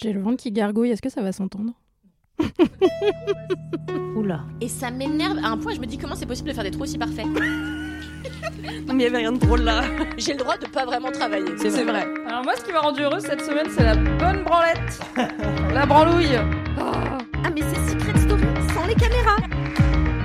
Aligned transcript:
J'ai 0.00 0.12
le 0.12 0.20
ventre 0.20 0.36
qui 0.42 0.50
gargouille, 0.50 0.90
est-ce 0.90 1.02
que 1.02 1.08
ça 1.10 1.22
va 1.22 1.32
s'entendre 1.32 1.72
Oula. 4.16 4.40
Et 4.60 4.68
ça 4.68 4.90
m'énerve 4.90 5.38
à 5.38 5.48
un 5.48 5.56
point, 5.56 5.72
je 5.74 5.80
me 5.80 5.86
dis 5.86 5.98
comment 5.98 6.14
c'est 6.16 6.26
possible 6.26 6.48
de 6.48 6.54
faire 6.54 6.64
des 6.64 6.70
trous 6.70 6.82
aussi 6.82 6.98
parfaits. 6.98 7.26
Non, 8.86 8.94
mais 8.94 9.02
il 9.02 9.06
y 9.06 9.06
avait 9.06 9.18
rien 9.18 9.32
de 9.32 9.38
drôle 9.38 9.60
là. 9.60 9.82
J'ai 10.18 10.32
le 10.32 10.38
droit 10.38 10.56
de 10.56 10.66
pas 10.66 10.86
vraiment 10.86 11.10
travailler. 11.10 11.44
C'est 11.58 11.84
vrai. 11.84 12.06
Alors 12.26 12.42
moi, 12.42 12.54
ce 12.56 12.64
qui 12.64 12.72
m'a 12.72 12.80
rendu 12.80 13.02
heureuse 13.02 13.22
cette 13.22 13.42
semaine, 13.42 13.66
c'est 13.70 13.82
la 13.82 13.94
bonne 13.96 14.42
branlette. 14.44 15.00
la 15.74 15.84
branlouille. 15.86 16.36
Ah, 16.78 17.50
mais 17.54 17.60
c'est 17.60 17.90
Secret 17.92 18.18
Story 18.18 18.42
sans 18.74 18.86
les 18.86 18.94
caméras. 18.94 19.36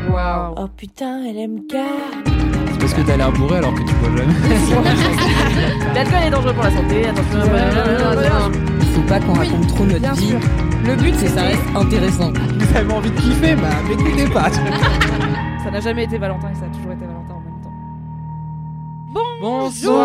Waouh. 0.10 0.54
Oh 0.58 0.68
putain, 0.76 1.22
LMK. 1.24 1.72
C'est 2.72 2.80
parce 2.80 2.94
que 2.94 3.02
t'as 3.02 3.18
l'air 3.18 3.32
bourré 3.34 3.58
alors 3.58 3.74
que 3.74 3.82
tu 3.84 3.94
bois 3.96 4.10
jamais. 4.16 4.34
L'alcool 5.94 6.24
est 6.26 6.30
dangereux 6.32 6.54
pour 6.54 6.64
la 6.64 6.72
santé. 6.72 7.06
Attention. 7.06 8.69
Pas 9.10 9.20
qu'on 9.20 9.34
raconte 9.34 9.68
trop 9.68 9.86
notre 9.86 10.00
Bien 10.00 10.14
vie. 10.14 10.28
sûr. 10.28 10.40
Le 10.86 10.96
but, 10.96 11.16
c'est 11.16 11.26
que 11.26 11.32
ça 11.32 11.42
reste 11.42 11.62
intéressant. 11.76 12.32
Vous 12.32 12.78
avez 12.78 12.94
envie 12.94 13.10
de 13.10 13.20
kiffer, 13.20 13.56
bah 13.56 13.70
m'écoutez 13.88 14.28
pas. 14.32 14.50
Ça 15.64 15.72
n'a 15.72 15.80
jamais 15.82 16.04
été 16.06 16.18
Valentin 16.18 16.50
et 16.52 16.56
ça 16.56 16.66
a 16.66 16.76
toujours 16.76 16.92
été 16.94 17.06
Valentin 17.06 17.34
en 17.34 17.42
même 17.42 17.62
temps. 17.62 17.74
Bonjour. 19.42 20.00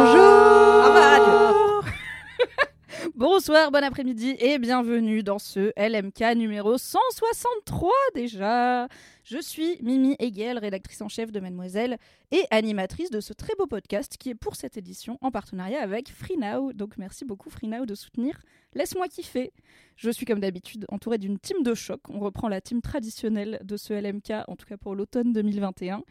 Bonsoir, 3.17 3.71
bon 3.71 3.85
après-midi 3.85 4.35
et 4.41 4.59
bienvenue 4.59 5.23
dans 5.23 5.39
ce 5.39 5.71
LMK 5.77 6.37
numéro 6.37 6.77
163 6.77 7.93
déjà. 8.17 8.89
Je 9.23 9.39
suis 9.39 9.79
Mimi 9.83 10.17
Hegel, 10.19 10.59
rédactrice 10.59 11.01
en 11.01 11.09
chef 11.09 11.31
de 11.31 11.39
Mademoiselle 11.39 11.99
et 12.33 12.43
animatrice 12.51 13.11
de 13.11 13.21
ce 13.21 13.33
très 13.33 13.55
beau 13.57 13.69
podcast 13.69 14.17
qui 14.19 14.31
est 14.31 14.35
pour 14.35 14.57
cette 14.57 14.77
édition 14.77 15.17
en 15.21 15.31
partenariat 15.31 15.81
avec 15.81 16.11
FreeNow. 16.11 16.73
Donc 16.73 16.97
merci 16.99 17.25
beaucoup 17.25 17.51
FreeNow 17.51 17.87
de 17.87 17.95
soutenir 17.95 18.41
Laisse-moi 18.75 19.07
kiffer. 19.07 19.53
Je 19.95 20.11
suis 20.11 20.27
comme 20.27 20.41
d'habitude 20.41 20.85
entourée 20.89 21.19
d'une 21.19 21.39
team 21.39 21.63
de 21.63 21.75
choc. 21.75 22.01
On 22.09 22.19
reprend 22.19 22.49
la 22.49 22.61
team 22.61 22.83
traditionnelle 22.83 23.61
de 23.63 23.77
ce 23.77 23.95
LMK, 23.95 24.49
en 24.49 24.57
tout 24.57 24.67
cas 24.67 24.77
pour 24.77 24.97
l'automne 24.97 25.33
2021. 25.33 26.03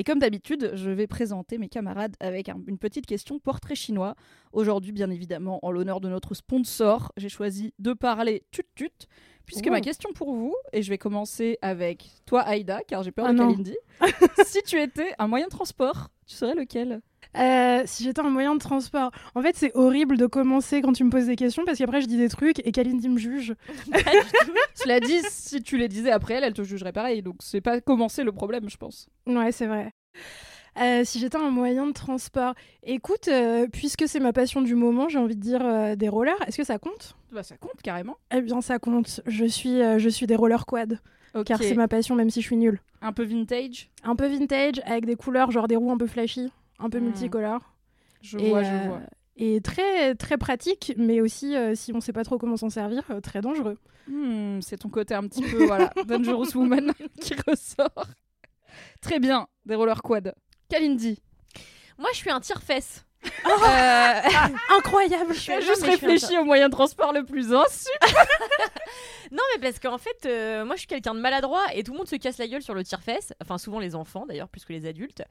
Et 0.00 0.04
comme 0.04 0.20
d'habitude, 0.20 0.70
je 0.74 0.90
vais 0.90 1.08
présenter 1.08 1.58
mes 1.58 1.68
camarades 1.68 2.14
avec 2.20 2.48
un- 2.48 2.60
une 2.68 2.78
petite 2.78 3.04
question 3.04 3.40
portrait 3.40 3.74
chinois. 3.74 4.14
Aujourd'hui, 4.52 4.92
bien 4.92 5.10
évidemment, 5.10 5.58
en 5.64 5.72
l'honneur 5.72 6.00
de 6.00 6.08
notre 6.08 6.34
sponsor, 6.34 7.12
j'ai 7.16 7.28
choisi 7.28 7.74
de 7.80 7.92
parler 7.92 8.44
tut-tut, 8.52 9.08
puisque 9.44 9.66
Ouh. 9.66 9.70
ma 9.70 9.80
question 9.80 10.10
pour 10.14 10.32
vous, 10.34 10.54
et 10.72 10.82
je 10.82 10.88
vais 10.90 10.98
commencer 10.98 11.58
avec 11.62 12.08
toi, 12.26 12.42
Aïda, 12.42 12.82
car 12.86 13.02
j'ai 13.02 13.10
peur 13.10 13.26
Ah 13.28 13.32
de. 13.32 13.38
Kalindi. 13.38 13.76
si 14.46 14.62
tu 14.62 14.80
étais 14.80 15.12
un 15.18 15.26
moyen 15.26 15.46
de 15.46 15.50
transport, 15.50 16.10
tu 16.26 16.36
serais 16.36 16.54
lequel? 16.54 17.00
Euh, 17.38 17.82
Si 17.86 18.04
j'étais 18.04 18.20
un 18.20 18.30
moyen 18.30 18.54
de 18.54 18.60
transport. 18.60 19.10
En 19.34 19.42
fait, 19.42 19.56
c'est 19.56 19.74
horrible 19.76 20.16
de 20.16 20.26
commencer 20.26 20.80
quand 20.82 20.92
tu 20.92 21.04
me 21.04 21.10
poses 21.10 21.26
des 21.26 21.36
questions 21.36 21.64
parce 21.64 21.78
qu'après, 21.78 22.00
je 22.00 22.06
dis 22.06 22.16
des 22.16 22.28
trucs 22.28 22.66
et 22.66 22.72
Kalindi 22.72 23.08
me 23.08 23.18
juge. 23.18 23.54
Cela 24.74 25.00
dit, 25.00 25.20
si 25.28 25.62
tu 25.62 25.76
les 25.78 25.88
disais 25.88 26.10
après 26.10 26.34
elle, 26.34 26.44
elle 26.44 26.54
te 26.54 26.62
jugerait 26.62 26.92
pareil. 26.92 27.22
Donc 27.22 27.36
c'est 27.40 27.60
pas 27.60 27.80
commencer 27.80 28.24
le 28.24 28.32
problème, 28.32 28.68
je 28.68 28.76
pense. 28.76 29.08
Ouais, 29.26 29.52
c'est 29.52 29.66
vrai. 29.66 29.92
Euh, 30.80 31.02
si 31.04 31.18
j'étais 31.18 31.38
un 31.38 31.50
moyen 31.50 31.86
de 31.86 31.92
transport, 31.92 32.54
écoute, 32.84 33.26
euh, 33.28 33.66
puisque 33.72 34.06
c'est 34.06 34.20
ma 34.20 34.32
passion 34.32 34.62
du 34.62 34.74
moment, 34.76 35.08
j'ai 35.08 35.18
envie 35.18 35.34
de 35.34 35.40
dire 35.40 35.60
euh, 35.64 35.96
des 35.96 36.08
rollers. 36.08 36.40
Est-ce 36.46 36.56
que 36.56 36.64
ça 36.64 36.78
compte? 36.78 37.16
Bah 37.32 37.42
ça 37.42 37.56
compte 37.56 37.80
carrément. 37.82 38.16
Eh 38.32 38.40
bien, 38.42 38.60
ça 38.60 38.78
compte. 38.78 39.20
Je 39.26 39.44
suis, 39.44 39.80
je 39.98 40.08
suis 40.08 40.26
des 40.26 40.36
rollers 40.36 40.66
quad, 40.66 41.00
car 41.44 41.62
c'est 41.62 41.74
ma 41.74 41.88
passion, 41.88 42.14
même 42.14 42.30
si 42.30 42.40
je 42.40 42.46
suis 42.46 42.56
nulle. 42.56 42.80
Un 43.02 43.12
peu 43.12 43.24
vintage? 43.24 43.90
Un 44.04 44.14
peu 44.16 44.26
vintage, 44.28 44.80
avec 44.86 45.04
des 45.04 45.16
couleurs, 45.16 45.50
genre 45.50 45.66
des 45.68 45.76
roues 45.76 45.90
un 45.92 45.98
peu 45.98 46.06
flashy, 46.06 46.52
un 46.78 46.90
peu 46.90 46.98
Hmm. 47.00 47.04
multicolores. 47.04 47.74
Je 48.22 48.38
Et, 48.38 48.48
vois, 48.50 48.58
euh, 48.60 48.82
je 48.82 48.88
vois. 48.88 49.00
Et 49.36 49.60
très, 49.60 50.14
très 50.16 50.36
pratique, 50.36 50.92
mais 50.96 51.20
aussi, 51.20 51.54
euh, 51.56 51.74
si 51.76 51.92
on 51.94 52.00
sait 52.00 52.12
pas 52.12 52.24
trop 52.24 52.38
comment 52.38 52.56
s'en 52.56 52.70
servir, 52.70 53.04
euh, 53.10 53.20
très 53.20 53.40
dangereux. 53.40 53.78
Hmm, 54.08 54.60
c'est 54.60 54.78
ton 54.78 54.88
côté 54.88 55.14
un 55.14 55.22
petit 55.28 55.42
peu 55.42 55.64
voilà, 55.66 55.92
Dangerous 56.06 56.56
Woman 56.56 56.92
qui 57.20 57.34
ressort. 57.46 58.06
Très 59.00 59.20
bien, 59.20 59.46
des 59.64 59.74
rollers 59.76 60.02
quad. 60.02 60.34
Kalindi. 60.68 61.22
Moi, 61.98 62.08
je 62.12 62.18
suis 62.18 62.30
un 62.30 62.40
tire-fesse. 62.40 63.04
Euh, 63.24 64.20
Incroyable 64.76 65.34
Je 65.34 65.40
suis 65.40 65.62
juste 65.62 65.82
réfléchi 65.82 66.38
au 66.38 66.44
moyen 66.44 66.68
de 66.68 66.74
transport 66.74 67.12
le 67.12 67.24
plus 67.24 67.52
insu. 67.52 67.88
Non, 69.30 69.42
mais 69.54 69.60
parce 69.60 69.78
qu'en 69.78 69.98
fait, 69.98 70.24
euh, 70.24 70.64
moi, 70.64 70.74
je 70.74 70.80
suis 70.80 70.86
quelqu'un 70.86 71.14
de 71.14 71.20
maladroit 71.20 71.62
et 71.74 71.82
tout 71.82 71.92
le 71.92 71.98
monde 71.98 72.08
se 72.08 72.16
casse 72.16 72.38
la 72.38 72.46
gueule 72.46 72.62
sur 72.62 72.72
le 72.72 72.82
tire-fesse. 72.82 73.34
Enfin, 73.42 73.58
souvent 73.58 73.78
les 73.78 73.94
enfants 73.94 74.24
d'ailleurs, 74.24 74.48
plus 74.48 74.64
que 74.64 74.72
les 74.72 74.86
adultes. 74.86 75.22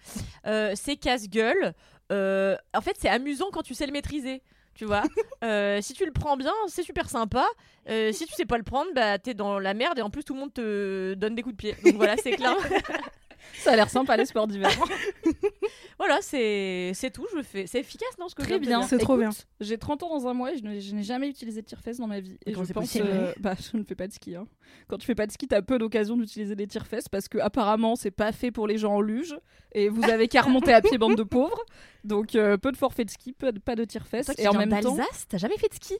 Euh, 0.45 0.73
c'est 0.75 0.97
casse-gueule. 0.97 1.73
En 2.11 2.81
fait, 2.81 2.95
c'est 2.99 3.09
amusant 3.09 3.47
quand 3.51 3.63
tu 3.63 3.73
sais 3.73 3.87
le 3.87 3.91
maîtriser. 3.91 4.43
Tu 4.75 4.85
vois, 4.85 5.01
si 5.81 5.93
tu 5.95 6.05
le 6.05 6.11
prends 6.11 6.37
bien, 6.37 6.53
c'est 6.67 6.83
super 6.83 7.09
sympa. 7.09 7.47
Si 7.87 8.25
tu 8.27 8.33
sais 8.35 8.45
pas 8.45 8.57
le 8.59 8.63
prendre, 8.63 8.91
bah 8.93 9.17
t'es 9.17 9.33
dans 9.33 9.57
la 9.57 9.73
merde 9.73 9.97
et 9.97 10.03
en 10.03 10.11
plus 10.11 10.23
tout 10.23 10.35
le 10.35 10.41
monde 10.41 10.53
te 10.53 11.15
donne 11.15 11.33
des 11.33 11.41
coups 11.41 11.55
de 11.55 11.57
pied. 11.57 11.75
Donc 11.83 11.95
voilà, 11.95 12.17
c'est 12.17 12.33
clair. 12.33 12.55
Ça 13.55 13.71
a 13.73 13.75
l'air 13.75 13.89
sympa 13.89 14.15
les 14.17 14.25
sports 14.25 14.47
d'hiver. 14.47 14.69
voilà, 15.99 16.19
c'est 16.21 16.91
c'est 16.93 17.11
tout. 17.11 17.25
Je 17.35 17.41
fais, 17.41 17.67
c'est 17.67 17.79
efficace, 17.79 18.17
non 18.19 18.29
ce 18.29 18.35
que 18.35 18.43
je 18.43 18.47
Très 18.47 18.59
bien. 18.59 18.81
C'est 18.83 18.97
trop 18.97 19.17
bien. 19.17 19.29
J'ai 19.59 19.77
30 19.77 20.03
ans 20.03 20.09
dans 20.09 20.27
un 20.27 20.33
mois 20.33 20.53
et 20.53 20.57
je 20.57 20.63
n'ai 20.63 20.79
je 20.81 20.93
n'ai 20.95 21.03
jamais 21.03 21.27
utilisé 21.27 21.61
de 21.61 21.65
tire-fesses 21.67 21.97
dans 21.97 22.07
ma 22.07 22.19
vie. 22.19 22.37
Et 22.45 22.51
je 22.53 22.59
pense, 22.59 22.73
possible 22.73 23.07
euh, 23.09 23.33
bah, 23.39 23.55
je 23.59 23.77
ne 23.77 23.83
fais 23.83 23.95
pas 23.95 24.07
de 24.07 24.13
ski. 24.13 24.35
hein. 24.35 24.47
Quand 24.87 24.97
tu 24.97 25.05
fais 25.05 25.15
pas 25.15 25.25
de 25.27 25.31
ski, 25.31 25.47
t'as 25.47 25.61
peu 25.61 25.77
d'occasion 25.79 26.15
d'utiliser 26.17 26.55
des 26.55 26.67
tire-fesses 26.67 27.09
parce 27.09 27.27
que 27.27 27.37
apparemment 27.39 27.95
c'est 27.95 28.11
pas 28.11 28.31
fait 28.31 28.51
pour 28.51 28.67
les 28.67 28.77
gens 28.77 28.93
en 28.95 29.01
luge 29.01 29.35
et 29.73 29.89
vous 29.89 30.03
avez 30.03 30.27
qu'à 30.27 30.41
remonter 30.41 30.73
à 30.73 30.81
pied 30.81 30.97
bande 30.97 31.15
de 31.15 31.23
pauvres. 31.23 31.63
Donc 32.03 32.35
euh, 32.35 32.57
peu 32.57 32.71
de 32.71 32.77
forfait 32.77 33.05
de 33.05 33.09
ski, 33.09 33.33
peu 33.33 33.51
de- 33.51 33.59
pas 33.59 33.75
de 33.75 33.83
tire-fesses. 33.85 34.29
Et 34.37 34.47
en 34.47 34.53
même 34.53 34.69
temps, 34.81 34.97
t'as 35.29 35.37
jamais 35.37 35.57
fait 35.57 35.69
de 35.69 35.73
ski? 35.75 35.95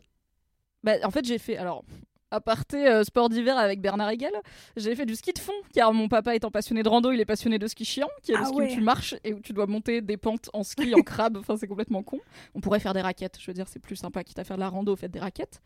Bah, 0.83 0.93
en 1.03 1.09
fait, 1.11 1.25
j'ai 1.25 1.39
fait. 1.39 1.57
Alors, 1.57 1.83
à 2.31 2.41
parté 2.41 2.87
euh, 2.87 3.03
sport 3.03 3.29
d'hiver 3.29 3.57
avec 3.57 3.81
Bernard 3.81 4.09
Hegel, 4.09 4.33
j'ai 4.75 4.95
fait 4.95 5.05
du 5.05 5.15
ski 5.15 5.33
de 5.33 5.39
fond, 5.39 5.53
car 5.73 5.93
mon 5.93 6.07
papa 6.07 6.35
étant 6.35 6.51
passionné 6.51 6.83
de 6.83 6.89
rando, 6.89 7.11
il 7.11 7.19
est 7.19 7.25
passionné 7.25 7.57
de 7.59 7.67
ski 7.67 7.85
chiant, 7.85 8.09
qui 8.21 8.31
est 8.31 8.35
le 8.35 8.41
Ah 8.43 8.47
ski 8.47 8.57
ouais. 8.57 8.71
où 8.71 8.75
tu 8.75 8.81
marches 8.81 9.15
et 9.23 9.33
où 9.33 9.39
tu 9.39 9.53
dois 9.53 9.65
monter 9.67 10.01
des 10.01 10.17
pentes 10.17 10.49
en 10.53 10.63
ski, 10.63 10.93
en 10.95 11.01
crabe. 11.01 11.37
Enfin, 11.37 11.55
c'est 11.57 11.67
complètement 11.67 12.03
con. 12.03 12.19
On 12.55 12.59
pourrait 12.61 12.79
faire 12.79 12.93
des 12.93 13.01
raquettes, 13.01 13.37
je 13.39 13.47
veux 13.47 13.53
dire, 13.53 13.67
c'est 13.67 13.79
plus 13.79 13.95
sympa, 13.95 14.23
quitte 14.23 14.39
à 14.39 14.43
faire 14.43 14.57
de 14.57 14.61
la 14.61 14.69
rando, 14.69 14.95
faites 14.95 15.11
des 15.11 15.19
raquettes. 15.19 15.61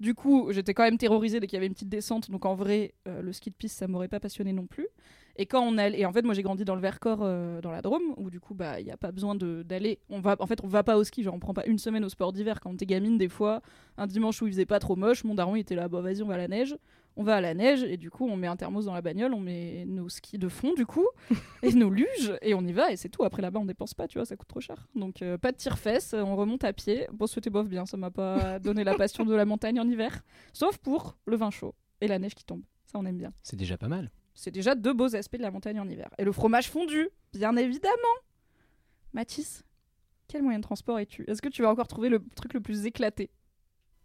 Du 0.00 0.14
coup, 0.14 0.48
j'étais 0.52 0.74
quand 0.74 0.84
même 0.84 0.98
terrorisée 0.98 1.40
dès 1.40 1.46
qu'il 1.46 1.56
y 1.56 1.58
avait 1.58 1.66
une 1.66 1.74
petite 1.74 1.88
descente, 1.88 2.30
donc 2.30 2.44
en 2.44 2.54
vrai, 2.54 2.94
euh, 3.08 3.22
le 3.22 3.32
ski 3.32 3.50
de 3.50 3.54
piste, 3.54 3.78
ça 3.78 3.86
m'aurait 3.86 4.08
pas 4.08 4.20
passionné 4.20 4.52
non 4.52 4.66
plus. 4.66 4.88
Et 5.38 5.46
quand 5.46 5.60
on 5.62 5.76
allait, 5.78 6.00
et 6.00 6.06
en 6.06 6.12
fait, 6.12 6.22
moi 6.22 6.34
j'ai 6.34 6.42
grandi 6.42 6.64
dans 6.64 6.74
le 6.74 6.80
Vercors, 6.80 7.20
euh, 7.22 7.60
dans 7.60 7.70
la 7.70 7.82
Drôme, 7.82 8.14
où 8.16 8.30
du 8.30 8.40
coup, 8.40 8.54
bah, 8.54 8.80
il 8.80 8.84
n'y 8.86 8.90
a 8.90 8.96
pas 8.96 9.12
besoin 9.12 9.34
de- 9.34 9.62
d'aller. 9.62 9.98
On 10.08 10.20
va, 10.20 10.36
en 10.38 10.46
fait, 10.46 10.60
on 10.64 10.68
va 10.68 10.82
pas 10.82 10.96
au 10.96 11.04
ski, 11.04 11.22
genre 11.22 11.34
on 11.34 11.38
prend 11.38 11.52
pas 11.54 11.66
une 11.66 11.78
semaine 11.78 12.04
au 12.04 12.08
sport 12.08 12.32
d'hiver. 12.32 12.60
Quand 12.60 12.74
t'es 12.76 12.86
gamine, 12.86 13.18
des 13.18 13.28
fois, 13.28 13.60
un 13.98 14.06
dimanche 14.06 14.40
où 14.42 14.46
il 14.46 14.52
faisait 14.52 14.66
pas 14.66 14.78
trop 14.78 14.96
moche, 14.96 15.24
mon 15.24 15.34
daron 15.34 15.56
il 15.56 15.60
était 15.60 15.74
là, 15.74 15.88
bah 15.88 16.00
vas-y, 16.00 16.22
on 16.22 16.26
va 16.26 16.34
à 16.34 16.38
la 16.38 16.48
neige. 16.48 16.76
On 17.18 17.22
va 17.22 17.36
à 17.36 17.40
la 17.40 17.54
neige 17.54 17.82
et 17.82 17.96
du 17.96 18.10
coup, 18.10 18.26
on 18.28 18.36
met 18.36 18.46
un 18.46 18.56
thermos 18.56 18.84
dans 18.84 18.92
la 18.92 19.00
bagnole, 19.00 19.32
on 19.32 19.40
met 19.40 19.84
nos 19.86 20.10
skis 20.10 20.36
de 20.36 20.48
fond, 20.48 20.74
du 20.74 20.84
coup, 20.84 21.06
et 21.62 21.72
nos 21.72 21.88
luges, 21.88 22.36
et 22.42 22.52
on 22.52 22.60
y 22.60 22.72
va, 22.72 22.92
et 22.92 22.96
c'est 22.96 23.08
tout. 23.08 23.24
Après 23.24 23.40
là-bas, 23.40 23.58
on 23.60 23.64
dépense 23.64 23.94
pas, 23.94 24.06
tu 24.06 24.18
vois, 24.18 24.26
ça 24.26 24.36
coûte 24.36 24.48
trop 24.48 24.60
cher. 24.60 24.86
Donc, 24.94 25.22
euh, 25.22 25.38
pas 25.38 25.50
de 25.52 25.56
tire-fesses, 25.56 26.14
on 26.14 26.36
remonte 26.36 26.64
à 26.64 26.74
pied. 26.74 27.06
Bon, 27.14 27.26
c'était 27.26 27.48
bof 27.48 27.68
bien, 27.68 27.86
ça 27.86 27.96
m'a 27.96 28.10
pas 28.10 28.58
donné 28.58 28.84
la 28.84 28.94
passion 28.96 29.24
de 29.24 29.34
la 29.34 29.46
montagne 29.46 29.80
en 29.80 29.88
hiver, 29.88 30.22
sauf 30.52 30.76
pour 30.76 31.16
le 31.26 31.36
vin 31.36 31.50
chaud 31.50 31.74
et 32.02 32.06
la 32.06 32.18
neige 32.18 32.34
qui 32.34 32.44
tombe. 32.44 32.60
Ça, 32.84 32.98
on 32.98 33.06
aime 33.06 33.16
bien. 33.18 33.32
C'est 33.42 33.56
déjà 33.56 33.78
pas 33.78 33.88
mal. 33.88 34.10
C'est 34.36 34.50
déjà 34.52 34.74
deux 34.74 34.92
beaux 34.92 35.16
aspects 35.16 35.36
de 35.38 35.42
la 35.42 35.50
montagne 35.50 35.80
en 35.80 35.88
hiver. 35.88 36.10
Et 36.18 36.24
le 36.24 36.30
fromage 36.30 36.70
fondu, 36.70 37.08
bien 37.32 37.56
évidemment. 37.56 37.94
Mathis, 39.14 39.64
quel 40.28 40.42
moyen 40.42 40.58
de 40.58 40.64
transport 40.64 40.98
es-tu? 40.98 41.24
Est-ce 41.26 41.40
que 41.42 41.48
tu 41.48 41.62
vas 41.62 41.70
encore 41.70 41.88
trouver 41.88 42.10
le 42.10 42.22
truc 42.36 42.52
le 42.54 42.60
plus 42.60 42.84
éclaté? 42.86 43.30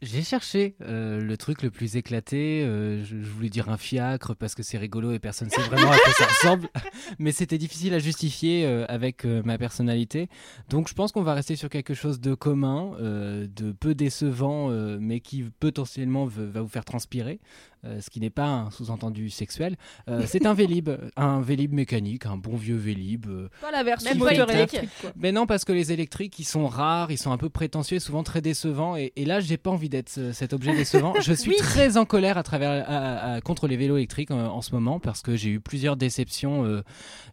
J'ai 0.03 0.24
cherché 0.24 0.75
euh, 0.81 1.22
le 1.22 1.38
truc 1.38 1.62
le 1.62 1.70
plus 1.70 1.96
éclaté. 1.96 2.64
euh, 2.64 3.03
je, 3.03 3.22
je 3.22 3.30
voulais 3.30 3.50
dire 3.50 3.70
un 3.70 3.78
fiacre 3.78 4.36
parce 4.36 4.56
que 4.56 4.64
c'est 4.64 4.80
rigolo 4.80 5.12
et 5.12 5.20
personne 5.20 5.52
sait 5.52 5.62
vraiment 5.62 5.91
à 5.91 5.97
quoi 6.00 6.12
ça 6.14 6.25
ressemble. 6.25 6.70
Mais 7.20 7.31
c'était 7.31 7.59
difficile 7.59 7.94
à 7.94 8.00
justifier 8.00 8.66
euh, 8.66 8.84
avec 8.90 9.25
ma 9.25 9.59
personnalité. 9.59 10.28
Donc 10.70 10.88
je 10.88 10.96
pense 10.96 11.12
qu'on 11.12 11.22
va 11.22 11.36
rester 11.36 11.56
sur 11.56 11.70
quelque 11.70 11.94
chose 11.94 12.20
de 12.20 12.34
commun, 12.34 12.94
de 13.00 13.72
peu 13.74 13.94
décevant, 13.94 14.70
mais 15.00 15.20
qui 15.20 15.44
potentiellement 15.59 16.25
va 16.25 16.62
vous 16.62 16.68
faire 16.68 16.86
transpirer. 16.86 17.40
Euh, 17.85 17.99
ce 18.01 18.09
qui 18.09 18.19
n'est 18.19 18.29
pas 18.29 18.45
un 18.47 18.72
sous-entendu 18.72 19.29
sexuel. 19.29 19.75
Euh, 20.09 20.23
c'est 20.28 20.45
un 20.45 20.53
Vélib, 20.53 20.89
un 21.16 21.41
Vélib 21.41 21.73
mécanique, 21.73 22.25
un 22.25 22.37
bon 22.37 22.55
vieux 22.55 22.75
Vélib. 22.75 23.25
euh, 23.28 23.49
Pas 23.61 23.72
la 23.72 23.83
version 23.83 24.16
moteur 24.16 24.49
électrique. 24.51 24.89
Mais 25.16 25.31
non, 25.31 25.45
parce 25.45 25.66
que 25.66 25.72
les 25.73 25.91
électriques, 25.91 26.37
ils 26.39 26.43
sont 26.45 26.67
rares, 26.67 27.11
ils 27.11 27.17
sont 27.17 27.31
un 27.31 27.37
peu 27.37 27.49
prétentieux, 27.49 27.99
souvent 27.99 28.23
très 28.23 28.41
décevants. 28.41 28.95
Et, 28.95 29.13
et 29.16 29.25
là, 29.25 29.39
j'ai 29.39 29.57
pas 29.57 29.72
envie 29.72 29.89
d'être 29.89 30.09
ce- 30.09 30.31
cet 30.31 30.53
objet 30.53 30.75
décevant. 30.75 31.13
Je 31.19 31.33
suis 31.33 31.55
très 31.55 31.97
en 31.97 32.05
colère 32.05 32.37
à 32.37 32.43
travers, 32.43 32.85
à- 32.89 33.33
à- 33.35 33.41
contre 33.41 33.67
les 33.67 33.78
vélos 33.78 33.97
électriques 33.97 34.31
en 34.31 34.61
ce 34.61 34.73
moment 34.73 34.99
parce 34.99 35.22
que 35.22 35.35
j'ai 35.35 35.49
eu 35.49 35.59
plusieurs 35.59 35.95
déceptions. 35.97 36.66
euh, 36.66 36.81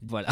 voilà. 0.02 0.28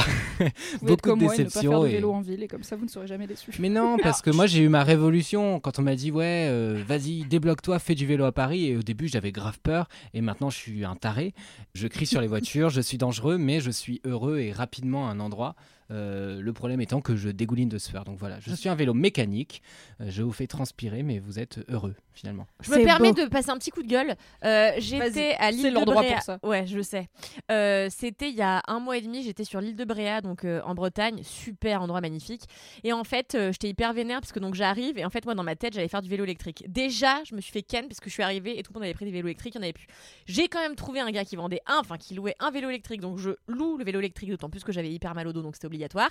Vous 0.80 0.86
Beaucoup 0.86 1.10
comme 1.10 1.18
de 1.18 1.24
moi 1.24 1.34
et 1.34 1.38
ne 1.40 1.44
pas 1.44 1.50
faire 1.50 1.62
déceptions. 1.62 1.82
de 1.82 1.88
et- 1.88 1.92
vélo 1.92 2.12
en 2.12 2.20
ville 2.20 2.42
et 2.42 2.48
comme 2.48 2.62
ça 2.62 2.76
vous 2.76 2.84
ne 2.84 2.90
serez 2.90 3.06
jamais 3.06 3.26
déçus. 3.26 3.50
Mais 3.58 3.68
non, 3.68 3.96
parce 4.02 4.22
que 4.22 4.30
moi 4.30 4.46
j'ai 4.46 4.60
eu 4.62 4.68
ma 4.68 4.84
révolution 4.84 5.60
quand 5.60 5.78
on 5.78 5.82
m'a 5.82 5.94
dit 5.96 6.10
ouais, 6.10 6.46
euh, 6.48 6.82
vas-y, 6.86 7.24
débloque-toi, 7.24 7.78
fais 7.78 7.94
du 7.94 8.06
vélo 8.06 8.24
à 8.24 8.32
Paris. 8.32 8.66
Et 8.66 8.76
au 8.76 8.82
début 8.82 9.08
j'avais 9.08 9.32
grave 9.32 9.58
peur 9.62 9.88
et 10.14 10.20
maintenant 10.20 10.50
je 10.50 10.56
suis 10.56 10.85
un 10.85 10.97
taré. 10.97 11.35
Je 11.75 11.87
crie 11.88 12.06
sur 12.06 12.20
les 12.20 12.26
voitures, 12.26 12.70
je 12.70 12.81
suis 12.81 12.99
dangereux, 12.99 13.38
mais 13.38 13.61
je 13.61 13.70
suis 13.70 14.00
heureux 14.05 14.38
et 14.38 14.53
rapidement 14.53 15.08
à 15.08 15.12
un 15.12 15.20
endroit. 15.20 15.55
Euh, 15.91 16.41
le 16.41 16.53
problème 16.53 16.81
étant 16.81 17.00
que 17.00 17.17
je 17.17 17.29
dégouline 17.29 17.69
de 17.69 17.79
sueur. 17.79 18.05
Donc 18.05 18.19
voilà, 18.19 18.41
je 18.41 18.55
suis 18.55 18.69
un 18.69 18.75
vélo 18.75 18.94
mécanique. 18.94 19.62
Euh, 20.00 20.06
je 20.09 20.23
vous 20.23 20.33
fais 20.33 20.47
transpirer, 20.47 21.03
mais 21.03 21.19
vous 21.19 21.38
êtes 21.38 21.61
heureux 21.69 21.94
finalement. 22.12 22.47
Je 22.62 22.71
me 22.71 22.83
permets 22.83 23.12
beau. 23.12 23.25
de 23.25 23.29
passer 23.29 23.50
un 23.50 23.59
petit 23.59 23.71
coup 23.71 23.83
de 23.83 23.88
gueule. 23.88 24.17
Euh, 24.44 24.73
j'étais 24.79 25.35
à 25.38 25.50
l'île 25.50 25.62
c'est 25.62 25.71
de 25.71 25.75
l'endroit 25.75 26.03
Bréa. 26.03 26.15
pour 26.15 26.23
ça. 26.23 26.38
Ouais, 26.43 26.67
je 26.67 26.77
le 26.77 26.83
sais. 26.83 27.09
Euh, 27.50 27.88
C'était 27.91 28.31
il 28.31 28.35
y 28.35 28.43
a 28.43 28.62
un 28.67 28.81
mois 28.81 28.97
et 28.97 29.03
demi. 29.03 29.23
J'étais 29.23 29.44
sur 29.44 29.61
l'île 29.61 29.77
de 29.77 29.85
Bréa, 29.85 30.23
donc 30.23 30.44
euh, 30.44 30.61
en 30.65 30.75
Bretagne, 30.75 31.23
super 31.23 31.83
endroit 31.83 32.00
magnifique. 32.00 32.43
Et 32.85 32.93
en 32.93 33.05
fait, 33.05 33.35
euh, 33.35 33.53
j'étais 33.53 33.69
hyper 33.69 33.93
vénère 33.93 34.21
parce 34.21 34.33
que 34.33 34.41
donc 34.41 34.55
j'arrive 34.55 34.99
et 34.99 35.05
en 35.05 35.11
fait 35.11 35.25
moi 35.25 35.35
dans 35.35 35.43
ma 35.43 35.56
tête 35.56 35.75
j'allais 35.75 35.88
faire 35.88 36.03
du 36.03 36.09
vélo 36.09 36.25
électrique. 36.25 36.65
Déjà, 36.69 37.23
je 37.25 37.35
me 37.35 37.41
suis 37.41 37.53
fait 37.53 37.62
ken 37.62 37.87
parce 37.87 38.00
que 38.00 38.09
je 38.09 38.15
suis 38.15 38.23
arrivée 38.23 38.59
et 38.59 38.62
tout 38.62 38.73
le 38.73 38.79
monde 38.79 38.85
avait 38.85 38.94
pris 38.94 39.05
des 39.05 39.11
vélos 39.11 39.27
électriques, 39.29 39.55
il 39.55 39.59
y 39.59 39.61
en 39.61 39.65
avait 39.65 39.73
plus. 39.73 39.87
J'ai 40.25 40.49
quand 40.49 40.61
même 40.61 40.75
trouvé 40.75 41.00
un 41.00 41.11
gars 41.11 41.25
qui 41.25 41.37
vendait 41.37 41.61
un, 41.67 41.79
enfin 41.81 41.99
qui 41.99 42.15
louait 42.15 42.35
un 42.41 42.50
vélo 42.50 42.71
électrique, 42.71 43.00
donc 43.03 43.19
je 43.19 43.31
loue 43.47 43.77
le 43.77 43.85
vélo 43.85 43.99
électrique 43.99 44.31
d'autant 44.31 44.49
plus 44.49 44.65
que 44.65 44.73
j'avais 44.73 44.91
hyper 44.91 45.15
mal 45.15 45.29
au 45.29 45.33
dos, 45.33 45.43
donc 45.43 45.55
c'était 45.55 45.67
obligatoire. 45.76 46.11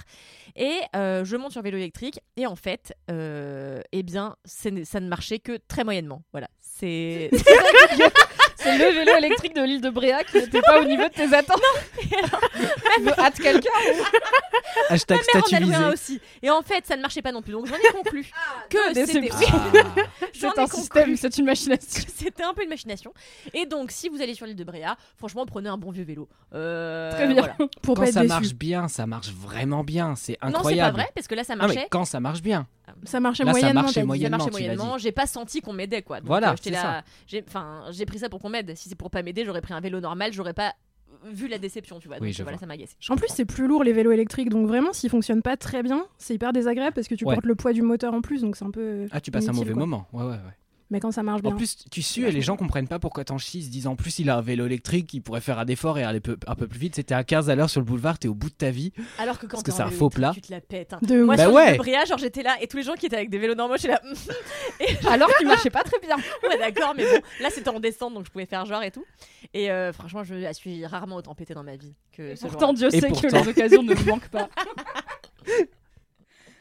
Et 0.56 0.80
euh, 0.96 1.26
je 1.26 1.36
monte 1.36 1.52
sur 1.52 1.62
vélo 1.62 1.78
électrique 1.78 2.20
et 2.38 2.46
en 2.46 2.56
fait, 2.56 2.94
euh, 3.10 3.82
eh 3.92 4.04
bien, 4.04 4.36
ça 4.46 4.70
ne 4.72 5.08
marchait 5.08 5.40
que 5.40 5.60
très 5.68 5.84
moyennement. 5.84 6.24
Voilà, 6.32 6.48
c'est 6.62 7.30
C'est 8.66 8.78
le 8.78 8.94
vélo 8.96 9.18
électrique 9.18 9.54
de 9.56 9.62
l'île 9.62 9.82
de 9.82 9.90
Bréa 9.90 10.24
qui 10.24 10.38
n'était 10.38 10.62
pas 10.62 10.82
au 10.82 10.86
niveau 10.86 11.04
de 11.04 11.14
tes 11.14 11.34
attentes. 11.36 11.62
Tu 12.00 13.02
veux 13.04 13.20
hâte 13.20 13.40
quelqu'un 13.40 13.70
Hashtag 14.90 15.20
Ma 15.34 15.42
mère 15.70 15.80
en 15.80 15.84
un 15.84 15.94
aussi. 15.94 16.20
Et 16.42 16.50
en 16.50 16.62
fait, 16.62 16.86
ça 16.86 16.96
ne 16.98 17.02
marchait 17.02 17.22
pas 17.22 17.32
non 17.32 17.42
plus. 17.42 17.52
Donc 17.54 17.66
j'en 17.68 17.76
ai 17.76 17.92
conclu 17.94 18.26
que 18.70 18.78
c'était 18.94 19.30
Ah. 19.32 19.48
j'en 20.34 20.52
C'est 20.52 20.60
un 20.60 20.64
conclu 20.66 20.78
système, 20.80 21.16
c'est 21.18 21.38
une 21.38 21.46
que 21.46 21.84
sous. 21.84 22.06
C'était 22.16 22.44
un 22.44 22.54
peu 22.54 22.64
une 22.64 22.70
machination. 22.70 23.14
Et 23.54 23.66
donc, 23.66 23.92
si 23.92 24.10
vous 24.10 24.22
allez 24.22 24.34
sur 24.34 24.46
l'île 24.46 24.56
de 24.56 24.64
Bréa, 24.64 24.98
franchement, 25.18 25.46
prenez 25.46 25.70
un 25.70 25.78
bon 25.78 25.92
vieux 25.92 26.04
vélo. 26.04 26.28
Euh, 26.54 27.12
Très 27.12 27.28
bien. 27.28 27.36
voilà. 27.38 27.56
Pour 27.82 27.96
Quand 27.96 28.06
ça 28.08 28.22
déçu. 28.22 28.28
marche 28.34 28.54
bien, 28.54 28.88
ça 28.88 29.06
marche 29.06 29.30
vraiment 29.30 29.84
bien. 29.84 30.16
C'est 30.16 30.34
Non, 30.34 30.48
c'est 30.48 30.52
pas 30.52 30.58
incroyable. 30.60 30.98
vrai, 30.98 31.10
parce 31.16 31.28
que 31.28 31.36
là, 31.36 31.44
ça 31.44 31.56
Non, 31.56 31.64
marchait. 31.64 31.76
mais 31.76 31.88
quand 31.90 32.06
ça 32.06 32.20
marche 32.20 32.42
bien. 32.42 32.68
Ça 33.04 33.20
marchait 33.20 33.44
Là, 33.44 33.52
ça 33.54 33.60
moyennement. 33.60 33.82
marchait 33.82 33.94
t'as 33.96 34.02
dit. 34.02 34.04
Ça 34.04 34.06
moyennement. 34.06 34.38
marchait 34.38 34.52
moyennement. 34.52 34.98
J'ai 34.98 35.12
pas 35.12 35.26
senti 35.26 35.62
qu'on 35.62 35.74
m'aidait, 35.74 36.02
quoi. 36.02 36.20
Donc, 36.20 36.28
Voilà, 36.28 36.52
euh, 36.54 36.70
là. 36.72 37.04
J'ai 37.28 38.06
pris 38.06 38.20
ça 38.20 38.30
pour 38.30 38.40
qu'on 38.40 38.50
m'aide. 38.56 38.76
Si 38.76 38.90
c'est 38.90 38.96
pour 38.96 39.10
pas 39.12 39.22
m'aider, 39.24 39.44
j'aurais 39.46 39.62
pris 39.62 39.74
un 39.74 39.80
vélo 39.80 40.00
normal. 40.00 40.32
J'aurais 40.34 40.54
pas 40.54 40.74
vu 41.26 41.48
la 41.48 41.58
déception, 41.58 42.00
tu 42.00 42.08
vois. 42.08 42.18
Oui, 42.20 42.28
Donc 42.30 42.36
je 42.38 42.44
voilà, 42.44 42.58
vois. 42.58 42.62
ça 42.62 42.66
m'a 42.66 42.74
agacé. 42.74 42.96
En 43.10 43.16
plus, 43.16 43.28
c'est 43.30 43.46
plus 43.46 43.68
lourd 43.68 43.84
les 43.84 43.94
vélos 43.94 44.12
électriques, 44.12 44.50
donc 44.50 44.68
vraiment, 44.68 44.92
s'ils 44.94 45.10
fonctionnent 45.10 45.42
pas 45.42 45.56
très 45.58 45.82
bien, 45.84 46.06
c'est 46.18 46.34
hyper 46.36 46.52
désagréable 46.54 46.94
parce 46.94 47.08
que 47.08 47.16
tu 47.16 47.26
Ouais. 47.26 47.36
portes 47.36 47.46
le 47.46 47.56
poids 47.56 47.74
du 47.74 47.82
moteur 47.82 48.14
en 48.14 48.22
plus, 48.22 48.42
donc 48.42 48.56
c'est 48.56 48.66
un 48.66 48.72
peu. 48.72 49.08
Ah, 49.12 49.22
tu 49.22 49.32
passes 49.32 49.48
un 49.48 49.54
mauvais 49.54 49.72
quoi. 49.74 49.80
moment. 49.82 50.08
Ouais, 50.14 50.24
ouais, 50.24 50.30
ouais. 50.32 50.38
Mais 50.92 51.00
quand 51.00 51.12
ça 51.12 51.24
marche 51.24 51.42
bien. 51.42 51.52
En 51.52 51.56
plus, 51.56 51.78
tu 51.90 52.04
sues 52.04 52.28
et 52.28 52.32
les 52.32 52.42
gens 52.42 52.56
comprennent 52.58 52.88
pas 52.88 53.00
pourquoi 53.00 53.24
t'en 53.26 53.40
chies. 53.40 53.58
Ils 53.60 53.64
se 53.66 53.70
disent 53.70 53.88
en 53.88 53.96
plus, 53.96 54.20
il 54.20 54.30
a 54.30 54.38
un 54.38 54.42
vélo 54.42 54.68
électrique, 54.68 55.12
il 55.16 55.22
pourrait 55.22 55.42
faire 55.42 55.58
un 55.58 55.66
effort 55.66 55.98
et 55.98 56.04
aller 56.04 56.20
peu- 56.20 56.38
un 56.46 56.54
peu 56.56 56.68
plus 56.68 56.78
vite. 56.78 56.96
C'était 56.96 57.16
à 57.16 57.24
15 57.24 57.50
à 57.50 57.56
l'heure 57.56 57.72
sur 57.72 57.82
le 57.82 57.86
boulevard, 57.86 58.20
t'es 58.20 58.28
au 58.28 58.36
bout 58.36 58.50
de 58.50 58.56
ta 58.56 58.70
vie. 58.70 58.94
Alors 59.18 59.40
que 59.40 59.48
quand 59.48 59.52
Parce 59.58 59.64
que 59.64 59.72
c'est 59.72 59.82
un 59.82 59.90
faux 59.90 60.10
plat. 60.12 60.32
Tu 60.36 60.42
te 60.42 60.52
la 60.52 60.62
pètes. 60.62 60.94
hein. 60.94 61.00
de 61.02 61.24
Moi. 61.24 61.38
Bah 61.38 61.46
sur 61.46 61.54
ouais. 61.54 61.64
l'île 61.66 61.74
de 61.74 61.78
Bréa, 61.80 62.06
genre 62.06 62.18
j'étais 62.20 62.44
là 62.44 62.56
et 62.62 62.68
tous 62.68 62.78
les 62.78 62.84
gens 62.84 62.94
qui 62.94 63.08
étaient 63.08 63.16
avec 63.16 63.32
des 63.32 63.40
vélos 63.40 63.56
normaux, 63.56 63.78
j'étais 63.78 63.88
là. 63.96 64.02
Alors 65.10 65.36
qu'il 65.38 65.48
marchait 65.48 65.70
pas 65.72 65.84
très 65.84 66.00
bien. 66.00 66.18
Ouais, 66.48 66.58
d'accord, 66.60 66.94
mais 66.96 67.04
bon, 67.04 67.20
là 67.42 67.50
c'était 67.50 67.70
en 67.70 67.80
descente 67.80 68.14
donc 68.14 68.26
je 68.28 68.32
pouvais 68.32 68.46
faire 68.46 68.66
genre 68.66 68.84
et 68.84 68.92
tout. 68.92 69.06
Et 69.56 69.72
euh, 69.72 69.92
franchement, 69.92 70.24
je 70.24 70.54
suis 70.54 70.86
rarement 70.86 71.16
autant 71.16 71.34
pété 71.34 71.54
dans 71.56 71.64
ma 71.64 71.76
vie 71.76 71.94
que 72.12 72.36
ce 72.36 72.46
Pourtant, 72.46 72.74
Dieu 72.74 72.88
Et 72.94 73.00
sait 73.02 73.10
que 73.12 73.28
les 73.36 73.48
occasions 73.48 73.82
ne 73.84 73.94
me 73.96 74.04
manquent 74.06 74.30
pas. 74.30 74.50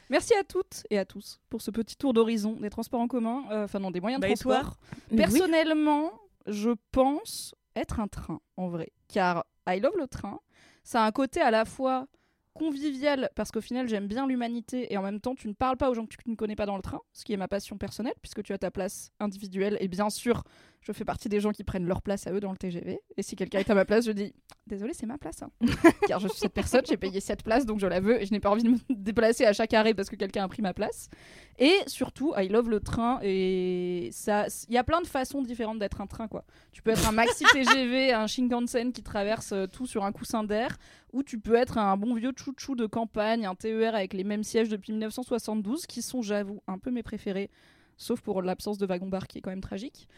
Merci 0.09 0.33
à 0.35 0.43
toutes 0.43 0.83
et 0.89 0.97
à 0.97 1.05
tous 1.05 1.39
pour 1.49 1.61
ce 1.61 1.71
petit 1.71 1.95
tour 1.97 2.13
d'horizon 2.13 2.53
des 2.53 2.69
transports 2.69 3.01
en 3.01 3.07
commun, 3.07 3.43
euh, 3.51 3.63
enfin 3.65 3.79
non, 3.79 3.91
des 3.91 4.01
moyens 4.01 4.21
de 4.21 4.27
Bah, 4.27 4.33
transport. 4.33 4.77
Oui. 5.11 5.17
Personnellement, 5.17 6.11
je 6.47 6.71
pense 6.91 7.55
être 7.75 7.99
un 7.99 8.07
train 8.07 8.39
en 8.57 8.67
vrai, 8.67 8.91
car 9.07 9.45
I 9.67 9.79
love 9.79 9.97
le 9.97 10.07
train. 10.07 10.39
Ça 10.83 11.03
a 11.03 11.07
un 11.07 11.11
côté 11.11 11.41
à 11.41 11.49
la 11.51 11.65
fois 11.65 12.07
convivial 12.53 13.29
parce 13.35 13.51
qu'au 13.51 13.59
final 13.59 13.87
j'aime 13.89 14.07
bien 14.07 14.27
l'humanité 14.27 14.93
et 14.93 14.97
en 14.97 15.01
même 15.01 15.19
temps 15.19 15.35
tu 15.35 15.47
ne 15.49 15.53
parles 15.53 15.75
pas 15.75 15.89
aux 15.89 15.93
gens 15.93 16.05
que 16.05 16.15
tu 16.15 16.29
ne 16.29 16.35
connais 16.35 16.55
pas 16.55 16.65
dans 16.65 16.77
le 16.77 16.81
train, 16.81 17.01
ce 17.11 17.25
qui 17.25 17.33
est 17.33 17.37
ma 17.37 17.49
passion 17.49 17.77
personnelle 17.77 18.13
puisque 18.21 18.43
tu 18.43 18.53
as 18.53 18.57
ta 18.57 18.71
place 18.71 19.11
individuelle 19.19 19.77
et 19.81 19.89
bien 19.89 20.09
sûr 20.09 20.43
je 20.85 20.91
fais 20.91 21.05
partie 21.05 21.29
des 21.29 21.39
gens 21.39 21.51
qui 21.51 21.63
prennent 21.63 21.87
leur 21.87 22.01
place 22.01 22.27
à 22.27 22.31
eux 22.31 22.39
dans 22.39 22.51
le 22.51 22.57
TGV 22.57 22.99
et 23.17 23.23
si 23.23 23.35
quelqu'un 23.35 23.59
est 23.59 23.69
à 23.69 23.75
ma 23.75 23.85
place 23.85 24.05
je 24.05 24.11
dis 24.11 24.33
désolé 24.67 24.93
c'est 24.93 25.05
ma 25.05 25.17
place 25.17 25.41
hein. 25.41 25.49
car 26.07 26.19
je 26.19 26.27
suis 26.27 26.39
cette 26.39 26.53
personne 26.53 26.81
j'ai 26.87 26.97
payé 26.97 27.19
cette 27.19 27.43
place 27.43 27.65
donc 27.65 27.79
je 27.79 27.87
la 27.87 27.99
veux 27.99 28.21
et 28.21 28.25
je 28.25 28.31
n'ai 28.31 28.39
pas 28.39 28.49
envie 28.49 28.63
de 28.63 28.69
me 28.69 28.77
déplacer 28.89 29.45
à 29.45 29.53
chaque 29.53 29.73
arrêt 29.73 29.93
parce 29.93 30.09
que 30.09 30.15
quelqu'un 30.15 30.43
a 30.43 30.47
pris 30.47 30.61
ma 30.61 30.73
place 30.73 31.09
et 31.57 31.73
surtout 31.87 32.33
I 32.37 32.47
love 32.47 32.69
le 32.69 32.79
train 32.79 33.19
et 33.23 34.09
ça 34.11 34.45
il 34.67 34.73
y 34.73 34.77
a 34.77 34.83
plein 34.83 35.01
de 35.01 35.07
façons 35.07 35.41
différentes 35.41 35.79
d'être 35.79 36.01
un 36.01 36.07
train 36.07 36.27
quoi 36.27 36.45
tu 36.71 36.81
peux 36.81 36.91
être 36.91 37.07
un 37.07 37.11
maxi 37.11 37.43
TGV 37.51 38.13
un 38.13 38.27
Shinkansen 38.27 38.91
qui 38.91 39.03
traverse 39.03 39.53
euh, 39.53 39.67
tout 39.67 39.87
sur 39.87 40.03
un 40.03 40.11
coussin 40.11 40.43
d'air 40.43 40.77
ou 41.15 41.23
tu 41.23 41.39
peux 41.39 41.55
être 41.55 41.77
un 41.77 41.95
bon 41.95 42.13
vieux 42.13 42.33
chouchou 42.35 42.75
de 42.75 42.85
campagne, 42.85 43.45
un 43.45 43.55
TER 43.55 43.95
avec 43.95 44.13
les 44.13 44.25
mêmes 44.25 44.43
sièges 44.43 44.67
depuis 44.67 44.91
1972, 44.91 45.85
qui 45.85 46.01
sont, 46.01 46.21
j'avoue, 46.21 46.61
un 46.67 46.77
peu 46.77 46.91
mes 46.91 47.03
préférés, 47.03 47.49
sauf 47.95 48.19
pour 48.19 48.41
l'absence 48.41 48.77
de 48.77 48.85
wagon-bar 48.85 49.25
qui 49.27 49.37
est 49.37 49.41
quand 49.41 49.49
même 49.49 49.61
tragique. 49.61 50.09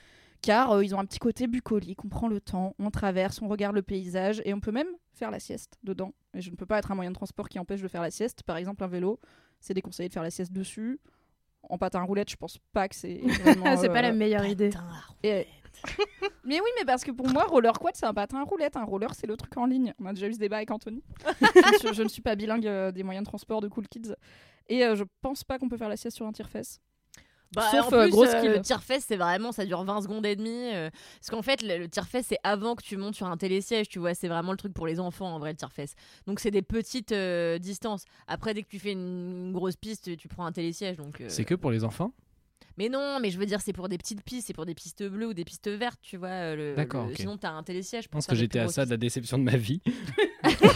Car 0.41 0.71
euh, 0.71 0.83
ils 0.85 0.93
ont 0.95 0.99
un 0.99 1.05
petit 1.05 1.19
côté 1.19 1.47
bucolique, 1.47 2.03
on 2.05 2.09
prend 2.09 2.27
le 2.27 2.39
temps, 2.39 2.75
on 2.79 2.89
traverse, 2.91 3.41
on 3.41 3.47
regarde 3.47 3.75
le 3.75 3.81
paysage 3.81 4.41
et 4.45 4.53
on 4.53 4.59
peut 4.59 4.71
même 4.71 4.87
faire 5.13 5.31
la 5.31 5.39
sieste 5.39 5.77
dedans. 5.83 6.13
Et 6.33 6.41
je 6.41 6.51
ne 6.51 6.55
peux 6.55 6.65
pas 6.65 6.77
être 6.77 6.91
un 6.91 6.95
moyen 6.95 7.11
de 7.11 7.15
transport 7.15 7.49
qui 7.49 7.59
empêche 7.59 7.81
de 7.81 7.87
faire 7.87 8.01
la 8.01 8.11
sieste. 8.11 8.43
Par 8.43 8.57
exemple, 8.57 8.83
un 8.83 8.87
vélo, 8.87 9.19
c'est 9.59 9.73
déconseillé 9.73 10.09
de 10.09 10.13
faire 10.13 10.23
la 10.23 10.29
sieste 10.29 10.53
dessus. 10.53 10.99
En 11.63 11.77
patin 11.77 11.99
à 11.99 12.03
roulette, 12.03 12.29
je 12.29 12.35
pense 12.37 12.59
pas 12.71 12.87
que 12.87 12.95
c'est 12.95 13.21
c'est 13.77 13.89
pas 13.89 14.01
la 14.01 14.09
euh, 14.11 14.13
meilleure 14.13 14.45
idée. 14.45 14.69
Et- 15.23 15.47
mais 16.43 16.59
oui, 16.59 16.69
mais 16.79 16.85
parce 16.85 17.03
que 17.03 17.11
pour 17.11 17.27
moi, 17.29 17.43
roller 17.43 17.73
quad, 17.77 17.95
c'est 17.95 18.05
un 18.05 18.13
patin 18.13 18.39
à 18.39 18.43
roulette. 18.43 18.77
Un 18.77 18.83
roller, 18.83 19.13
c'est 19.13 19.27
le 19.27 19.35
truc 19.37 19.55
en 19.57 19.65
ligne. 19.65 19.93
On 19.99 20.05
a 20.05 20.13
déjà 20.13 20.27
eu 20.27 20.33
ce 20.33 20.39
débat 20.39 20.57
avec 20.57 20.71
Anthony. 20.71 21.03
je, 21.25 21.71
ne 21.73 21.77
suis, 21.77 21.93
je 21.93 22.03
ne 22.03 22.07
suis 22.07 22.21
pas 22.21 22.35
bilingue 22.35 22.67
euh, 22.67 22.91
des 22.91 23.03
moyens 23.03 23.25
de 23.25 23.29
transport 23.29 23.61
de 23.61 23.67
Cool 23.67 23.87
Kids. 23.87 24.13
Et 24.69 24.83
euh, 24.83 24.95
je 24.95 25.03
pense 25.21 25.43
pas 25.43 25.59
qu'on 25.59 25.69
peut 25.69 25.77
faire 25.77 25.89
la 25.89 25.97
sieste 25.97 26.15
sur 26.17 26.25
un 26.25 26.31
tire-fesse. 26.31 26.79
Bah, 27.53 27.69
Sauf, 27.71 27.91
en 27.91 27.95
euh, 27.95 28.01
plus, 28.03 28.11
gros 28.11 28.25
euh, 28.25 28.37
skill. 28.37 28.51
le 28.51 28.61
tire-fesse, 28.61 29.05
c'est 29.07 29.15
vraiment, 29.15 29.51
ça 29.51 29.65
dure 29.65 29.83
20 29.83 30.01
secondes 30.01 30.25
et 30.25 30.35
demie. 30.35 30.71
euh, 30.73 30.89
parce 31.19 31.29
qu'en 31.29 31.41
fait, 31.41 31.61
le, 31.61 31.77
le 31.77 31.87
tire-fesse, 31.89 32.27
c'est 32.27 32.39
avant 32.43 32.75
que 32.75 32.83
tu 32.83 32.97
montes 32.97 33.15
sur 33.15 33.27
un 33.27 33.37
télésiège, 33.37 33.87
tu 33.87 33.99
vois. 33.99 34.13
C'est 34.13 34.27
vraiment 34.27 34.51
le 34.51 34.57
truc 34.57 34.73
pour 34.73 34.85
les 34.87 34.99
enfants, 34.99 35.33
en 35.33 35.39
vrai, 35.39 35.51
le 35.51 35.57
tire-fesse. 35.57 35.93
Donc, 36.27 36.39
c'est 36.39 36.51
des 36.51 36.61
petites 36.61 37.11
euh, 37.13 37.57
distances. 37.57 38.03
Après, 38.27 38.53
dès 38.53 38.63
que 38.63 38.67
tu 38.69 38.79
fais 38.79 38.91
une, 38.91 39.47
une 39.47 39.53
grosse 39.53 39.75
piste, 39.77 40.15
tu 40.17 40.27
prends 40.27 40.45
un 40.45 40.51
télésiège. 40.51 40.97
Donc, 40.97 41.21
euh, 41.21 41.25
C'est 41.29 41.45
que 41.45 41.55
pour 41.55 41.71
les 41.71 41.83
enfants 41.83 42.11
Mais 42.77 42.89
non, 42.89 43.19
mais 43.21 43.29
je 43.31 43.37
veux 43.39 43.45
dire, 43.45 43.59
c'est 43.61 43.73
pour 43.73 43.89
des 43.89 43.97
petites 43.97 44.21
pistes, 44.23 44.47
c'est 44.47 44.53
pour 44.53 44.65
des 44.65 44.75
pistes 44.75 45.03
bleues 45.03 45.27
ou 45.27 45.33
des 45.33 45.45
pistes 45.45 45.67
vertes, 45.69 45.99
tu 46.01 46.17
vois. 46.17 46.27
euh, 46.29 46.55
le- 46.71 46.75
D'accord, 46.75 47.07
le-. 47.07 47.15
Sinon, 47.15 47.37
t'as 47.37 47.51
un 47.51 47.63
télésiège. 47.63 48.03
Je 48.05 48.09
pense 48.09 48.27
que 48.27 48.35
j'étais 48.35 48.59
à 48.59 48.67
ça 48.67 48.85
de 48.85 48.91
la 48.91 48.97
déception 48.97 49.37
de 49.39 49.43
ma 49.43 49.57
vie. 49.57 49.81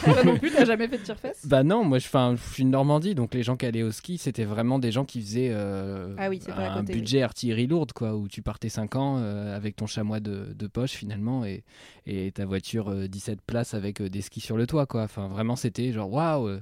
Toi 0.03 0.24
non 0.24 0.38
plus, 0.38 0.51
t'as 0.51 0.65
jamais 0.65 0.88
fait 0.88 0.98
de 0.98 1.03
tire-fesse 1.03 1.45
Bah 1.48 1.63
non, 1.63 1.83
moi 1.86 2.00
je, 2.00 2.07
'fin, 2.07 2.36
je 2.36 2.53
suis 2.53 2.63
de 2.63 2.69
Normandie, 2.69 3.15
donc 3.15 3.33
les 3.33 3.44
gens 3.44 3.56
qui 3.56 3.65
allaient 3.65 3.83
au 3.83 3.92
ski, 3.92 4.18
c'était 4.18 4.44
vraiment 4.44 4.80
des 4.80 4.92
gens 4.92 5.06
qui 5.06 5.21
faisaient 5.21 5.50
euh, 5.51 6.15
Ah 6.18 6.30
oui, 6.30 6.39
un 6.48 6.80
côté, 6.81 6.94
budget 6.94 7.21
artillerie 7.21 7.68
lourde, 7.68 7.94
quoi, 7.94 8.15
où 8.15 8.27
tu 8.27 8.42
partais 8.42 8.69
5 8.69 8.95
ans 8.95 9.18
euh, 9.19 9.56
avec 9.56 9.75
ton 9.75 9.86
chamois 9.88 10.19
de, 10.19 10.53
de 10.53 10.68
poche 10.68 10.92
finalement 10.92 11.45
et, 11.45 11.63
et 12.06 12.31
ta 12.31 12.46
voiture 12.46 12.89
euh, 12.89 13.08
17 13.08 13.41
places 13.41 13.74
avec 13.74 14.01
euh, 14.01 14.10
des 14.10 14.22
skis 14.22 14.41
sur 14.41 14.58
le 14.58 14.67
toit, 14.67 14.86
quoi. 14.88 15.03
Enfin, 15.03 15.27
vraiment, 15.27 15.55
c'était 15.55 15.91
genre 15.93 16.12
waouh. 16.12 16.60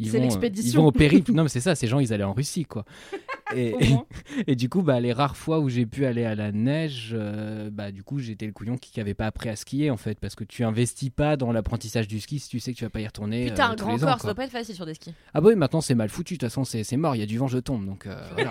Ils 0.00 0.06
C'est 0.06 0.16
vont, 0.16 0.18
euh, 0.18 0.26
l'expédition. 0.26 0.70
Ils 0.70 0.76
vont 0.76 0.86
au 0.86 0.92
périple. 0.92 1.32
non, 1.34 1.42
mais 1.42 1.48
c'est 1.50 1.60
ça, 1.60 1.74
ces 1.74 1.86
gens, 1.86 2.00
ils 2.00 2.12
allaient 2.12 2.24
en 2.24 2.32
Russie, 2.32 2.64
quoi. 2.64 2.84
Et, 4.46 4.54
du 4.56 4.68
coup, 4.68 4.80
bah, 4.80 5.00
les 5.00 5.12
rares 5.12 5.36
fois 5.36 5.58
où 5.58 5.68
j'ai 5.68 5.84
pu 5.84 6.06
aller 6.06 6.24
à 6.24 6.34
la 6.34 6.52
neige, 6.52 7.10
euh, 7.12 7.68
bah, 7.70 7.90
du 7.90 8.02
coup, 8.02 8.18
j'étais 8.18 8.46
le 8.46 8.52
couillon 8.52 8.78
qui 8.78 8.98
n'avait 8.98 9.12
pas 9.12 9.26
appris 9.26 9.48
à 9.48 9.56
skier, 9.56 9.90
en 9.90 9.96
fait, 9.96 10.18
parce 10.18 10.36
que 10.36 10.44
tu 10.44 10.64
investis 10.64 11.10
pas 11.10 11.36
dans 11.36 11.52
l'apprentissage 11.52 12.08
du 12.08 12.20
ski 12.20 12.38
si 12.38 12.48
tu 12.48 12.60
sais 12.60 12.72
que 12.72 12.78
tu 12.78 12.84
vas 12.84 12.90
pas 12.90 13.00
y 13.00 13.06
retourner. 13.06 13.52
T'as 13.54 13.68
euh, 13.68 13.72
un 13.72 13.74
grand 13.74 13.94
ans, 13.94 13.98
corps, 13.98 14.08
ça 14.08 14.16
quoi. 14.16 14.26
doit 14.28 14.34
pas 14.34 14.44
être 14.44 14.52
facile 14.52 14.74
sur 14.74 14.86
des 14.86 14.94
skis. 14.94 15.12
Ah 15.34 15.40
bah 15.40 15.48
oui, 15.50 15.56
maintenant 15.56 15.80
c'est 15.80 15.94
mal 15.94 16.08
foutu, 16.08 16.34
de 16.34 16.38
toute 16.38 16.48
façon 16.48 16.64
c'est 16.64 16.84
c'est 16.84 16.96
mort, 16.96 17.14
il 17.16 17.18
y 17.18 17.22
a 17.22 17.26
du 17.26 17.36
vent, 17.38 17.48
je 17.48 17.58
tombe, 17.58 17.84
donc 17.84 18.06
euh, 18.06 18.22
voilà. 18.34 18.50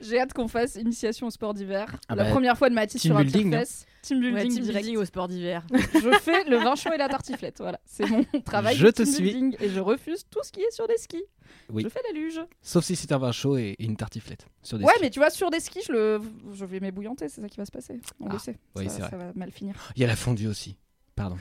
J'ai 0.00 0.18
hâte 0.20 0.32
qu'on 0.32 0.48
fasse 0.48 0.76
initiation 0.76 1.26
au 1.26 1.30
sport 1.30 1.54
d'hiver. 1.54 1.86
Ah 2.08 2.14
la 2.14 2.24
bah, 2.24 2.30
première 2.30 2.56
fois 2.58 2.68
de 2.70 2.74
Mathis 2.74 3.00
sur 3.02 3.16
un 3.16 3.22
building. 3.22 3.56
Team 4.02 4.18
building 4.20 4.34
Ouais, 4.34 4.48
team 4.48 4.62
direct. 4.64 4.84
building 4.84 4.96
au 4.96 5.04
sport 5.04 5.28
d'hiver. 5.28 5.64
Je 5.94 6.10
fais 6.20 6.44
le 6.44 6.56
vin 6.56 6.74
chaud 6.74 6.92
et 6.92 6.96
la 6.98 7.08
tartiflette. 7.08 7.58
Voilà, 7.58 7.78
c'est 7.84 8.06
mon 8.08 8.24
travail. 8.44 8.76
Je 8.76 8.86
de 8.86 8.90
te 8.90 9.02
team 9.02 9.12
suis. 9.14 9.22
building 9.24 9.56
Et 9.60 9.68
je 9.68 9.78
refuse 9.80 10.24
tout 10.30 10.40
ce 10.42 10.50
qui 10.50 10.60
est 10.60 10.70
sur 10.72 10.88
des 10.88 10.96
skis. 10.96 11.22
Oui. 11.70 11.82
Je 11.84 11.88
fais 11.88 12.00
la 12.12 12.18
luge. 12.18 12.40
Sauf 12.62 12.84
si 12.84 12.96
c'est 12.96 13.12
un 13.12 13.18
vin 13.18 13.30
chaud 13.32 13.56
et, 13.56 13.76
une 13.78 13.96
tartiflette 13.96 14.46
sur 14.62 14.78
des 14.78 14.84
Ouais, 14.84 14.92
skis. 14.94 15.02
mais 15.04 15.10
tu 15.10 15.20
vois, 15.20 15.30
sur 15.30 15.50
des 15.50 15.60
skis, 15.60 15.82
je, 15.86 15.92
le... 15.92 16.20
je 16.52 16.64
vais 16.64 16.80
m'ébouillanter, 16.80 17.28
c'est 17.28 17.40
ça 17.40 17.48
qui 17.48 17.58
va 17.58 17.64
se 17.64 17.70
passer. 17.70 18.00
On 18.20 18.26
Ah, 18.28 18.32
le 18.32 18.38
sait. 18.38 18.58
oui, 18.76 18.88
ça, 18.88 19.08
ça 19.10 19.16
va 19.16 19.32
mal 19.34 19.52
finir. 19.52 19.74
Il 19.94 20.02
y 20.02 20.04
a 20.04 20.08
la 20.08 20.16
fondue 20.16 20.48
aussi. 20.48 20.76
Pardon. 21.14 21.36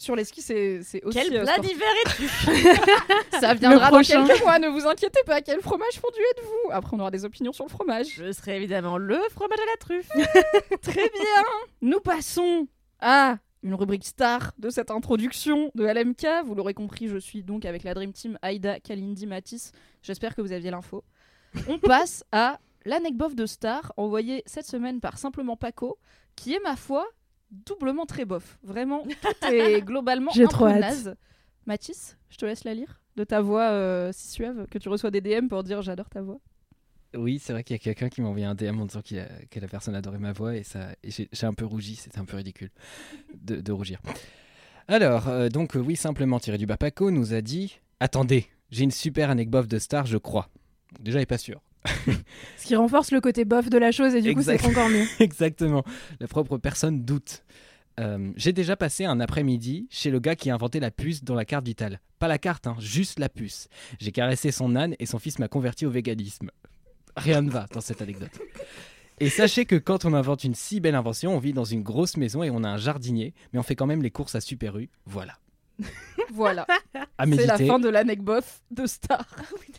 Sur 0.00 0.14
les 0.14 0.24
skis, 0.24 0.42
c'est 0.42 0.78
aussi. 1.02 1.18
Quel 1.18 1.36
euh, 1.36 1.42
plat 1.42 1.58
d'hiver 1.58 1.88
es-tu 2.06 2.28
Ça 3.40 3.54
viendra 3.54 3.90
dans 3.90 4.00
quelques 4.00 4.40
mois, 4.42 4.60
ne 4.60 4.68
vous 4.68 4.86
inquiétez 4.86 5.24
pas. 5.26 5.40
Quel 5.42 5.60
fromage 5.60 5.94
fondu 5.94 6.20
êtes-vous? 6.30 6.70
Après, 6.70 6.96
on 6.96 7.00
aura 7.00 7.10
des 7.10 7.24
opinions 7.24 7.52
sur 7.52 7.64
le 7.64 7.68
fromage. 7.70 8.06
Je 8.14 8.30
serai 8.30 8.56
évidemment 8.56 8.96
le 8.96 9.18
fromage 9.32 9.58
à 9.58 9.66
la 9.66 9.76
truffe. 9.76 10.08
Très 10.82 11.10
bien. 11.10 11.42
Nous 11.82 11.98
passons 11.98 12.68
à 13.00 13.38
une 13.64 13.74
rubrique 13.74 14.06
star 14.06 14.52
de 14.58 14.70
cette 14.70 14.92
introduction 14.92 15.72
de 15.74 15.84
LMK. 15.84 16.46
Vous 16.46 16.54
l'aurez 16.54 16.74
compris, 16.74 17.08
je 17.08 17.18
suis 17.18 17.42
donc 17.42 17.64
avec 17.64 17.82
la 17.82 17.92
Dream 17.92 18.12
Team 18.12 18.38
Aïda, 18.40 18.78
Kalindi, 18.78 19.26
Matisse. 19.26 19.72
J'espère 20.02 20.36
que 20.36 20.42
vous 20.42 20.52
aviez 20.52 20.70
l'info. 20.70 21.02
On 21.66 21.80
passe 21.80 22.22
à 22.30 22.60
l'anecdote 22.84 23.34
de 23.34 23.46
star 23.46 23.92
envoyée 23.96 24.44
cette 24.46 24.66
semaine 24.66 25.00
par 25.00 25.18
Simplement 25.18 25.56
Paco, 25.56 25.98
qui 26.36 26.54
est, 26.54 26.60
ma 26.60 26.76
foi, 26.76 27.04
doublement 27.50 28.06
très 28.06 28.24
bof. 28.24 28.58
Vraiment, 28.62 29.02
tout 29.04 29.46
est 29.52 29.80
globalement 29.84 30.30
J'ai 30.34 30.44
un 30.44 30.48
trop 30.48 30.66
peu 30.66 30.72
naze. 30.78 31.14
Mathis, 31.66 32.16
je 32.30 32.36
te 32.38 32.46
laisse 32.46 32.64
la 32.64 32.74
lire. 32.74 33.00
de 33.16 33.24
ta 33.24 33.40
voix 33.40 33.70
euh, 33.70 34.10
si 34.12 34.28
suave 34.28 34.66
que 34.70 34.78
tu 34.78 34.88
reçois 34.88 35.10
des 35.10 35.20
DM 35.20 35.48
pour 35.48 35.62
dire 35.64 35.82
j'adore 35.82 36.08
ta 36.08 36.22
voix 36.22 36.40
Oui, 37.14 37.38
c'est 37.38 37.52
vrai 37.52 37.64
qu'il 37.64 37.74
y 37.74 37.78
a 37.78 37.82
quelqu'un 37.82 38.08
qui 38.08 38.20
m'a 38.22 38.28
envoyé 38.28 38.46
un 38.46 38.54
DM 38.54 38.80
en 38.80 38.86
disant 38.86 39.02
qu'il 39.02 39.18
a- 39.18 39.28
que 39.50 39.60
la 39.60 39.68
personne 39.68 39.94
adorait 39.94 40.18
ma 40.18 40.32
voix 40.32 40.56
et, 40.56 40.62
ça, 40.62 40.88
j'ai 41.04 41.46
un 41.46 41.52
peu 41.54 41.64
rougi, 41.66 41.96
c'était 41.96 42.18
un 42.18 42.24
peu 42.24 42.36
ridicule 42.36 42.70
de, 43.34 43.56
de 43.60 43.72
rougir. 43.72 44.00
Alors, 44.86 45.28
euh, 45.28 45.48
donc 45.48 45.76
euh, 45.76 45.80
oui, 45.80 45.96
simplement 45.96 46.40
tiré 46.40 46.56
du 46.58 46.64
bas, 46.66 46.76
Paco 46.78 47.10
nous 47.10 47.34
a 47.34 47.40
dit 47.42 47.80
Attendez, 48.00 48.46
j'ai 48.70 48.84
une 48.84 48.90
super 48.90 49.28
anecdote 49.30 49.66
de 49.66 49.78
star, 49.78 50.06
je 50.06 50.16
crois. 50.16 50.48
Déjà, 51.00 51.18
il 51.18 51.22
est 51.22 51.26
pas 51.26 51.36
sûr. 51.38 51.60
Ce 52.56 52.66
qui 52.66 52.76
renforce 52.76 53.10
le 53.10 53.20
côté 53.20 53.44
bof 53.44 53.70
de 53.70 53.78
la 53.78 53.92
chose 53.92 54.14
et 54.14 54.22
du 54.22 54.34
coup, 54.34 54.42
c'est 54.42 54.64
encore 54.64 54.88
mieux. 54.88 55.04
Exactement. 55.20 55.84
La 56.20 56.26
propre 56.26 56.58
personne 56.58 57.02
doute. 57.02 57.44
Euh, 57.98 58.30
j'ai 58.36 58.52
déjà 58.52 58.76
passé 58.76 59.04
un 59.04 59.18
après-midi 59.18 59.88
chez 59.90 60.10
le 60.10 60.20
gars 60.20 60.36
qui 60.36 60.50
a 60.50 60.54
inventé 60.54 60.78
la 60.78 60.90
puce 60.90 61.24
dans 61.24 61.34
la 61.34 61.44
carte 61.44 61.66
vitale. 61.66 62.00
Pas 62.18 62.28
la 62.28 62.38
carte, 62.38 62.66
hein, 62.66 62.76
juste 62.78 63.18
la 63.18 63.28
puce. 63.28 63.68
J'ai 63.98 64.12
caressé 64.12 64.52
son 64.52 64.76
âne 64.76 64.94
et 64.98 65.06
son 65.06 65.18
fils 65.18 65.38
m'a 65.38 65.48
converti 65.48 65.84
au 65.86 65.90
véganisme. 65.90 66.50
Rien 67.16 67.42
ne 67.42 67.50
va 67.50 67.66
dans 67.72 67.80
cette 67.80 68.00
anecdote. 68.00 68.30
Et 69.20 69.30
sachez 69.30 69.64
que 69.64 69.74
quand 69.74 70.04
on 70.04 70.14
invente 70.14 70.44
une 70.44 70.54
si 70.54 70.78
belle 70.78 70.94
invention, 70.94 71.34
on 71.34 71.40
vit 71.40 71.52
dans 71.52 71.64
une 71.64 71.82
grosse 71.82 72.16
maison 72.16 72.44
et 72.44 72.50
on 72.50 72.62
a 72.62 72.68
un 72.68 72.76
jardinier, 72.76 73.34
mais 73.52 73.58
on 73.58 73.64
fait 73.64 73.74
quand 73.74 73.86
même 73.86 74.02
les 74.02 74.12
courses 74.12 74.36
à 74.36 74.40
Super 74.40 74.78
U. 74.78 74.88
Voilà. 75.06 75.38
Voilà, 76.30 76.66
À 77.16 77.24
c'est 77.26 77.46
la 77.46 77.56
fin 77.56 77.78
de 77.78 77.88
l'anecdote 77.88 78.44
de 78.70 78.86
Star. 78.86 79.24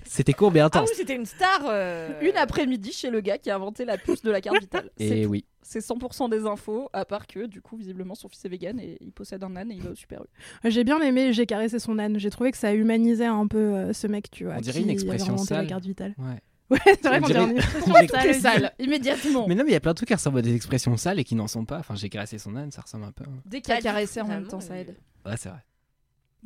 C'était 0.05 0.33
court 0.33 0.51
mais 0.51 0.59
Ah 0.61 0.65
intense. 0.65 0.89
oui, 0.89 0.95
c'était 0.97 1.15
une 1.15 1.25
star. 1.25 1.61
euh, 1.69 2.09
Une 2.21 2.35
après-midi 2.37 2.91
chez 2.91 3.09
le 3.11 3.21
gars 3.21 3.37
qui 3.37 3.49
a 3.51 3.55
inventé 3.55 3.85
la 3.85 3.97
puce 3.97 4.21
de 4.23 4.31
la 4.31 4.41
carte 4.41 4.59
vitale. 4.59 4.89
C'est 4.97 5.19
et 5.19 5.23
tout. 5.25 5.29
oui. 5.29 5.45
C'est 5.61 5.79
100% 5.79 6.29
des 6.31 6.45
infos, 6.47 6.89
à 6.93 7.05
part 7.05 7.27
que 7.27 7.45
du 7.45 7.61
coup, 7.61 7.77
visiblement, 7.77 8.15
son 8.15 8.27
fils 8.29 8.43
est 8.45 8.49
vegan 8.49 8.79
et 8.79 8.97
il 9.01 9.11
possède 9.11 9.43
un 9.43 9.55
âne 9.55 9.71
et 9.71 9.75
il 9.75 9.81
va 9.83 9.91
au 9.91 9.95
Super 9.95 10.21
U. 10.23 10.69
J'ai 10.69 10.83
bien 10.83 10.99
aimé, 11.01 11.31
j'ai 11.33 11.45
caressé 11.45 11.77
son 11.77 11.99
âne. 11.99 12.17
J'ai 12.17 12.31
trouvé 12.31 12.51
que 12.51 12.57
ça 12.57 12.73
humanisait 12.73 13.25
un 13.25 13.45
peu 13.45 13.57
euh, 13.59 13.93
ce 13.93 14.07
mec, 14.07 14.31
tu 14.31 14.45
vois. 14.45 14.55
On 14.57 14.61
dirait 14.61 14.79
qui 14.79 14.83
une 14.85 14.89
expression 14.89 15.33
inventé 15.33 15.53
la 15.53 15.59
sale. 15.59 15.67
carte 15.67 15.83
vitale. 15.85 16.15
Ouais. 16.17 16.41
Ouais, 16.71 16.77
c'est 16.85 17.01
vrai 17.07 17.17
On 17.17 17.21
qu'on 17.21 17.27
dirait- 17.27 17.43
une 17.45 17.57
expression 17.57 18.41
sale 18.41 18.71
immédiatement. 18.77 19.47
Mais 19.47 19.55
non, 19.55 19.63
mais 19.63 19.71
il 19.71 19.73
y 19.73 19.75
a 19.75 19.79
plein 19.79 19.89
de 19.91 19.95
trucs 19.95 20.07
qui 20.09 20.13
ressemblent 20.13 20.37
à 20.37 20.43
des 20.43 20.53
expressions 20.55 20.95
sales 20.97 21.17
et 21.19 21.23
qui 21.23 21.33
n'en 21.33 21.47
sont 21.47 21.65
pas. 21.65 21.79
Enfin, 21.79 21.95
j'ai 21.95 22.09
caressé 22.09 22.37
son 22.37 22.55
âne, 22.55 22.71
ça 22.71 22.81
ressemble 22.81 23.05
un 23.05 23.11
peu. 23.11 23.23
Dès 23.45 23.61
qu'il 23.61 23.73
a 23.73 23.81
caressé 23.81 24.21
en 24.21 24.27
même 24.27 24.45
temps, 24.47 24.59
ça 24.59 24.77
aide. 24.77 24.95
Ouais, 25.25 25.33
c'est 25.37 25.49
vrai. 25.49 25.59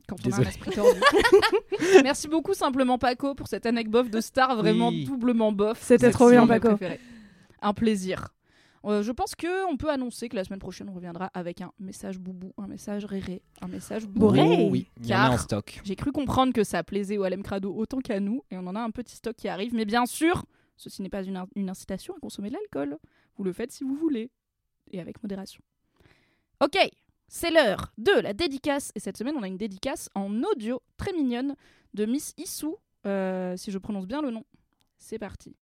Quand 0.08 0.16
on 0.28 0.32
a 0.32 0.36
un 0.38 0.42
esprit 0.42 0.72
tordu. 0.72 1.00
Merci 2.04 2.28
beaucoup 2.28 2.54
simplement 2.54 2.98
Paco 2.98 3.36
pour 3.36 3.48
cette 3.48 3.66
anecdote 3.66 4.10
de 4.10 4.20
star 4.22 4.56
vraiment 4.58 4.90
Oui. 4.90 5.06
doublement 5.06 5.52
bof. 5.52 5.82
C'était 5.82 6.12
trop 6.12 6.30
bien, 6.30 6.46
Paco. 6.48 6.70
préféré. 6.70 7.00
Un 7.62 7.74
plaisir. 7.74 8.28
Euh, 8.86 9.02
je 9.02 9.14
pense 9.14 9.34
que 9.36 9.72
on 9.72 9.78
peut 9.78 9.90
annoncer 9.90 10.28
que 10.28 10.36
la 10.36 10.44
semaine 10.44 10.60
prochaine 10.60 10.90
on 10.90 10.94
reviendra 10.94 11.28
avec 11.34 11.62
un 11.62 11.72
message 11.80 12.20
boubou, 12.20 12.52
un 12.58 12.68
message 12.68 13.06
réré, 13.06 13.42
un 13.62 13.68
message 13.70 14.06
bourré. 14.08 14.44
Bourré. 14.44 14.58
Oh, 14.66 14.68
oui, 14.70 14.88
il 15.00 15.08
y 15.08 15.14
en 15.16 15.20
a 15.20 15.28
en 15.28 15.30
Car- 15.32 15.40
stock. 15.40 15.82
J'ai 15.86 15.96
cru 15.96 16.12
comprendre 16.12 16.52
que 16.52 16.66
ça 16.66 16.84
plaisait 16.84 17.18
au 17.18 17.24
Alem 17.24 17.44
Crado 17.44 17.74
autant 17.74 18.00
qu'à 18.00 18.20
nous 18.20 18.44
et 18.52 18.58
on 18.58 18.68
en 18.68 18.76
a 18.76 18.82
un 18.82 18.92
petit 18.92 19.16
stock 19.16 19.38
qui 19.38 19.48
arrive. 19.48 19.74
Mais 19.74 19.86
bien 19.86 20.06
sûr, 20.06 20.44
ceci 20.76 21.02
n'est 21.02 21.08
pas 21.10 21.24
une, 21.24 21.38
in- 21.38 21.48
une 21.56 21.70
incitation 21.70 22.14
à 22.14 22.20
consommer 22.20 22.50
de 22.50 22.56
l'alcool. 22.56 22.98
Vous 23.38 23.46
le 23.46 23.54
faites 23.54 23.72
si 23.72 23.86
vous 23.86 23.96
voulez 23.96 24.30
et 24.92 25.00
avec 25.00 25.24
modération. 25.24 25.62
Ok, 26.62 26.78
c'est 27.34 27.50
l'heure 27.50 27.92
de 27.98 28.12
la 28.22 28.34
dédicace. 28.34 28.92
Et 28.94 29.00
cette 29.00 29.18
semaine, 29.18 29.34
on 29.36 29.42
a 29.42 29.48
une 29.48 29.58
dédicace 29.58 30.08
en 30.14 30.44
audio 30.44 30.84
très 30.98 31.14
mignonne 31.14 31.56
de 31.96 32.06
Miss 32.06 32.36
Issou, 32.38 32.78
euh, 33.08 33.58
si 33.58 33.72
je 33.72 33.80
prononce 33.80 34.06
bien 34.06 34.22
le 34.22 34.30
nom. 34.30 34.44
C'est 35.00 35.18
parti. 35.18 35.56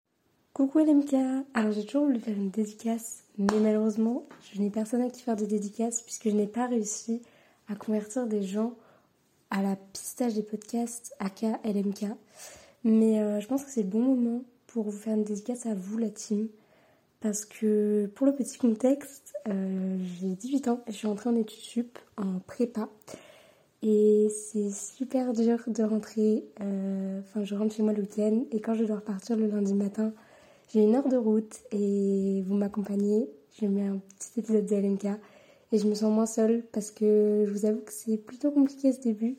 Coucou 0.54 0.80
LMK 0.80 1.14
Alors 1.54 1.72
j'ai 1.72 1.86
toujours 1.86 2.06
voulu 2.06 2.20
faire 2.20 2.36
une 2.36 2.50
dédicace, 2.50 3.24
mais 3.38 3.60
malheureusement, 3.62 4.28
je 4.52 4.60
n'ai 4.60 4.72
personne 4.72 5.02
à 5.02 5.12
qui 5.12 5.22
faire 5.22 5.36
de 5.36 5.46
dédicace 5.46 6.02
puisque 6.02 6.30
je 6.30 6.36
n'ai 6.36 6.48
pas 6.48 6.66
réussi 6.66 7.22
à 7.68 7.76
convertir 7.76 8.26
des 8.26 8.42
gens 8.42 8.74
à 9.52 9.62
la 9.62 9.76
pistage 9.76 10.34
des 10.34 10.44
podcasts 10.44 11.16
aka 11.20 11.60
LMK. 11.64 12.06
Mais 12.84 13.22
euh, 13.22 13.40
je 13.40 13.48
pense 13.48 13.64
que 13.64 13.70
c'est 13.70 13.84
le 13.84 13.90
bon 13.90 14.02
moment 14.02 14.44
pour 14.66 14.86
vous 14.86 14.98
faire 14.98 15.14
une 15.14 15.24
dédicace 15.24 15.68
à 15.68 15.76
vous, 15.76 16.00
la 16.00 16.10
team. 16.10 16.50
Parce 17.22 17.46
que 17.46 18.08
pour 18.16 18.26
le 18.26 18.34
petit 18.34 18.58
contexte, 18.58 19.34
euh, 19.48 19.98
j'ai 20.20 20.28
18 20.36 20.68
ans 20.70 20.82
je 20.88 20.94
suis 20.94 21.08
entrée 21.08 21.30
en 21.30 21.36
études 21.36 21.60
sup, 21.60 22.00
en 22.18 22.40
prépa. 22.40 22.90
Et 23.82 24.28
c'est 24.30 24.72
super 24.72 25.32
dur 25.34 25.60
de 25.68 25.84
rentrer. 25.84 26.46
euh, 26.62 27.20
Enfin, 27.22 27.44
je 27.44 27.56
rentre 27.56 27.74
chez 27.76 27.84
moi 27.84 27.94
le 27.94 28.02
week-end 28.02 28.44
et 28.52 28.60
quand 28.62 28.74
je 28.74 28.84
dois 28.84 28.98
repartir 28.98 29.38
le 29.38 29.48
lundi 29.48 29.74
matin, 29.74 30.14
j'ai 30.74 30.82
une 30.84 30.96
heure 30.96 31.08
de 31.10 31.18
route 31.18 31.60
et 31.72 32.44
vous 32.48 32.56
m'accompagnez. 32.56 33.30
Je 33.60 33.66
mets 33.68 33.88
un 33.88 33.98
petit 34.18 34.40
épisode 34.40 34.66
de 34.66 34.76
LMK 34.76 35.06
et 35.72 35.78
je 35.78 35.88
me 35.88 35.96
sens 35.96 36.12
moins 36.14 36.26
seule 36.26 36.64
parce 36.72 36.92
que 36.92 37.44
je 37.48 37.52
vous 37.52 37.66
avoue 37.66 37.82
que 37.82 37.92
c'est 37.94 38.18
plutôt 38.18 38.52
compliqué 38.52 38.92
ce 38.94 39.02
début. 39.02 39.38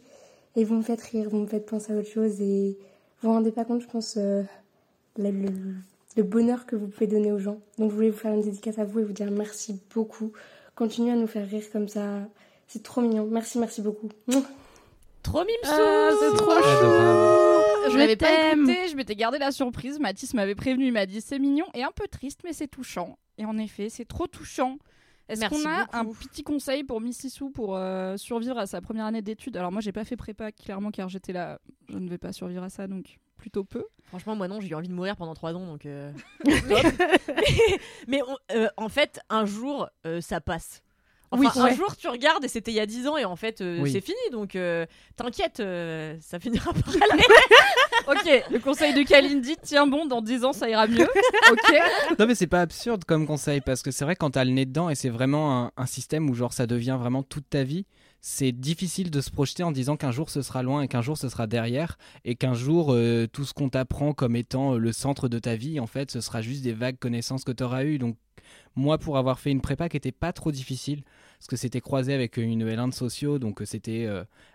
Et 0.56 0.64
vous 0.64 0.74
me 0.74 0.82
faites 0.82 1.00
rire, 1.02 1.28
vous 1.30 1.38
me 1.38 1.46
faites 1.46 1.66
penser 1.66 1.92
à 1.92 1.96
autre 1.96 2.08
chose 2.08 2.40
et 2.40 2.76
vous 3.22 3.28
vous 3.28 3.34
rendez 3.34 3.52
pas 3.52 3.64
compte, 3.64 3.82
je 3.82 3.88
pense, 3.88 4.16
euh, 4.18 4.42
le 6.16 6.22
bonheur 6.22 6.66
que 6.66 6.76
vous 6.76 6.88
pouvez 6.88 7.06
donner 7.06 7.32
aux 7.32 7.38
gens. 7.38 7.60
Donc 7.78 7.90
je 7.90 7.94
voulais 7.94 8.10
vous 8.10 8.18
faire 8.18 8.32
une 8.32 8.42
dédicace 8.42 8.78
à 8.78 8.84
vous 8.84 9.00
et 9.00 9.04
vous 9.04 9.12
dire 9.12 9.30
merci 9.30 9.80
beaucoup. 9.94 10.32
Continuez 10.74 11.12
à 11.12 11.16
nous 11.16 11.26
faire 11.26 11.48
rire 11.48 11.64
comme 11.72 11.88
ça. 11.88 12.28
C'est 12.66 12.82
trop 12.82 13.00
mignon. 13.00 13.28
Merci, 13.30 13.58
merci 13.58 13.82
beaucoup. 13.82 14.08
Trop 15.22 15.40
mimsou. 15.40 15.64
Ah, 15.64 16.10
c'est 16.18 16.36
trop 16.38 16.50
Adorable. 16.50 17.92
Je 17.92 17.98
l'avais 17.98 18.16
pas 18.16 18.52
écouté, 18.52 18.88
je 18.90 18.96
m'étais 18.96 19.14
gardé 19.14 19.38
la 19.38 19.52
surprise. 19.52 19.98
Mathis 19.98 20.32
m'avait 20.32 20.54
prévenu, 20.54 20.86
il 20.86 20.92
m'a 20.92 21.04
dit 21.04 21.20
c'est 21.20 21.38
mignon 21.38 21.66
et 21.74 21.82
un 21.82 21.90
peu 21.94 22.08
triste, 22.08 22.40
mais 22.42 22.54
c'est 22.54 22.68
touchant. 22.68 23.18
Et 23.36 23.44
en 23.44 23.58
effet, 23.58 23.90
c'est 23.90 24.06
trop 24.06 24.26
touchant. 24.26 24.78
Est-ce 25.28 25.46
qu'on 25.48 25.68
a 25.68 25.84
beaucoup. 25.84 25.96
un 25.96 26.26
petit 26.26 26.42
conseil 26.42 26.84
pour 26.84 27.00
Miss 27.00 27.22
Issou 27.22 27.50
pour 27.50 27.76
euh, 27.76 28.16
survivre 28.16 28.58
à 28.58 28.66
sa 28.66 28.80
première 28.80 29.04
année 29.04 29.22
d'études? 29.22 29.56
Alors 29.56 29.70
moi, 29.70 29.80
j'ai 29.80 29.92
pas 29.92 30.04
fait 30.04 30.16
prépa 30.16 30.50
clairement 30.52 30.90
car 30.90 31.08
j'étais 31.08 31.32
là, 31.32 31.60
je 31.88 31.98
ne 31.98 32.08
vais 32.08 32.18
pas 32.18 32.32
survivre 32.32 32.64
à 32.64 32.70
ça, 32.70 32.86
donc 32.86 33.18
plutôt 33.40 33.64
peu. 33.64 33.84
Franchement, 34.08 34.36
moi 34.36 34.46
non, 34.48 34.60
j'ai 34.60 34.68
eu 34.68 34.74
envie 34.74 34.88
de 34.88 34.92
mourir 34.94 35.16
pendant 35.16 35.34
trois 35.34 35.54
ans, 35.54 35.66
donc. 35.66 35.86
euh, 35.86 36.10
mais 38.08 38.20
on- 38.22 38.54
euh, 38.56 38.68
en 38.76 38.88
fait, 38.88 39.20
un 39.30 39.44
jour, 39.46 39.88
euh, 40.06 40.20
ça 40.20 40.40
passe. 40.40 40.82
Enfin, 41.32 41.42
Oui, 41.42 41.48
un 41.54 41.64
ouais. 41.66 41.76
jour, 41.76 41.96
tu 41.96 42.08
regardes 42.08 42.44
et 42.44 42.48
c'était 42.48 42.72
il 42.72 42.74
y 42.74 42.80
a 42.80 42.86
10 42.86 43.06
ans 43.06 43.16
et 43.16 43.24
en 43.24 43.36
fait, 43.36 43.60
euh, 43.60 43.78
Oui. 43.80 43.92
c'est 43.92 44.00
fini. 44.00 44.18
Donc, 44.32 44.56
euh, 44.56 44.84
t'inquiète, 45.14 45.60
euh, 45.60 46.16
ça 46.20 46.40
finira 46.40 46.72
par 46.72 46.92
aller. 47.12 47.22
Ok, 48.08 48.44
le 48.50 48.58
conseil 48.58 48.94
de 48.94 49.02
Kalindi, 49.04 49.56
tiens 49.62 49.86
bon, 49.86 50.06
dans 50.06 50.22
10 50.22 50.44
ans 50.44 50.52
ça 50.52 50.68
ira 50.68 50.88
mieux. 50.88 51.06
Ok. 51.52 51.72
Non 52.18 52.26
mais 52.26 52.34
c'est 52.34 52.48
pas 52.48 52.62
absurde 52.62 53.04
comme 53.04 53.26
conseil 53.28 53.60
parce 53.60 53.82
que 53.82 53.92
c'est 53.92 54.04
vrai 54.04 54.16
quand 54.16 54.30
t'as 54.30 54.44
le 54.44 54.50
nez 54.50 54.64
dedans 54.66 54.90
et 54.90 54.96
c'est 54.96 55.10
vraiment 55.10 55.66
un, 55.66 55.72
un 55.76 55.86
système 55.86 56.28
où 56.28 56.34
genre 56.34 56.52
ça 56.52 56.66
devient 56.66 56.96
vraiment 56.98 57.22
toute 57.22 57.48
ta 57.48 57.62
vie, 57.62 57.86
c'est 58.20 58.52
difficile 58.52 59.10
de 59.10 59.20
se 59.20 59.30
projeter 59.30 59.62
en 59.62 59.72
disant 59.72 59.96
qu'un 59.96 60.10
jour 60.10 60.28
ce 60.28 60.42
sera 60.42 60.62
loin 60.62 60.82
et 60.82 60.88
qu'un 60.88 61.00
jour 61.00 61.16
ce 61.16 61.28
sera 61.28 61.46
derrière 61.46 61.96
et 62.24 62.34
qu'un 62.34 62.52
jour 62.52 62.92
euh, 62.92 63.26
tout 63.26 63.44
ce 63.44 63.54
qu'on 63.54 63.70
t'apprend 63.70 64.12
comme 64.12 64.36
étant 64.36 64.74
euh, 64.74 64.78
le 64.78 64.92
centre 64.92 65.28
de 65.28 65.38
ta 65.38 65.56
vie 65.56 65.80
en 65.80 65.86
fait 65.86 66.10
ce 66.10 66.20
sera 66.20 66.42
juste 66.42 66.62
des 66.62 66.74
vagues 66.74 66.98
connaissances 66.98 67.44
que 67.44 67.52
t'auras 67.52 67.84
eues. 67.84 67.98
Donc 67.98 68.16
moi 68.76 68.98
pour 68.98 69.16
avoir 69.16 69.38
fait 69.38 69.50
une 69.50 69.62
prépa 69.62 69.88
qui 69.88 69.96
était 69.96 70.12
pas 70.12 70.32
trop 70.32 70.52
difficile 70.52 71.02
parce 71.38 71.46
que 71.48 71.56
c'était 71.56 71.80
croisé 71.80 72.12
avec 72.12 72.36
une 72.36 72.68
L1 72.68 72.90
de 72.90 72.94
sociaux 72.94 73.38
donc 73.38 73.62
euh, 73.62 73.64
c'était 73.64 74.06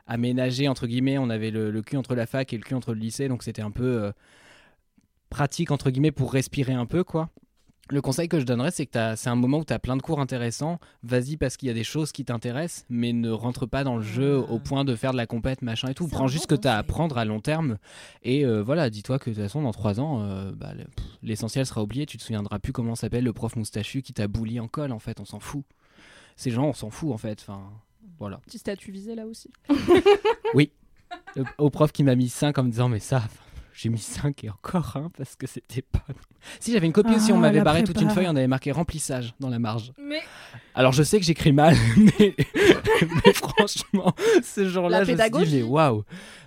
aménagé 0.05 0.67
entre 0.67 0.85
guillemets 0.85 1.17
on 1.17 1.29
avait 1.29 1.51
le, 1.51 1.81
cul 1.81 1.97
entre 1.97 2.13
la 2.13 2.27
fac 2.27 2.53
et 2.53 2.57
le 2.57 2.63
cul 2.63 2.75
entre 2.75 2.93
le 2.93 2.99
lycée 2.99 3.27
donc 3.27 3.41
c'était 3.41 3.61
un 3.61 3.71
peu 3.71 4.11
pratique 5.29 5.71
entre 5.71 5.89
guillemets 5.89 6.11
pour 6.11 6.33
respirer 6.33 6.73
un 6.73 6.85
peu 6.85 7.03
quoi 7.03 7.29
le 7.89 8.01
conseil 8.01 8.27
que 8.27 8.39
je 8.39 8.45
donnerais, 8.45 8.71
c'est 8.71 8.85
que 8.85 8.91
t'as- 8.91 9.15
c'est 9.15 9.29
un 9.29 9.35
moment 9.35 9.59
où 9.59 9.65
tu 9.65 9.73
as 9.73 9.79
plein 9.79 9.95
de 9.95 10.01
cours 10.01 10.19
intéressants. 10.19 10.79
Vas-y 11.03 11.37
parce 11.37 11.55
qu'il 11.57 11.67
y 11.67 11.71
a 11.71 11.73
des 11.73 11.83
choses 11.83 12.11
qui 12.11 12.25
t'intéressent, 12.25 12.85
mais 12.89 13.13
ne 13.13 13.29
rentre 13.29 13.65
pas 13.67 13.83
dans 13.83 13.95
le 13.97 14.01
jeu 14.03 14.43
Ah. 14.47 14.51
au 14.51 14.59
point 14.59 14.83
de 14.85 14.95
faire 14.95 15.11
de 15.11 15.17
la 15.17 15.27
compète, 15.27 15.61
machin 15.61 15.89
et 15.89 15.93
tout. 15.93 16.07
Prends 16.07 16.27
juste 16.27 16.43
ce 16.43 16.47
que 16.47 16.55
tu 16.55 16.67
as 16.67 16.75
à 16.75 16.77
apprendre 16.79 17.17
à 17.17 17.25
long 17.25 17.39
terme. 17.41 17.77
Et 18.23 18.45
euh, 18.45 18.63
voilà, 18.63 18.89
dis-toi 18.89 19.19
que 19.19 19.29
de 19.29 19.35
toute 19.35 19.43
façon, 19.43 19.61
dans 19.61 19.71
trois 19.71 19.99
ans, 19.99 20.21
euh, 20.23 20.51
bah, 20.51 20.71
l'essentiel 21.21 21.65
sera 21.65 21.83
oublié. 21.83 22.05
Tu 22.05 22.17
te 22.17 22.23
souviendras 22.23 22.57
plus 22.59 22.73
comment 22.73 22.95
s'appelle 22.95 23.23
le 23.23 23.33
prof 23.33 23.55
moustachu 23.55 24.01
qui 24.01 24.13
t'a 24.13 24.27
bouli 24.27 24.59
en 24.59 24.67
colle, 24.67 24.91
en 24.91 24.99
fait. 24.99 25.19
On 25.19 25.25
s'en 25.25 25.39
fout. 25.39 25.63
Ces 26.37 26.51
gens, 26.51 26.65
on 26.65 26.73
s'en 26.73 26.89
fout, 26.89 27.11
en 27.13 27.17
fait. 27.17 27.39
Enfin, 27.47 27.61
voilà. 28.19 28.37
Petit 28.45 28.57
statut 28.57 28.91
visé 28.91 29.13
là 29.15 29.25
aussi. 29.27 29.51
Le- 30.55 30.65
au 31.59 31.69
prof 31.69 31.91
qui 31.91 32.03
m'a 32.03 32.15
mis 32.15 32.29
5 32.29 32.57
en 32.57 32.63
me 32.63 32.69
disant, 32.71 32.89
mais 32.89 32.99
ça. 32.99 33.23
J'ai 33.77 33.89
mis 33.89 33.97
5 33.99 34.43
et 34.45 34.49
encore, 34.49 34.95
hein, 34.95 35.11
parce 35.17 35.35
que 35.35 35.47
c'était 35.47 35.81
pas. 35.81 36.03
Si 36.61 36.71
j'avais 36.71 36.85
une 36.87 36.93
copie 36.93 37.13
aussi, 37.15 37.31
on 37.33 37.37
Ah, 37.37 37.39
m'avait 37.39 37.61
barré 37.61 37.83
toute 37.83 37.99
une 38.01 38.09
feuille, 38.09 38.27
on 38.27 38.35
avait 38.35 38.47
marqué 38.47 38.71
remplissage 38.71 39.33
dans 39.39 39.49
la 39.49 39.59
marge. 39.59 39.91
Mais 39.99 40.21
Alors 40.75 40.93
je 40.93 41.03
sais 41.03 41.19
que 41.19 41.25
j'écris 41.25 41.51
mal, 41.51 41.75
mais, 41.97 42.35
mais 43.25 43.33
franchement, 43.33 44.13
ce 44.43 44.67
jour-là, 44.69 45.03
je 45.03 45.11
me 45.11 45.17
suis 45.17 45.45
dit, 45.47 45.63
waouh 45.63 46.03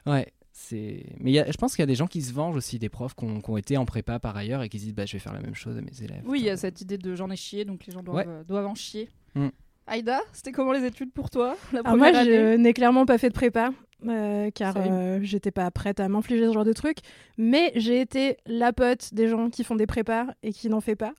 Ouais, 0.07 0.33
c'est... 0.53 1.05
Mais 1.21 1.31
il 1.31 1.35
y 1.35 1.39
a- 1.39 1.51
je 1.51 1.57
pense 1.57 1.73
qu'il 1.75 1.83
y 1.83 1.85
a 1.85 1.87
des 1.87 1.95
gens 1.95 2.07
qui 2.07 2.23
se 2.23 2.33
vengent 2.33 2.57
aussi, 2.57 2.79
des 2.79 2.89
profs 2.89 3.15
qui 3.15 3.25
ont, 3.25 3.41
qui 3.41 3.51
ont 3.51 3.57
été 3.57 3.77
en 3.77 3.85
prépa 3.85 4.19
par 4.19 4.37
ailleurs 4.37 4.63
et 4.63 4.69
qui 4.69 4.79
se 4.79 4.85
disent, 4.85 4.95
bah, 4.95 5.05
je 5.07 5.13
vais 5.13 5.19
faire 5.19 5.33
la 5.35 5.41
même 5.41 5.55
chose 5.55 5.77
à 5.77 5.81
mes 5.83 6.03
élèves. 6.03 6.23
oui, 6.27 6.41
il 6.41 6.47
y 6.47 6.51
a 6.51 6.57
cette 6.57 6.81
idée 6.81 6.97
de 6.99 7.15
j'en 7.15 7.31
ai 7.31 7.37
chié, 7.37 7.65
donc 7.65 7.85
les 7.87 7.93
gens 7.93 8.03
doivent, 8.03 8.17
Ouais. 8.17 8.25
euh, 8.27 8.45
doivent 8.45 8.67
en 8.67 8.75
chier. 8.75 9.09
Mm. 9.35 9.49
Aïda, 9.89 10.21
c'était 10.33 10.53
comment 10.53 10.73
les 10.73 10.85
études 10.85 11.13
pour 11.13 11.31
toi 11.31 11.57
la 11.73 11.81
Alors 11.81 11.97
moi, 11.97 12.09
année? 12.09 12.25
je 12.25 12.57
n'ai 12.57 12.73
clairement 12.75 13.07
pas 13.07 13.19
fait 13.19 13.29
de 13.29 13.35
prépa, 13.35 13.71
euh, 14.07 14.51
car 14.55 14.75
euh, 14.77 15.19
j'étais 15.23 15.51
pas 15.51 15.71
prête 15.71 15.99
à 16.01 16.09
m'infliger 16.09 16.47
ce 16.47 16.53
genre 16.53 16.65
de 16.65 16.73
truc. 16.73 16.99
Mais 17.37 17.73
j'ai 17.75 18.01
été 18.01 18.37
la 18.47 18.73
pote 18.73 19.13
des 19.15 19.29
gens 19.29 19.51
qui 19.51 19.65
font 19.65 19.77
des 19.77 19.87
prépas 19.87 20.27
et 20.43 20.53
qui 20.53 20.69
n'en 20.69 20.81
fait 20.81 20.97
pas. 20.97 21.13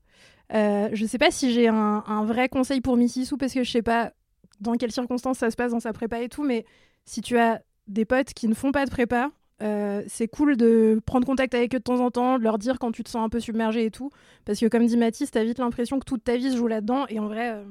Euh, 0.54 0.90
je 0.94 1.06
sais 1.06 1.18
pas 1.18 1.32
si 1.32 1.54
j'ai 1.54 1.68
un, 1.68 2.04
un 2.08 2.26
vrai 2.26 2.50
conseil 2.50 2.82
pour 2.82 2.98
Missy 2.98 3.26
Sou, 3.26 3.38
parce 3.38 3.54
que 3.54 3.64
je 3.64 3.72
sais 3.72 3.82
pas 3.82 4.14
dans 4.60 4.74
quelles 4.76 4.92
circonstances 4.92 5.38
ça 5.40 5.52
se 5.52 5.56
passe 5.56 5.72
dans 5.72 5.80
sa 5.80 5.94
prépa 5.94 6.22
et 6.22 6.30
tout, 6.30 6.44
mais 6.44 6.66
si 7.06 7.22
tu 7.22 7.38
as 7.38 7.62
des 7.88 8.06
potes 8.06 8.34
qui 8.34 8.48
ne 8.48 8.54
font 8.54 8.72
pas 8.72 8.86
de 8.86 8.90
prépa, 8.92 9.32
euh, 9.62 10.04
c'est 10.08 10.28
cool 10.28 10.56
de 10.58 11.02
prendre 11.06 11.26
contact 11.26 11.54
avec 11.54 11.74
eux 11.76 11.80
de 11.80 11.84
temps 11.84 12.00
en 12.00 12.12
temps, 12.12 12.38
de 12.38 12.44
leur 12.44 12.58
dire 12.58 12.80
quand 12.80 12.92
tu 12.92 13.04
te 13.04 13.10
sens 13.10 13.26
un 13.26 13.30
peu 13.30 13.40
submergé 13.40 13.86
et 13.86 13.92
tout. 13.92 14.10
Parce 14.46 14.60
que 14.60 14.68
comme 14.68 14.86
dit 14.86 14.96
Mathis, 14.98 15.32
t'as 15.32 15.44
vite 15.44 15.60
l'impression 15.60 16.00
que 16.00 16.06
toute 16.06 16.24
ta 16.24 16.38
vie 16.38 16.52
se 16.52 16.58
joue 16.58 16.68
là-dedans. 16.68 17.06
Et 17.10 17.20
en 17.20 17.28
vrai, 17.28 17.52
euh, 17.54 17.64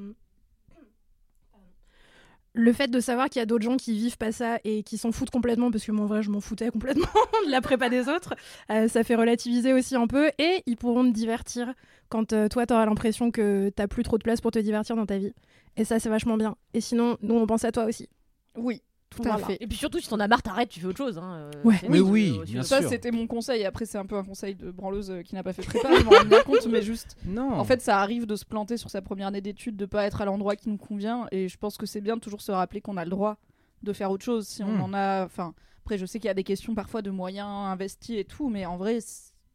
le 2.58 2.72
fait 2.72 2.88
de 2.88 2.98
savoir 2.98 3.28
qu'il 3.28 3.38
y 3.38 3.42
a 3.42 3.46
d'autres 3.46 3.64
gens 3.64 3.76
qui 3.76 3.94
vivent 3.94 4.18
pas 4.18 4.32
ça 4.32 4.58
et 4.64 4.82
qui 4.82 4.98
s'en 4.98 5.12
foutent 5.12 5.30
complètement, 5.30 5.70
parce 5.70 5.84
que 5.84 5.92
moi 5.92 6.04
en 6.04 6.08
vrai 6.08 6.24
je 6.24 6.30
m'en 6.30 6.40
foutais 6.40 6.70
complètement 6.70 7.06
de 7.46 7.50
la 7.52 7.60
prépa 7.60 7.88
des 7.88 8.08
autres, 8.08 8.34
euh, 8.70 8.88
ça 8.88 9.04
fait 9.04 9.14
relativiser 9.14 9.72
aussi 9.72 9.94
un 9.94 10.08
peu. 10.08 10.28
Et 10.38 10.64
ils 10.66 10.76
pourront 10.76 11.04
te 11.04 11.14
divertir 11.14 11.72
quand 12.08 12.32
euh, 12.32 12.48
toi 12.48 12.66
t'auras 12.66 12.84
l'impression 12.84 13.30
que 13.30 13.70
t'as 13.70 13.86
plus 13.86 14.02
trop 14.02 14.18
de 14.18 14.24
place 14.24 14.40
pour 14.40 14.50
te 14.50 14.58
divertir 14.58 14.96
dans 14.96 15.06
ta 15.06 15.18
vie. 15.18 15.32
Et 15.76 15.84
ça 15.84 16.00
c'est 16.00 16.08
vachement 16.08 16.36
bien. 16.36 16.56
Et 16.74 16.80
sinon, 16.80 17.16
nous 17.22 17.36
on 17.36 17.46
pense 17.46 17.64
à 17.64 17.70
toi 17.70 17.84
aussi. 17.84 18.08
Oui, 18.56 18.82
tout 19.10 19.22
Voilà. 19.22 19.42
à 19.42 19.46
fait. 19.46 19.56
Et 19.60 19.66
puis 19.66 19.76
surtout, 19.78 19.98
si 20.00 20.08
t'en 20.08 20.20
as 20.20 20.28
marre, 20.28 20.42
t'arrêtes, 20.42 20.68
tu 20.68 20.80
fais 20.80 20.86
autre 20.86 20.98
chose. 20.98 21.18
Hein. 21.18 21.34
euh, 21.34 21.50
Ouais. 21.64 21.80
Mais 21.88 22.00
oui, 22.00 22.38
bien 22.44 22.58
veux- 22.60 22.62
Ça, 22.66 22.80
sûr. 22.80 22.88
c'était 22.90 23.10
mon 23.10 23.26
conseil. 23.26 23.64
Après, 23.64 23.86
c'est 23.86 23.98
un 23.98 24.06
peu 24.06 24.16
un 24.16 24.24
conseil 24.24 24.54
de 24.54 24.70
branleuse 24.70 25.10
euh, 25.10 25.22
qui 25.22 25.34
n'a 25.34 25.42
pas 25.42 25.52
fait 25.52 25.62
prépa, 25.62 25.88
je 25.98 26.02
m'en 26.04 26.10
rends 26.10 26.24
bien 26.24 26.42
compte, 26.42 26.66
mais 26.66 26.82
juste. 26.82 27.16
Non. 27.24 27.52
En 27.52 27.64
fait, 27.64 27.80
ça 27.80 28.00
arrive 28.00 28.26
de 28.26 28.36
se 28.36 28.44
planter 28.44 28.76
sur 28.76 28.90
sa 28.90 29.00
première 29.02 29.28
année 29.28 29.40
d'études, 29.40 29.76
de 29.76 29.86
pas 29.86 30.04
être 30.04 30.20
à 30.20 30.24
l'endroit 30.24 30.56
qui 30.56 30.68
nous 30.68 30.76
convient, 30.78 31.26
et 31.32 31.48
je 31.48 31.56
pense 31.58 31.76
que 31.78 31.86
c'est 31.86 32.00
bien 32.00 32.16
de 32.16 32.20
toujours 32.20 32.40
se 32.42 32.52
rappeler 32.52 32.80
qu'on 32.80 32.96
a 32.96 33.04
le 33.04 33.10
droit 33.10 33.38
de 33.82 33.92
faire 33.92 34.10
autre 34.10 34.24
chose 34.24 34.46
si 34.46 34.62
on 34.62 34.76
Mm. 34.76 34.80
en 34.82 34.92
a. 34.94 35.24
Enfin, 35.24 35.54
après, 35.84 35.96
je 35.98 36.04
sais 36.06 36.18
qu'il 36.18 36.26
y 36.28 36.30
a 36.30 36.34
des 36.34 36.44
questions 36.44 36.74
parfois 36.74 37.00
de 37.02 37.10
moyens 37.10 37.48
investis 37.48 38.16
et 38.18 38.24
tout, 38.24 38.48
mais 38.50 38.66
en 38.66 38.76
vrai, 38.76 38.98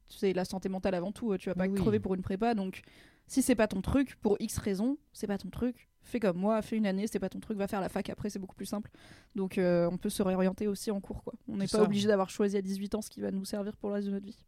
c'est 0.10 0.33
la 0.33 0.45
santé 0.45 0.69
mentale 0.69 0.95
avant 0.95 1.12
tout. 1.12 1.38
Tu 1.38 1.50
vas 1.50 1.55
pas 1.55 1.67
Oui. 1.67 1.75
crever 1.79 2.00
pour 2.00 2.15
une 2.15 2.22
prépa, 2.22 2.53
donc 2.55 2.81
si 3.27 3.41
c'est 3.41 3.55
pas 3.55 3.67
ton 3.67 3.81
truc, 3.81 4.15
pour 4.22 4.36
X 4.39 4.57
raisons, 4.57 4.98
c'est 5.13 5.27
pas 5.27 5.38
ton 5.38 5.50
truc. 5.50 5.89
Fais 6.03 6.19
comme 6.19 6.38
moi, 6.38 6.62
fais 6.62 6.75
une 6.77 6.86
année, 6.86 7.07
c'est 7.07 7.19
pas 7.19 7.29
ton 7.29 7.39
truc, 7.39 7.57
va 7.57 7.67
faire 7.67 7.81
la 7.81 7.89
fac 7.89 8.10
après, 8.10 8.29
c'est 8.29 8.39
beaucoup 8.39 8.55
plus 8.55 8.65
simple. 8.65 8.89
Donc 9.36 9.57
euh, 9.57 9.89
on 9.91 9.98
peut 9.98 10.10
se 10.10 10.22
réorienter 10.22 10.67
aussi 10.67 10.91
en 10.91 11.00
cours, 11.00 11.24
quoi. 11.24 11.33
On 11.48 11.55
n'est 11.57 11.67
pas 11.67 11.77
obligé 11.83 12.07
d'avoir 12.07 12.29
choisi 12.29 12.57
à 12.57 12.62
18 12.62 12.95
ans 12.95 13.01
ce 13.01 13.10
qui 13.10 13.22
va 13.22 13.31
nous 13.31 13.45
servir 13.45 13.75
pour 13.77 13.89
le 13.89 13.95
reste 13.95 14.07
de 14.07 14.13
notre 14.13 14.25
vie. 14.25 14.43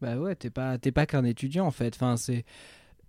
Bah 0.00 0.18
ouais, 0.18 0.34
t'es 0.34 0.50
pas, 0.50 0.76
t'es 0.78 0.92
pas 0.92 1.06
qu'un 1.06 1.24
étudiant 1.24 1.66
en 1.66 1.70
fait. 1.70 1.94
Enfin, 1.94 2.16
c'est 2.16 2.44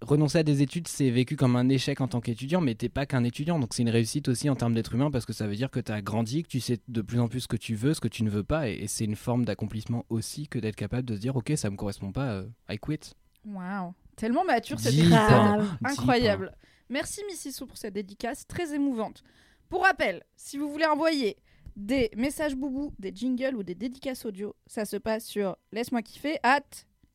renoncer 0.01 0.37
à 0.37 0.43
des 0.43 0.61
études, 0.61 0.87
c'est 0.87 1.09
vécu 1.09 1.35
comme 1.35 1.55
un 1.55 1.67
échec 1.69 1.99
en 2.01 2.07
tant 2.07 2.21
qu'étudiant, 2.21 2.61
mais 2.61 2.75
t'es 2.75 2.87
pas 2.87 3.05
qu'un 3.07 3.23
étudiant. 3.23 3.57
Donc 3.59 3.73
c'est 3.73 3.81
une 3.81 3.89
réussite 3.89 4.27
aussi 4.29 4.47
en 4.49 4.55
termes 4.55 4.75
d'être 4.75 4.93
humain 4.93 5.09
parce 5.09 5.25
que 5.25 5.33
ça 5.33 5.47
veut 5.47 5.55
dire 5.55 5.71
que 5.71 5.79
t'as 5.79 6.01
grandi, 6.01 6.43
que 6.43 6.47
tu 6.47 6.59
sais 6.59 6.77
de 6.87 7.01
plus 7.01 7.19
en 7.19 7.27
plus 7.27 7.41
ce 7.41 7.47
que 7.47 7.57
tu 7.57 7.73
veux, 7.73 7.93
ce 7.95 7.99
que 7.99 8.07
tu 8.07 8.23
ne 8.23 8.29
veux 8.29 8.43
pas, 8.43 8.69
et, 8.69 8.73
et 8.83 8.87
c'est 8.87 9.05
une 9.05 9.15
forme 9.15 9.43
d'accomplissement 9.43 10.05
aussi 10.09 10.47
que 10.47 10.59
d'être 10.59 10.75
capable 10.75 11.07
de 11.07 11.15
se 11.15 11.19
dire 11.19 11.35
ok, 11.35 11.51
ça 11.55 11.69
me 11.71 11.75
correspond 11.75 12.11
pas, 12.11 12.27
euh, 12.29 12.47
I 12.69 12.77
quit. 12.77 12.99
Waouh, 13.45 13.93
tellement 14.15 14.45
mature 14.45 14.79
cette 14.79 14.93
épisode. 14.93 15.13
hein. 15.19 15.57
Deep, 15.81 15.87
Incroyable. 15.87 16.53
Merci 16.89 17.21
Miss 17.27 17.45
Issou 17.45 17.67
pour 17.67 17.77
cette 17.77 17.93
dédicace 17.93 18.47
très 18.47 18.73
émouvante. 18.73 19.23
Pour 19.69 19.83
rappel, 19.83 20.23
si 20.35 20.57
vous 20.57 20.69
voulez 20.69 20.85
envoyer 20.85 21.37
des 21.75 22.09
messages 22.15 22.55
boubou, 22.55 22.93
des 22.97 23.11
jingles 23.13 23.55
ou 23.55 23.63
des 23.63 23.75
dédicaces 23.75 24.25
audio, 24.25 24.55
ça 24.65 24.85
se 24.85 24.97
passe 24.97 25.25
sur 25.25 25.57
laisse-moi 25.71 26.01
kiffer 26.01 26.37
at. 26.43 26.61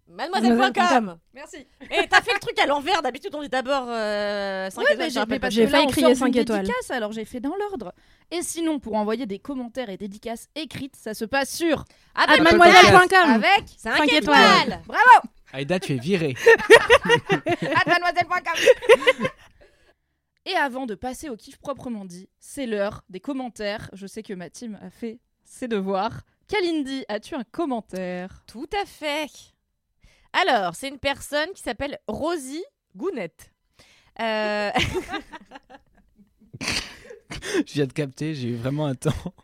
Mademoiselle.com 0.09 1.17
Merci. 1.33 1.67
Et 1.91 2.07
t'as 2.09 2.21
fait 2.21 2.35
le 2.35 2.41
truc 2.41 2.59
à 2.59 2.67
l'envers, 2.67 3.00
d'habitude 3.00 3.35
on 3.35 3.41
dit 3.41 3.49
d'abord 3.49 3.87
euh, 3.88 4.69
5 4.69 4.81
Ouais, 4.83 4.93
étoiles, 4.93 5.50
j'ai 5.50 5.67
failli 5.67 5.85
là, 5.85 5.88
on 5.88 5.91
crier 5.91 6.07
sort 6.09 6.17
cinq 6.17 6.33
d'une 6.33 6.43
étoiles. 6.43 6.62
dédicace, 6.67 6.91
alors 6.91 7.12
j'ai 7.12 7.25
fait 7.25 7.41
dans 7.41 7.57
l'ordre. 7.57 7.95
Et 8.31 8.43
sinon, 8.43 8.79
pour 8.79 8.95
envoyer 8.97 9.25
des 9.25 9.38
commentaires 9.38 9.88
et 9.88 9.97
dédicaces 9.97 10.49
écrites, 10.55 10.97
ça 10.97 11.14
se 11.14 11.25
passe 11.25 11.55
sur 11.57 11.85
Ah, 12.14 12.26
bah, 12.26 12.43
mademoiselle.com 12.43 13.31
avec 13.31 13.64
5 13.79 13.97
Cinq 13.97 14.12
étoiles, 14.12 14.83
étoiles. 14.83 14.83
Aïda, 15.55 15.81
tu 15.81 15.95
es 15.95 15.99
virée. 15.99 16.35
at 17.37 17.87
mademoiselle.com. 17.87 19.26
Et 20.45 20.55
avant 20.55 20.87
de 20.87 20.95
passer 20.95 21.29
au 21.29 21.37
kiff 21.37 21.59
proprement 21.59 22.05
dit, 22.05 22.29
c'est 22.41 22.67
l'heure 22.67 23.05
des 23.09 23.21
commentaires. 23.21 23.89
Je 23.93 24.07
sais 24.07 24.23
que 24.23 24.35
ma 24.35 24.51
team 24.51 24.79
a 24.83 24.91
fait 24.91 25.21
ses 25.45 25.69
devoirs. 25.69 26.23
Kalindi, 26.49 27.05
as-tu 27.09 27.35
un 27.35 27.45
commentaire? 27.45 28.43
Tout 28.47 28.69
à 28.81 28.85
fait. 28.85 29.31
Alors, 30.33 30.75
c'est 30.75 30.89
une 30.89 30.99
personne 30.99 31.51
qui 31.55 31.63
s'appelle 31.63 31.99
Rosie 32.09 32.65
Gounette. 32.97 33.53
Euh, 34.21 34.71
Je 37.67 37.73
viens 37.75 37.87
de 37.87 37.93
capter, 37.93 38.35
j'ai 38.35 38.49
eu 38.49 38.57
vraiment 38.57 38.87
un 38.87 38.95
temps. 38.95 39.35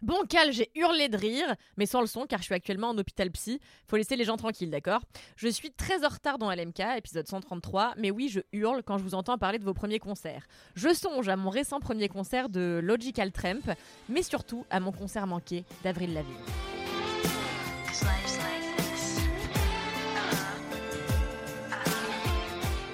Bon, 0.00 0.24
Cal, 0.28 0.52
j'ai 0.52 0.70
hurlé 0.76 1.08
de 1.08 1.16
rire, 1.16 1.56
mais 1.76 1.86
sans 1.86 2.00
le 2.00 2.06
son, 2.06 2.26
car 2.26 2.38
je 2.38 2.44
suis 2.44 2.54
actuellement 2.54 2.90
en 2.90 2.98
hôpital 2.98 3.30
psy. 3.32 3.60
Faut 3.88 3.96
laisser 3.96 4.14
les 4.14 4.24
gens 4.24 4.36
tranquilles, 4.36 4.70
d'accord? 4.70 5.02
Je 5.34 5.48
suis 5.48 5.72
très 5.72 6.04
en 6.04 6.08
retard 6.08 6.38
dans 6.38 6.52
LMK, 6.52 6.80
épisode 6.96 7.26
133, 7.26 7.94
mais 7.96 8.12
oui, 8.12 8.28
je 8.28 8.40
hurle 8.52 8.84
quand 8.84 8.98
je 8.98 9.02
vous 9.02 9.14
entends 9.14 9.38
parler 9.38 9.58
de 9.58 9.64
vos 9.64 9.74
premiers 9.74 9.98
concerts. 9.98 10.46
Je 10.76 10.94
songe 10.94 11.28
à 11.28 11.34
mon 11.34 11.50
récent 11.50 11.80
premier 11.80 12.08
concert 12.08 12.48
de 12.48 12.80
Logical 12.82 13.32
Tramp, 13.32 13.74
mais 14.08 14.22
surtout 14.22 14.64
à 14.70 14.78
mon 14.78 14.92
concert 14.92 15.26
manqué 15.26 15.64
d'Avril 15.82 16.14
Lavigne. 16.14 16.67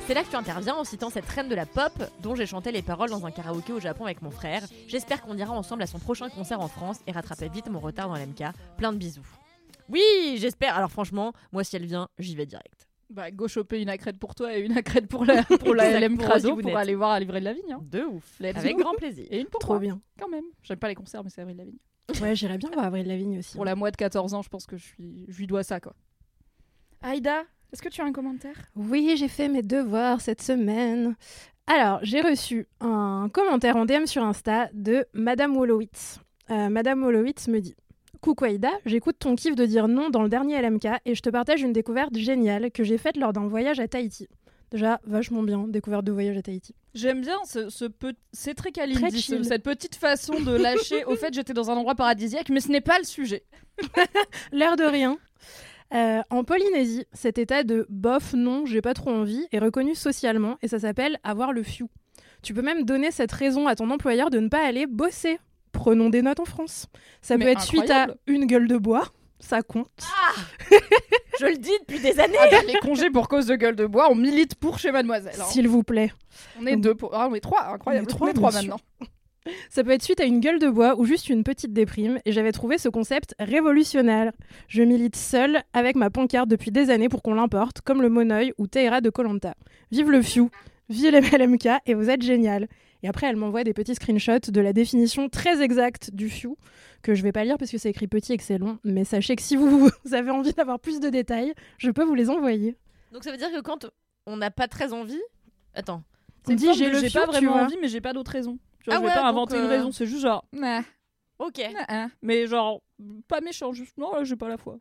C'est 0.07 0.15
là 0.15 0.23
que 0.23 0.29
tu 0.29 0.37
interviens 0.37 0.75
en 0.75 0.85
citant 0.85 1.09
cette 1.09 1.25
reine 1.27 1.49
de 1.49 1.55
la 1.55 1.65
pop 1.65 1.93
dont 2.23 2.35
j'ai 2.35 2.45
chanté 2.47 2.73
les 2.73 2.83
paroles 2.83 3.09
dans 3.11 3.25
un 3.25 3.31
karaoké 3.31 3.73
au 3.73 3.81
Japon 3.81 4.05
avec 4.05 4.21
mon 4.21 4.31
frère. 4.31 4.63
J'espère 4.87 5.23
qu'on 5.23 5.37
ira 5.37 5.53
ensemble 5.53 5.83
à 5.83 5.87
son 5.87 5.99
prochain 5.99 6.29
concert 6.29 6.61
en 6.61 6.69
France 6.69 6.99
et 7.07 7.13
rattraper 7.13 7.49
vite 7.49 7.69
mon 7.71 7.81
retard 7.81 8.09
dans 8.09 8.15
l'MK. 8.17 8.43
Plein 8.77 8.93
de 8.93 8.99
bisous. 8.99 9.27
Oui, 9.89 10.03
j'espère. 10.37 10.77
Alors 10.77 10.91
franchement, 10.91 11.33
moi 11.53 11.65
si 11.65 11.77
elle 11.77 11.87
vient, 11.87 12.09
j'y 12.19 12.37
vais 12.37 12.45
direct. 12.45 12.87
Bah, 13.11 13.31
go 13.31 13.49
choper 13.49 13.81
une 13.81 13.89
accrète 13.89 14.19
pour 14.19 14.35
toi 14.35 14.55
et 14.57 14.61
une 14.61 14.77
accrète 14.77 15.07
pour 15.07 15.25
la, 15.25 15.43
pour 15.43 15.75
la 15.75 15.99
LM 16.01 16.19
pour 16.19 16.27
Crado 16.27 16.57
pour 16.57 16.77
aller 16.77 16.95
voir 16.95 17.13
à 17.13 17.21
livrer 17.21 17.41
de 17.41 17.45
la 17.47 17.53
vigne. 17.55 17.73
hein. 17.73 17.81
De 17.83 18.03
ouf. 18.03 18.25
Let's 18.41 18.57
Avec 18.57 18.77
go. 18.77 18.83
grand 18.83 18.95
plaisir. 18.95 19.27
Et 19.31 19.41
une 19.41 19.47
pour 19.47 19.61
Trop 19.61 19.75
moi, 19.75 19.81
bien. 19.81 20.01
quand 20.19 20.29
même. 20.29 20.45
J'aime 20.63 20.79
pas 20.79 20.89
les 20.89 20.95
concerts, 20.95 21.23
mais 21.25 21.31
c'est 21.31 21.41
Avril 21.41 21.57
Lavigne. 21.57 21.79
Ouais, 22.21 22.35
j'irais 22.35 22.59
bien 22.59 22.71
voir 22.71 22.87
Avril 22.87 23.07
Lavigne 23.07 23.39
aussi. 23.39 23.55
Pour 23.55 23.65
la 23.65 23.75
moi 23.75 23.91
de 23.91 23.97
14 23.97 24.35
ans, 24.35 24.43
je 24.43 24.49
pense 24.51 24.67
que 24.67 24.77
je, 24.77 24.85
suis... 24.85 25.25
je 25.29 25.39
lui 25.39 25.47
dois 25.47 25.63
ça, 25.63 25.81
quoi. 25.81 25.95
Aïda, 27.03 27.45
est-ce 27.75 27.83
que 27.83 27.89
tu 27.89 28.01
as 28.01 28.05
un 28.05 28.13
commentaire? 28.13 28.55
Oui, 28.77 29.17
j'ai 29.19 29.27
fait 29.27 29.49
mes 29.49 29.63
devoirs 29.63 30.21
cette 30.21 30.41
semaine. 30.41 31.17
Alors, 31.67 31.99
j'ai 32.03 32.21
reçu 32.21 32.69
un 32.81 33.29
commentaire 33.33 33.75
en 33.77 33.85
DM 33.85 34.07
sur 34.07 34.23
Insta 34.23 34.69
de 34.73 35.05
Madame 35.13 35.57
Wolowitz. 35.57 36.21
Euh, 36.51 36.69
Madame 36.69 37.03
Wolowitz 37.03 37.49
me 37.49 37.59
dit 37.59 37.75
Coucou 38.21 38.45
Aïda, 38.45 38.71
j'écoute 38.87 39.17
ton 39.19 39.35
kiff 39.35 39.57
de 39.57 39.67
dire 39.67 39.89
non 39.89 40.09
dans 40.09 40.23
le 40.23 40.29
dernier 40.29 40.63
LMK 40.63 40.87
et 41.05 41.17
je 41.17 41.21
te 41.21 41.31
partage 41.31 41.63
une 41.63 41.73
découverte 41.73 42.17
géniale 42.17 42.71
que 42.71 42.85
j'ai 42.85 42.97
faite 42.97 43.17
lors 43.17 43.33
d'un 43.33 43.49
voyage 43.49 43.81
à 43.81 43.89
Tahiti. 43.89 44.29
Déjà, 44.71 45.01
vachement 45.05 45.43
bien, 45.43 45.67
découverte 45.67 46.05
de 46.05 46.13
voyage 46.13 46.37
à 46.37 46.43
Tahiti. 46.43 46.77
J'aime 46.95 47.23
bien 47.23 47.39
ce, 47.45 47.71
ce 47.71 47.87
peu... 47.87 48.13
C'est 48.33 48.55
très 48.55 48.71
Kalindi, 48.71 49.21
ce- 49.21 49.43
cette 49.43 49.65
petite 49.65 49.97
façon 49.97 50.41
de 50.41 50.53
lâcher. 50.55 51.05
Au 51.07 51.17
fait, 51.17 51.35
j'étais 51.35 51.55
dans 51.55 51.71
un 51.71 51.75
endroit 51.75 51.97
paradisiaque, 51.97 52.51
mais 52.51 52.61
ce 52.61 52.71
n'est 52.71 52.81
pas 52.81 52.99
le 52.99 53.05
sujet. 53.05 53.43
L'air 54.53 54.77
de 54.77 54.85
rien. 54.85 55.19
Euh, 55.95 56.23
en 56.31 56.43
Polynésie, 56.43 57.07
cet 57.13 57.39
état 57.39 57.63
de 57.63 57.87
bof, 57.89 58.33
non, 58.35 58.67
j'ai 58.67 58.81
pas 58.83 58.95
trop 58.95 59.11
envie 59.11 59.47
est 59.53 59.59
reconnu 59.59 59.95
socialement 59.95 60.57
et 60.61 60.69
ça 60.69 60.81
s'appelle 60.81 61.19
avoir 61.23 61.53
le 61.53 61.63
fiou. 61.63 61.89
Tu 62.43 62.53
peux 62.53 62.63
même 62.63 62.85
donner 62.85 63.11
cette 63.11 63.33
raison 63.33 63.69
à 63.69 63.77
ton 63.77 63.91
employeur 63.91 64.31
de 64.31 64.39
ne 64.39 64.49
pas 64.49 64.67
aller 64.67 64.87
bosser. 64.87 65.39
Prenons 65.73 66.09
des 66.09 66.23
notes 66.23 66.41
en 66.41 66.45
France. 66.45 66.87
Ça 67.23 67.37
Mais 67.37 67.45
peut 67.45 67.51
être 67.53 67.63
suite 67.63 67.91
à 67.91 68.09
une 68.27 68.47
gueule 68.47 68.69
de 68.69 68.77
bois, 68.77 69.09
ça 69.39 69.63
compte. 69.63 69.89
Je 71.41 71.47
le 71.47 71.57
dis 71.57 71.71
depuis 71.81 72.01
des 72.01 72.21
années. 72.21 72.37
Ah 72.41 72.47
bah, 72.51 72.59
les 72.67 72.75
congés 72.75 73.11
pour 73.11 73.29
cause 73.29 73.47
de 73.47 73.57
gueule 73.57 73.77
de 73.77 73.87
bois, 73.87 74.09
on 74.11 74.15
milite 74.15 74.55
pour 74.57 74.79
chez 74.79 74.93
Mademoiselle. 74.93 75.35
hein. 75.41 75.45
S'il 75.45 75.69
vous 75.69 75.83
plaît. 75.83 76.13
On 76.61 76.67
est 76.67 76.77
deux 76.77 76.95
pour... 76.95 77.15
Ah, 77.15 77.29
on 77.31 77.35
est 77.35 77.41
trois, 77.41 77.67
incroyable. 77.67 78.07
On 78.09 78.11
est 78.11 78.15
trois, 78.15 78.33
trois 78.33 78.51
bien 78.51 78.61
sûr. 78.61 78.71
maintenant. 79.01 79.07
Ça 79.69 79.85
peut 79.85 79.91
être 79.91 80.03
suite 80.03 80.21
à 80.21 80.25
une 80.25 80.41
gueule 80.41 80.59
de 80.59 80.69
bois 80.69 80.99
ou 80.99 81.05
juste 81.05 81.29
une 81.29 81.45
petite 81.45 81.73
déprime, 81.73 82.19
et 82.25 82.33
j'avais 82.33 82.53
trouvé 82.53 82.79
ce 82.79 82.89
concept 82.89 83.35
révolutionnaire. 83.39 84.33
Je 84.69 84.83
milite 84.83 85.17
seule 85.17 85.63
avec 85.73 85.97
ma 85.97 86.11
pancarte 86.11 86.49
depuis 86.49 86.71
des 86.71 86.91
années 86.91 87.09
pour 87.09 87.23
qu'on 87.23 87.35
l'importe, 87.35 87.81
comme 87.83 88.01
le 88.01 88.09
Monoï 88.09 88.53
ou 88.59 88.67
Teira 88.67 89.01
de 89.01 89.11
Colanta. 89.11 89.55
Vive 89.91 90.11
le 90.11 90.23
fiou, 90.23 90.51
vive 90.89 91.13
les 91.13 91.21
MLMK, 91.21 91.69
et 91.87 91.95
vous 91.95 92.09
êtes 92.09 92.23
génial. 92.23 92.69
Et 93.03 93.09
après, 93.09 93.27
elle 93.27 93.37
m'envoie 93.37 93.65
des 93.65 93.75
petits 93.75 93.95
screenshots 93.95 94.51
de 94.51 94.61
la 94.63 94.73
définition 94.73 95.29
très 95.29 95.61
exacte 95.61 96.11
du 96.15 96.31
fiou, 96.31 96.57
que 97.03 97.15
je 97.15 97.23
vais 97.23 97.33
pas 97.33 97.45
lire 97.45 97.59
parce 97.59 97.71
que 97.71 97.77
c'est 97.77 97.91
écrit 97.91 98.09
petit 98.09 98.33
et 98.33 98.39
que 98.39 98.43
c'est 98.43 98.57
long, 98.57 98.79
mais 98.83 99.05
sachez 99.05 99.37
que 99.37 99.43
si 99.43 99.57
vous, 99.57 99.91
vous 100.05 100.15
avez 100.15 100.31
envie 100.31 100.55
d'avoir 100.55 100.81
plus 100.81 101.01
de 101.01 101.11
détails, 101.11 101.53
je 101.77 101.91
peux 101.91 102.05
vous 102.05 102.15
les 102.15 102.31
envoyer. 102.31 102.77
Donc 103.13 103.25
ça 103.25 103.31
veut 103.31 103.37
dire 103.37 103.53
que 103.53 103.61
quand 103.61 103.87
on 104.27 104.39
n'a 104.39 104.51
pas 104.51 104.69
très 104.69 104.95
envie. 104.95 105.21
Attends. 105.75 106.03
On 106.47 106.51
C'est 106.51 106.57
dit 106.57 106.67
j'ai 106.75 107.11
pas 107.11 107.27
vraiment 107.27 107.55
envie, 107.55 107.77
mais 107.81 107.89
j'ai 107.89 108.01
pas 108.01 108.15
d'autre 108.15 108.31
raison. 108.31 108.59
Tu 108.85 108.91
vois, 108.91 108.99
Ah 108.99 109.01
je 109.01 109.01
vais 109.01 109.09
ouais, 109.09 109.15
pas 109.15 109.27
inventer 109.27 109.57
une 109.57 109.65
euh, 109.65 109.69
raison, 109.69 109.91
c'est 109.93 110.07
juste 110.07 110.21
genre. 110.23 110.45
nah, 110.53 110.83
Ok. 111.39 111.59
nah, 111.73 111.85
nah. 111.89 112.09
Mais 112.23 112.47
genre, 112.47 112.83
pas 113.27 113.41
méchant, 113.41 113.73
juste 113.73 113.97
non, 113.99 114.13
là, 114.15 114.23
j'ai 114.25 114.37
pas 114.37 114.49
la 114.49 114.57
foi. 114.59 114.77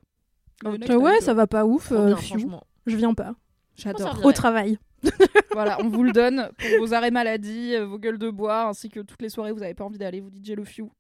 Euh, 0.65 0.77
next 0.77 0.91
Euh, 0.91 0.97
ouais, 0.97 1.19
ça 1.21 1.33
va 1.33 1.47
pas 1.47 1.65
ouf, 1.65 1.91
euh, 1.91 2.07
bien, 2.07 2.15
franchement. 2.17 2.63
Je 2.85 2.95
viens 2.97 3.13
pas. 3.13 3.33
J'adore. 3.75 4.19
Au 4.23 4.31
travail. 4.33 4.77
voilà, 5.51 5.77
on 5.81 5.89
vous 5.89 6.03
le 6.03 6.11
donne 6.11 6.49
pour 6.57 6.79
vos 6.79 6.93
arrêts 6.93 7.11
maladie, 7.11 7.75
euh, 7.75 7.85
vos 7.85 7.97
gueules 7.97 8.17
de 8.19 8.29
bois, 8.29 8.67
ainsi 8.67 8.89
que 8.89 8.99
toutes 8.99 9.21
les 9.21 9.29
soirées 9.29 9.51
où 9.51 9.55
vous 9.55 9.63
avez 9.63 9.73
pas 9.73 9.83
envie 9.83 9.97
d'aller, 9.97 10.19
vous 10.21 10.29
dites 10.29 10.45
j'ai 10.45 10.55
le 10.55 10.63
fiou. 10.63 10.91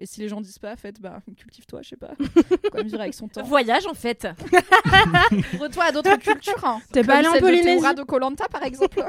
Et 0.00 0.06
si 0.06 0.20
les 0.20 0.28
gens 0.28 0.40
disent 0.40 0.58
pas, 0.60 0.76
faites 0.76 1.00
bah 1.00 1.20
cultive-toi, 1.36 1.80
je 1.82 1.88
sais 1.88 1.96
pas. 1.96 2.12
Quoi 2.70 2.82
vivre 2.82 3.00
avec 3.00 3.14
son 3.14 3.26
temps. 3.26 3.42
Voyage 3.42 3.84
en 3.86 3.94
fait. 3.94 4.28
Ouvre-toi 5.54 5.84
à 5.84 5.90
d'autres 5.92 6.16
cultures. 6.18 6.64
hein. 6.64 6.80
T'es 6.92 7.02
pas 7.02 7.16
Comme 7.22 7.26
allé 7.26 7.28
en 7.36 7.40
Polynésie 7.40 7.94
de 7.96 8.02
Colanta 8.04 8.46
par 8.48 8.62
exemple. 8.62 9.04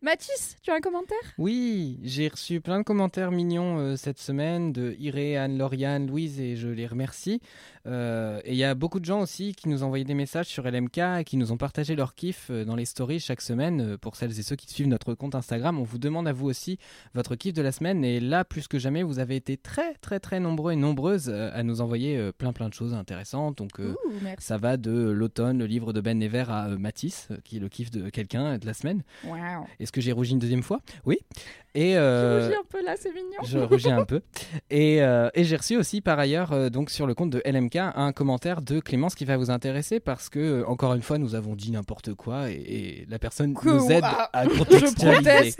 Mathis, 0.00 0.56
tu 0.62 0.70
as 0.70 0.74
un 0.74 0.80
commentaire? 0.80 1.18
Oui, 1.38 1.98
j'ai 2.04 2.28
reçu 2.28 2.60
plein 2.60 2.78
de 2.78 2.84
commentaires 2.84 3.32
mignons 3.32 3.78
euh, 3.78 3.96
cette 3.96 4.20
semaine 4.20 4.72
de 4.72 4.94
Iré, 5.00 5.36
Anne, 5.36 5.58
Lauriane, 5.58 6.06
Louise 6.06 6.40
et 6.40 6.54
je 6.54 6.68
les 6.68 6.86
remercie. 6.86 7.40
Euh, 7.86 8.40
et 8.44 8.52
il 8.52 8.56
y 8.56 8.62
a 8.62 8.76
beaucoup 8.76 9.00
de 9.00 9.04
gens 9.04 9.20
aussi 9.20 9.54
qui 9.54 9.68
nous 9.68 9.82
ont 9.82 9.86
envoyé 9.86 10.04
des 10.04 10.14
messages 10.14 10.46
sur 10.46 10.70
LMK 10.70 10.98
et 10.98 11.24
qui 11.24 11.36
nous 11.36 11.50
ont 11.50 11.56
partagé 11.56 11.96
leur 11.96 12.14
kiff 12.14 12.46
euh, 12.50 12.64
dans 12.64 12.76
les 12.76 12.84
stories 12.84 13.18
chaque 13.18 13.40
semaine. 13.40 13.98
Pour 13.98 14.14
celles 14.14 14.38
et 14.38 14.42
ceux 14.44 14.54
qui 14.54 14.72
suivent 14.72 14.86
notre 14.86 15.14
compte 15.14 15.34
Instagram, 15.34 15.80
on 15.80 15.82
vous 15.82 15.98
demande 15.98 16.28
à 16.28 16.32
vous 16.32 16.46
aussi 16.46 16.78
votre 17.14 17.34
kiff 17.34 17.52
de 17.52 17.62
la 17.62 17.72
semaine. 17.72 18.04
Et 18.04 18.20
là, 18.20 18.44
plus 18.44 18.68
que 18.68 18.78
jamais, 18.78 19.02
vous 19.02 19.18
avez 19.18 19.34
été 19.34 19.56
très 19.56 19.94
très 19.94 20.20
très 20.20 20.38
nombreux 20.38 20.74
et 20.74 20.76
nombreuses 20.76 21.28
à 21.28 21.64
nous 21.64 21.80
envoyer 21.80 22.30
plein 22.38 22.52
plein 22.52 22.68
de 22.68 22.74
choses 22.74 22.94
intéressantes. 22.94 23.58
Donc 23.58 23.80
euh, 23.80 23.96
Ouh, 24.06 24.12
ça 24.38 24.58
va 24.58 24.76
de 24.76 24.92
l'automne, 24.92 25.58
le 25.58 25.66
livre 25.66 25.92
de 25.92 26.00
Ben 26.00 26.16
Never 26.16 26.44
à 26.48 26.68
Matisse, 26.78 27.30
qui 27.42 27.56
est 27.56 27.60
le 27.60 27.68
kiff 27.68 27.90
de 27.90 28.10
quelqu'un 28.10 28.58
de 28.58 28.66
la 28.66 28.74
semaine. 28.74 29.02
Wow. 29.24 29.66
Est-ce 29.88 29.92
que 29.94 30.02
j'ai 30.02 30.12
rougi 30.12 30.32
une 30.32 30.38
deuxième 30.38 30.62
fois? 30.62 30.80
Oui. 31.06 31.16
Et 31.74 31.96
euh, 31.96 32.40
Je 32.42 32.44
rougis 32.44 32.58
un 32.60 32.64
peu 32.68 32.84
là, 32.84 32.94
c'est 32.98 33.08
mignon. 33.08 33.38
je 33.42 33.58
rougis 33.58 33.90
un 33.90 34.04
peu. 34.12 34.20
Et, 34.68 35.02
euh, 35.02 35.30
et 35.32 35.44
j'ai 35.44 35.56
reçu 35.56 35.78
aussi 35.78 36.02
par 36.02 36.18
ailleurs 36.18 36.52
euh, 36.52 36.68
donc 36.68 36.90
sur 36.90 37.06
le 37.06 37.14
compte 37.14 37.30
de 37.30 37.40
LMK 37.46 37.76
un 37.76 38.12
commentaire 38.12 38.60
de 38.60 38.80
Clémence 38.80 39.14
qui 39.14 39.24
va 39.24 39.38
vous 39.38 39.50
intéresser 39.50 39.98
parce 39.98 40.28
que 40.28 40.38
euh, 40.40 40.66
encore 40.66 40.92
une 40.92 41.00
fois 41.00 41.16
nous 41.16 41.34
avons 41.34 41.54
dit 41.56 41.70
n'importe 41.70 42.12
quoi 42.12 42.50
et, 42.50 42.54
et 42.56 43.06
la 43.08 43.18
personne 43.18 43.54
Que- 43.54 43.66
nous 43.70 43.90
aide 43.90 44.04
à 44.04 44.44
contextualiser. 44.58 45.54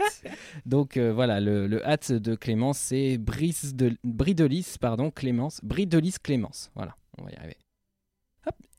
Donc 0.67 0.97
voilà, 0.99 1.39
le, 1.39 1.65
le 1.65 1.83
hâte 1.83 2.11
de 2.11 2.35
Clémence 2.35 2.77
c'est 2.77 3.17
Brice 3.17 3.73
de 3.73 3.93
Bridelis 4.03 4.75
pardon 4.79 5.09
Clémence 5.09 5.59
Bridelis 5.63 6.15
Clémence. 6.21 6.69
Voilà, 6.75 6.95
on 7.17 7.23
va 7.23 7.31
y 7.31 7.35
arriver. 7.35 7.57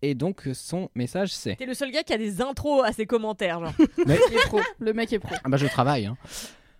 Et 0.02 0.14
donc 0.14 0.48
son 0.54 0.88
message 0.94 1.34
c'est 1.34 1.56
T'es 1.56 1.66
le 1.66 1.74
seul 1.74 1.90
gars 1.90 2.02
qui 2.02 2.12
a 2.12 2.18
des 2.18 2.40
intros 2.40 2.82
à 2.84 2.92
ses 2.92 3.06
commentaires, 3.06 3.60
genre. 3.60 3.74
Il 3.98 4.10
est 4.10 4.46
pro. 4.46 4.60
Le 4.78 4.92
mec 4.92 5.12
est 5.12 5.18
pro. 5.18 5.34
Ah 5.44 5.48
bah 5.48 5.56
je 5.56 5.66
travaille. 5.66 6.06
Hein. 6.06 6.16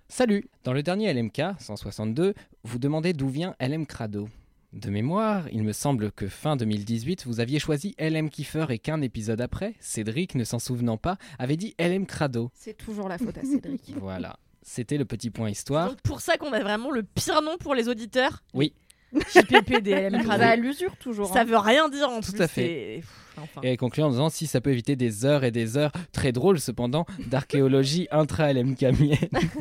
Salut 0.09 0.49
Dans 0.65 0.73
le 0.73 0.83
dernier 0.83 1.13
LMK, 1.13 1.41
162, 1.61 2.35
vous 2.65 2.79
demandez 2.79 3.13
d'où 3.13 3.29
vient 3.29 3.55
LM 3.61 3.87
Crado. 3.87 4.29
De 4.73 4.89
mémoire, 4.89 5.49
il 5.53 5.63
me 5.65 5.73
semble 5.73 6.13
que 6.13 6.29
fin 6.29 6.57
2018, 6.57 7.27
vous 7.27 7.41
aviez 7.41 7.59
choisi 7.59 7.95
LM 7.99 8.31
Kiefer 8.31 8.67
et 8.71 8.79
qu'un 8.79 9.03
épisode 9.03 9.41
après, 9.41 9.75
Cédric, 9.81 10.35
ne 10.35 10.45
s'en 10.45 10.59
souvenant 10.59 10.97
pas, 10.97 11.17
avait 11.39 11.57
dit 11.57 11.75
LM 11.79 12.07
Crado. 12.07 12.51
C'est 12.55 12.77
toujours 12.77 13.09
la 13.09 13.19
faute 13.19 13.37
à 13.37 13.43
Cédric. 13.43 13.93
Voilà. 14.01 14.39
C'était 14.63 14.99
le 14.99 15.05
petit 15.05 15.31
point 15.31 15.51
histoire. 15.51 15.89
donc 15.89 16.01
pour 16.03 16.21
ça 16.21 16.37
qu'on 16.37 16.53
a 16.53 16.61
vraiment 16.61 16.91
le 16.91 17.03
pire 17.03 17.43
nom 17.43 17.57
pour 17.59 17.75
les 17.75 17.89
auditeurs. 17.89 18.43
Oui. 18.55 18.73
JPP 19.13 19.83
DLM 19.83 20.15
Il 20.21 20.23
nous 20.25 20.31
a 20.31 20.35
à 20.35 20.57
l'usure 20.57 20.97
toujours. 20.97 21.33
Ça 21.33 21.41
hein. 21.41 21.45
veut 21.45 21.59
rien 21.59 21.89
dire 21.89 22.09
en 22.09 22.21
Tout 22.21 22.33
plus. 22.33 22.41
à 22.43 22.49
fait. 22.49 23.03
enfin. 23.37 23.61
Et 23.63 23.71
elle 23.73 23.77
conclut 23.77 24.03
en 24.03 24.11
disant 24.11 24.29
si 24.31 24.47
ça 24.47 24.61
peut 24.61 24.71
éviter 24.71 24.97
des 24.97 25.25
heures 25.25 25.45
et 25.45 25.51
des 25.51 25.77
heures, 25.77 25.93
très 26.13 26.33
drôles 26.33 26.61
cependant, 26.61 27.07
d'archéologie 27.27 28.07
intra-LMK 28.11 28.87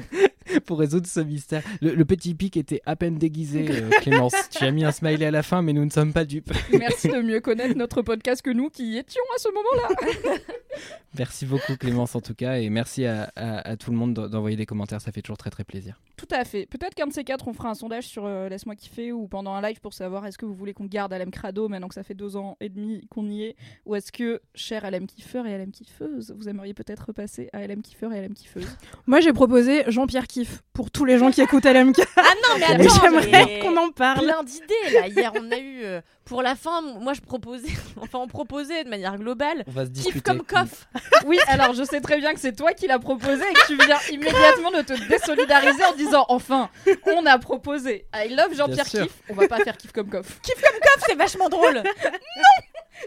pour 0.65 0.79
résoudre 0.79 1.07
ce 1.07 1.19
mystère. 1.19 1.63
Le, 1.81 1.93
le 1.93 2.05
petit 2.05 2.33
pic 2.35 2.57
était 2.57 2.81
à 2.85 2.95
peine 2.95 3.17
déguisé, 3.17 3.65
euh, 3.69 3.89
Clémence. 4.01 4.33
tu 4.51 4.63
as 4.63 4.71
mis 4.71 4.83
un 4.83 4.91
smiley 4.91 5.25
à 5.25 5.31
la 5.31 5.43
fin, 5.43 5.61
mais 5.61 5.73
nous 5.73 5.85
ne 5.85 5.89
sommes 5.91 6.13
pas 6.13 6.25
dupes. 6.25 6.51
Merci 6.77 7.09
de 7.09 7.21
mieux 7.21 7.39
connaître 7.39 7.75
notre 7.77 8.01
podcast 8.01 8.41
que 8.41 8.49
nous 8.51 8.69
qui 8.69 8.93
y 8.93 8.97
étions 8.97 9.21
à 9.35 9.39
ce 9.39 9.49
moment-là. 9.49 10.41
Merci 11.17 11.45
beaucoup 11.45 11.75
Clémence 11.75 12.15
en 12.15 12.21
tout 12.21 12.35
cas 12.35 12.59
et 12.59 12.69
merci 12.69 13.05
à, 13.05 13.31
à- 13.35 13.67
à 13.71 13.75
tout 13.77 13.89
le 13.91 13.97
monde 13.97 14.13
d'en- 14.13 14.29
d'envoyer 14.29 14.55
des 14.55 14.67
commentaires, 14.67 15.01
ça 15.01 15.11
fait 15.11 15.21
toujours 15.23 15.37
très 15.37 15.49
très 15.49 15.63
plaisir. 15.63 15.99
Tout 16.19 16.35
à 16.35 16.43
fait. 16.43 16.65
Peut-être 16.65 16.95
qu'un 16.95 17.07
de 17.07 17.13
ces 17.13 17.23
quatre, 17.23 17.47
on 17.47 17.53
fera 17.53 17.69
un 17.69 17.73
sondage 17.75 18.05
sur 18.05 18.25
euh, 18.25 18.49
Laisse-moi 18.49 18.75
kiffer 18.75 19.11
ou 19.13 19.27
pendant 19.27 19.53
un 19.53 19.61
live 19.61 19.79
pour 19.79 19.93
savoir 19.93 20.25
est-ce 20.25 20.37
que 20.37 20.45
vous 20.45 20.53
voulez 20.53 20.73
qu'on 20.73 20.85
garde 20.85 21.13
LM 21.13 21.31
Crado 21.31 21.69
maintenant 21.69 21.87
que 21.87 21.93
ça 21.93 22.03
fait 22.03 22.13
deux 22.13 22.35
ans 22.35 22.57
et 22.59 22.67
demi 22.67 23.07
qu'on 23.09 23.29
y 23.29 23.43
est 23.43 23.55
ou 23.85 23.95
est-ce 23.95 24.11
que, 24.11 24.41
cher 24.53 24.89
LM 24.89 25.07
Kiffer 25.07 25.43
et 25.47 25.57
LM 25.57 25.71
Kiffeuse, 25.71 26.33
vous 26.37 26.49
aimeriez 26.49 26.73
peut-être 26.73 27.05
repasser 27.07 27.49
à 27.53 27.65
LM 27.65 27.81
Kiffer 27.81 28.09
et 28.13 28.21
LM 28.21 28.33
Kiffeuse 28.33 28.67
Moi, 29.07 29.21
j'ai 29.21 29.31
proposé 29.33 29.83
Jean-Pierre 29.87 30.27
Kiff 30.27 30.61
pour 30.73 30.91
tous 30.91 31.05
les 31.05 31.17
gens 31.17 31.31
qui 31.31 31.41
écoutent 31.41 31.65
LMK. 31.65 31.99
Ah 32.17 32.21
non, 32.21 32.59
mais 32.59 32.65
attends, 32.83 33.01
J'aimerais 33.01 33.29
mais- 33.31 33.59
qu'on 33.61 33.77
en 33.77 33.91
parle. 33.91 34.25
plein 34.25 34.43
d'idées 34.43 34.93
là. 34.99 35.07
Hier, 35.07 35.31
on 35.35 35.51
a 35.51 35.57
eu 35.57 35.83
euh, 35.83 36.01
pour 36.29 36.41
la 36.41 36.55
fin. 36.55 36.81
Moi, 36.81 37.13
je 37.13 37.21
proposais, 37.21 37.67
enfin, 38.01 38.19
on 38.19 38.27
proposait 38.27 38.83
de 38.85 38.89
manière 38.89 39.17
globale. 39.17 39.63
On 39.67 39.71
va 39.71 39.85
se 39.85 39.91
Kiff 39.91 40.21
comme 40.21 40.43
coff. 40.43 40.87
Oui, 41.25 41.37
alors 41.47 41.73
je 41.73 41.83
sais 41.83 41.99
très 41.99 42.17
bien 42.19 42.33
que 42.33 42.39
c'est 42.39 42.55
toi 42.55 42.71
qui 42.73 42.87
l'as 42.87 42.99
proposé 42.99 43.43
et 43.43 43.53
que 43.53 43.67
tu 43.67 43.75
viens 43.75 43.97
immédiatement 44.11 44.71
de 44.71 44.81
te 44.83 45.07
désolidariser 45.09 45.83
en 45.83 45.95
disant 45.95 46.25
enfin, 46.29 46.69
on 47.07 47.25
a 47.25 47.37
proposé 47.37 48.05
I 48.15 48.29
love 48.29 48.55
Jean-Pierre. 48.55 48.85
Kiff. 48.85 49.11
On 49.29 49.33
va 49.33 49.47
pas 49.47 49.57
faire 49.57 49.75
Kiff 49.75 49.91
comme 49.91 50.09
Koff. 50.09 50.39
Coff, 50.45 51.03
c'est 51.05 51.15
vachement 51.15 51.49
drôle. 51.49 51.83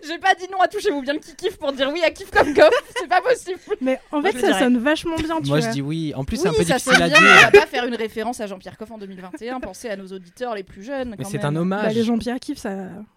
J'ai 0.07 0.19
pas 0.19 0.35
dit 0.35 0.47
non 0.51 0.59
à 0.61 0.69
touchez-vous 0.69 1.03
bien 1.03 1.13
le 1.13 1.19
kiff 1.19 1.57
pour 1.59 1.73
dire 1.73 1.91
oui 1.93 2.03
à 2.03 2.11
Kiff 2.11 2.31
comme 2.31 2.55
Koff. 2.55 2.71
C'est 2.99 3.09
pas 3.09 3.21
possible. 3.21 3.59
Mais 3.81 4.01
en 4.11 4.23
fait, 4.23 4.39
ça 4.39 4.59
sonne 4.59 4.79
vachement 4.79 5.17
bien, 5.17 5.41
tu 5.41 5.49
Moi 5.49 5.59
vois. 5.59 5.61
je 5.61 5.69
dis 5.73 5.83
oui, 5.83 6.13
en 6.17 6.25
plus 6.25 6.39
c'est 6.39 6.49
un 6.49 6.51
oui, 6.53 6.59
peu 6.59 6.65
ça 6.65 6.75
difficile 6.77 6.95
sonne 6.95 7.03
à 7.03 7.09
bien, 7.09 7.21
mais 7.21 7.27
on 7.29 7.33
dire. 7.37 7.51
va 7.53 7.61
pas 7.61 7.67
faire 7.67 7.85
une 7.87 7.95
référence 7.95 8.41
à 8.41 8.47
Jean-Pierre 8.47 8.77
Coff 8.79 8.91
en 8.91 8.99
2021. 8.99 9.61
Pensez 9.61 9.91
à 9.91 9.97
nos 9.97 10.07
auditeurs 10.07 10.55
les 10.55 10.63
plus 10.63 10.83
jeunes. 10.83 11.15
Mais 11.19 11.25
c'est 11.25 11.45
un 11.45 11.53
Bah, 11.53 11.61
hommage. 11.61 11.95
les 11.95 12.05
Jean-Pierre 12.05 12.41
Kiff, 12.41 12.59
ça... 12.59 12.71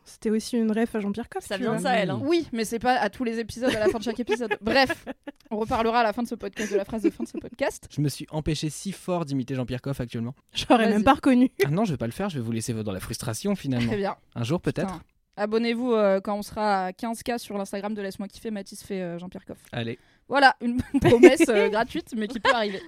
c'était 0.04 0.30
aussi 0.30 0.58
une 0.58 0.72
ref 0.72 0.94
à 0.96 1.00
Jean-Pierre 1.00 1.30
Coff. 1.30 1.46
Ça 1.46 1.58
vient 1.58 1.76
de 1.76 1.82
ça, 1.82 1.96
elle. 1.96 2.12
Hein. 2.12 2.20
Oui, 2.24 2.48
mais 2.52 2.66
c'est 2.66 2.80
pas 2.80 2.96
à 2.96 3.10
tous 3.10 3.24
les 3.24 3.40
épisodes, 3.40 3.74
à 3.74 3.80
la 3.80 3.88
fin 3.88 3.98
de 3.98 4.04
chaque 4.04 4.20
épisode. 4.20 4.56
Bref, 4.62 5.06
on 5.50 5.58
reparlera 5.58 6.02
à 6.02 6.04
la 6.04 6.14
fin 6.14 6.24
de 6.24 6.28
ce 6.28 6.36
podcast 6.36 6.72
de 6.72 6.78
la 6.78 6.86
phrase 6.86 7.02
de 7.04 7.10
fin 7.10 7.24
de 7.24 7.30
ce 7.30 7.38
podcast. 7.38 7.88
Je 7.90 8.02
me 8.02 8.10
suis 8.10 8.28
empêché 8.30 8.70
si 8.70 8.92
fort 8.92 9.26
d'imiter 9.26 9.56
Jean-Pierre 9.56 9.82
Coff 9.82 10.00
actuellement. 10.02 10.36
J'aurais 10.54 10.90
même 10.90 11.04
pas 11.04 11.14
reconnu. 11.14 11.52
Ah 11.66 11.70
non, 11.70 11.86
je 11.86 11.92
vais 11.92 11.98
pas 11.98 12.08
le 12.08 12.12
faire, 12.12 12.30
je 12.30 12.38
vais 12.38 12.44
vous 12.44 12.52
laisser 12.52 12.74
dans 12.74 12.92
la 12.92 13.00
frustration 13.00 13.56
finalement. 13.56 13.88
Très 13.88 13.98
bien. 13.98 14.16
Un 14.36 14.44
jour 14.44 14.62
peut-être. 14.62 15.00
Abonnez-vous 15.38 15.94
euh, 15.94 16.22
quand 16.22 16.38
on 16.38 16.42
sera 16.42 16.86
à 16.86 16.92
15K 16.92 17.38
sur 17.40 17.58
l'Instagram 17.58 17.94
de 17.94 18.02
Laisse-moi 18.02 18.28
kiffer. 18.28 18.52
Mathis 18.52 18.84
fait 18.84 19.02
euh, 19.02 19.20
Jean-Pierre 19.20 19.46
Coff. 19.46 19.58
Allez. 19.72 20.00
Voilà, 20.30 20.56
une 20.62 20.82
promesse 21.02 21.50
euh, 21.50 21.70
gratuite, 21.72 22.14
mais 22.16 22.28
qui 22.28 22.40
peut 22.40 22.54
arriver. 22.54 22.82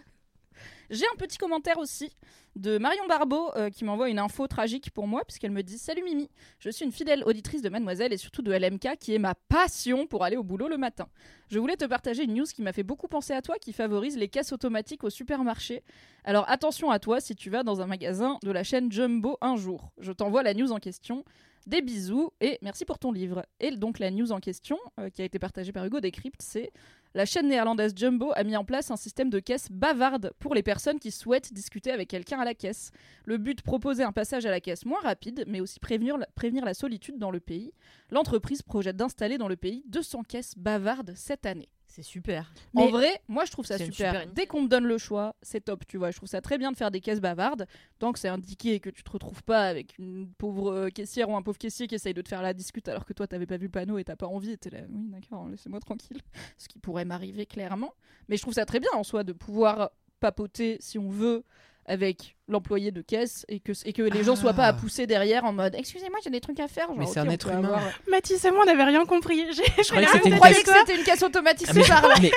J'ai 0.90 1.06
un 1.14 1.18
petit 1.18 1.38
commentaire 1.38 1.78
aussi 1.80 2.12
de 2.56 2.78
Marion 2.78 3.06
Barbeau 3.08 3.52
euh, 3.56 3.70
qui 3.70 3.84
m'envoie 3.84 4.10
une 4.10 4.20
info 4.20 4.48
tragique 4.48 4.92
pour 4.92 5.06
moi, 5.06 5.24
puisqu'elle 5.26 5.52
me 5.52 5.62
dit 5.62 5.78
Salut 5.78 6.02
Mimi, 6.04 6.30
je 6.60 6.70
suis 6.70 6.86
une 6.86 6.92
fidèle 6.92 7.24
auditrice 7.26 7.62
de 7.62 7.70
Mademoiselle 7.70 8.14
et 8.14 8.18
surtout 8.18 8.42
de 8.42 8.54
LMK 8.54 8.98
qui 8.98 9.14
est 9.14 9.20
ma 9.20 9.36
passion 9.36 10.08
pour 10.08 10.24
aller 10.24 10.38
au 10.38 10.44
boulot 10.44 10.70
le 10.70 10.78
matin. 10.78 11.08
Je 11.50 11.60
voulais 11.60 11.76
te 11.76 11.86
partager 11.86 12.24
une 12.24 12.34
news 12.34 12.46
qui 12.46 12.62
m'a 12.62 12.72
fait 12.72 12.84
beaucoup 12.84 13.08
penser 13.08 13.34
à 13.34 13.42
toi 13.42 13.58
qui 13.60 13.74
favorise 13.74 14.18
les 14.18 14.30
caisses 14.30 14.54
automatiques 14.54 15.04
au 15.04 15.10
supermarché. 15.10 15.84
Alors 16.24 16.50
attention 16.50 16.90
à 16.90 17.00
toi 17.00 17.20
si 17.20 17.36
tu 17.36 17.50
vas 17.50 17.64
dans 17.64 17.82
un 17.82 17.88
magasin 17.88 18.38
de 18.42 18.52
la 18.52 18.64
chaîne 18.64 18.92
Jumbo 18.92 19.38
un 19.42 19.58
jour. 19.58 19.92
Je 20.00 20.14
t'envoie 20.14 20.42
la 20.42 20.54
news 20.54 20.72
en 20.72 20.80
question. 20.80 21.26
Des 21.68 21.82
bisous 21.82 22.32
et 22.40 22.58
merci 22.62 22.86
pour 22.86 22.98
ton 22.98 23.12
livre. 23.12 23.46
Et 23.60 23.72
donc 23.72 24.00
la 24.00 24.10
news 24.10 24.32
en 24.32 24.40
question, 24.40 24.80
euh, 25.02 25.10
qui 25.10 25.22
a 25.22 25.26
été 25.26 25.38
partagée 25.38 25.74
par 25.74 25.84
Hugo 25.84 26.00
Décrypte, 26.00 26.42
c'est 26.42 26.72
la 27.14 27.26
chaîne 27.26 27.50
néerlandaise 27.50 27.92
Jumbo 27.94 28.32
a 28.36 28.46
mis 28.46 28.56
en 28.56 28.64
place 28.64 28.90
un 28.90 28.96
système 28.96 29.30
de 29.30 29.40
caisse 29.40 29.68
bavarde 29.70 30.32
pour 30.40 30.56
les 30.56 30.64
personnes 30.64 30.98
qui 30.98 31.12
souhaitent 31.12 31.52
discuter 31.54 31.92
avec 31.92 32.08
quelqu'un 32.08 32.40
à 32.40 32.46
la 32.46 32.54
caisse. 32.54 32.92
Le 33.26 33.38
but, 33.38 33.62
proposer 33.64 34.04
un 34.04 34.14
passage 34.14 34.46
à 34.46 34.50
la 34.50 34.62
caisse 34.62 34.86
moins 34.86 35.02
rapide, 35.02 35.44
mais 35.46 35.60
aussi 35.60 35.82
prévenir 35.82 36.16
prévenir 36.36 36.64
la 36.64 36.74
solitude 36.74 37.18
dans 37.18 37.32
le 37.32 37.42
pays. 37.42 37.74
L'entreprise 38.12 38.62
projette 38.62 38.96
d'installer 38.96 39.38
dans 39.38 39.50
le 39.50 39.58
pays 39.58 39.84
200 39.88 40.24
caisses 40.24 40.54
bavardes 40.56 41.12
cette 41.18 41.46
année. 41.46 41.68
C'est 41.98 42.04
super. 42.04 42.54
En 42.76 42.86
Mais- 42.86 42.92
vrai, 42.92 43.22
moi 43.28 43.44
je 43.46 43.52
trouve 43.52 43.66
ça 43.66 43.80
super. 43.80 44.28
Dès 44.28 44.46
qu'on 44.46 44.66
te 44.66 44.70
donne 44.70 44.86
le 44.86 45.00
choix, 45.00 45.36
c'est 45.42 45.62
top, 45.62 45.84
tu 45.88 45.98
vois. 45.98 46.12
Je 46.12 46.18
trouve 46.18 46.30
ça 46.30 46.42
très 46.42 46.60
bien 46.60 46.72
de 46.72 46.78
faire 46.78 46.92
des 46.92 47.02
caisses 47.02 47.20
bavardes, 47.20 47.66
tant 47.98 48.12
que 48.14 48.20
c'est 48.20 48.28
indiqué 48.28 48.76
et 48.76 48.80
que 48.80 48.92
tu 48.92 49.02
te 49.02 49.10
retrouves 49.10 49.42
pas 49.42 49.64
avec 49.64 49.98
une 49.98 50.32
pauvre 50.38 50.72
euh, 50.72 50.90
caissière 50.90 51.28
ou 51.28 51.36
un 51.36 51.42
pauvre 51.42 51.58
caissier 51.58 51.88
qui 51.88 51.96
essaye 51.96 52.14
de 52.14 52.22
te 52.22 52.30
faire 52.30 52.44
la 52.44 52.54
discute 52.54 52.88
alors 52.88 53.04
que 53.04 53.14
toi 53.14 53.26
t'avais 53.26 53.48
pas 53.48 53.58
vu 53.58 53.66
le 53.66 53.72
panneau 53.72 53.98
et 53.98 54.04
t'as 54.04 54.16
pas 54.16 54.28
envie 54.28 54.52
et 54.52 54.58
t'es 54.58 54.70
là, 54.70 54.82
oui 54.92 55.08
d'accord, 55.10 55.50
laissez-moi 55.50 55.80
tranquille. 55.80 56.22
Ce 56.60 56.68
qui 56.68 56.78
pourrait 56.78 57.04
m'arriver 57.04 57.48
clairement. 57.48 57.96
Mais 58.30 58.38
je 58.38 58.44
trouve 58.44 58.54
ça 58.54 58.66
très 58.68 58.80
bien 58.80 58.92
en 58.94 59.04
soi 59.04 59.24
de 59.24 59.34
pouvoir 59.34 59.90
papoter 60.20 60.78
si 60.80 61.00
on 61.00 61.10
veut 61.10 61.46
avec 61.86 62.37
l'employé 62.50 62.92
de 62.92 63.02
caisse 63.02 63.46
et 63.50 63.60
que, 63.60 63.72
et 63.86 63.94
que 63.94 64.02
les 64.02 64.24
gens 64.24 64.36
soient 64.36 64.54
pas 64.54 64.64
à 64.66 64.70
Ah. 64.70 64.74
pousser 64.74 65.06
derrière 65.08 65.44
en 65.46 65.52
mode 65.54 65.76
excusez-moi 65.76 66.18
j'ai 66.24 66.30
des 66.30 66.40
trucs 66.40 66.60
à 66.60 66.68
faire. 66.68 66.88
Genre, 66.88 66.96
Mais 66.98 67.06
c'est 67.06 67.20
un 67.20 67.28
on 67.28 67.32
être 67.32 67.50
humain. 67.50 67.58
avoir- 67.60 67.82
Mathis 68.10 68.44
et 68.46 68.52
moi, 68.52 68.62
on 68.64 68.66
n'avait 68.66 68.84
rien 68.86 69.06
compris. 69.06 69.46
J'ai- 69.52 69.64
Je 69.84 69.90
croyais 69.90 70.06
que 70.08 70.12
rien 70.12 70.22
c'était 70.24 70.30
une 70.30 70.40
caisse. 70.40 70.64
que 70.64 70.72
c'était 70.80 70.96
une 70.98 71.04
caisse 71.04 71.24
automatique 71.24 71.68
Ah, 71.70 71.74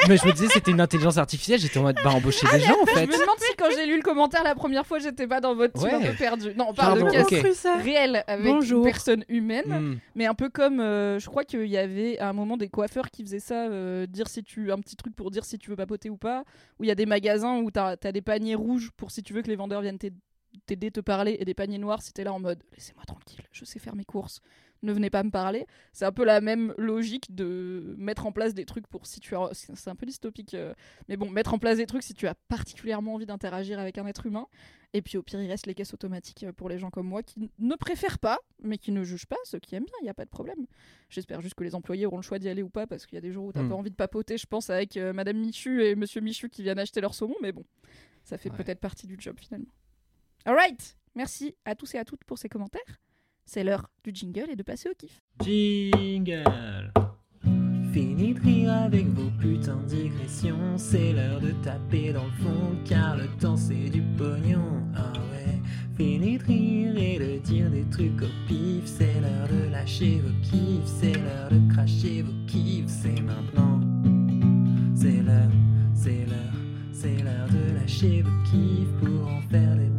mais, 0.08 0.16
je 0.16 0.26
me 0.26 0.32
disais 0.32 0.48
c'était 0.48 0.70
une 0.72 0.80
intelligence 0.80 1.16
artificielle, 1.16 1.60
j'étais 1.60 1.78
en 1.78 1.82
mode 1.82 1.96
bah 2.02 2.10
embaucher 2.10 2.46
des 2.52 2.60
gens 2.60 2.74
en 2.82 2.86
Je 2.86 2.92
fait. 2.92 3.06
me 3.06 3.12
demande 3.12 3.38
si 3.38 3.54
quand 3.56 3.66
j'ai 3.74 3.86
lu 3.86 3.96
le 3.96 4.02
commentaire 4.02 4.42
la 4.42 4.54
première 4.54 4.86
fois, 4.86 4.98
j'étais 4.98 5.26
pas 5.26 5.40
dans 5.40 5.54
votre 5.54 5.74
team 5.74 5.88
Ouais. 5.88 5.94
un 5.94 6.10
peu 6.10 6.16
perdu. 6.16 6.52
Non, 6.56 6.66
on 6.70 6.74
parle 6.74 6.98
Pardon, 6.98 7.06
de 7.06 7.10
caisse 7.12 7.26
ok. 7.32 7.38
cru 7.44 7.54
ça. 7.54 7.76
réelle 7.76 8.24
avec 8.26 8.46
Bonjour. 8.46 8.84
une 8.84 8.90
personne 8.92 9.24
humaine, 9.28 9.64
Hmm. 9.68 9.98
mais 10.16 10.26
un 10.26 10.34
peu 10.34 10.48
comme 10.48 10.80
euh, 10.80 11.18
je 11.18 11.26
crois 11.28 11.44
qu'il 11.44 11.66
y 11.66 11.76
avait 11.78 12.18
à 12.18 12.28
un 12.28 12.32
moment 12.32 12.56
des 12.56 12.68
coiffeurs 12.68 13.10
qui 13.10 13.22
faisaient 13.22 13.38
ça, 13.38 13.66
euh, 13.68 14.06
dire 14.06 14.26
si 14.28 14.42
tu 14.42 14.72
un 14.72 14.78
petit 14.78 14.96
truc 14.96 15.14
pour 15.14 15.30
dire 15.30 15.44
si 15.44 15.58
tu 15.58 15.70
veux 15.70 15.76
papoter 15.76 16.10
ou 16.10 16.16
pas, 16.16 16.44
où 16.78 16.84
il 16.84 16.88
y 16.88 16.90
a 16.90 16.94
des 16.96 17.06
magasins 17.06 17.58
où 17.58 17.70
t'as 17.70 17.96
as 18.02 18.12
des 18.12 18.22
paniers 18.22 18.54
rouges 18.54 18.90
pour 18.96 19.10
si 19.10 19.22
tu 19.22 19.32
veux 19.32 19.42
que 19.42 19.48
les 19.48 19.56
vendeurs 19.56 19.80
viennent 19.82 19.98
t'aider 20.66 20.90
te 20.90 21.00
parler 21.00 21.36
et 21.38 21.44
des 21.44 21.54
paniers 21.54 21.78
noirs 21.78 22.02
si 22.02 22.12
t'es 22.12 22.24
là 22.24 22.32
en 22.32 22.40
mode 22.40 22.62
laissez-moi 22.72 23.04
tranquille, 23.04 23.42
je 23.52 23.64
sais 23.64 23.78
faire 23.78 23.94
mes 23.94 24.04
courses. 24.04 24.40
ne 24.82 24.92
venez 24.92 25.10
pas 25.10 25.22
me 25.22 25.30
parler. 25.30 25.66
C'est 25.92 26.06
un 26.06 26.12
peu 26.12 26.24
la 26.24 26.40
même 26.40 26.74
logique 26.78 27.34
de 27.34 27.94
mettre 27.98 28.24
en 28.26 28.32
place 28.32 28.54
des 28.54 28.64
trucs 28.64 28.86
pour 28.86 29.06
si 29.06 29.20
tu 29.20 29.36
as. 29.36 29.50
C'est 29.52 29.88
un 29.90 29.94
peu 29.94 30.06
dystopique, 30.06 30.54
euh, 30.54 30.72
mais 31.06 31.16
bon, 31.18 31.28
mettre 31.30 31.52
en 31.52 31.58
place 31.58 31.76
des 31.76 31.84
trucs 31.86 32.02
si 32.02 32.14
tu 32.14 32.26
as 32.26 32.34
particulièrement 32.48 33.14
envie 33.14 33.26
d'interagir 33.26 33.78
avec 33.78 33.98
un 33.98 34.06
être 34.06 34.24
humain. 34.26 34.46
Et 34.94 35.02
puis 35.02 35.18
au 35.18 35.22
pire, 35.22 35.40
il 35.40 35.48
reste 35.48 35.66
les 35.66 35.74
caisses 35.74 35.92
automatiques 35.94 36.44
euh, 36.44 36.52
pour 36.52 36.68
les 36.70 36.78
gens 36.78 36.90
comme 36.90 37.06
moi 37.06 37.22
qui 37.22 37.50
ne 37.58 37.74
préfèrent 37.76 38.18
pas, 38.18 38.38
mais 38.62 38.78
qui 38.78 38.90
ne 38.90 39.04
jugent 39.04 39.26
pas, 39.26 39.36
ceux 39.44 39.58
qui 39.60 39.74
aiment 39.76 39.84
bien, 39.84 39.94
il 40.00 40.04
n'y 40.04 40.10
a 40.10 40.14
pas 40.14 40.24
de 40.24 40.30
problème. 40.30 40.66
J'espère 41.10 41.42
juste 41.42 41.54
que 41.54 41.62
les 41.62 41.74
employés 41.74 42.06
auront 42.06 42.16
le 42.16 42.22
choix 42.22 42.38
d'y 42.38 42.48
aller 42.48 42.62
ou 42.62 42.70
pas, 42.70 42.86
parce 42.88 43.04
qu'il 43.06 43.14
y 43.16 43.18
a 43.18 43.22
des 43.22 43.30
jours 43.32 43.44
où 43.44 43.52
t'as 43.52 43.62
Hmm. 43.62 43.68
pas 43.68 43.74
envie 43.76 43.90
de 43.90 43.96
papoter, 43.96 44.36
je 44.38 44.46
pense, 44.46 44.70
avec 44.70 44.96
euh, 44.96 45.12
Madame 45.12 45.36
Michu 45.36 45.84
et 45.84 45.94
Monsieur 45.94 46.22
Michu 46.22 46.48
qui 46.48 46.62
viennent 46.62 46.78
acheter 46.80 47.00
leur 47.02 47.14
saumon, 47.14 47.36
mais 47.42 47.52
bon, 47.52 47.64
ça 48.24 48.38
fait 48.38 48.50
Ouais. 48.50 48.56
peut-être 48.56 48.80
partie 48.80 49.06
du 49.06 49.16
job 49.18 49.36
finalement. 49.38 49.68
Alright, 50.46 50.96
merci 51.14 51.54
à 51.66 51.74
tous 51.74 51.94
et 51.94 51.98
à 51.98 52.04
toutes 52.04 52.24
pour 52.24 52.38
ces 52.38 52.48
commentaires. 52.48 53.00
C'est 53.44 53.62
l'heure 53.62 53.90
du 54.02 54.10
jingle 54.14 54.48
et 54.50 54.56
de 54.56 54.62
passer 54.62 54.88
au 54.88 54.94
kiff. 54.94 55.20
Jingle. 55.42 56.92
Fini 57.92 58.32
de 58.32 58.40
rire 58.40 58.72
avec 58.72 59.06
vos 59.08 59.30
putains 59.38 59.82
de 59.82 59.88
digressions. 59.88 60.78
C'est 60.78 61.12
l'heure 61.12 61.40
de 61.40 61.50
taper 61.62 62.12
dans 62.12 62.24
le 62.24 62.32
fond 62.32 62.76
Car 62.86 63.16
le 63.16 63.26
temps 63.38 63.56
c'est 63.56 63.90
du 63.90 64.00
pognon. 64.16 64.82
Ah 64.96 65.12
ouais. 65.12 65.60
Fini 65.96 66.38
de 66.38 66.44
rire 66.44 66.96
et 66.96 67.18
de 67.18 67.38
dire 67.40 67.70
des 67.70 67.84
trucs 67.90 68.22
au 68.22 68.48
pif. 68.48 68.86
C'est 68.86 69.20
l'heure 69.20 69.48
de 69.48 69.70
lâcher 69.70 70.20
vos 70.20 70.32
kiffs. 70.42 70.86
C'est 70.86 71.12
l'heure 71.12 71.50
de 71.50 71.72
cracher 71.72 72.22
vos 72.22 72.46
kiffs. 72.46 72.88
C'est 72.88 73.20
maintenant. 73.20 73.80
C'est 74.94 75.22
l'heure, 75.22 75.50
c'est 75.94 76.24
l'heure. 76.26 76.36
C'est 76.92 77.16
l'heure 77.22 77.48
de 77.48 77.74
lâcher 77.78 78.22
vos 78.22 78.42
kiffs 78.44 78.92
Pour 79.00 79.28
en 79.28 79.40
faire 79.42 79.76
des 79.76 79.89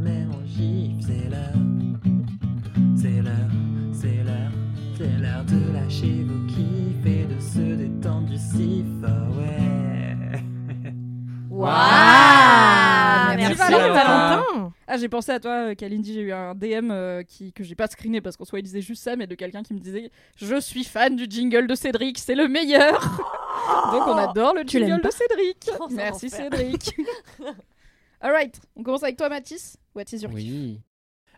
Waouh 11.61 13.37
Merci, 13.37 13.55
Merci 13.59 13.73
Valentin. 13.73 14.73
Ah, 14.87 14.97
j'ai 14.97 15.09
pensé 15.09 15.31
à 15.31 15.39
toi, 15.39 15.69
euh, 15.69 15.75
Kalindi. 15.75 16.13
J'ai 16.13 16.21
eu 16.21 16.31
un 16.31 16.55
DM 16.55 16.91
euh, 16.91 17.23
qui, 17.23 17.53
que 17.53 17.63
j'ai 17.63 17.75
pas 17.75 17.87
screené 17.87 18.19
parce 18.19 18.35
qu'en 18.35 18.45
soi 18.45 18.59
il 18.59 18.63
disait 18.63 18.81
juste 18.81 19.03
ça, 19.03 19.15
mais 19.15 19.27
de 19.27 19.35
quelqu'un 19.35 19.63
qui 19.63 19.73
me 19.73 19.79
disait 19.79 20.11
Je 20.35 20.59
suis 20.59 20.83
fan 20.83 21.15
du 21.15 21.25
jingle 21.29 21.67
de 21.67 21.75
Cédric, 21.75 22.17
c'est 22.19 22.35
le 22.35 22.47
meilleur 22.47 22.99
Donc 23.91 24.07
on 24.07 24.17
adore 24.17 24.53
le 24.55 24.65
Tu 24.65 24.79
jingle 24.79 25.01
de 25.01 25.11
Cédric 25.11 25.69
Oh, 25.79 25.87
Merci. 25.91 26.29
Cédric 26.29 26.95
Alright, 28.21 28.59
on 28.75 28.83
commence 28.83 29.03
avec 29.03 29.17
toi, 29.17 29.29
Mathis. 29.29 29.77
What 29.95 30.03
is 30.11 30.21
your 30.21 30.31
Oui. 30.33 30.79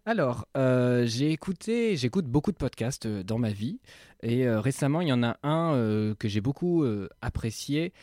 Alors, 0.06 0.46
euh, 0.58 1.06
j'ai 1.06 1.32
écouté, 1.32 1.96
j'écoute 1.96 2.26
beaucoup 2.26 2.52
de 2.52 2.58
podcasts 2.58 3.06
euh, 3.06 3.24
dans 3.24 3.38
ma 3.38 3.52
vie, 3.52 3.80
et 4.22 4.46
euh, 4.46 4.60
récemment, 4.60 5.00
il 5.00 5.08
y 5.08 5.14
en 5.14 5.24
a 5.24 5.38
un 5.44 5.76
euh, 5.76 6.14
que 6.16 6.28
j'ai 6.28 6.42
beaucoup 6.42 6.84
euh, 6.84 7.08
apprécié, 7.22 7.94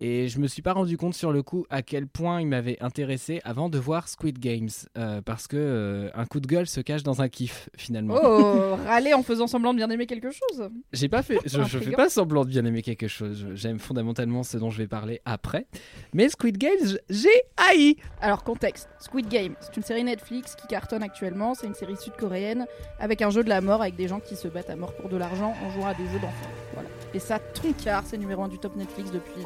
et 0.00 0.28
je 0.28 0.38
me 0.38 0.46
suis 0.46 0.62
pas 0.62 0.72
rendu 0.72 0.96
compte 0.96 1.14
sur 1.14 1.32
le 1.32 1.42
coup 1.42 1.66
à 1.70 1.82
quel 1.82 2.06
point 2.06 2.40
il 2.40 2.46
m'avait 2.46 2.76
intéressé 2.80 3.40
avant 3.44 3.68
de 3.68 3.78
voir 3.78 4.08
Squid 4.08 4.38
Games, 4.38 4.68
euh, 4.96 5.20
parce 5.22 5.46
que 5.46 5.56
euh, 5.56 6.10
un 6.14 6.26
coup 6.26 6.40
de 6.40 6.46
gueule 6.46 6.66
se 6.66 6.80
cache 6.80 7.02
dans 7.02 7.22
un 7.22 7.28
kiff 7.28 7.68
finalement. 7.76 8.16
Oh, 8.22 8.76
râler 8.86 9.14
en 9.14 9.22
faisant 9.22 9.46
semblant 9.46 9.72
de 9.72 9.78
bien 9.78 9.90
aimer 9.90 10.06
quelque 10.06 10.30
chose 10.30 10.70
J'ai 10.92 11.08
pas 11.08 11.22
fait, 11.22 11.38
je, 11.44 11.62
je 11.62 11.78
fais 11.78 11.92
pas 11.92 12.08
semblant 12.08 12.44
de 12.44 12.50
bien 12.50 12.64
aimer 12.64 12.82
quelque 12.82 13.08
chose. 13.08 13.46
J'aime 13.54 13.78
fondamentalement 13.78 14.42
ce 14.42 14.58
dont 14.58 14.70
je 14.70 14.78
vais 14.78 14.88
parler 14.88 15.20
après, 15.24 15.66
mais 16.12 16.28
Squid 16.28 16.58
Games, 16.58 16.98
j'ai 17.08 17.28
haï. 17.56 17.96
Alors, 18.20 18.44
contexte. 18.44 18.88
Squid 18.98 19.28
Game, 19.28 19.54
c'est 19.60 19.76
une 19.76 19.82
série 19.82 20.04
Netflix 20.04 20.54
qui 20.54 20.66
cartonne 20.66 21.02
actuellement. 21.02 21.54
C'est 21.54 21.66
une 21.66 21.74
série 21.74 21.96
sud-coréenne 21.96 22.66
avec 22.98 23.22
un 23.22 23.30
jeu 23.30 23.44
de 23.44 23.48
la 23.48 23.60
mort 23.60 23.82
avec 23.82 23.96
des 23.96 24.08
gens 24.08 24.20
qui 24.20 24.36
se 24.36 24.48
battent 24.48 24.70
à 24.70 24.76
mort 24.76 24.94
pour 24.94 25.08
de 25.08 25.16
l'argent 25.16 25.54
en 25.64 25.70
jouant 25.70 25.86
à 25.86 25.94
des 25.94 26.04
jeux 26.06 26.18
d'enfants. 26.20 26.50
Voilà. 26.74 26.88
Et 27.14 27.18
ça, 27.18 27.38
ton 27.38 27.72
quart, 27.72 28.04
c'est 28.06 28.18
numéro 28.18 28.42
1 28.42 28.48
du 28.48 28.58
top 28.58 28.76
Netflix 28.76 29.10
depuis, 29.10 29.42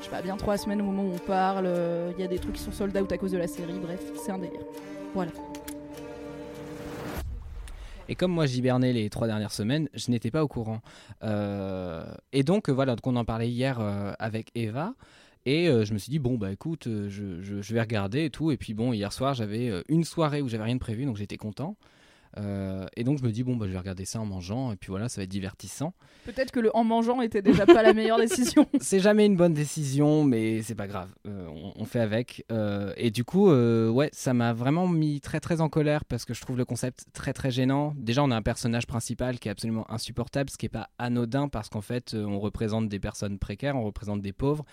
je 0.00 0.04
sais 0.04 0.10
pas, 0.10 0.22
bien 0.22 0.36
trois 0.36 0.56
semaines 0.56 0.80
au 0.80 0.84
moment 0.84 1.04
où 1.04 1.12
on 1.14 1.18
parle. 1.18 1.66
Euh, 1.66 2.12
Il 2.16 2.20
y 2.20 2.24
a 2.24 2.28
des 2.28 2.38
trucs 2.38 2.54
qui 2.54 2.62
sont 2.62 2.72
sold 2.72 2.96
out 2.96 3.10
à 3.12 3.18
cause 3.18 3.32
de 3.32 3.38
la 3.38 3.46
série. 3.46 3.78
Bref, 3.80 4.00
c'est 4.16 4.32
un 4.32 4.38
délire. 4.38 4.60
Voilà. 5.14 5.30
Et 8.08 8.16
comme 8.16 8.32
moi 8.32 8.46
j'hibernais 8.46 8.92
les 8.92 9.08
trois 9.08 9.28
dernières 9.28 9.52
semaines, 9.52 9.88
je 9.94 10.10
n'étais 10.10 10.30
pas 10.32 10.42
au 10.42 10.48
courant. 10.48 10.80
Euh, 11.22 12.04
et 12.32 12.42
donc 12.42 12.68
euh, 12.68 12.72
voilà, 12.72 12.96
on 13.04 13.14
en 13.16 13.24
parlait 13.24 13.48
hier 13.48 13.78
euh, 13.80 14.12
avec 14.18 14.50
Eva. 14.56 14.94
Et 15.46 15.68
euh, 15.68 15.84
je 15.84 15.94
me 15.94 15.98
suis 15.98 16.10
dit, 16.10 16.18
bon, 16.18 16.36
bah 16.36 16.50
écoute, 16.52 16.86
euh, 16.86 17.08
je, 17.08 17.40
je- 17.40 17.72
vais 17.74 17.80
regarder 17.80 18.24
et 18.26 18.30
tout. 18.30 18.50
Et 18.50 18.56
puis 18.58 18.74
bon, 18.74 18.92
hier 18.92 19.12
soir, 19.12 19.32
j'avais 19.34 19.70
euh, 19.70 19.82
une 19.88 20.04
soirée 20.04 20.42
où 20.42 20.48
j'avais 20.48 20.64
rien 20.64 20.74
de 20.74 20.80
prévu, 20.80 21.06
donc 21.06 21.16
j'étais 21.16 21.38
content. 21.38 21.76
Euh, 22.38 22.86
et 22.96 23.04
donc 23.04 23.18
je 23.18 23.24
me 23.24 23.30
dis, 23.30 23.42
bon, 23.42 23.56
bah 23.56 23.66
je 23.66 23.72
vais 23.72 23.78
regarder 23.78 24.04
ça 24.04 24.20
en 24.20 24.26
mangeant. 24.26 24.72
Et 24.72 24.76
puis 24.76 24.88
voilà, 24.90 25.08
ça 25.08 25.20
va 25.20 25.24
être 25.24 25.30
divertissant. 25.30 25.94
Peut-être 26.24 26.52
que 26.52 26.60
le 26.60 26.74
en 26.76 26.84
mangeant 26.84 27.20
était 27.20 27.42
déjà 27.42 27.66
pas 27.66 27.82
la 27.82 27.92
meilleure 27.92 28.18
décision. 28.18 28.66
C'est 28.80 29.00
jamais 29.00 29.26
une 29.26 29.36
bonne 29.36 29.54
décision, 29.54 30.24
mais 30.24 30.62
c'est 30.62 30.74
pas 30.74 30.86
grave. 30.86 31.08
Euh, 31.26 31.46
on, 31.48 31.72
on 31.76 31.84
fait 31.84 32.00
avec. 32.00 32.44
Euh, 32.52 32.92
et 32.96 33.10
du 33.10 33.24
coup, 33.24 33.50
ouais, 33.50 34.10
ça 34.12 34.34
m'a 34.34 34.52
vraiment 34.52 34.86
mis 34.88 35.20
très 35.20 35.40
très 35.40 35.60
en 35.60 35.68
colère 35.68 36.04
parce 36.04 36.24
que 36.24 36.34
je 36.34 36.40
trouve 36.40 36.56
le 36.56 36.64
concept 36.64 37.06
très 37.12 37.32
très 37.32 37.50
gênant. 37.50 37.94
Déjà, 37.96 38.22
on 38.22 38.30
a 38.30 38.36
un 38.36 38.42
personnage 38.42 38.86
principal 38.86 39.38
qui 39.38 39.48
est 39.48 39.50
absolument 39.50 39.90
insupportable, 39.90 40.50
ce 40.50 40.56
qui 40.56 40.66
est 40.66 40.70
pas 40.70 40.88
anodin 40.98 41.48
parce 41.48 41.68
qu'en 41.68 41.80
fait, 41.80 42.14
on 42.14 42.38
représente 42.38 42.88
des 42.88 43.00
personnes 43.00 43.38
précaires, 43.38 43.76
on 43.76 43.84
représente 43.84 44.20
des 44.20 44.32
pauvres, 44.32 44.64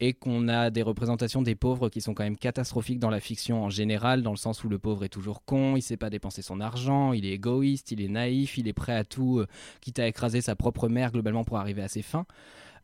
et 0.00 0.12
qu'on 0.12 0.48
a 0.48 0.70
des 0.70 0.82
représentations 0.82 1.42
des 1.42 1.54
pauvres 1.54 1.88
qui 1.88 2.00
sont 2.00 2.14
quand 2.14 2.24
même 2.24 2.36
catastrophiques 2.36 2.98
dans 2.98 3.10
la 3.10 3.20
fiction 3.20 3.64
en 3.64 3.70
général, 3.70 4.22
dans 4.22 4.30
le 4.30 4.36
sens 4.36 4.64
où 4.64 4.68
le 4.68 4.78
pauvre 4.78 5.04
est 5.04 5.08
toujours 5.08 5.44
con, 5.44 5.76
il 5.76 5.82
sait 5.82 5.96
pas 5.96 6.10
dépenser 6.10 6.42
son 6.42 6.60
argent, 6.60 7.03
il 7.12 7.26
est 7.26 7.32
égoïste, 7.32 7.90
il 7.92 8.00
est 8.00 8.08
naïf, 8.08 8.56
il 8.58 8.66
est 8.68 8.72
prêt 8.72 8.94
à 8.94 9.04
tout, 9.04 9.38
euh, 9.40 9.46
quitte 9.80 9.98
à 9.98 10.06
écraser 10.08 10.40
sa 10.40 10.56
propre 10.56 10.88
mère 10.88 11.12
globalement 11.12 11.44
pour 11.44 11.58
arriver 11.58 11.82
à 11.82 11.88
ses 11.88 12.02
fins. 12.02 12.26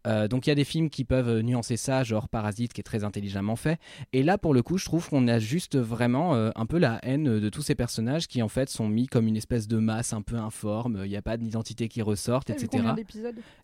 Euh, 0.06 0.28
donc 0.28 0.46
il 0.46 0.48
y 0.48 0.52
a 0.52 0.54
des 0.54 0.64
films 0.64 0.88
qui 0.88 1.04
peuvent 1.04 1.28
euh, 1.28 1.42
nuancer 1.42 1.76
ça, 1.76 2.04
genre 2.04 2.30
Parasite 2.30 2.72
qui 2.72 2.80
est 2.80 2.84
très 2.84 3.04
intelligemment 3.04 3.54
fait. 3.54 3.78
Et 4.14 4.22
là 4.22 4.38
pour 4.38 4.54
le 4.54 4.62
coup 4.62 4.78
je 4.78 4.86
trouve 4.86 5.06
qu'on 5.10 5.28
a 5.28 5.38
juste 5.38 5.76
vraiment 5.76 6.34
euh, 6.34 6.48
un 6.56 6.64
peu 6.64 6.78
la 6.78 7.00
haine 7.02 7.38
de 7.38 7.48
tous 7.50 7.60
ces 7.60 7.74
personnages 7.74 8.26
qui 8.26 8.40
en 8.40 8.48
fait 8.48 8.70
sont 8.70 8.88
mis 8.88 9.06
comme 9.08 9.26
une 9.26 9.36
espèce 9.36 9.68
de 9.68 9.76
masse 9.76 10.14
un 10.14 10.22
peu 10.22 10.36
informe, 10.36 11.02
il 11.04 11.10
n'y 11.10 11.18
a 11.18 11.22
pas 11.22 11.36
d'identité 11.36 11.88
qui 11.88 12.00
ressorte, 12.00 12.46
T'as 12.46 12.54
etc. 12.54 12.68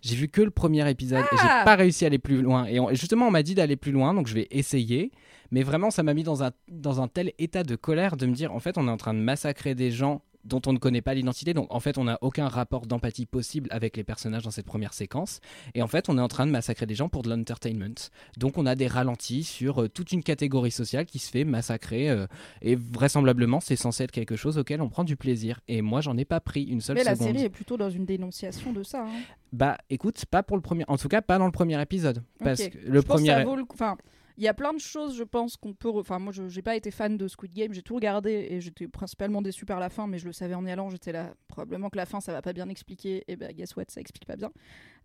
J'ai 0.02 0.14
vu 0.14 0.28
que 0.28 0.42
le 0.42 0.50
premier 0.50 0.86
épisode 0.90 1.20
et 1.20 1.36
Ah 1.38 1.58
j'ai 1.60 1.64
pas 1.64 1.74
réussi 1.74 2.04
à 2.04 2.08
aller 2.08 2.18
plus 2.18 2.42
loin. 2.42 2.66
Et 2.66 2.80
on- 2.80 2.90
et 2.90 2.96
justement, 2.96 3.28
on 3.28 3.30
m'a 3.30 3.42
dit 3.42 3.54
d'aller 3.54 3.76
plus 3.76 3.92
loin, 3.92 4.12
donc 4.12 4.26
je 4.26 4.34
vais 4.34 4.46
essayer. 4.50 5.12
Mais 5.52 5.62
vraiment, 5.62 5.90
ça 5.90 6.02
m'a 6.02 6.12
mis 6.12 6.22
dans 6.22 6.42
un, 6.42 6.50
dans 6.70 7.00
un 7.00 7.08
tel 7.08 7.32
état 7.38 7.62
de 7.62 7.76
colère 7.76 8.18
de 8.18 8.26
me 8.26 8.34
dire, 8.34 8.52
en 8.52 8.60
fait, 8.60 8.76
on 8.76 8.88
est 8.88 8.90
en 8.90 8.96
train 8.98 9.14
de 9.14 9.20
massacrer 9.20 9.74
des 9.74 9.90
gens 9.90 10.20
dont 10.46 10.62
on 10.66 10.72
ne 10.72 10.78
connaît 10.78 11.02
pas 11.02 11.14
l'identité. 11.14 11.52
Donc, 11.54 11.66
en 11.74 11.80
fait, 11.80 11.98
on 11.98 12.04
n'a 12.04 12.18
aucun 12.22 12.48
rapport 12.48 12.86
d'empathie 12.86 13.26
possible 13.26 13.68
avec 13.72 13.96
les 13.96 14.04
personnages 14.04 14.44
dans 14.44 14.50
cette 14.50 14.66
première 14.66 14.94
séquence. 14.94 15.40
Et 15.74 15.82
en 15.82 15.86
fait, 15.88 16.08
on 16.08 16.16
est 16.18 16.20
en 16.20 16.28
train 16.28 16.46
de 16.46 16.50
massacrer 16.52 16.86
des 16.86 16.94
gens 16.94 17.08
pour 17.08 17.22
de 17.22 17.30
l'entertainment. 17.30 17.94
Donc, 18.38 18.56
on 18.58 18.66
a 18.66 18.74
des 18.74 18.86
ralentis 18.86 19.44
sur 19.44 19.82
euh, 19.82 19.88
toute 19.88 20.12
une 20.12 20.22
catégorie 20.22 20.70
sociale 20.70 21.06
qui 21.06 21.18
se 21.18 21.30
fait 21.30 21.44
massacrer. 21.44 22.08
euh, 22.10 22.26
et 22.62 22.76
vraisemblablement, 22.76 23.60
c'est 23.60 23.76
censé 23.76 24.04
être 24.04 24.10
quelque 24.12 24.36
chose 24.36 24.58
auquel 24.58 24.80
on 24.80 24.88
prend 24.88 25.04
du 25.04 25.16
plaisir. 25.16 25.60
Et 25.68 25.82
moi, 25.82 26.00
j'en 26.00 26.16
ai 26.16 26.24
pas 26.24 26.40
pris 26.40 26.62
une 26.64 26.80
seule 26.80 26.96
Mais 26.96 27.04
la 27.04 27.14
seconde. 27.14 27.28
série 27.34 27.44
est 27.44 27.50
plutôt 27.50 27.76
dans 27.76 27.90
une 27.90 28.04
dénonciation 28.06 28.72
de 28.72 28.82
ça. 28.82 29.02
hein. 29.04 29.20
Bah 29.52 29.78
écoute, 29.90 30.24
pas 30.26 30.42
pour 30.42 30.56
le 30.56 30.62
premier, 30.62 30.84
en 30.88 30.96
tout 30.98 31.08
cas 31.08 31.22
pas 31.22 31.38
dans 31.38 31.46
le 31.46 31.52
premier 31.52 31.80
épisode, 31.80 32.22
parce 32.40 32.62
que 32.68 32.76
le 32.78 32.94
je 32.96 33.06
pense 33.06 33.16
premier. 33.16 33.28
que 33.28 33.34
ça 33.34 33.44
vaut 33.44 33.56
le 33.56 33.64
coup- 33.64 33.74
Enfin, 33.74 33.96
il 34.36 34.44
y 34.44 34.48
a 34.48 34.54
plein 34.54 34.72
de 34.72 34.78
choses, 34.78 35.16
je 35.16 35.24
pense, 35.24 35.56
qu'on 35.56 35.72
peut. 35.74 35.88
Enfin, 35.88 36.18
moi, 36.18 36.32
je 36.32 36.48
j'ai 36.48 36.62
pas 36.62 36.76
été 36.76 36.90
fan 36.90 37.16
de 37.16 37.28
Squid 37.28 37.52
Game. 37.52 37.72
J'ai 37.72 37.82
tout 37.82 37.94
regardé 37.94 38.48
et 38.50 38.60
j'étais 38.60 38.88
principalement 38.88 39.42
déçu 39.42 39.64
par 39.64 39.80
la 39.80 39.88
fin, 39.88 40.06
mais 40.06 40.18
je 40.18 40.26
le 40.26 40.32
savais 40.32 40.54
en 40.54 40.64
y 40.66 40.70
allant. 40.70 40.90
J'étais 40.90 41.12
là, 41.12 41.34
probablement 41.48 41.88
que 41.90 41.96
la 41.96 42.06
fin, 42.06 42.20
ça 42.20 42.32
va 42.32 42.42
pas 42.42 42.52
bien 42.52 42.68
expliquer. 42.68 43.24
Et 43.28 43.36
ben, 43.36 43.52
guess 43.52 43.76
what, 43.76 43.84
ça 43.88 44.00
explique 44.00 44.26
pas 44.26 44.36
bien. 44.36 44.50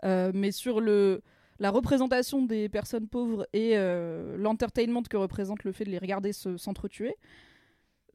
Euh, 0.04 0.32
mais 0.34 0.52
sur 0.52 0.82
le 0.82 1.22
la 1.60 1.70
représentation 1.70 2.42
des 2.44 2.70
personnes 2.70 3.08
pauvres 3.08 3.48
et 3.54 3.78
euh, 3.78 4.36
l'entertainment 4.38 5.04
que 5.04 5.16
représente 5.16 5.64
le 5.64 5.72
fait 5.72 5.84
de 5.86 5.92
les 5.92 6.00
regarder 6.00 6.34
se- 6.34 6.58
s'entretuer. 6.58 7.16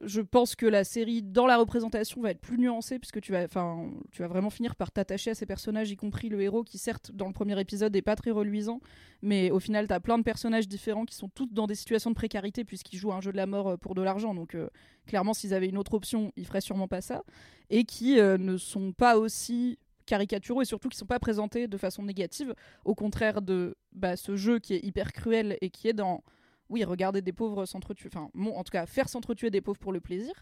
Je 0.01 0.21
pense 0.21 0.55
que 0.55 0.67
la 0.67 0.83
série, 0.83 1.23
dans 1.23 1.47
la 1.47 1.57
représentation, 1.57 2.21
va 2.21 2.29
être 2.29 2.39
plus 2.39 2.59
nuancée, 2.59 2.99
puisque 2.99 3.19
tu 3.19 3.31
vas, 3.31 3.47
tu 3.47 4.21
vas 4.21 4.27
vraiment 4.27 4.51
finir 4.51 4.75
par 4.75 4.91
t'attacher 4.91 5.31
à 5.31 5.35
ces 5.35 5.47
personnages, 5.47 5.89
y 5.89 5.95
compris 5.95 6.29
le 6.29 6.39
héros, 6.41 6.63
qui 6.63 6.77
certes, 6.77 7.11
dans 7.11 7.25
le 7.25 7.33
premier 7.33 7.59
épisode, 7.59 7.95
est 7.95 8.03
pas 8.03 8.15
très 8.15 8.29
reluisant, 8.29 8.79
mais 9.23 9.49
au 9.49 9.59
final, 9.59 9.87
tu 9.87 9.93
as 9.93 9.99
plein 9.99 10.19
de 10.19 10.23
personnages 10.23 10.67
différents 10.67 11.05
qui 11.05 11.15
sont 11.15 11.29
tous 11.29 11.47
dans 11.51 11.65
des 11.65 11.73
situations 11.73 12.11
de 12.11 12.15
précarité, 12.15 12.63
puisqu'ils 12.63 12.97
jouent 12.97 13.13
un 13.13 13.21
jeu 13.21 13.31
de 13.31 13.37
la 13.37 13.47
mort 13.47 13.69
euh, 13.69 13.77
pour 13.77 13.95
de 13.95 14.03
l'argent. 14.03 14.35
Donc, 14.35 14.53
euh, 14.53 14.69
clairement, 15.07 15.33
s'ils 15.33 15.55
avaient 15.55 15.69
une 15.69 15.77
autre 15.77 15.95
option, 15.95 16.31
ils 16.35 16.45
feraient 16.45 16.61
sûrement 16.61 16.87
pas 16.87 17.01
ça. 17.01 17.23
Et 17.71 17.83
qui 17.83 18.19
euh, 18.19 18.37
ne 18.37 18.57
sont 18.57 18.91
pas 18.91 19.17
aussi 19.17 19.79
caricaturaux 20.05 20.61
et 20.61 20.65
surtout 20.65 20.89
qui 20.89 20.97
sont 20.97 21.05
pas 21.05 21.19
présentés 21.19 21.67
de 21.67 21.77
façon 21.77 22.03
négative, 22.03 22.55
au 22.85 22.95
contraire 22.95 23.41
de 23.41 23.75
bah, 23.91 24.15
ce 24.15 24.35
jeu 24.35 24.59
qui 24.59 24.73
est 24.73 24.83
hyper 24.83 25.11
cruel 25.11 25.57
et 25.61 25.69
qui 25.69 25.87
est 25.87 25.93
dans 25.93 26.23
oui, 26.69 26.83
regarder 26.83 27.21
des 27.21 27.33
pauvres 27.33 27.65
s'entretuer, 27.65 28.09
enfin, 28.13 28.29
en 28.35 28.63
tout 28.63 28.71
cas, 28.71 28.85
faire 28.85 29.09
s'entretuer 29.09 29.49
des 29.49 29.61
pauvres 29.61 29.79
pour 29.79 29.91
le 29.93 29.99
plaisir. 30.01 30.33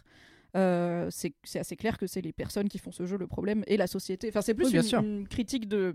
Euh, 0.56 1.10
c'est 1.12 1.60
assez 1.60 1.76
clair 1.76 1.98
que 1.98 2.08
c'est 2.08 2.22
les 2.22 2.32
personnes 2.32 2.70
qui 2.70 2.78
font 2.78 2.92
ce 2.92 3.06
jeu 3.06 3.18
le 3.18 3.28
problème 3.28 3.64
et 3.68 3.76
la 3.76 3.88
société. 3.88 4.30
Enfin, 4.30 4.42
c'est 4.42 4.54
plus 4.54 4.66
Oui, 4.68 4.72
bien 4.72 4.82
une, 4.82 4.88
sûr. 4.88 5.00
une 5.02 5.28
critique 5.28 5.68
de 5.68 5.94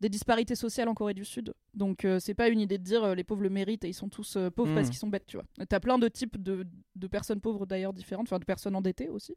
des 0.00 0.08
disparités 0.08 0.54
sociales 0.54 0.88
en 0.88 0.94
Corée 0.94 1.14
du 1.14 1.24
Sud. 1.24 1.54
Donc, 1.74 2.04
euh, 2.04 2.20
c'est 2.20 2.34
pas 2.34 2.48
une 2.48 2.60
idée 2.60 2.78
de 2.78 2.84
dire 2.84 3.02
euh, 3.02 3.14
les 3.16 3.24
pauvres 3.24 3.42
le 3.42 3.50
méritent 3.50 3.84
et 3.84 3.88
ils 3.88 3.94
sont 3.94 4.08
tous 4.08 4.38
pauvres 4.54 4.72
parce 4.72 4.88
qu'ils 4.88 4.98
sont 4.98 5.08
bêtes, 5.08 5.26
tu 5.26 5.36
vois. 5.36 5.44
T'as 5.68 5.80
plein 5.80 5.98
de 5.98 6.06
types 6.06 6.40
de, 6.40 6.64
de 6.94 7.06
personnes 7.08 7.40
pauvres 7.40 7.66
d'ailleurs 7.66 7.92
différentes, 7.92 8.28
enfin 8.28 8.38
de 8.38 8.44
personnes 8.44 8.76
endettées 8.76 9.08
aussi, 9.08 9.34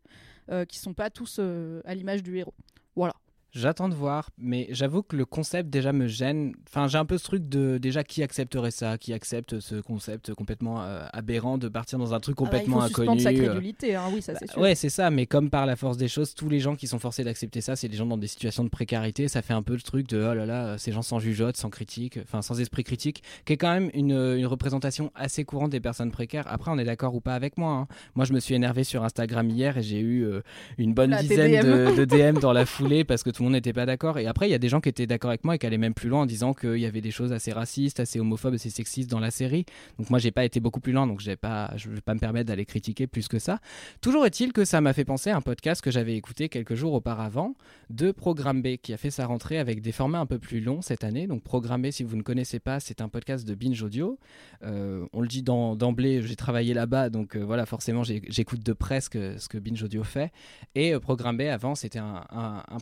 qui 0.67 0.77
sont 0.77 0.93
pas 0.93 1.09
tous 1.09 1.39
à 1.39 1.95
l'image 1.95 2.21
du 2.21 2.37
héros. 2.37 2.53
Voilà. 2.95 3.15
J'attends 3.53 3.89
de 3.89 3.95
voir, 3.95 4.29
mais 4.37 4.67
j'avoue 4.71 5.03
que 5.03 5.17
le 5.17 5.25
concept 5.25 5.69
déjà 5.69 5.91
me 5.91 6.07
gêne. 6.07 6.53
Enfin, 6.69 6.87
j'ai 6.87 6.97
un 6.97 7.03
peu 7.03 7.17
ce 7.17 7.25
truc 7.25 7.49
de 7.49 7.77
déjà 7.77 8.03
qui 8.03 8.23
accepterait 8.23 8.71
ça, 8.71 8.97
qui 8.97 9.11
accepte 9.11 9.59
ce 9.59 9.75
concept 9.75 10.33
complètement 10.33 10.81
euh, 10.81 11.05
aberrant 11.11 11.57
de 11.57 11.67
partir 11.67 11.99
dans 11.99 12.13
un 12.13 12.21
truc 12.21 12.37
complètement 12.37 12.77
ah 12.77 12.83
bah, 12.83 12.87
il 12.89 12.95
faut 12.95 13.01
inconnu. 13.01 13.19
sa 13.19 13.29
euh, 13.29 13.33
crédulité, 13.33 13.95
hein, 13.95 14.03
oui, 14.13 14.21
ça 14.21 14.35
c'est 14.35 14.47
bah, 14.47 14.53
sûr. 14.53 14.61
ouais, 14.61 14.75
c'est 14.75 14.89
ça, 14.89 15.09
mais 15.09 15.25
comme 15.25 15.49
par 15.49 15.65
la 15.65 15.75
force 15.75 15.97
des 15.97 16.07
choses, 16.07 16.33
tous 16.33 16.47
les 16.47 16.61
gens 16.61 16.77
qui 16.77 16.87
sont 16.87 16.97
forcés 16.99 17.25
d'accepter 17.25 17.59
ça, 17.59 17.75
c'est 17.75 17.89
des 17.89 17.97
gens 17.97 18.05
dans 18.05 18.17
des 18.17 18.27
situations 18.27 18.63
de 18.63 18.69
précarité. 18.69 19.27
Ça 19.27 19.41
fait 19.41 19.53
un 19.53 19.63
peu 19.63 19.73
le 19.73 19.81
truc 19.81 20.07
de 20.07 20.17
oh 20.19 20.33
là 20.33 20.45
là, 20.45 20.65
euh, 20.67 20.77
ces 20.77 20.93
gens 20.93 21.01
sans 21.01 21.19
jugeote, 21.19 21.57
sans 21.57 21.69
critique, 21.69 22.19
enfin 22.23 22.41
sans 22.41 22.61
esprit 22.61 22.85
critique, 22.85 23.21
qui 23.45 23.51
est 23.51 23.57
quand 23.57 23.73
même 23.73 23.91
une, 23.93 24.13
une 24.13 24.45
représentation 24.47 25.11
assez 25.13 25.43
courante 25.43 25.71
des 25.71 25.81
personnes 25.81 26.11
précaires. 26.11 26.45
Après, 26.47 26.71
on 26.71 26.77
est 26.77 26.85
d'accord 26.85 27.15
ou 27.15 27.19
pas 27.19 27.35
avec 27.35 27.57
moi. 27.57 27.73
hein. 27.73 27.87
Moi, 28.15 28.23
je 28.23 28.31
me 28.31 28.39
suis 28.39 28.55
énervé 28.55 28.85
sur 28.85 29.03
Instagram 29.03 29.49
hier 29.49 29.77
et 29.77 29.83
j'ai 29.83 29.99
eu 29.99 30.23
euh, 30.23 30.41
une 30.77 30.93
bonne 30.93 31.09
La 31.09 31.21
dizaine 31.21 31.65
de, 31.65 31.97
de 31.97 32.05
DM 32.05 32.39
dans 32.39 32.53
la 32.53 32.65
foulée 32.65 33.03
parce 33.03 33.23
que 33.23 33.29
tout 33.29 33.40
le 33.41 33.45
monde 33.45 33.53
n'était 33.53 33.73
pas 33.73 33.85
d'accord. 33.85 34.19
Et 34.19 34.27
après, 34.27 34.47
il 34.47 34.51
y 34.51 34.55
a 34.55 34.59
des 34.59 34.69
gens 34.69 34.79
qui 34.79 34.89
étaient 34.89 35.07
d'accord 35.07 35.31
avec 35.31 35.43
moi 35.43 35.55
et 35.55 35.57
qui 35.57 35.65
allaient 35.65 35.77
même 35.77 35.93
plus 35.93 36.09
loin 36.09 36.21
en 36.21 36.25
disant 36.25 36.53
qu'il 36.53 36.77
y 36.77 36.85
avait 36.85 37.01
des 37.01 37.11
choses 37.11 37.33
assez 37.33 37.51
racistes, 37.51 37.99
assez 37.99 38.19
homophobes, 38.19 38.53
assez 38.53 38.69
sexistes 38.69 39.09
dans 39.09 39.19
la 39.19 39.31
série. 39.31 39.65
Donc 39.97 40.09
moi, 40.09 40.19
j'ai 40.19 40.31
pas 40.31 40.45
été 40.45 40.59
beaucoup 40.59 40.79
plus 40.79 40.93
loin, 40.93 41.07
donc 41.07 41.19
j'ai 41.19 41.35
pas, 41.35 41.73
je 41.75 41.89
vais 41.89 42.01
pas 42.01 42.13
me 42.13 42.19
permettre 42.19 42.47
d'aller 42.47 42.65
critiquer 42.65 43.07
plus 43.07 43.27
que 43.27 43.39
ça. 43.39 43.59
Toujours 43.99 44.25
est-il 44.25 44.53
que 44.53 44.63
ça 44.63 44.79
m'a 44.79 44.93
fait 44.93 45.05
penser 45.05 45.31
à 45.31 45.37
un 45.37 45.41
podcast 45.41 45.81
que 45.81 45.91
j'avais 45.91 46.15
écouté 46.15 46.49
quelques 46.49 46.75
jours 46.75 46.93
auparavant 46.93 47.55
de 47.89 48.11
Programme 48.11 48.61
B 48.61 48.77
qui 48.77 48.93
a 48.93 48.97
fait 48.97 49.09
sa 49.09 49.25
rentrée 49.25 49.57
avec 49.57 49.81
des 49.81 49.91
formats 49.91 50.19
un 50.19 50.27
peu 50.27 50.37
plus 50.37 50.61
longs 50.61 50.81
cette 50.81 51.03
année. 51.03 51.25
Donc 51.25 51.43
Programme 51.43 51.81
B, 51.81 51.91
si 51.91 52.03
vous 52.03 52.15
ne 52.15 52.21
connaissez 52.21 52.59
pas, 52.59 52.79
c'est 52.79 53.01
un 53.01 53.09
podcast 53.09 53.47
de 53.47 53.55
Binge 53.55 53.81
Audio. 53.81 54.19
Euh, 54.63 55.05
on 55.13 55.21
le 55.21 55.27
dit 55.27 55.41
d'emblée, 55.41 56.21
j'ai 56.21 56.35
travaillé 56.35 56.75
là-bas, 56.75 57.09
donc 57.09 57.35
euh, 57.35 57.39
voilà, 57.43 57.65
forcément, 57.65 58.03
j'écoute 58.03 58.63
de 58.63 58.73
près 58.73 59.01
ce 59.01 59.09
que, 59.09 59.57
Binge 59.57 59.81
Audio 59.81 60.03
fait. 60.03 60.31
Et 60.75 60.93
euh, 60.93 60.99
Programme 60.99 61.37
B, 61.37 61.41
avant, 61.41 61.73
c'était 61.73 61.99
un 61.99 62.23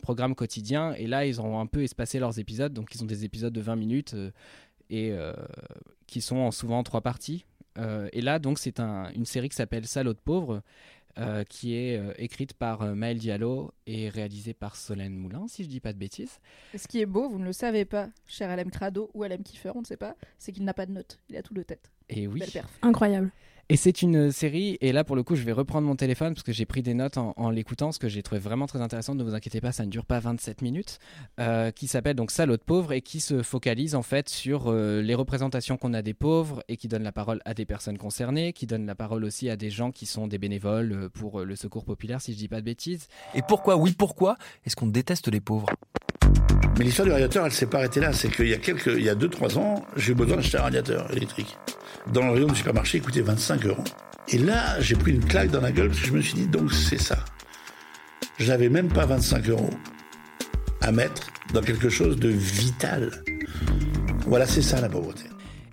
programme 0.02 0.34
quotidien. 0.34 0.49
Et 0.98 1.06
là, 1.06 1.26
ils 1.26 1.40
ont 1.40 1.60
un 1.60 1.66
peu 1.66 1.82
espacé 1.82 2.18
leurs 2.18 2.38
épisodes. 2.38 2.72
Donc, 2.72 2.94
ils 2.94 3.02
ont 3.02 3.06
des 3.06 3.24
épisodes 3.24 3.52
de 3.52 3.60
20 3.60 3.76
minutes 3.76 4.14
euh, 4.14 4.30
et 4.90 5.12
euh, 5.12 5.32
qui 6.06 6.20
sont 6.20 6.36
en- 6.36 6.50
souvent 6.50 6.78
en 6.78 6.82
trois 6.82 7.00
parties. 7.00 7.44
Euh, 7.78 8.08
et 8.12 8.20
là, 8.20 8.38
donc, 8.38 8.58
c'est 8.58 8.80
un- 8.80 9.10
une 9.14 9.24
série 9.24 9.48
qui 9.48 9.56
s'appelle 9.56 9.86
Salaud 9.86 10.12
de 10.12 10.18
pauvre, 10.18 10.62
euh, 11.18 11.42
qui 11.44 11.74
est 11.74 11.98
euh, 11.98 12.12
écrite 12.18 12.54
par 12.54 12.82
euh, 12.82 12.94
Maël 12.94 13.18
Diallo 13.18 13.72
et 13.86 14.08
réalisée 14.08 14.54
par 14.54 14.76
Solène 14.76 15.14
Moulin, 15.14 15.46
si 15.48 15.64
je 15.64 15.68
dis 15.68 15.80
pas 15.80 15.92
de 15.92 15.98
bêtises. 15.98 16.38
Et 16.72 16.78
ce 16.78 16.86
qui 16.88 17.00
est 17.00 17.06
beau, 17.06 17.28
vous 17.28 17.38
ne 17.38 17.44
le 17.46 17.52
savez 17.52 17.84
pas, 17.84 18.08
cher 18.26 18.48
LM 18.56 18.70
Crado 18.70 19.10
ou 19.14 19.24
LM 19.24 19.42
Kiefer, 19.42 19.72
on 19.74 19.80
ne 19.80 19.86
sait 19.86 19.96
pas, 19.96 20.14
c'est 20.38 20.52
qu'il 20.52 20.64
n'a 20.64 20.74
pas 20.74 20.86
de 20.86 20.92
notes. 20.92 21.18
Il 21.28 21.36
a 21.36 21.42
tout 21.42 21.54
de 21.54 21.62
tête. 21.62 21.90
Et 22.08 22.26
oui. 22.26 22.40
Incroyable. 22.82 23.30
Et 23.70 23.76
c'est 23.76 24.02
une 24.02 24.32
série, 24.32 24.78
et 24.80 24.90
là 24.90 25.04
pour 25.04 25.14
le 25.14 25.22
coup 25.22 25.36
je 25.36 25.44
vais 25.44 25.52
reprendre 25.52 25.86
mon 25.86 25.94
téléphone 25.94 26.34
parce 26.34 26.42
que 26.42 26.50
j'ai 26.50 26.66
pris 26.66 26.82
des 26.82 26.92
notes 26.92 27.18
en, 27.18 27.50
l'écoutant, 27.50 27.92
ce 27.92 28.00
que 28.00 28.08
j'ai 28.08 28.20
trouvé 28.20 28.40
vraiment 28.40 28.66
très 28.66 28.80
intéressant, 28.80 29.14
ne 29.14 29.22
vous 29.22 29.36
inquiétez 29.36 29.60
pas, 29.60 29.70
ça 29.70 29.84
ne 29.84 29.90
dure 29.90 30.06
pas 30.06 30.18
27 30.18 30.60
minutes, 30.60 30.98
euh, 31.38 31.70
qui 31.70 31.86
s'appelle 31.86 32.16
donc 32.16 32.32
Salaud 32.32 32.56
de 32.56 32.62
pauvre 32.62 32.92
et 32.92 33.00
qui 33.00 33.20
se 33.20 33.44
focalise 33.44 33.94
en 33.94 34.02
fait 34.02 34.28
sur 34.28 34.72
euh, 34.72 35.02
les 35.02 35.14
représentations 35.14 35.76
qu'on 35.76 35.94
a 35.94 36.02
des 36.02 36.14
pauvres 36.14 36.64
et 36.66 36.76
qui 36.76 36.88
donne 36.88 37.04
la 37.04 37.12
parole 37.12 37.40
à 37.44 37.54
des 37.54 37.64
personnes 37.64 37.96
concernées, 37.96 38.52
qui 38.52 38.66
donne 38.66 38.86
la 38.86 38.96
parole 38.96 39.22
aussi 39.22 39.48
à 39.48 39.54
des 39.54 39.70
gens 39.70 39.92
qui 39.92 40.04
sont 40.04 40.26
des 40.26 40.38
bénévoles 40.38 40.92
euh, 40.92 41.08
pour 41.08 41.38
euh, 41.38 41.44
le 41.44 41.54
secours 41.54 41.84
populaire 41.84 42.20
si 42.20 42.32
je 42.32 42.38
dis 42.38 42.48
pas 42.48 42.58
de 42.58 42.64
bêtises. 42.64 43.06
Et 43.36 43.42
pourquoi, 43.42 43.76
oui, 43.76 43.94
pourquoi 43.96 44.36
est-ce 44.66 44.74
qu'on 44.74 44.88
déteste 44.88 45.28
les 45.28 45.40
pauvres? 45.40 45.68
Mais 46.78 46.84
l'histoire 46.84 47.06
du 47.06 47.12
radiateur, 47.12 47.44
elle 47.44 47.52
s'est 47.52 47.66
pas 47.66 47.78
arrêtée 47.78 48.00
là. 48.00 48.12
C'est 48.12 48.30
qu'il 48.30 48.48
y 48.48 48.54
a 48.54 48.58
quelques, 48.58 48.86
il 48.86 49.02
y 49.02 49.08
a 49.08 49.14
2-3 49.14 49.58
ans, 49.58 49.84
j'ai 49.96 50.12
eu 50.12 50.14
besoin 50.14 50.36
d'acheter 50.36 50.58
un 50.58 50.62
radiateur 50.62 51.10
électrique. 51.14 51.58
Dans 52.12 52.24
le 52.26 52.32
rayon 52.32 52.46
du 52.46 52.56
supermarché, 52.56 52.98
il 52.98 53.04
coûtait 53.04 53.20
25 53.20 53.66
euros. 53.66 53.84
Et 54.28 54.38
là, 54.38 54.80
j'ai 54.80 54.96
pris 54.96 55.12
une 55.12 55.24
claque 55.24 55.50
dans 55.50 55.60
la 55.60 55.72
gueule 55.72 55.88
parce 55.88 56.00
que 56.00 56.06
je 56.06 56.12
me 56.12 56.20
suis 56.22 56.34
dit, 56.34 56.46
donc 56.46 56.72
c'est 56.72 57.00
ça. 57.00 57.18
J'avais 58.38 58.68
même 58.68 58.88
pas 58.88 59.04
25 59.04 59.48
euros 59.48 59.70
à 60.80 60.92
mettre 60.92 61.28
dans 61.52 61.60
quelque 61.60 61.88
chose 61.88 62.16
de 62.16 62.28
vital. 62.28 63.10
Voilà, 64.26 64.46
c'est 64.46 64.62
ça 64.62 64.80
la 64.80 64.88
pauvreté. 64.88 65.24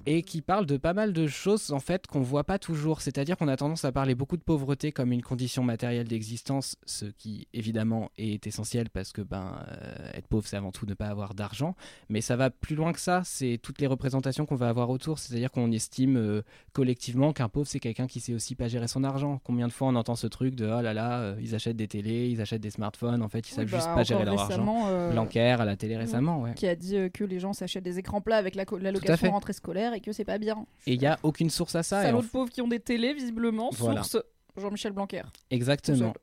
Et 0.07 0.21
qui 0.21 0.41
parle 0.41 0.65
de 0.65 0.77
pas 0.77 0.93
mal 0.93 1.11
de 1.11 1.27
choses 1.27 1.71
en 1.73 1.81
fait 1.81 2.07
qu'on 2.07 2.21
voit 2.21 2.45
pas 2.45 2.57
toujours. 2.57 3.01
C'est-à-dire 3.01 3.35
qu'on 3.35 3.49
a 3.49 3.57
tendance 3.57 3.83
à 3.83 3.91
parler 3.91 4.15
beaucoup 4.15 4.37
de 4.37 4.41
pauvreté 4.41 4.93
comme 4.93 5.11
une 5.11 5.21
condition 5.21 5.63
matérielle 5.63 6.07
d'existence, 6.07 6.77
ce 6.85 7.05
qui 7.05 7.49
évidemment 7.53 8.09
est 8.17 8.47
essentiel 8.47 8.89
parce 8.89 9.11
que 9.11 9.21
ben 9.21 9.59
euh, 9.67 10.11
être 10.13 10.27
pauvre 10.27 10.47
c'est 10.47 10.55
avant 10.55 10.71
tout 10.71 10.85
ne 10.85 10.93
pas 10.93 11.07
avoir 11.07 11.33
d'argent. 11.33 11.75
Mais 12.07 12.21
ça 12.21 12.37
va 12.37 12.49
plus 12.49 12.75
loin 12.75 12.93
que 12.93 13.01
ça. 13.01 13.21
C'est 13.25 13.59
toutes 13.61 13.81
les 13.81 13.87
représentations 13.87 14.45
qu'on 14.45 14.55
va 14.55 14.69
avoir 14.69 14.89
autour. 14.89 15.19
C'est-à-dire 15.19 15.51
qu'on 15.51 15.73
estime 15.73 16.15
euh, 16.15 16.41
collectivement 16.71 17.33
qu'un 17.33 17.49
pauvre 17.49 17.67
c'est 17.67 17.81
quelqu'un 17.81 18.07
qui 18.07 18.21
sait 18.21 18.33
aussi 18.33 18.55
pas 18.55 18.69
gérer 18.69 18.87
son 18.87 19.03
argent. 19.03 19.41
Combien 19.43 19.67
de 19.67 19.73
fois 19.73 19.89
on 19.89 19.95
entend 19.95 20.15
ce 20.15 20.27
truc 20.27 20.55
de 20.55 20.67
oh 20.67 20.81
là 20.81 20.93
là, 20.93 21.19
euh, 21.19 21.35
ils 21.41 21.53
achètent 21.53 21.75
des 21.75 21.89
télés, 21.89 22.29
ils 22.29 22.39
achètent 22.39 22.61
des 22.61 22.71
smartphones. 22.71 23.21
En 23.21 23.27
fait, 23.27 23.49
ils 23.49 23.53
savent 23.53 23.65
Oui, 23.65 23.71
juste 23.71 23.87
bah, 23.87 23.95
pas 23.95 24.03
gérer 24.03 24.23
leur 24.23 24.39
argent. 24.39 25.11
Blanquer 25.11 25.41
à 25.41 25.65
la 25.65 25.75
télé 25.75 25.97
récemment, 25.97 26.41
ouais. 26.41 26.53
qui 26.53 26.65
a 26.65 26.75
dit 26.75 26.95
que 27.13 27.25
les 27.25 27.39
gens 27.39 27.51
s'achètent 27.51 27.83
des 27.83 27.99
écrans 27.99 28.21
plats 28.21 28.37
avec 28.37 28.55
la 28.55 28.63
fait. 28.65 28.79
l'allocation 28.79 29.31
rentrée 29.31 29.53
scolaire 29.53 29.96
et 29.97 30.01
que 30.01 30.11
c'est 30.13 30.25
pas 30.25 30.37
bien. 30.37 30.65
Et 30.85 30.93
il 30.93 31.01
y 31.01 31.05
a 31.05 31.19
aucune 31.23 31.49
source 31.49 31.75
à 31.75 31.83
ça. 31.83 32.03
Salauds 32.03 32.21
de 32.21 32.27
pauvres 32.27 32.49
qui 32.49 32.61
ont 32.61 32.67
des 32.67 32.79
télés, 32.79 33.13
visiblement. 33.13 33.69
Voilà. 33.73 34.03
Source 34.03 34.23
Jean-Michel 34.55 34.93
Blanquer. 34.93 35.23
Exactement. 35.51 36.13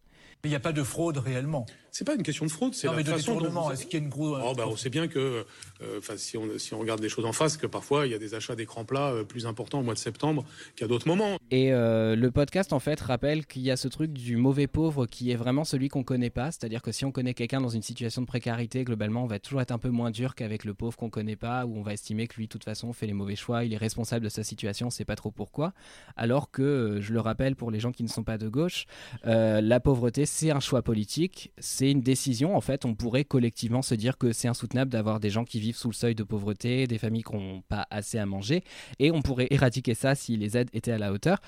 Il 0.44 0.50
n'y 0.50 0.56
a 0.56 0.60
pas 0.60 0.72
de 0.72 0.82
fraude 0.82 1.18
réellement. 1.18 1.66
C'est 1.96 2.04
pas 2.04 2.16
une 2.16 2.24
question 2.24 2.44
de 2.44 2.50
fraude, 2.50 2.74
c'est 2.74 2.88
Non, 2.88 2.94
la 2.94 2.96
mais 2.98 3.04
de 3.04 3.10
façon 3.10 3.34
dont 3.34 3.38
détournement. 3.38 3.66
vous- 3.68 3.72
Est-ce 3.72 3.84
qu'il 3.86 4.00
y 4.00 4.02
a 4.02 4.04
une 4.04 4.10
grosse. 4.10 4.42
Oh, 4.44 4.52
bah, 4.56 4.64
on 4.66 4.74
sait 4.74 4.90
bien 4.90 5.06
que, 5.06 5.46
euh, 5.80 5.98
enfin, 5.98 6.14
si, 6.16 6.36
on, 6.36 6.48
si 6.58 6.74
on 6.74 6.80
regarde 6.80 7.00
les 7.00 7.08
choses 7.08 7.24
en 7.24 7.30
face, 7.32 7.56
que 7.56 7.68
parfois 7.68 8.04
il 8.06 8.10
y 8.10 8.16
a 8.16 8.18
des 8.18 8.34
achats 8.34 8.56
d'écrans 8.56 8.84
plats 8.84 9.12
euh, 9.12 9.22
plus 9.22 9.46
importants 9.46 9.78
au 9.78 9.84
mois 9.84 9.94
de 9.94 9.98
septembre 10.00 10.44
qu'à 10.74 10.88
d'autres 10.88 11.06
moments. 11.06 11.38
Et 11.52 11.72
euh, 11.72 12.16
le 12.16 12.32
podcast, 12.32 12.72
en 12.72 12.80
fait, 12.80 13.00
rappelle 13.00 13.46
qu'il 13.46 13.62
y 13.62 13.70
a 13.70 13.76
ce 13.76 13.86
truc 13.86 14.12
du 14.12 14.36
mauvais 14.36 14.66
pauvre 14.66 15.06
qui 15.06 15.30
est 15.30 15.36
vraiment 15.36 15.62
celui 15.62 15.86
qu'on 15.88 16.02
connaît 16.02 16.30
pas. 16.30 16.50
C'est-à-dire 16.50 16.82
que 16.82 16.90
si 16.90 17.04
on 17.04 17.12
connaît 17.12 17.32
quelqu'un 17.32 17.60
dans 17.60 17.68
une 17.68 17.82
situation 17.82 18.22
de 18.22 18.26
précarité, 18.26 18.82
globalement, 18.82 19.22
on 19.22 19.28
va 19.28 19.38
toujours 19.38 19.60
être 19.60 19.70
un 19.70 19.78
peu 19.78 19.90
moins 19.90 20.10
dur 20.10 20.34
qu'avec 20.34 20.64
le 20.64 20.74
pauvre 20.74 20.96
qu'on 20.96 21.10
connaît 21.10 21.36
pas, 21.36 21.64
où 21.64 21.76
on 21.78 21.82
va 21.82 21.92
estimer 21.92 22.26
que 22.26 22.34
lui, 22.34 22.46
de 22.46 22.50
toute 22.50 22.64
façon, 22.64 22.92
fait 22.92 23.06
les 23.06 23.12
mauvais 23.12 23.36
choix, 23.36 23.62
il 23.64 23.72
est 23.72 23.76
responsable 23.76 24.24
de 24.24 24.30
sa 24.30 24.42
situation, 24.42 24.88
on 24.88 24.90
sait 24.90 25.04
pas 25.04 25.14
trop 25.14 25.30
pourquoi. 25.30 25.72
Alors 26.16 26.50
que, 26.50 26.62
euh, 26.62 27.00
je 27.00 27.12
le 27.12 27.20
rappelle 27.20 27.54
pour 27.54 27.70
les 27.70 27.78
gens 27.78 27.92
qui 27.92 28.02
ne 28.02 28.08
sont 28.08 28.24
pas 28.24 28.36
de 28.36 28.48
gauche, 28.48 28.86
euh, 29.28 29.60
la 29.60 29.78
pauvreté, 29.78 30.26
c'est 30.26 30.50
un 30.50 30.58
choix 30.58 30.82
politique, 30.82 31.52
c'est 31.58 31.83
une 31.90 32.00
décision. 32.00 32.56
En 32.56 32.60
fait, 32.60 32.84
on 32.84 32.94
pourrait 32.94 33.24
collectivement 33.24 33.82
se 33.82 33.94
dire 33.94 34.18
que 34.18 34.32
c'est 34.32 34.48
insoutenable 34.48 34.90
d'avoir 34.90 35.20
des 35.20 35.30
gens 35.30 35.44
qui 35.44 35.60
vivent 35.60 35.76
sous 35.76 35.88
le 35.88 35.94
seuil 35.94 36.14
de 36.14 36.22
pauvreté, 36.22 36.86
des 36.86 36.98
familles 36.98 37.22
qui 37.22 37.34
n'ont 37.34 37.62
pas 37.68 37.86
assez 37.90 38.18
à 38.18 38.26
manger, 38.26 38.64
et 38.98 39.10
on 39.10 39.22
pourrait 39.22 39.48
éradiquer 39.50 39.94
ça 39.94 40.14
si 40.14 40.36
les 40.36 40.56
aides 40.56 40.70
étaient 40.72 40.92
à 40.92 40.98
la 40.98 41.12
hauteur. 41.12 41.38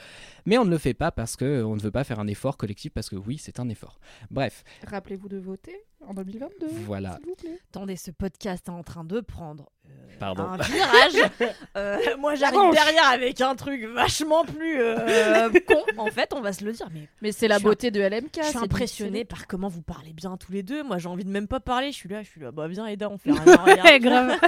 Mais 0.47 0.59
on 0.59 0.65
ne 0.65 0.71
le 0.71 0.79
fait 0.79 0.95
pas 0.95 1.11
parce 1.11 1.37
qu'on 1.37 1.75
ne 1.75 1.81
veut 1.81 1.91
pas 1.91 2.05
faire 2.05 2.21
un 2.21 2.27
effort 2.27 2.57
collectif, 2.57 2.93
parce 2.93 3.11
que 3.11 3.17
oui, 3.17 3.39
c'est 3.39 3.61
un 3.61 3.69
effort. 3.69 3.99
Bref, 4.31 4.65
Rappelez-vous 4.87 5.29
de 5.29 5.39
voter 5.39 5.77
en 6.07 6.15
2022. 6.15 6.67
voilà. 6.85 7.17
S'il 7.19 7.27
vous 7.29 7.35
plaît. 7.35 7.59
Attendez, 7.71 7.97
ce 7.97 8.11
podcast 8.11 8.69
est 8.69 8.71
en 8.71 8.83
train 8.83 9.03
de 9.05 9.21
prendre 9.21 9.71
euh, 9.89 9.93
Pardon. 10.19 10.45
un 10.45 10.57
virage. 10.57 11.31
Euh, 11.77 11.99
moi, 12.19 12.35
j'arrive 12.37 12.73
derrière 12.73 13.07
avec 13.11 13.39
un 13.43 13.55
truc 13.55 13.85
vachement 13.85 14.45
plus 14.47 14.81
euh, 14.81 15.51
con. 15.67 15.83
En 15.99 16.07
fait, 16.07 16.33
on 16.35 16.41
va 16.41 16.55
se 16.55 16.65
le 16.65 16.73
dire, 16.73 16.89
mais 16.93 17.07
Mais 17.21 17.33
c'est 17.33 17.49
la 17.49 17.59
beauté 17.59 17.91
de 17.91 18.01
LMK. 18.01 18.39
je 18.43 18.49
suis 18.49 18.59
impressionnée 18.59 19.27
par 19.27 19.47
comment 19.47 19.69
vous 19.69 19.83
parlez 19.83 20.15
bien 20.15 20.39
tous 20.39 20.53
les 20.53 20.63
deux. 20.63 20.83
Moi, 20.83 20.97
j'ai 20.97 21.09
envie 21.09 21.25
de 21.25 21.31
même 21.31 21.47
pas 21.47 21.61
parler. 21.61 21.93
Je 21.93 21.97
suis 21.97 22.09
là, 22.09 22.23
je 22.23 22.29
suis 22.29 22.41
là. 22.41 22.51
Bah, 22.51 22.67
viens, 22.67 22.87
Eda, 22.87 23.11
on 23.11 23.19
fait 23.19 23.31
rien. 23.33 23.99
grave. 23.99 24.39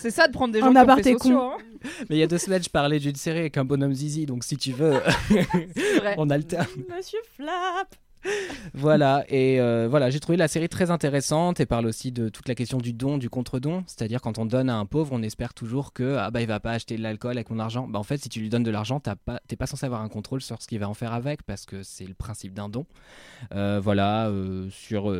C'est 0.00 0.10
ça 0.10 0.26
de 0.26 0.32
prendre 0.32 0.52
des 0.52 0.60
En 0.60 0.66
gens 0.66 0.72
qui 0.72 0.78
ont 0.78 0.80
aparté 0.80 1.12
sociaux, 1.12 1.38
hein. 1.40 1.58
Mais 2.10 2.16
il 2.16 2.18
y 2.18 2.22
a 2.22 2.26
deux 2.26 2.38
semaines, 2.38 2.62
je 2.62 2.68
parlais 2.70 2.98
d'une 2.98 3.14
série 3.14 3.38
avec 3.38 3.56
un 3.58 3.64
bonhomme 3.64 3.92
zizi, 3.94 4.26
donc 4.26 4.42
si 4.42 4.56
tu 4.56 4.72
veux, 4.72 4.77
Vrai. 4.84 6.14
on 6.18 6.30
alterne. 6.30 6.66
Monsieur 6.88 7.20
Flap. 7.36 7.94
Voilà, 8.74 9.24
et 9.28 9.60
euh, 9.60 9.86
voilà, 9.88 10.10
j'ai 10.10 10.20
trouvé 10.20 10.36
la 10.36 10.48
série 10.48 10.68
très 10.68 10.90
intéressante 10.90 11.60
et 11.60 11.66
parle 11.66 11.86
aussi 11.86 12.12
de 12.12 12.28
toute 12.28 12.48
la 12.48 12.54
question 12.54 12.78
du 12.78 12.92
don, 12.92 13.16
du 13.18 13.30
contre-don. 13.30 13.84
C'est-à-dire, 13.86 14.20
quand 14.20 14.38
on 14.38 14.44
donne 14.44 14.68
à 14.68 14.76
un 14.76 14.86
pauvre, 14.86 15.10
on 15.12 15.22
espère 15.22 15.54
toujours 15.54 15.92
que 15.92 16.16
ah 16.16 16.30
bah, 16.30 16.40
il 16.40 16.46
va 16.46 16.60
pas 16.60 16.72
acheter 16.72 16.96
de 16.96 17.02
l'alcool 17.02 17.32
avec 17.32 17.50
mon 17.50 17.58
argent. 17.58 17.86
Bah, 17.88 17.98
en 17.98 18.02
fait, 18.02 18.18
si 18.18 18.28
tu 18.28 18.40
lui 18.40 18.48
donnes 18.48 18.62
de 18.62 18.70
l'argent, 18.70 19.00
t'as 19.00 19.16
pas, 19.16 19.40
t'es 19.46 19.56
pas 19.56 19.66
censé 19.66 19.86
avoir 19.86 20.02
un 20.02 20.08
contrôle 20.08 20.40
sur 20.40 20.60
ce 20.60 20.66
qu'il 20.66 20.78
va 20.78 20.88
en 20.88 20.94
faire 20.94 21.12
avec 21.12 21.42
parce 21.44 21.64
que 21.64 21.82
c'est 21.82 22.06
le 22.06 22.14
principe 22.14 22.54
d'un 22.54 22.68
don. 22.68 22.86
Euh, 23.54 23.80
voilà, 23.82 24.28
euh, 24.28 24.68
sur. 24.70 25.14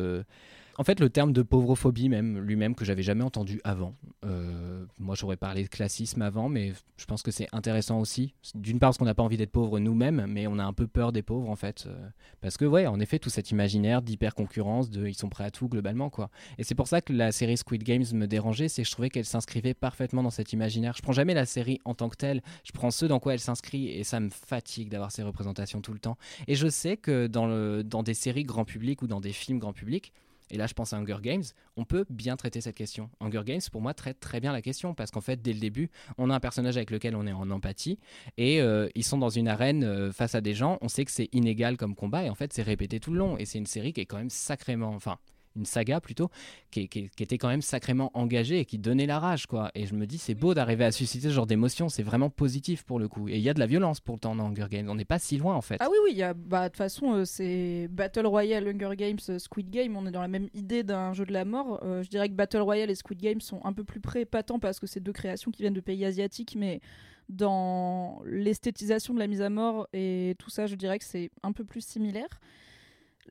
En 0.79 0.85
fait, 0.85 1.01
le 1.01 1.09
terme 1.09 1.33
de 1.33 1.41
pauvrophobie 1.41 2.07
même 2.07 2.39
lui-même 2.39 2.73
que 2.73 2.85
j'avais 2.85 3.03
jamais 3.03 3.25
entendu 3.25 3.59
avant. 3.65 3.95
Euh, 4.23 4.85
moi, 4.97 5.13
j'aurais 5.13 5.35
parlé 5.35 5.63
de 5.63 5.67
classisme 5.67 6.21
avant, 6.21 6.47
mais 6.47 6.71
je 6.95 7.03
pense 7.03 7.21
que 7.21 7.31
c'est 7.31 7.49
intéressant 7.51 7.99
aussi. 7.99 8.33
D'une 8.55 8.79
part, 8.79 8.87
parce 8.87 8.97
qu'on 8.97 9.03
n'a 9.03 9.13
pas 9.13 9.23
envie 9.23 9.35
d'être 9.35 9.51
pauvre 9.51 9.79
nous-mêmes, 9.79 10.25
mais 10.29 10.47
on 10.47 10.57
a 10.57 10.63
un 10.63 10.71
peu 10.71 10.87
peur 10.87 11.11
des 11.11 11.21
pauvres 11.21 11.49
en 11.49 11.57
fait, 11.57 11.83
euh, 11.85 12.07
parce 12.39 12.55
que 12.55 12.63
ouais, 12.63 12.87
en 12.87 12.97
effet, 13.01 13.19
tout 13.19 13.29
cet 13.29 13.51
imaginaire 13.51 14.01
d'hyper 14.01 14.33
concurrence, 14.33 14.89
de 14.89 15.05
ils 15.05 15.15
sont 15.17 15.27
prêts 15.27 15.43
à 15.43 15.51
tout 15.51 15.67
globalement 15.67 16.09
quoi. 16.09 16.29
Et 16.57 16.63
c'est 16.63 16.75
pour 16.75 16.87
ça 16.87 17.01
que 17.01 17.11
la 17.11 17.33
série 17.33 17.57
Squid 17.57 17.83
Games 17.83 18.05
me 18.13 18.25
dérangeait, 18.25 18.69
c'est 18.69 18.83
que 18.83 18.87
je 18.87 18.93
trouvais 18.93 19.09
qu'elle 19.09 19.25
s'inscrivait 19.25 19.73
parfaitement 19.73 20.23
dans 20.23 20.29
cet 20.29 20.53
imaginaire. 20.53 20.93
Je 20.95 21.01
prends 21.01 21.11
jamais 21.11 21.33
la 21.33 21.45
série 21.45 21.81
en 21.83 21.93
tant 21.93 22.07
que 22.07 22.15
telle, 22.15 22.41
je 22.63 22.71
prends 22.71 22.89
ce 22.89 23.05
dans 23.05 23.19
quoi 23.19 23.33
elle 23.33 23.41
s'inscrit 23.41 23.89
et 23.89 24.05
ça 24.05 24.21
me 24.21 24.29
fatigue 24.29 24.87
d'avoir 24.87 25.11
ces 25.11 25.23
représentations 25.23 25.81
tout 25.81 25.91
le 25.91 25.99
temps. 25.99 26.17
Et 26.47 26.55
je 26.55 26.69
sais 26.69 26.95
que 26.95 27.27
dans, 27.27 27.83
dans 27.83 28.01
des 28.01 28.13
séries 28.13 28.45
grand 28.45 28.63
public 28.63 29.01
ou 29.01 29.07
dans 29.07 29.19
des 29.19 29.33
films 29.33 29.59
grand 29.59 29.73
public, 29.73 30.13
et 30.51 30.57
là 30.57 30.67
je 30.67 30.73
pense 30.73 30.93
à 30.93 30.97
Hunger 30.97 31.17
Games, 31.21 31.43
on 31.77 31.85
peut 31.85 32.05
bien 32.09 32.35
traiter 32.35 32.61
cette 32.61 32.75
question. 32.75 33.09
Hunger 33.19 33.43
Games 33.45 33.61
pour 33.71 33.81
moi 33.81 33.93
traite 33.93 34.19
très 34.19 34.39
bien 34.39 34.51
la 34.51 34.61
question 34.61 34.93
parce 34.93 35.11
qu'en 35.11 35.21
fait 35.21 35.41
dès 35.41 35.53
le 35.53 35.59
début 35.59 35.89
on 36.17 36.29
a 36.29 36.35
un 36.35 36.39
personnage 36.39 36.77
avec 36.77 36.91
lequel 36.91 37.15
on 37.15 37.25
est 37.27 37.33
en 37.33 37.49
empathie 37.51 37.99
et 38.37 38.61
euh, 38.61 38.87
ils 38.95 39.03
sont 39.03 39.17
dans 39.17 39.29
une 39.29 39.47
arène 39.47 39.83
euh, 39.83 40.11
face 40.11 40.35
à 40.35 40.41
des 40.41 40.53
gens, 40.53 40.77
on 40.81 40.87
sait 40.87 41.05
que 41.05 41.11
c'est 41.11 41.29
inégal 41.33 41.77
comme 41.77 41.95
combat 41.95 42.23
et 42.23 42.29
en 42.29 42.35
fait 42.35 42.53
c'est 42.53 42.63
répété 42.63 42.99
tout 42.99 43.11
le 43.11 43.19
long 43.19 43.37
et 43.37 43.45
c'est 43.45 43.57
une 43.57 43.65
série 43.65 43.93
qui 43.93 44.01
est 44.01 44.05
quand 44.05 44.17
même 44.17 44.29
sacrément, 44.29 44.89
enfin 44.89 45.17
une 45.59 45.65
saga 45.65 46.01
plutôt, 46.01 46.29
qui, 46.71 46.89
était 47.19 47.37
quand 47.37 47.49
même 47.49 47.61
sacrément 47.61 48.11
engagée 48.13 48.59
et 48.59 48.65
qui 48.65 48.79
donnait 48.79 49.05
la 49.05 49.19
rage, 49.19 49.45
quoi. 49.45 49.69
Et 49.75 49.85
je 49.85 49.93
me 49.93 50.07
dis, 50.07 50.17
c'est 50.17 50.35
beau 50.35 50.53
d'arriver 50.53 50.85
à 50.85 50.91
susciter 50.91 51.29
ce 51.29 51.33
genre 51.33 51.45
d'émotion, 51.45 51.89
c'est 51.89 52.03
vraiment 52.03 52.29
positif 52.29 52.83
pour 52.83 52.99
le 52.99 53.07
coup. 53.07 53.29
Et 53.29 53.35
il 53.35 53.41
y 53.41 53.49
a 53.49 53.53
de 53.53 53.59
la 53.59 53.67
violence 53.67 53.99
pourtant 53.99 54.35
dans 54.35 54.45
Hunger 54.45 54.67
Games, 54.69 54.89
on 54.89 54.95
n'est 54.95 55.05
pas 55.05 55.19
si 55.19 55.37
loin 55.37 55.55
en 55.55 55.61
fait. 55.61 55.77
Ah 55.79 55.87
oui, 55.91 55.97
oui, 56.03 56.21
bah, 56.35 56.63
de 56.63 56.67
toute 56.69 56.77
façon, 56.77 57.13
euh, 57.13 57.25
c'est 57.25 57.87
Battle 57.91 58.25
Royale, 58.25 58.67
Hunger 58.67 58.95
Games, 58.95 59.19
euh, 59.29 59.39
Squid 59.39 59.69
Game, 59.69 59.95
on 59.95 60.05
est 60.07 60.11
dans 60.11 60.21
la 60.21 60.27
même 60.27 60.49
idée 60.53 60.83
d'un 60.83 61.13
jeu 61.13 61.25
de 61.25 61.33
la 61.33 61.45
mort. 61.45 61.81
Euh, 61.83 62.01
je 62.03 62.09
dirais 62.09 62.29
que 62.29 62.33
Battle 62.33 62.61
Royale 62.61 62.89
et 62.89 62.95
Squid 62.95 63.19
Game 63.19 63.41
sont 63.41 63.59
un 63.63 63.73
peu 63.73 63.83
plus 63.83 63.99
près, 63.99 64.25
pas 64.25 64.43
tant 64.43 64.59
parce 64.59 64.79
que 64.79 64.87
c'est 64.87 64.99
deux 64.99 65.13
créations 65.13 65.51
qui 65.51 65.61
viennent 65.61 65.73
de 65.73 65.81
pays 65.81 66.05
asiatiques, 66.05 66.55
mais 66.57 66.79
dans 67.27 68.21
l'esthétisation 68.25 69.13
de 69.13 69.19
la 69.19 69.27
mise 69.27 69.41
à 69.41 69.49
mort 69.49 69.87
et 69.93 70.35
tout 70.39 70.49
ça, 70.49 70.65
je 70.65 70.75
dirais 70.75 70.97
que 70.97 71.05
c'est 71.05 71.29
un 71.43 71.51
peu 71.51 71.63
plus 71.63 71.81
similaire. 71.81 72.39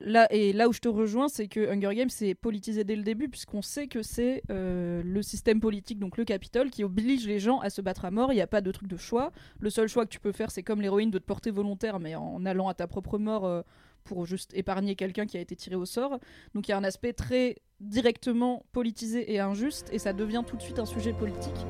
Là, 0.01 0.27
et 0.31 0.53
là 0.53 0.69
où 0.69 0.73
je 0.73 0.79
te 0.79 0.87
rejoins, 0.87 1.27
c'est 1.27 1.47
que 1.47 1.69
Hunger 1.69 1.93
Games 1.93 2.09
c'est 2.09 2.33
politisé 2.33 2.83
dès 2.83 2.95
le 2.95 3.03
début, 3.03 3.27
puisqu'on 3.27 3.61
sait 3.61 3.87
que 3.87 4.01
c'est 4.01 4.43
euh, 4.49 5.01
le 5.03 5.21
système 5.21 5.59
politique, 5.59 5.99
donc 5.99 6.17
le 6.17 6.23
Capitole, 6.23 6.69
qui 6.69 6.83
oblige 6.83 7.27
les 7.27 7.39
gens 7.39 7.59
à 7.59 7.69
se 7.69 7.81
battre 7.81 8.05
à 8.05 8.11
mort. 8.11 8.31
Il 8.31 8.35
n'y 8.35 8.41
a 8.41 8.47
pas 8.47 8.61
de 8.61 8.71
truc 8.71 8.87
de 8.87 8.97
choix. 8.97 9.31
Le 9.59 9.69
seul 9.69 9.87
choix 9.89 10.05
que 10.05 10.11
tu 10.11 10.19
peux 10.19 10.31
faire, 10.31 10.51
c'est 10.51 10.63
comme 10.63 10.81
l'héroïne 10.81 11.11
de 11.11 11.19
te 11.19 11.25
porter 11.25 11.51
volontaire, 11.51 11.99
mais 11.99 12.15
en 12.15 12.45
allant 12.45 12.69
à 12.69 12.73
ta 12.73 12.87
propre 12.87 13.17
mort 13.17 13.45
euh, 13.45 13.61
pour 14.05 14.25
juste 14.25 14.53
épargner 14.53 14.95
quelqu'un 14.95 15.25
qui 15.25 15.37
a 15.37 15.41
été 15.41 15.55
tiré 15.55 15.75
au 15.75 15.85
sort. 15.85 16.19
Donc 16.55 16.67
il 16.67 16.71
y 16.71 16.73
a 16.73 16.77
un 16.77 16.83
aspect 16.85 17.11
très 17.11 17.57
directement 17.81 18.65
politisé 18.71 19.33
et 19.33 19.39
injuste, 19.39 19.89
et 19.91 19.99
ça 19.99 20.13
devient 20.13 20.43
tout 20.47 20.55
de 20.55 20.61
suite 20.61 20.79
un 20.79 20.85
sujet 20.85 21.11
politique. 21.11 21.65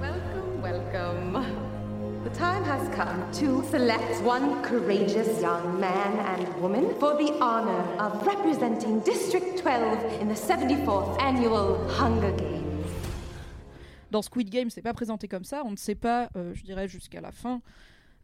Welcome, 0.00 0.62
welcome. 0.62 1.57
The 2.28 2.38
time 2.38 2.64
has 2.64 2.86
come 2.94 3.32
to 3.40 3.66
select 3.70 4.22
one 4.22 4.60
courageous 4.62 5.40
young 5.40 5.80
man 5.80 6.12
and 6.26 6.60
woman 6.60 6.94
for 7.00 7.16
the 7.16 7.32
honor 7.40 7.82
of 7.98 8.26
representing 8.26 9.00
District 9.00 9.56
12 9.56 10.20
in 10.20 10.28
the 10.28 10.34
74th 10.34 11.18
annual 11.22 11.78
Hunger 11.88 12.32
Games. 12.32 12.86
Dans 14.10 14.20
Squid 14.20 14.50
Game, 14.50 14.68
c'est 14.68 14.82
pas 14.82 14.92
présenté 14.92 15.26
comme 15.26 15.44
ça. 15.44 15.62
On 15.64 15.70
ne 15.70 15.76
sait 15.76 15.94
pas, 15.94 16.28
euh, 16.36 16.52
je 16.52 16.64
dirais 16.64 16.86
jusqu'à 16.86 17.22
la 17.22 17.32
fin, 17.32 17.62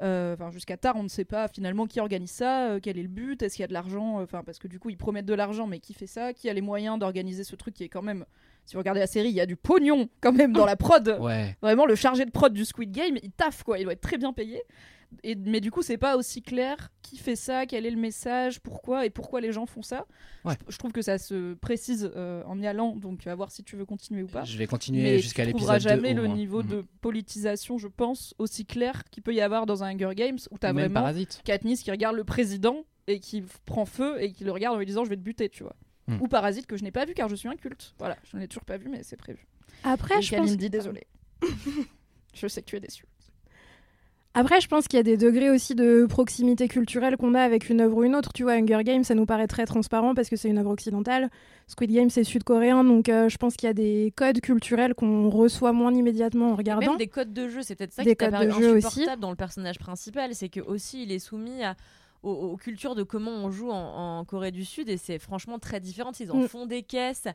euh, 0.03 0.35
enfin 0.35 0.51
jusqu'à 0.51 0.77
tard, 0.77 0.97
on 0.97 1.03
ne 1.03 1.09
sait 1.09 1.25
pas 1.25 1.49
finalement 1.49 1.87
qui 1.87 1.99
organise 1.99 2.31
ça, 2.31 2.73
euh, 2.73 2.81
quel 2.83 2.99
est 2.99 3.03
le 3.03 3.09
but, 3.09 3.43
est-ce 3.43 3.57
qu'il 3.57 3.63
y 3.63 3.65
a 3.65 3.69
de 3.69 3.73
l'argent, 3.73 4.21
enfin 4.21 4.43
parce 4.45 4.59
que 4.59 4.69
du 4.69 4.79
coup 4.79 4.91
ils 4.91 4.99
promettent 4.99 5.25
de 5.25 5.35
l'argent, 5.35 5.67
mais 5.67 5.79
qui 5.79 5.95
fait 5.95 6.07
ça, 6.07 6.35
qui 6.35 6.51
a 6.51 6.53
les 6.53 6.61
moyens 6.61 6.99
d'organiser 6.99 7.43
ce 7.43 7.57
truc 7.57 7.73
qui 7.73 7.85
est 7.85 7.89
quand 7.89 8.03
même, 8.03 8.27
si 8.67 8.75
vous 8.75 8.79
regardez 8.81 9.01
la 9.01 9.07
série, 9.07 9.29
il 9.29 9.35
y 9.35 9.41
a 9.41 9.47
du 9.47 9.57
pognon 9.57 10.09
quand 10.21 10.33
même 10.33 10.53
dans 10.53 10.67
la 10.67 10.77
prod. 10.77 11.17
Ouais. 11.21 11.57
Vraiment 11.63 11.87
le 11.87 11.95
chargé 11.95 12.25
de 12.25 12.31
prod 12.31 12.53
du 12.53 12.65
Squid 12.65 12.91
Game, 12.93 13.17
il 13.23 13.31
taffe 13.33 13.63
quoi, 13.63 13.79
il 13.79 13.85
doit 13.85 13.93
être 13.93 14.01
très 14.01 14.19
bien 14.19 14.33
payé. 14.33 14.63
Et, 15.23 15.37
mais 15.37 15.61
du 15.61 15.71
coup, 15.71 15.83
c'est 15.83 15.97
pas 15.97 16.17
aussi 16.17 16.43
clair 16.43 16.91
qui 17.03 17.19
fait 17.19 17.37
ça, 17.37 17.67
quel 17.67 17.87
est 17.87 17.91
le 17.91 17.97
message, 18.01 18.59
pourquoi 18.59 19.07
et 19.07 19.11
pourquoi 19.11 19.41
les 19.41 19.53
gens 19.53 19.65
font 19.65 19.83
ça. 19.83 20.07
Ouais. 20.45 20.55
Je, 20.67 20.73
je 20.73 20.79
trouve 20.79 20.91
que 20.91 21.03
ça 21.03 21.19
se 21.19 21.55
précise 21.55 22.11
euh, 22.17 22.43
en 22.47 22.61
y 22.61 22.67
allant, 22.67 22.97
donc 22.97 23.25
à 23.29 23.35
voir 23.37 23.53
si 23.53 23.63
tu 23.63 23.77
veux 23.77 23.85
continuer 23.85 24.25
ou 24.25 24.27
pas. 24.27 24.43
Je 24.43 24.59
vais 24.59 24.67
continuer 24.67 25.21
jusqu'à 25.21 25.47
tu 25.47 25.53
trouveras 25.53 25.75
l'épisode 25.75 25.99
2 25.99 26.03
jamais 26.03 26.19
au 26.19 26.23
le 26.23 26.27
moins. 26.29 26.37
niveau 26.37 26.63
Mhm. 26.65 26.69
de 26.69 26.85
politisation, 27.01 27.79
je 27.79 27.87
pense, 27.87 28.35
aussi 28.39 28.67
clair 28.67 29.05
qu'il 29.13 29.23
peut 29.23 29.33
y 29.35 29.41
avoir 29.41 29.67
dans 29.67 29.85
un 29.85 29.95
Hunger 29.95 30.15
Games 30.17 30.39
où 30.51 30.59
t'as 30.59 30.73
vraiment 30.73 30.95
Parasite. 30.95 31.43
Katniss 31.45 31.83
qui 31.85 31.93
regarde 31.93 32.17
le 32.17 32.25
président 32.25 32.79
et 33.07 33.21
qui 33.21 33.45
prend 33.67 33.85
feu 33.85 34.17
et 34.21 34.33
qui 34.33 34.43
le 34.43 34.51
regarde 34.51 34.75
en 34.75 34.79
lui 34.81 34.87
disant 34.87 35.05
je 35.05 35.11
vais 35.11 35.17
te 35.17 35.21
buter, 35.23 35.49
tu 35.49 35.63
vois. 35.63 35.77
Hmm. 36.07 36.21
Ou 36.21 36.29
Parasite 36.29 36.67
que 36.67 36.77
je 36.77 36.85
n'ai 36.85 36.91
pas 36.91 37.05
vu 37.05 37.15
car 37.15 37.29
je 37.29 37.35
suis 37.35 37.49
un 37.49 37.57
culte. 37.57 37.95
Voilà, 37.99 38.17
je 38.31 38.37
n'ai 38.37 38.47
toujours 38.49 38.65
pas 38.65 38.77
vu 38.77 38.89
mais 38.89 39.03
c'est 39.03 39.17
prévu. 39.17 39.47
Après, 39.85 40.19
Et 40.19 40.23
je 40.23 40.31
Kaline 40.31 40.47
pense 40.47 40.57
dit 40.57 40.71
désolé. 40.71 41.07
je 42.35 42.47
sais 42.47 42.61
que 42.63 42.67
tu 42.67 42.77
es 42.77 42.81
déçu. 42.81 43.05
Après, 44.37 44.61
je 44.61 44.67
pense 44.67 44.89
qu'il 44.89 44.97
y 44.97 45.01
a 45.01 45.05
des 45.05 45.17
degrés 45.17 45.49
aussi 45.49 45.77
de 45.77 46.07
proximité 46.07 46.67
culturelle 46.67 47.17
qu'on 47.17 47.35
a 47.37 47.41
avec 47.41 47.71
une 47.71 47.81
œuvre 47.81 47.99
ou 47.99 48.03
une 48.03 48.17
autre. 48.17 48.33
Tu 48.33 48.43
vois, 48.43 48.55
Hunger 48.55 48.83
Games, 48.83 49.05
ça 49.05 49.15
nous 49.15 49.27
paraît 49.27 49.47
très 49.47 49.65
transparent 49.65 50.13
parce 50.13 50.29
que 50.29 50.35
c'est 50.35 50.49
une 50.49 50.59
œuvre 50.59 50.71
occidentale. 50.71 51.31
Squid 51.69 51.93
Game, 51.93 52.11
c'est 52.11 52.25
sud-coréen, 52.25 52.83
donc 52.83 53.09
euh, 53.09 53.29
je 53.29 53.37
pense 53.37 53.55
qu'il 53.55 53.69
y 53.69 53.71
a 53.71 53.75
des 53.75 54.13
codes 54.17 54.41
culturels 54.41 54.95
qu'on 54.95 55.31
reçoit 55.31 55.73
moins 55.73 55.95
immédiatement 55.95 56.51
en 56.51 56.57
regardant. 56.57 56.89
Même 56.89 56.97
des 56.99 57.07
codes 57.07 57.33
de 57.33 57.49
jeu, 57.49 57.63
c'est 57.63 57.77
peut-être 57.77 57.93
ça 57.93 58.03
Des 58.03 58.11
qui 58.11 58.17
t'a 58.17 58.25
codes 58.25 58.33
paru 58.33 58.47
de 58.47 58.53
jeu 58.53 58.77
aussi. 58.77 58.87
insupportable 58.87 59.23
dans 59.23 59.31
le 59.31 59.37
personnage 59.37 59.79
principal, 59.79 60.35
c'est 60.35 60.49
que 60.49 60.61
aussi 60.61 61.05
il 61.05 61.13
est 61.13 61.21
soumis 61.21 61.63
à 61.63 61.77
aux, 62.25 62.53
aux 62.53 62.57
cultures 62.57 62.95
de 62.95 63.03
comment 63.03 63.31
on 63.31 63.51
joue 63.51 63.71
en, 63.71 64.19
en 64.21 64.25
Corée 64.25 64.51
du 64.51 64.65
Sud 64.65 64.89
et 64.89 64.97
c'est 64.97 65.19
franchement 65.19 65.59
très 65.59 65.81
différent. 65.81 66.13
Ils 66.19 66.31
en 66.33 66.39
Mm. 66.39 66.49
font 66.49 66.67
des 66.67 66.83
caisses, 66.83 67.29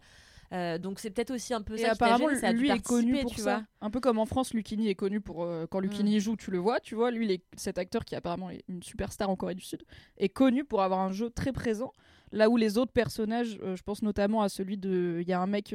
euh, 0.52 0.78
donc 0.80 1.00
c'est 1.00 1.12
peut-être 1.12 1.32
aussi 1.32 1.54
un 1.54 1.62
peu 1.62 1.76
Et 1.76 1.78
ça. 1.78 1.84
qui 1.84 1.90
apparemment, 1.92 2.28
gêné, 2.30 2.40
ça 2.40 2.52
lui 2.52 2.70
est 2.72 2.84
connu 2.86 3.20
pour 3.22 3.32
tu 3.32 3.42
ça. 3.42 3.56
vois. 3.58 3.64
Un 3.82 3.90
peu 3.92 4.00
comme 4.00 4.18
en 4.20 4.26
France, 4.26 4.54
Lucchini 4.54 4.90
est 4.90 4.96
connu 4.96 5.22
pour 5.22 5.44
euh, 5.44 5.68
quand 5.70 5.80
Lucchini 5.80 6.18
Mm. 6.18 6.20
joue, 6.20 6.36
tu 6.36 6.50
le 6.52 6.58
vois, 6.58 6.80
tu 6.80 6.96
vois. 6.96 7.12
Lui, 7.12 7.42
cet 7.56 7.78
acteur 7.78 8.04
qui 8.04 8.16
apparemment 8.16 8.50
est 8.50 8.64
une 8.68 8.82
superstar 8.84 9.30
en 9.30 9.36
Corée 9.36 9.56
du 9.56 9.64
Sud 9.64 9.84
est 10.18 10.30
connu 10.30 10.64
pour 10.66 10.82
avoir 10.82 11.00
un 11.02 11.12
jeu 11.12 11.30
très 11.30 11.52
présent. 11.54 11.94
Là 12.32 12.50
où 12.50 12.58
les 12.58 12.78
autres 12.78 12.92
personnages, 12.92 13.58
euh, 13.64 13.76
je 13.76 13.84
pense 13.84 14.02
notamment 14.02 14.42
à 14.42 14.50
celui 14.50 14.78
de, 14.78 15.20
il 15.22 15.28
y 15.28 15.34
a 15.34 15.40
un 15.42 15.48
mec 15.48 15.74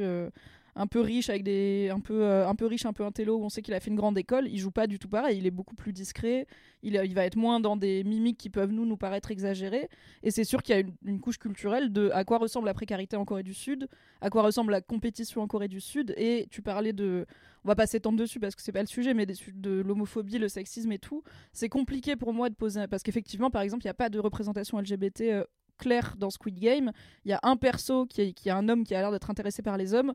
un 0.77 0.87
peu 0.87 0.99
riche 0.99 1.29
avec 1.29 1.43
des, 1.43 1.89
un 1.91 2.01
peu, 2.01 2.23
euh, 2.23 2.47
un 2.47 2.55
peu 2.55 2.65
riche, 2.65 2.85
un 2.85 2.91
peu 2.91 3.05
intello, 3.05 3.37
où 3.37 3.43
on 3.43 3.49
sait 3.49 3.61
qu'il 3.61 3.73
a 3.73 3.79
fait 3.79 3.89
une 3.89 3.95
grande 3.95 4.17
école. 4.17 4.47
Il 4.49 4.57
joue 4.57 4.71
pas 4.71 4.87
du 4.87 4.99
tout 4.99 5.07
pareil. 5.07 5.37
Il 5.37 5.47
est 5.47 5.51
beaucoup 5.51 5.75
plus 5.75 5.93
discret. 5.93 6.47
Il, 6.83 6.97
va 7.13 7.25
être 7.25 7.37
moins 7.37 7.61
dans 7.61 7.77
des 7.77 8.03
mimiques 8.03 8.37
qui 8.37 8.49
peuvent 8.49 8.71
nous 8.71 8.85
nous 8.85 8.97
paraître 8.97 9.31
exagérées. 9.31 9.89
Et 10.21 10.31
c'est 10.31 10.43
sûr 10.43 10.61
qu'il 10.61 10.75
y 10.75 10.79
a 10.79 10.83
une, 11.05 11.21
couche 11.21 11.37
culturelle 11.37 11.93
de 11.93 12.09
à 12.13 12.25
quoi 12.25 12.37
ressemble 12.37 12.65
la 12.65 12.73
précarité 12.73 13.15
en 13.15 13.23
Corée 13.23 13.43
du 13.43 13.53
Sud, 13.53 13.87
à 14.19 14.29
quoi 14.29 14.43
ressemble 14.43 14.71
la 14.71 14.81
compétition 14.81 15.41
en 15.41 15.47
Corée 15.47 15.69
du 15.69 15.79
Sud. 15.79 16.13
Et 16.17 16.47
tu 16.51 16.61
parlais 16.61 16.93
de, 16.93 17.25
on 17.63 17.69
va 17.69 17.75
pas 17.75 17.87
s'étendre 17.87 18.19
dessus 18.19 18.41
parce 18.41 18.53
que 18.53 18.61
c'est 18.61 18.73
pas 18.73 18.81
le 18.81 18.87
sujet, 18.87 19.13
mais 19.13 19.25
des 19.25 19.35
de 19.53 19.81
l'homophobie, 19.81 20.39
le 20.39 20.49
sexisme 20.49 20.91
et 20.91 20.99
tout. 20.99 21.23
C'est 21.53 21.69
compliqué 21.69 22.17
pour 22.17 22.33
moi 22.33 22.49
de 22.49 22.55
poser 22.55 22.87
parce 22.87 23.01
qu'effectivement, 23.01 23.49
par 23.49 23.61
exemple, 23.61 23.83
il 23.83 23.87
n'y 23.87 23.91
a 23.91 23.95
pas 23.95 24.09
de 24.09 24.19
représentation 24.19 24.79
LGBT. 24.79 25.21
euh, 25.21 25.43
claire 25.77 26.15
dans 26.17 26.29
Squid 26.29 26.57
Game, 26.57 26.93
il 27.25 27.31
y 27.31 27.33
a 27.33 27.39
un 27.43 27.57
perso 27.57 28.05
qui 28.05 28.33
qui 28.33 28.47
est 28.47 28.53
un 28.53 28.69
homme 28.69 28.85
qui 28.85 28.95
a 28.95 29.01
l'air 29.01 29.11
d'être 29.11 29.29
intéressé 29.29 29.61
par 29.61 29.75
les 29.75 29.93
hommes. 29.93 30.13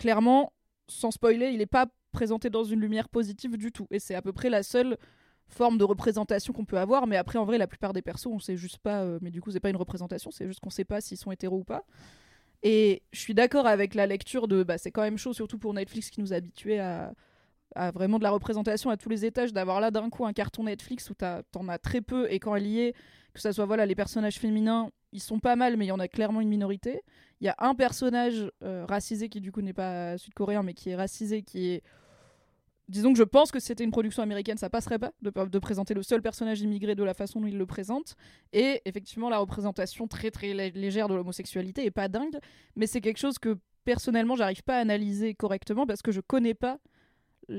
Clairement, 0.00 0.54
sans 0.88 1.10
spoiler, 1.10 1.50
il 1.50 1.58
n'est 1.58 1.66
pas 1.66 1.86
présenté 2.10 2.48
dans 2.48 2.64
une 2.64 2.80
lumière 2.80 3.10
positive 3.10 3.58
du 3.58 3.70
tout. 3.70 3.86
Et 3.90 3.98
c'est 3.98 4.14
à 4.14 4.22
peu 4.22 4.32
près 4.32 4.48
la 4.48 4.62
seule 4.62 4.96
forme 5.46 5.76
de 5.76 5.84
représentation 5.84 6.54
qu'on 6.54 6.64
peut 6.64 6.78
avoir. 6.78 7.06
Mais 7.06 7.18
après, 7.18 7.38
en 7.38 7.44
vrai, 7.44 7.58
la 7.58 7.66
plupart 7.66 7.92
des 7.92 8.00
persos, 8.00 8.28
on 8.28 8.38
sait 8.38 8.56
juste 8.56 8.78
pas. 8.78 9.02
euh, 9.02 9.18
mais 9.20 9.30
du 9.30 9.42
coup, 9.42 9.50
c'est 9.50 9.60
pas 9.60 9.68
une 9.68 9.76
représentation, 9.76 10.30
c'est 10.30 10.46
juste 10.46 10.60
qu'on 10.60 10.70
sait 10.70 10.86
pas 10.86 11.02
s'ils 11.02 11.18
sont 11.18 11.30
hétéros 11.30 11.58
ou 11.58 11.64
pas. 11.64 11.84
Et 12.62 13.02
je 13.12 13.20
suis 13.20 13.34
d'accord 13.34 13.66
avec 13.66 13.94
la 13.94 14.06
lecture 14.06 14.48
de. 14.48 14.62
Bah, 14.62 14.78
c'est 14.78 14.90
quand 14.90 15.02
même 15.02 15.18
chaud, 15.18 15.34
surtout 15.34 15.58
pour 15.58 15.74
Netflix 15.74 16.08
qui 16.08 16.22
nous 16.22 16.32
a 16.32 16.36
habitués 16.36 16.80
à, 16.80 17.12
à 17.74 17.90
vraiment 17.90 18.18
de 18.18 18.24
la 18.24 18.30
représentation 18.30 18.90
à 18.90 18.96
tous 18.96 19.08
les 19.08 19.24
étages, 19.24 19.52
d'avoir 19.52 19.80
là 19.80 19.90
d'un 19.90 20.10
coup 20.10 20.26
un 20.26 20.32
carton 20.32 20.64
Netflix 20.64 21.10
où 21.10 21.14
t'en 21.14 21.68
as 21.68 21.78
très 21.78 22.00
peu 22.00 22.30
et 22.30 22.38
quand 22.38 22.54
elle 22.56 22.66
y 22.66 22.80
est, 22.80 22.94
que 23.32 23.40
ça 23.40 23.52
soit 23.52 23.66
voilà 23.66 23.86
les 23.86 23.94
personnages 23.94 24.38
féminins, 24.38 24.90
ils 25.12 25.20
sont 25.20 25.38
pas 25.38 25.56
mal, 25.56 25.76
mais 25.76 25.86
il 25.86 25.88
y 25.88 25.92
en 25.92 26.00
a 26.00 26.08
clairement 26.08 26.40
une 26.40 26.48
minorité. 26.48 27.02
Il 27.40 27.46
y 27.46 27.48
a 27.48 27.56
un 27.58 27.74
personnage 27.74 28.50
euh, 28.62 28.84
racisé 28.86 29.28
qui 29.28 29.40
du 29.40 29.52
coup 29.52 29.62
n'est 29.62 29.72
pas 29.72 30.18
sud-coréen, 30.18 30.62
mais 30.62 30.74
qui 30.74 30.90
est 30.90 30.96
racisé, 30.96 31.42
qui 31.42 31.70
est 31.70 31.82
Disons 32.88 33.12
que 33.12 33.18
je 33.18 33.22
pense 33.22 33.52
que 33.52 33.60
c'était 33.60 33.84
une 33.84 33.92
production 33.92 34.20
américaine, 34.20 34.58
ça 34.58 34.68
passerait 34.68 34.98
pas 34.98 35.12
de, 35.22 35.30
de 35.30 35.58
présenter 35.60 35.94
le 35.94 36.02
seul 36.02 36.22
personnage 36.22 36.60
immigré 36.60 36.96
de 36.96 37.04
la 37.04 37.14
façon 37.14 37.40
dont 37.40 37.46
il 37.46 37.56
le 37.56 37.64
présente. 37.64 38.16
Et 38.52 38.82
effectivement, 38.84 39.30
la 39.30 39.38
représentation 39.38 40.08
très 40.08 40.32
très 40.32 40.52
lé- 40.52 40.72
légère 40.72 41.06
de 41.06 41.14
l'homosexualité 41.14 41.84
est 41.84 41.92
pas 41.92 42.08
dingue, 42.08 42.36
mais 42.74 42.88
c'est 42.88 43.00
quelque 43.00 43.18
chose 43.18 43.38
que 43.38 43.58
personnellement, 43.84 44.34
j'arrive 44.34 44.64
pas 44.64 44.76
à 44.76 44.80
analyser 44.80 45.34
correctement 45.34 45.86
parce 45.86 46.02
que 46.02 46.10
je 46.10 46.20
connais 46.20 46.54
pas. 46.54 46.78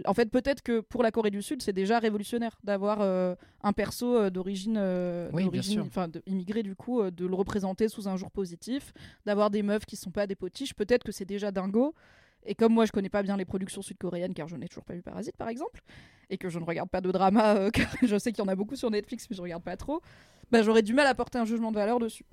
En 0.06 0.14
fait, 0.14 0.30
peut-être 0.32 0.62
que 0.62 0.80
pour 0.80 1.04
la 1.04 1.12
Corée 1.12 1.32
du 1.32 1.42
Sud, 1.42 1.62
c'est 1.62 1.74
déjà 1.74 2.00
révolutionnaire 2.00 2.58
d'avoir 2.64 3.02
euh, 3.02 3.36
un 3.62 3.74
perso 3.74 4.16
euh, 4.16 4.30
d'origine, 4.30 4.78
euh, 4.78 5.28
Oui, 5.34 5.42
bien 5.44 5.52
d'origine- 5.52 5.74
sûr. 5.74 5.86
enfin, 5.86 6.08
de- 6.08 6.24
immigré 6.28 6.64
du 6.64 6.76
coup, 6.76 7.02
euh, 7.02 7.12
de 7.12 7.26
le 7.26 7.36
représenter 7.36 7.90
sous 7.90 8.08
un 8.08 8.16
jour 8.16 8.32
positif, 8.32 8.94
d'avoir 9.26 9.50
des 9.50 9.64
meufs 9.64 9.86
qui 9.86 9.98
sont 9.98 10.12
pas 10.12 10.28
des 10.28 10.36
potiches. 10.36 10.74
Peut-être 10.74 11.04
que 11.04 11.12
c'est 11.12 11.26
déjà 11.26 11.52
dingo. 11.52 11.94
Et 12.46 12.56
comme 12.56 12.74
moi, 12.74 12.86
je 12.86 12.92
connais 12.92 13.10
pas 13.10 13.22
bien 13.22 13.36
les 13.38 13.44
productions 13.46 13.82
sud-coréennes, 13.82 14.34
car 14.34 14.48
je 14.48 14.56
n'ai 14.56 14.68
toujours 14.68 14.86
pas 14.86 14.94
vu 14.94 15.02
Parasite, 15.02 15.36
par 15.38 15.50
exemple, 15.50 15.82
et 16.30 16.38
que 16.38 16.48
je 16.50 16.58
ne 16.58 16.64
regarde 16.64 16.90
pas 16.90 17.02
de 17.02 17.12
drama, 17.12 17.56
euh, 17.56 17.70
car 17.74 17.88
je 18.02 18.18
sais 18.18 18.32
qu'il 18.32 18.44
y 18.44 18.48
en 18.48 18.50
a 18.52 18.56
beaucoup 18.56 18.76
sur 18.78 18.90
Netflix, 18.90 19.28
mais 19.30 19.36
je 19.36 19.42
regarde 19.42 19.62
pas 19.64 19.76
trop, 19.78 20.02
bah, 20.52 20.64
j'aurais 20.64 20.82
du 20.84 20.94
mal 20.94 21.06
à 21.06 21.14
porter 21.16 21.38
un 21.38 21.46
jugement 21.46 21.72
de 21.72 21.76
valeur 21.76 22.00
dessus. 22.00 22.24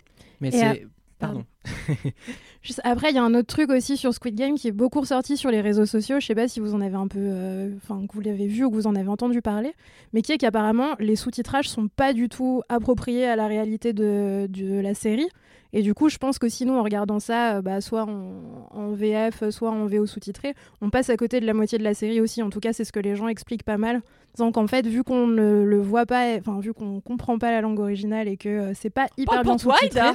Mais 0.41 0.51
c'est. 0.51 0.87
Pardon. 1.19 1.45
Après, 2.85 3.11
il 3.11 3.17
y 3.17 3.19
a 3.19 3.25
un 3.25 3.35
autre 3.35 3.49
truc 3.49 3.71
aussi 3.71 3.97
sur 3.97 4.15
Squid 4.15 4.35
Game 4.35 4.55
qui 4.55 4.69
est 4.69 4.73
beaucoup 4.73 5.01
ressorti 5.01 5.37
sur 5.37 5.51
les 5.51 5.61
réseaux 5.61 5.87
sociaux. 5.87 6.21
Je 6.21 6.27
sais 6.27 6.35
pas 6.35 6.49
si 6.49 6.61
vous 6.61 6.75
en 6.75 6.81
avez 6.81 6.95
un 6.95 7.09
peu, 7.09 7.19
euh, 7.21 7.75
enfin 7.77 8.07
que 8.07 8.13
vous 8.13 8.21
l'avez 8.21 8.47
vu 8.47 8.65
ou 8.65 8.71
que 8.71 8.75
vous 8.75 8.87
en 8.87 8.95
avez 8.95 9.09
entendu 9.09 9.43
parler, 9.43 9.73
mais 10.13 10.23
qui 10.23 10.33
est 10.33 10.39
qu'apparemment 10.39 10.95
les 11.01 11.17
sous-titrages 11.17 11.69
sont 11.69 11.89
pas 11.89 12.13
du 12.13 12.29
tout 12.29 12.63
appropriés 12.69 13.27
à 13.27 13.37
la 13.37 13.47
réalité 13.47 13.93
de 13.93 14.81
la 14.81 14.95
série. 14.95 15.29
Et 15.73 15.83
du 15.83 15.95
coup, 15.95 16.09
je 16.09 16.19
pense 16.19 16.39
que 16.39 16.49
sinon, 16.49 16.79
en 16.79 16.83
regardant 16.83 17.21
ça, 17.21 17.57
euh, 17.57 17.63
bah, 17.63 17.81
soit 17.81 18.05
en, 18.05 18.69
en 18.71 18.93
VF, 18.93 19.51
soit 19.51 19.71
en 19.71 19.87
VO 19.87 20.07
sous-titré, 20.07 20.55
on 20.81 20.91
passe 20.91 21.11
à 21.11 21.17
côté 21.17 21.41
de 21.41 21.47
la 21.47 21.55
moitié 21.55 21.79
de 21.79 21.85
la 21.85 21.95
série 21.95 22.21
aussi. 22.21 22.43
En 22.43 22.51
tout 22.51 22.61
cas, 22.61 22.73
c'est 22.73 22.85
ce 22.85 22.93
que 22.93 23.01
les 23.01 23.17
gens 23.17 23.29
expliquent 23.29 23.65
pas 23.65 23.77
mal. 23.77 24.03
Disant 24.35 24.53
qu'en 24.53 24.67
fait, 24.67 24.87
vu 24.87 25.05
qu'on 25.05 25.27
ne 25.27 25.63
le 25.65 25.81
voit 25.81 26.07
pas, 26.07 26.37
enfin, 26.39 26.61
vu 26.61 26.73
qu'on 26.73 27.01
comprend 27.01 27.39
pas 27.39 27.51
la 27.51 27.61
langue 27.61 27.81
originale 27.81 28.29
et 28.29 28.37
que 28.37 28.49
euh, 28.49 28.73
c'est 28.75 28.91
pas 28.91 29.09
hyper 29.17 29.35
Parle 29.35 29.47
bien 29.47 29.59
sous-titré. 29.59 30.11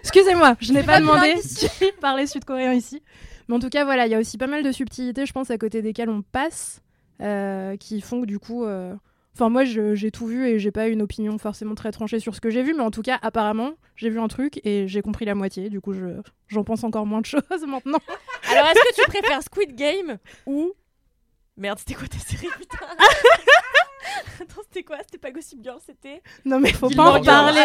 Excusez-moi, 0.00 0.56
je 0.60 0.72
n'ai 0.72 0.82
pas 0.82 0.92
pas 0.94 1.00
demandé 1.00 1.34
qui 1.40 1.68
parlait 2.00 2.26
sud-coréen 2.26 2.72
ici. 2.72 3.02
Mais 3.48 3.54
en 3.54 3.58
tout 3.60 3.70
cas, 3.70 3.84
voilà, 3.84 4.06
il 4.06 4.10
y 4.10 4.14
a 4.14 4.18
aussi 4.18 4.36
pas 4.36 4.46
mal 4.46 4.62
de 4.62 4.72
subtilités, 4.72 5.24
je 5.26 5.32
pense, 5.32 5.50
à 5.50 5.58
côté 5.58 5.80
desquelles 5.80 6.10
on 6.10 6.22
passe, 6.22 6.82
euh, 7.22 7.76
qui 7.76 8.00
font 8.00 8.20
que 8.20 8.26
du 8.26 8.38
coup, 8.38 8.64
euh, 8.64 8.94
Enfin, 9.34 9.48
moi, 9.50 9.64
j'ai 9.64 10.10
tout 10.10 10.26
vu 10.26 10.46
et 10.48 10.58
j'ai 10.58 10.72
pas 10.72 10.88
une 10.88 11.00
opinion 11.00 11.38
forcément 11.38 11.74
très 11.76 11.92
tranchée 11.92 12.18
sur 12.18 12.34
ce 12.34 12.40
que 12.40 12.50
j'ai 12.50 12.62
vu, 12.64 12.74
mais 12.74 12.82
en 12.82 12.90
tout 12.90 13.02
cas, 13.02 13.18
apparemment, 13.22 13.72
j'ai 13.94 14.10
vu 14.10 14.18
un 14.18 14.26
truc 14.26 14.60
et 14.64 14.88
j'ai 14.88 15.00
compris 15.00 15.24
la 15.26 15.36
moitié. 15.36 15.70
Du 15.70 15.80
coup, 15.80 15.92
je- 15.92 16.20
j'en 16.48 16.64
pense 16.64 16.82
encore 16.82 17.06
moins 17.06 17.20
de 17.20 17.26
choses 17.26 17.42
maintenant. 17.66 18.00
Alors, 18.50 18.66
est-ce 18.66 18.80
que 18.96 19.02
tu 19.04 19.08
préfères 19.10 19.42
Squid 19.42 19.76
Game 19.76 20.18
ou. 20.46 20.72
Merde, 21.56 21.78
c'était 21.78 21.94
quoi 21.94 22.06
ta 22.08 22.18
série, 22.18 22.48
putain? 22.58 22.78
Attends, 24.40 24.62
c'était 24.64 24.82
quoi 24.82 24.96
C'était 25.02 25.18
pas 25.18 25.30
Gossip 25.30 25.62
Girl, 25.62 25.78
c'était. 25.84 26.22
Non, 26.44 26.60
mais 26.60 26.72
faut 26.72 26.88
Gilmore 26.88 27.14
pas 27.14 27.18
en 27.20 27.24
parler. 27.24 27.60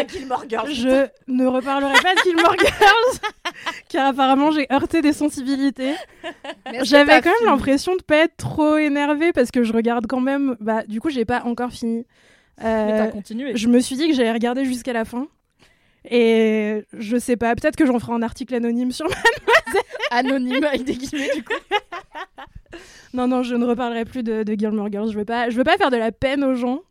Ah, 0.56 0.64
Je 0.72 1.08
ne 1.28 1.46
reparlerai 1.46 1.94
pas 2.02 2.16
de 2.16 2.20
Gilmore 2.24 2.56
Girls, 2.60 3.32
car 3.89 4.08
apparemment, 4.08 4.52
j'ai 4.52 4.68
heurté 4.72 5.02
des 5.02 5.14
sensibilités. 5.14 5.96
J'avais 6.82 7.22
quand 7.22 7.32
même 7.39 7.50
l'impression 7.50 7.96
de 7.96 8.02
pas 8.02 8.18
être 8.18 8.38
trop 8.38 8.78
énervée 8.78 9.32
parce 9.34 9.52
que 9.52 9.64
je 9.64 9.74
regarde 9.74 10.08
quand 10.08 10.22
même. 10.22 10.56
Bah, 10.60 10.84
du 10.84 11.00
coup, 11.00 11.10
j'ai 11.10 11.26
pas 11.26 11.44
encore 11.44 11.72
fini. 11.72 12.06
Euh, 12.64 12.86
Mais 12.86 12.98
t'as 12.98 13.08
continué. 13.08 13.56
Je 13.56 13.68
me 13.68 13.80
suis 13.80 13.96
dit 13.96 14.08
que 14.10 14.14
j'allais 14.14 14.32
regarder 14.32 14.66
jusqu'à 14.66 14.94
la 14.94 15.06
fin. 15.06 15.28
Et 16.10 16.84
je 16.91 17.18
sais 17.18 17.38
pas, 17.38 17.56
peut-être 17.56 17.78
que 17.78 17.86
j'en 17.86 17.98
ferai 17.98 18.12
un 18.14 18.22
article 18.22 18.54
anonyme 18.56 18.91
sur 18.91 19.06
Mademoiselle. 19.06 19.84
Anonyme 20.12 20.64
avec 20.64 20.84
des 20.84 20.96
guillemets, 20.96 21.34
du 21.34 21.44
coup. 21.44 21.54
Non, 23.13 23.28
non, 23.28 23.43
je 23.43 23.53
ne 23.53 23.63
reparlerai 23.65 24.05
plus 24.05 24.24
de, 24.24 24.41
de 24.41 24.53
Gilmore 24.53 24.91
Girls. 24.91 25.11
Je 25.11 25.17
veux 25.19 25.26
pas, 25.26 25.49
je 25.51 25.55
veux 25.55 25.63
pas 25.63 25.78
faire 25.78 25.91
de 25.91 25.97
la 25.97 26.11
peine 26.11 26.43
aux 26.43 26.55
gens. 26.55 26.82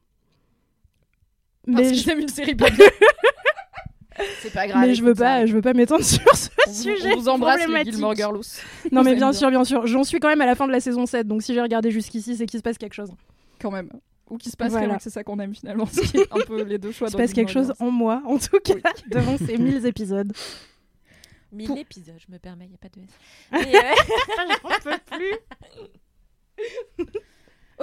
Parce 1.67 1.89
Mais 1.89 1.95
j'aime 1.95 2.21
une 2.21 2.29
série 2.29 2.55
pas. 2.55 2.67
C'est 4.41 4.53
pas 4.53 4.67
grave. 4.69 4.87
mais 4.87 4.95
je 4.95 5.03
veux 5.03 5.15
ça 5.15 5.25
pas, 5.25 5.47
je 5.47 5.53
veux 5.55 5.63
pas 5.63 5.73
m'étendre 5.73 6.05
sur 6.05 6.37
ce 6.37 6.49
On 6.69 6.73
sujet 6.73 7.13
On 7.15 7.19
vous 7.19 7.29
embrasse 7.29 7.67
les. 7.67 7.85
Gilmore 7.85 8.15
Girls. 8.15 8.43
Non, 8.93 9.03
mais 9.03 9.15
bien 9.15 9.33
sûr, 9.33 9.51
bien 9.51 9.65
sûr. 9.65 9.87
J'en 9.87 10.05
suis 10.05 10.21
quand 10.21 10.29
même 10.29 10.41
à 10.41 10.47
la 10.47 10.55
fin 10.55 10.67
de 10.67 10.73
la 10.73 10.81
saison 10.81 11.07
7, 11.07 11.27
donc 11.27 11.43
si 11.43 11.55
j'ai 11.55 11.63
regardé 11.63 11.91
jusqu'ici, 11.91 12.37
c'est 12.37 12.47
qu'il 12.47 12.59
se 12.59 12.63
passe 12.63 12.79
quelque 12.79 12.95
chose. 12.95 13.11
Quand 13.61 13.71
même. 13.71 13.89
Ou 14.31 14.39
qui 14.39 14.51
se 14.51 14.57
passe 14.57 14.71
Voilà. 14.73 14.99
c'est 15.01 15.11
ça 15.11 15.25
qu'on 15.25 15.39
aime 15.41 15.55
finalement. 15.55 15.87
Ce 15.87 16.01
qui 16.01 16.19
est 16.19 16.33
un 16.33 16.41
peu 16.47 16.63
les 16.63 16.79
deux 16.79 16.93
choix. 16.93 17.09
Il 17.09 17.13
se 17.13 17.17
passe 17.17 17.33
quelque 17.33 17.51
chose 17.51 17.73
en 17.81 17.91
moi, 17.91 18.23
en 18.27 18.39
tout 18.39 18.61
cas, 18.63 18.75
devant 19.11 19.37
ces 19.39 19.59
1000 19.59 19.87
épisodes. 19.87 20.33
1000 21.53 21.67
Pour- 21.67 21.79
épisodes, 21.79 22.15
je 22.19 22.33
me 22.33 22.39
permets, 22.39 22.67
y 22.69 22.75
a 22.75 22.79
pas 22.79 22.89
de 22.89 23.01
S. 23.01 23.11
Mais, 23.53 23.75
euh, 23.77 23.95
J'en 24.63 24.79
peux 24.81 25.17
plus. 25.17 25.39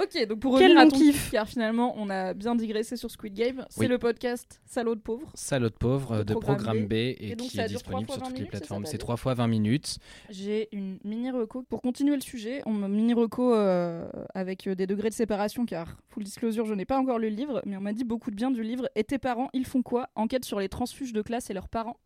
Ok, 0.00 0.26
donc 0.28 0.38
pour 0.40 0.56
Quel 0.56 0.68
revenir 0.78 0.80
à 0.80 0.88
ton 0.88 0.96
kiff. 0.96 1.12
kiff, 1.24 1.30
car 1.32 1.46
finalement 1.46 1.92
on 1.98 2.08
a 2.08 2.32
bien 2.32 2.54
digressé 2.54 2.96
sur 2.96 3.10
Squid 3.10 3.34
Game, 3.34 3.66
c'est 3.68 3.80
Oui. 3.80 3.86
le 3.88 3.98
podcast 3.98 4.58
Salaud 4.64 4.94
de 4.94 5.00
pauvre. 5.00 5.30
Salaud 5.34 5.68
de 5.68 5.74
pauvre 5.74 6.22
de 6.22 6.32
programme 6.32 6.86
B. 6.86 6.88
B 6.88 6.92
et, 6.94 7.32
Et 7.32 7.36
donc, 7.36 7.48
qui 7.48 7.56
ça 7.56 7.64
est 7.66 7.68
disponible 7.68 8.08
sur 8.10 8.18
20 8.20 8.26
toutes 8.28 8.34
les 8.34 8.38
minutes, 8.38 8.50
c'est 8.52 8.56
ça, 8.56 8.60
plateformes. 8.60 8.86
C'est 8.86 8.92
dit 8.92 8.98
3 8.98 9.16
fois 9.18 9.34
20 9.34 9.46
minutes. 9.48 9.98
J'ai 10.30 10.68
une 10.74 10.98
mini 11.04 11.30
reco 11.30 11.62
pour 11.64 11.82
continuer 11.82 12.14
le 12.14 12.22
sujet. 12.22 12.62
On 12.64 12.72
me 12.72 12.88
mini 12.88 13.12
reco 13.12 13.52
euh, 13.52 14.08
avec 14.32 14.68
euh, 14.68 14.74
des 14.74 14.86
degrés 14.86 15.10
de 15.10 15.14
séparation, 15.14 15.66
car 15.66 15.98
full 16.08 16.22
disclosure, 16.24 16.64
je 16.64 16.72
n'ai 16.74 16.86
pas 16.86 16.98
encore 16.98 17.18
lu 17.18 17.28
le 17.28 17.36
livre, 17.36 17.60
mais 17.66 17.76
on 17.76 17.80
m'a 17.82 17.92
dit 17.92 18.04
beaucoup 18.04 18.30
de 18.30 18.36
bien 18.36 18.50
du 18.50 18.62
livre. 18.62 18.88
Et 18.94 19.04
tes 19.04 19.18
parents, 19.18 19.50
ils 19.52 19.66
font 19.66 19.82
quoi? 19.82 20.08
Enquête 20.14 20.46
sur 20.46 20.60
les 20.60 20.70
transfuges 20.70 21.12
de 21.12 21.20
classe 21.20 21.50
et 21.50 21.52
leurs 21.52 21.68
parents 21.68 21.98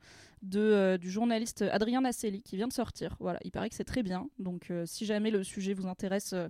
euh, 0.55 0.99
du 0.99 1.11
journaliste 1.11 1.62
Adrien 1.62 2.01
Nasselli 2.01 2.42
qui 2.42 2.57
vient 2.57 2.68
de 2.68 2.72
sortir. 2.72 3.16
Voilà, 3.20 3.38
il 3.45 3.51
paraît 3.51 3.68
que 3.68 3.74
c'est 3.74 3.84
très 3.84 4.03
bien. 4.03 4.28
Donc, 4.38 4.70
euh, 4.70 4.84
si 4.86 5.07
jamais 5.07 5.30
le 5.30 5.42
sujet 5.42 5.74
vous 5.74 5.86
intéresse. 5.86 6.32
euh, 6.32 6.49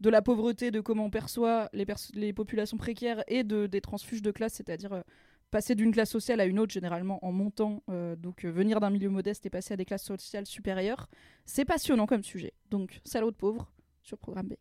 de 0.00 0.10
la 0.10 0.22
pauvreté, 0.22 0.72
de 0.72 0.80
comment 0.80 1.06
on 1.06 1.10
perçoit 1.10 1.70
les, 1.72 2.32
populations 2.32 2.76
précaires 2.76 3.22
et 3.28 3.44
de, 3.44 3.68
des 3.68 3.80
transfuges 3.80 4.22
de 4.22 4.32
classe, 4.32 4.54
c'est-à-dire 4.54 5.04
passer 5.52 5.76
d'une 5.76 5.92
classe 5.92 6.10
sociale 6.10 6.40
à 6.40 6.46
une 6.46 6.58
autre, 6.58 6.72
généralement 6.72 7.24
en 7.24 7.30
montant, 7.30 7.80
donc 8.18 8.44
venir 8.44 8.80
d'un 8.80 8.90
milieu 8.90 9.08
modeste 9.08 9.46
et 9.46 9.50
passer 9.50 9.74
à 9.74 9.76
des 9.76 9.84
classes 9.84 10.04
sociales 10.04 10.46
supérieures, 10.46 11.08
c'est 11.46 11.64
passionnant 11.64 12.06
comme 12.06 12.24
sujet. 12.24 12.54
Donc, 12.70 13.00
salaud 13.04 13.30
de 13.30 13.36
pauvre 13.36 13.72
sur 14.02 14.18
Programme 14.18 14.48
B. 14.48 14.54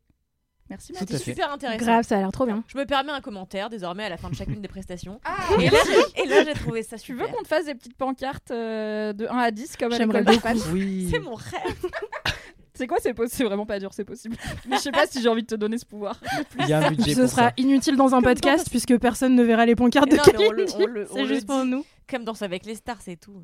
Merci, 0.73 0.91
Mathis. 0.93 1.07
c'est 1.17 1.23
super 1.23 1.51
intéressant. 1.53 1.85
Grave, 1.85 2.03
ça 2.03 2.17
a 2.17 2.19
l'air 2.19 2.31
trop 2.31 2.45
bien. 2.47 2.63
Je 2.67 2.75
me 2.77 2.85
permets 2.85 3.11
un 3.11 3.21
commentaire 3.21 3.69
désormais 3.69 4.05
à 4.05 4.09
la 4.09 4.17
fin 4.17 4.29
de 4.29 4.35
chacune 4.35 4.59
des 4.59 4.67
prestations. 4.67 5.19
Ah, 5.23 5.35
et, 5.61 5.69
là, 5.69 5.77
j'ai- 5.85 6.23
et 6.23 6.27
là, 6.27 6.43
j'ai 6.43 6.53
trouvé 6.53 6.81
ça 6.81 6.97
tu 6.97 7.13
veux 7.13 7.19
super. 7.19 7.35
qu'on 7.35 7.43
te 7.43 7.47
fasse 7.47 7.65
des 7.65 7.75
petites 7.75 7.95
pancartes 7.95 8.49
euh, 8.49 9.13
de 9.13 9.27
1 9.27 9.37
à 9.37 9.51
10 9.51 9.77
comme 9.77 9.93
à 9.93 9.97
J'aimerais 9.97 10.23
l'école 10.23 10.53
de 10.53 10.57
beaucoup. 10.59 10.69
Oui. 10.73 11.07
C'est 11.11 11.19
mon 11.19 11.35
rêve. 11.35 11.85
C'est 12.75 12.87
quoi 12.87 12.97
C'est 12.99 13.13
po- 13.13 13.27
c'est 13.27 13.43
vraiment 13.43 13.67
pas 13.67 13.77
dur, 13.77 13.91
c'est 13.93 14.03
possible. 14.03 14.35
Mais 14.67 14.77
je 14.77 14.81
sais 14.81 14.91
pas 14.91 15.05
si 15.05 15.21
j'ai 15.21 15.29
envie 15.29 15.43
de 15.43 15.47
te 15.47 15.53
donner 15.53 15.77
ce 15.77 15.85
pouvoir. 15.85 16.19
Il 16.59 16.67
y 16.67 16.73
a 16.73 16.79
un 16.87 16.89
budget 16.89 17.13
Ce 17.13 17.19
pour 17.21 17.29
sera 17.29 17.41
ça. 17.49 17.53
inutile 17.57 17.95
dans 17.95 18.07
un 18.15 18.21
Comme 18.21 18.23
podcast 18.33 18.67
puisque 18.67 18.97
personne 18.97 19.35
ne 19.35 19.43
verra 19.43 19.67
les 19.67 19.75
pancartes 19.75 20.09
de 20.09 20.17
Kalindi. 20.17 21.05
C'est 21.13 21.27
juste 21.27 21.45
pour 21.45 21.63
nous. 21.65 21.85
Comme 22.09 22.23
Danse 22.25 22.41
avec 22.41 22.65
les 22.65 22.73
stars, 22.73 22.97
c'est 22.99 23.15
tout. 23.15 23.43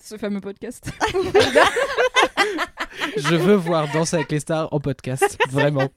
Ce 0.00 0.16
fameux 0.16 0.40
podcast. 0.40 0.88
Je 3.16 3.34
veux 3.34 3.54
voir 3.54 3.90
Danse 3.92 4.14
avec 4.14 4.30
les 4.30 4.40
stars 4.40 4.68
en 4.72 4.80
podcast. 4.80 5.38
Vraiment. 5.50 5.88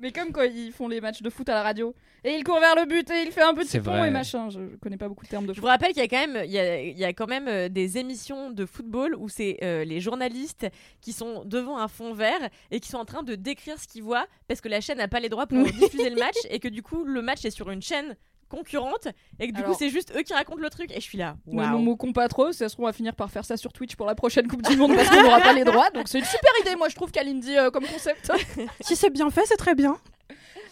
Mais 0.00 0.12
comme 0.12 0.32
quand 0.32 0.42
ils 0.44 0.72
font 0.72 0.88
les 0.88 1.00
matchs 1.00 1.20
de 1.22 1.28
foot 1.30 1.48
à 1.48 1.54
la 1.54 1.62
radio. 1.62 1.94
Et 2.24 2.32
il 2.34 2.44
court 2.44 2.58
vers 2.60 2.74
le 2.74 2.86
but 2.86 3.08
et 3.10 3.22
il 3.22 3.32
fait 3.32 3.42
un 3.42 3.54
petit 3.54 3.78
pont 3.80 3.92
vrai. 3.92 4.08
et 4.08 4.10
machin. 4.10 4.48
Je, 4.50 4.58
je 4.60 4.76
connais 4.76 4.96
pas 4.96 5.08
beaucoup 5.08 5.24
de 5.24 5.30
termes 5.30 5.46
de 5.46 5.52
Je 5.52 5.56
foot. 5.56 5.62
vous 5.62 5.68
rappelle 5.68 5.92
qu'il 5.92 6.02
y 6.02 6.04
a 6.04 6.08
quand 6.08 6.26
même, 6.26 6.42
il 6.44 6.50
y 6.50 6.58
a, 6.58 6.80
il 6.82 6.98
y 6.98 7.04
a 7.04 7.12
quand 7.12 7.26
même 7.26 7.48
euh, 7.48 7.68
des 7.68 7.98
émissions 7.98 8.50
de 8.50 8.64
football 8.66 9.14
où 9.14 9.28
c'est 9.28 9.58
euh, 9.62 9.84
les 9.84 10.00
journalistes 10.00 10.66
qui 11.00 11.12
sont 11.12 11.44
devant 11.44 11.78
un 11.78 11.88
fond 11.88 12.12
vert 12.14 12.40
et 12.70 12.80
qui 12.80 12.88
sont 12.90 12.98
en 12.98 13.04
train 13.06 13.22
de 13.22 13.34
décrire 13.34 13.78
ce 13.78 13.86
qu'ils 13.88 14.02
voient 14.02 14.26
parce 14.48 14.60
que 14.60 14.68
la 14.68 14.80
chaîne 14.80 14.98
n'a 14.98 15.08
pas 15.08 15.20
les 15.20 15.28
droits 15.28 15.46
pour 15.46 15.62
diffuser 15.72 16.10
le 16.10 16.16
match 16.16 16.36
et 16.50 16.60
que 16.60 16.68
du 16.68 16.82
coup 16.82 17.04
le 17.04 17.20
match 17.22 17.44
est 17.44 17.50
sur 17.50 17.70
une 17.70 17.82
chaîne 17.82 18.16
concurrente 18.50 19.08
et 19.38 19.48
que 19.48 19.52
du 19.52 19.60
Alors- 19.60 19.72
coup 19.72 19.76
c'est 19.78 19.88
juste 19.88 20.12
eux 20.14 20.20
qui 20.22 20.34
racontent 20.34 20.60
le 20.60 20.68
truc 20.68 20.90
et 20.90 20.96
je 20.96 21.04
suis 21.04 21.16
là. 21.16 21.36
Ne 21.46 21.56
Waouh. 21.56 21.70
nous 21.70 21.78
moquons 21.78 22.12
pas 22.12 22.28
trop, 22.28 22.52
ça 22.52 22.68
se 22.68 22.74
trouve, 22.74 22.84
on 22.84 22.88
va 22.88 22.92
finir 22.92 23.14
par 23.14 23.30
faire 23.30 23.44
ça 23.46 23.56
sur 23.56 23.72
Twitch 23.72 23.96
pour 23.96 24.06
la 24.06 24.14
prochaine 24.14 24.46
Coupe 24.48 24.62
du 24.62 24.76
Monde 24.76 24.94
parce 24.94 25.08
qu'on 25.08 25.22
n'aura 25.22 25.40
pas 25.40 25.52
les 25.54 25.64
droits. 25.64 25.88
Donc 25.90 26.08
c'est 26.08 26.18
une 26.18 26.24
super 26.26 26.50
idée, 26.60 26.76
moi 26.76 26.88
je 26.90 26.96
trouve, 26.96 27.10
Kalindi, 27.10 27.56
euh, 27.56 27.70
comme 27.70 27.86
concept. 27.86 28.30
Si 28.82 28.96
c'est 28.96 29.10
bien 29.10 29.30
fait, 29.30 29.46
c'est 29.46 29.56
très 29.56 29.74
bien. 29.74 29.96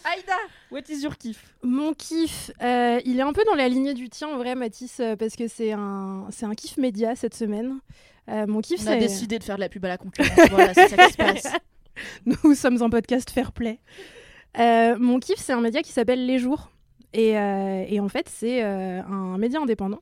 Aïda, 0.05 0.35
what 0.71 0.81
is 0.89 1.01
your 1.03 1.17
kiff? 1.17 1.43
Mon 1.61 1.93
kiff, 1.93 2.51
euh, 2.61 2.99
il 3.03 3.19
est 3.19 3.23
un 3.23 3.33
peu 3.33 3.43
dans 3.45 3.55
la 3.55 3.67
lignée 3.67 3.93
du 3.93 4.09
tien 4.09 4.29
en 4.29 4.37
vrai, 4.37 4.55
Mathis, 4.55 4.99
euh, 4.99 5.15
parce 5.15 5.35
que 5.35 5.47
c'est 5.47 5.71
un, 5.73 6.27
c'est 6.31 6.45
un 6.45 6.55
kiff 6.55 6.77
média 6.77 7.15
cette 7.15 7.33
semaine. 7.35 7.79
Euh, 8.29 8.45
mon 8.47 8.61
kiff, 8.61 8.81
On 8.85 8.91
a 8.91 8.95
décidé 8.95 9.39
de 9.39 9.43
faire 9.43 9.55
de 9.55 9.61
la 9.61 9.69
pub 9.69 9.83
à 9.85 9.89
la 9.89 9.97
concurrence. 9.97 10.29
voilà, 10.51 10.73
c'est 10.73 10.87
ça 10.89 11.05
qui 11.07 11.11
se 11.13 11.17
passe. 11.17 11.47
Nous 12.25 12.55
sommes 12.55 12.81
un 12.81 12.89
podcast 12.89 13.29
fair 13.29 13.51
play. 13.51 13.79
Euh, 14.57 14.95
mon 14.99 15.19
kiff, 15.19 15.37
c'est 15.39 15.53
un 15.53 15.61
média 15.61 15.81
qui 15.81 15.91
s'appelle 15.91 16.25
Les 16.25 16.39
Jours. 16.39 16.69
Et, 17.13 17.37
euh, 17.37 17.85
et 17.87 17.99
en 17.99 18.09
fait, 18.09 18.29
c'est 18.29 18.63
euh, 18.63 19.01
un 19.03 19.37
média 19.37 19.59
indépendant 19.59 20.01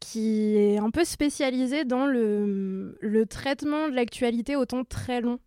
qui 0.00 0.56
est 0.56 0.76
un 0.76 0.90
peu 0.90 1.04
spécialisé 1.04 1.84
dans 1.84 2.06
le, 2.06 3.24
traitement 3.28 3.88
de 3.88 3.94
l'actualité 3.94 4.54
au 4.54 4.66
temps 4.66 4.84
très 4.84 5.20
long. 5.20 5.38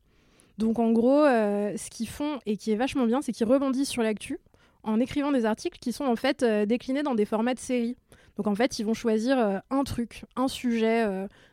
Donc 0.57 0.79
en 0.79 0.91
gros, 0.91 1.23
euh, 1.23 1.77
ce 1.77 1.91
qu'ils 1.91 2.07
font 2.07 2.39
et 2.47 2.57
qui 2.57 2.71
est 2.71 2.75
vachement 2.75 3.05
bien, 3.05 3.21
c'est 3.21 3.33
qu'ils 3.33 3.45
rebondissent 3.45 3.89
sur 3.89 4.01
l'actu 4.01 4.39
en 4.81 4.99
écrivant 4.99 5.31
des 5.31 5.45
articles 5.45 5.77
qui 5.77 5.91
sont 5.91 6.05
en 6.05 6.15
fait 6.15 6.43
déclinés 6.43 7.03
dans 7.03 7.13
des 7.13 7.25
formats 7.25 7.53
de 7.53 7.59
séries. 7.59 7.97
Donc 8.37 8.47
en 8.47 8.55
fait, 8.55 8.79
ils 8.79 8.85
vont 8.85 8.95
choisir 8.95 9.61
un 9.69 9.83
truc, 9.83 10.23
un 10.35 10.47
sujet, 10.47 11.05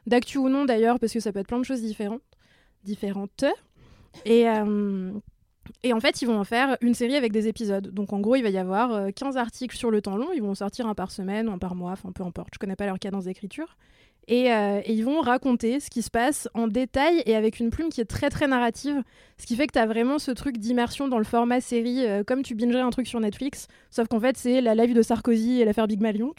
d'actu 0.06 0.38
ou 0.38 0.48
non 0.48 0.64
d'ailleurs, 0.64 0.98
parce 0.98 1.12
que 1.12 1.20
ça 1.20 1.32
peut 1.32 1.40
être 1.40 1.48
plein 1.48 1.58
de 1.58 1.64
choses 1.64 1.82
différentes. 1.82 2.22
différentes. 2.84 3.44
Et, 4.24 4.46
et 5.82 5.92
en 5.92 6.00
fait, 6.00 6.22
ils 6.22 6.26
vont 6.26 6.38
en 6.38 6.44
faire 6.44 6.76
une 6.80 6.94
série 6.94 7.16
avec 7.16 7.32
des 7.32 7.48
épisodes. 7.48 7.88
Donc 7.92 8.12
en 8.12 8.20
gros, 8.20 8.36
il 8.36 8.42
va 8.42 8.50
y 8.50 8.58
avoir 8.58 8.92
euh, 8.92 9.10
15 9.10 9.36
articles 9.36 9.76
sur 9.76 9.90
le 9.90 10.00
temps 10.00 10.16
long. 10.16 10.28
Ils 10.34 10.42
vont 10.42 10.54
sortir 10.54 10.86
un 10.86 10.94
par 10.94 11.10
semaine, 11.10 11.48
un 11.48 11.58
par 11.58 11.74
mois, 11.74 11.92
enfin 11.92 12.12
peu 12.12 12.22
importe. 12.22 12.50
Je 12.54 12.58
connais 12.58 12.76
pas 12.76 12.86
leur 12.86 12.98
cadence 12.98 13.24
d'écriture. 13.24 13.76
Et, 14.26 14.50
euh, 14.52 14.80
et 14.82 14.94
ils 14.94 15.04
vont 15.04 15.20
raconter 15.20 15.80
ce 15.80 15.90
qui 15.90 16.00
se 16.00 16.10
passe 16.10 16.48
en 16.54 16.66
détail 16.66 17.22
et 17.26 17.36
avec 17.36 17.60
une 17.60 17.68
plume 17.68 17.90
qui 17.90 18.00
est 18.00 18.06
très 18.06 18.30
très 18.30 18.46
narrative. 18.46 19.02
Ce 19.36 19.44
qui 19.44 19.54
fait 19.54 19.66
que 19.66 19.72
tu 19.72 19.78
as 19.78 19.86
vraiment 19.86 20.18
ce 20.18 20.30
truc 20.30 20.56
d'immersion 20.56 21.08
dans 21.08 21.18
le 21.18 21.24
format 21.24 21.60
série, 21.60 22.06
euh, 22.06 22.24
comme 22.24 22.42
tu 22.42 22.54
bingerais 22.54 22.80
un 22.80 22.90
truc 22.90 23.06
sur 23.06 23.20
Netflix. 23.20 23.68
Sauf 23.90 24.08
qu'en 24.08 24.20
fait, 24.20 24.38
c'est 24.38 24.62
la 24.62 24.74
live 24.74 24.94
de 24.94 25.02
Sarkozy 25.02 25.60
et 25.60 25.66
l'affaire 25.66 25.86
Big 25.86 26.00
Malion. 26.00 26.32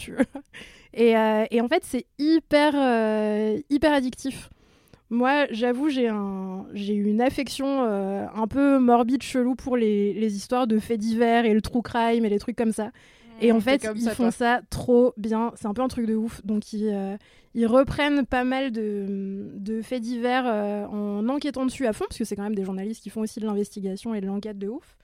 Et, 0.95 1.17
euh, 1.17 1.45
et 1.51 1.61
en 1.61 1.67
fait, 1.67 1.84
c'est 1.84 2.05
hyper, 2.17 2.73
euh, 2.73 3.59
hyper 3.69 3.93
addictif. 3.93 4.49
Moi, 5.10 5.45
j'avoue, 5.51 5.89
j'ai 5.89 6.08
un, 6.08 6.66
j'ai 6.74 6.93
une 6.95 7.22
affection 7.22 7.84
euh, 7.84 8.26
un 8.34 8.47
peu 8.47 8.80
morbide, 8.80 9.22
chelou 9.22 9.56
pour 9.56 9.78
les, 9.78 10.14
les 10.14 10.36
histoires 10.36 10.66
de 10.68 10.80
faits 10.80 10.99
divers 10.99 11.45
et 11.45 11.53
le 11.53 11.62
true 11.62 11.82
crime 11.84 12.26
et 12.26 12.30
les 12.30 12.39
trucs 12.39 12.56
comme 12.56 12.72
ça. 12.72 12.91
Et 13.39 13.51
en 13.51 13.60
Mmh, 13.60 13.62
fait, 13.62 13.91
ils 13.93 14.01
ça, 14.01 14.16
font 14.16 14.16
toi. 14.16 14.32
ça 14.32 14.62
trop 14.70 15.14
bien. 15.18 15.51
C'est 15.56 15.68
un 15.68 15.74
peu 15.74 15.82
un 15.84 15.88
truc 15.89 16.06
de 16.08 16.16
ouf. 16.16 16.43
Donc, 16.45 16.74
ils, 16.74 16.88
euh, 16.89 17.18
ils 17.53 17.68
reprennent 17.68 18.26
pas 18.26 18.43
mal 18.45 18.72
de, 18.72 19.51
de 19.58 19.82
faits 19.82 20.01
divers 20.01 20.45
euh, 20.47 20.86
en 20.88 21.28
enquêtant 21.30 21.66
dessus 21.66 21.86
à 21.86 21.93
fond, 21.93 22.06
parce 22.08 22.18
que 22.18 22.24
c'est 22.24 22.36
quand 22.36 22.43
même 22.43 22.56
des 22.56 22.64
journalistes 22.66 23.03
qui 23.03 23.10
font 23.10 23.22
aussi 23.22 23.39
de 23.39 23.45
l'investigation 23.45 24.16
et 24.16 24.22
de 24.22 24.28
l'enquête 24.28 24.58
de 24.58 24.70
ouf. 24.70 24.97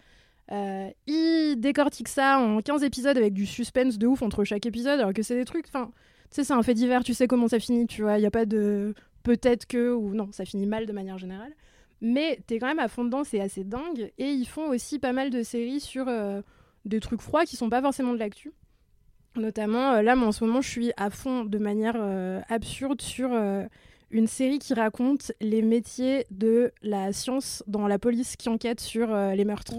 Ils 1.08 1.56
décortiquent 1.58 2.08
ça 2.10 2.40
en 2.40 2.60
15 2.62 2.84
épisodes 2.84 3.18
avec 3.18 3.34
du 3.34 3.46
suspense 3.46 3.98
de 3.98 4.08
ouf 4.08 4.22
entre 4.22 4.44
chaque 4.44 4.66
épisode, 4.66 5.00
alors 5.00 5.14
que 5.14 5.22
c'est 5.24 5.36
des 5.36 5.46
trucs. 5.46 5.68
Enfin, 5.68 5.92
tu 6.30 6.36
sais, 6.36 6.44
c'est 6.44 6.54
un 6.54 6.64
fait 6.64 6.74
divers, 6.74 7.04
tu 7.04 7.14
sais 7.14 7.28
comment 7.28 7.48
ça 7.48 7.60
finit, 7.60 7.88
tu 7.88 8.02
vois. 8.02 8.18
Il 8.18 8.22
n'y 8.22 8.26
a 8.28 8.32
pas 8.32 8.46
de 8.46 8.94
peut-être 9.24 9.66
que 9.66 9.94
ou 9.94 10.14
non, 10.14 10.30
ça 10.32 10.46
finit 10.46 10.66
mal 10.66 10.86
de 10.86 10.94
manière 10.94 11.18
générale. 11.18 11.54
Mais 12.02 12.40
t'es 12.48 12.58
quand 12.58 12.68
même 12.68 12.80
à 12.80 12.88
fond 12.88 13.06
dedans, 13.06 13.24
c'est 13.24 13.40
assez 13.40 13.64
dingue. 13.64 14.12
Et 14.18 14.32
ils 14.32 14.48
font 14.48 14.70
aussi 14.70 14.98
pas 14.98 15.14
mal 15.14 15.30
de 15.30 15.44
séries 15.44 15.80
sur 15.80 16.08
euh, 16.08 16.42
des 16.84 17.00
trucs 17.00 17.22
froids 17.22 17.46
qui 17.46 17.56
sont 17.56 17.70
pas 17.70 17.82
forcément 17.82 18.14
de 18.14 18.20
l'actu. 18.20 18.52
Notamment, 19.36 19.94
euh, 19.94 20.02
là, 20.02 20.16
moi, 20.16 20.28
en 20.28 20.32
ce 20.32 20.44
moment, 20.44 20.62
je 20.62 20.70
suis 20.70 20.92
à 20.98 21.12
fond 21.12 21.46
de 21.46 21.58
manière 21.60 21.96
euh, 21.98 22.42
absurde 22.50 23.02
sur 23.02 23.30
une 24.10 24.28
série 24.28 24.60
qui 24.60 24.74
raconte 24.74 25.32
les 25.40 25.62
métiers 25.62 26.26
de 26.32 26.74
la 26.82 27.14
science 27.14 27.64
dans 27.68 27.88
la 27.88 28.00
police 28.00 28.36
qui 28.36 28.50
enquête 28.50 28.82
sur 28.82 29.16
les 29.16 29.46
meurtres. 29.46 29.76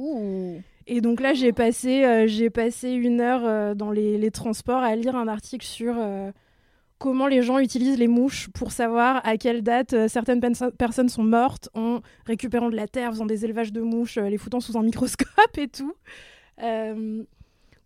Et 0.86 1.01
donc 1.01 1.20
là, 1.20 1.34
j'ai 1.34 1.53
passé, 1.53 2.26
j'ai 2.28 2.51
passé 2.51 2.93
une 2.93 3.20
heure 3.20 3.76
dans 3.76 3.90
les, 3.90 4.16
les 4.16 4.30
transports 4.30 4.82
à 4.82 4.97
lire 4.97 5.16
un 5.16 5.28
article 5.28 5.66
sur 5.66 5.97
comment 7.03 7.26
les 7.26 7.42
gens 7.42 7.59
utilisent 7.59 7.98
les 7.98 8.07
mouches 8.07 8.48
pour 8.55 8.70
savoir 8.70 9.20
à 9.26 9.36
quelle 9.36 9.62
date 9.62 9.92
euh, 9.92 10.07
certaines 10.07 10.40
personnes 10.78 11.09
sont 11.09 11.24
mortes 11.24 11.68
en 11.74 12.00
récupérant 12.26 12.70
de 12.70 12.76
la 12.76 12.86
terre, 12.86 13.11
faisant 13.11 13.26
des 13.26 13.44
élevages 13.44 13.72
de 13.72 13.80
mouches, 13.80 14.18
euh, 14.18 14.28
les 14.28 14.38
foutant 14.38 14.61
sous 14.61 14.78
un 14.78 14.84
microscope 14.84 15.59
et 15.59 15.66
tout. 15.66 15.94
Euh, 16.62 17.24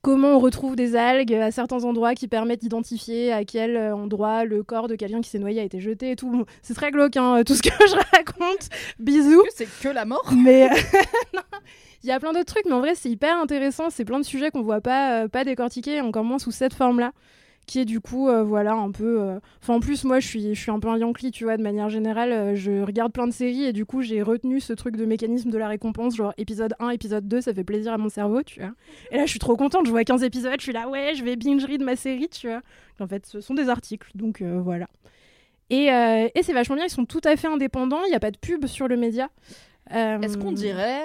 comment 0.02 0.36
on 0.36 0.38
retrouve 0.38 0.76
des 0.76 0.96
algues 0.96 1.32
à 1.32 1.50
certains 1.50 1.82
endroits 1.84 2.14
qui 2.14 2.28
permettent 2.28 2.60
d'identifier 2.60 3.32
à 3.32 3.46
quel 3.46 3.78
endroit 3.94 4.44
le 4.44 4.62
corps 4.62 4.86
de 4.86 4.96
quelqu'un 4.96 5.22
qui 5.22 5.30
s'est 5.30 5.38
noyé 5.38 5.62
a 5.62 5.64
été 5.64 5.80
jeté 5.80 6.10
et 6.10 6.16
tout. 6.16 6.30
Bon, 6.30 6.44
c'est 6.60 6.74
très 6.74 6.90
glauque, 6.90 7.16
hein, 7.16 7.42
tout 7.42 7.54
ce 7.54 7.62
que 7.62 7.70
je 7.70 7.94
raconte. 8.14 8.68
Bisous. 8.98 9.44
C'est 9.54 9.66
que 9.80 9.88
la 9.88 10.04
mort? 10.04 10.30
Mais 10.36 10.68
il 12.04 12.08
y 12.10 12.12
a 12.12 12.20
plein 12.20 12.34
d'autres 12.34 12.52
trucs, 12.52 12.66
mais 12.66 12.74
en 12.74 12.80
vrai, 12.80 12.94
c'est 12.94 13.08
hyper 13.08 13.38
intéressant. 13.38 13.88
C'est 13.88 14.04
plein 14.04 14.20
de 14.20 14.26
sujets 14.26 14.50
qu'on 14.50 14.62
voit 14.62 14.82
pas, 14.82 15.26
pas 15.26 15.42
décortiquer, 15.42 16.02
encore 16.02 16.24
moins 16.24 16.38
sous 16.38 16.50
cette 16.50 16.74
forme-là, 16.74 17.12
qui 17.66 17.80
est 17.80 17.84
du 17.84 18.00
coup, 18.00 18.28
euh, 18.28 18.42
voilà, 18.44 18.74
un 18.74 18.90
peu. 18.92 19.20
euh, 19.20 19.40
en 19.68 19.80
plus, 19.80 20.04
moi, 20.04 20.20
je 20.20 20.26
suis, 20.26 20.54
je 20.54 20.60
suis 20.60 20.70
un 20.70 20.78
peu 20.78 20.88
un 20.88 20.98
Yankee, 20.98 21.30
tu 21.32 21.44
vois, 21.44 21.56
de 21.56 21.62
manière 21.62 21.88
générale. 21.88 22.32
euh, 22.32 22.54
je 22.54 22.82
regarde 22.82 23.12
plein 23.12 23.26
de 23.26 23.32
séries 23.32 23.64
et 23.64 23.72
du 23.72 23.84
coup, 23.84 24.02
j'ai 24.02 24.22
retenu 24.22 24.60
ce 24.60 24.72
truc 24.72 24.96
de 24.96 25.04
mécanisme 25.04 25.50
de 25.50 25.58
la 25.58 25.68
récompense, 25.68 26.16
genre 26.16 26.32
épisode 26.38 26.74
1, 26.78 26.90
épisode 26.90 27.26
2, 27.26 27.40
ça 27.40 27.52
fait 27.52 27.64
plaisir 27.64 27.92
à 27.92 27.98
mon 27.98 28.08
cerveau, 28.08 28.42
tu 28.42 28.60
vois. 28.60 28.72
Et 29.10 29.16
là, 29.16 29.24
je 29.26 29.30
suis 29.30 29.38
trop 29.40 29.56
contente, 29.56 29.86
je 29.86 29.90
vois 29.90 30.04
15 30.04 30.22
épisodes, 30.22 30.54
je 30.58 30.62
suis 30.62 30.72
là, 30.72 30.88
ouais, 30.88 31.12
je 31.16 31.24
vais 31.24 31.36
binge 31.36 31.64
read 31.64 31.82
ma 31.82 31.96
série, 31.96 32.28
tu 32.28 32.46
vois. 32.48 32.62
En 33.00 33.06
fait, 33.08 33.26
ce 33.26 33.40
sont 33.40 33.54
des 33.54 33.68
articles, 33.68 34.08
donc 34.14 34.42
voilà. 34.42 34.86
Et, 35.68 35.86
et 35.86 36.42
c'est 36.42 36.52
vachement 36.52 36.76
bien, 36.76 36.84
ils 36.84 36.90
sont 36.90 37.04
tout 37.04 37.20
à 37.24 37.36
fait 37.36 37.48
indépendants, 37.48 38.04
il 38.06 38.10
n'y 38.10 38.16
a 38.16 38.20
pas 38.20 38.30
de 38.30 38.38
pub 38.38 38.66
sur 38.66 38.86
le 38.86 38.96
média. 38.96 39.28
Est-ce 39.90 40.38
qu'on 40.38 40.52
dirait 40.52 41.02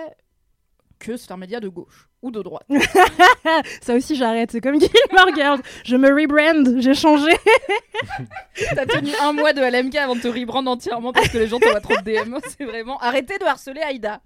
que 1.02 1.18
c'est 1.18 1.32
un 1.32 1.38
média 1.38 1.60
de 1.60 1.68
gauche 1.68 2.08
ou 2.22 2.32
de 2.32 2.42
droite 2.42 2.66
Ça 3.82 3.96
aussi, 3.96 4.16
j'arrête. 4.16 4.52
C'est 4.52 4.62
comme 4.62 4.80
Gilmore 4.80 5.30
Girls. 5.36 5.62
Je 5.84 5.96
me 5.96 6.10
rebrand, 6.10 6.80
j'ai 6.80 6.94
changé. 6.94 7.32
T'as 8.76 8.86
tenu 8.86 9.12
un 9.22 9.34
mois 9.34 9.54
de 9.54 9.62
LMK 9.62 9.96
avant 9.96 10.16
de 10.16 10.22
te 10.22 10.28
rebrand 10.28 10.66
entièrement 10.68 11.12
parce 11.12 11.30
que 11.30 11.38
les 11.40 11.48
gens 11.48 11.60
t'envoient 11.60 11.82
trop 11.82 11.98
de 11.98 12.02
DM. 12.04 12.36
C'est 12.58 12.66
vraiment 12.66 13.00
arrêtez 13.00 13.38
de 13.40 13.46
harceler 13.46 13.82
Aïda. 13.82 14.22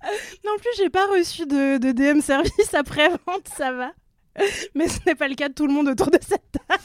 Non 0.45 0.51
plus, 0.57 0.69
j'ai 0.78 0.89
pas 0.89 1.07
reçu 1.07 1.45
de, 1.45 1.78
de 1.78 1.91
DM 1.91 2.19
service 2.19 2.73
après-vente, 2.73 3.47
ça 3.55 3.71
va. 3.71 3.91
Mais 4.73 4.88
ce 4.89 4.99
n'est 5.05 5.15
pas 5.15 5.30
le 5.30 5.36
cas 5.36 5.47
de 5.47 5.53
tout 5.53 5.65
le 5.65 5.73
monde 5.73 5.88
autour 5.88 6.11
de 6.11 6.19
cette 6.21 6.43
table. 6.51 6.84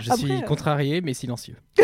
Je 0.00 0.10
Après, 0.10 0.16
suis 0.22 0.32
euh, 0.32 0.40
contrarié 0.40 1.00
mais 1.00 1.14
silencieux. 1.14 1.56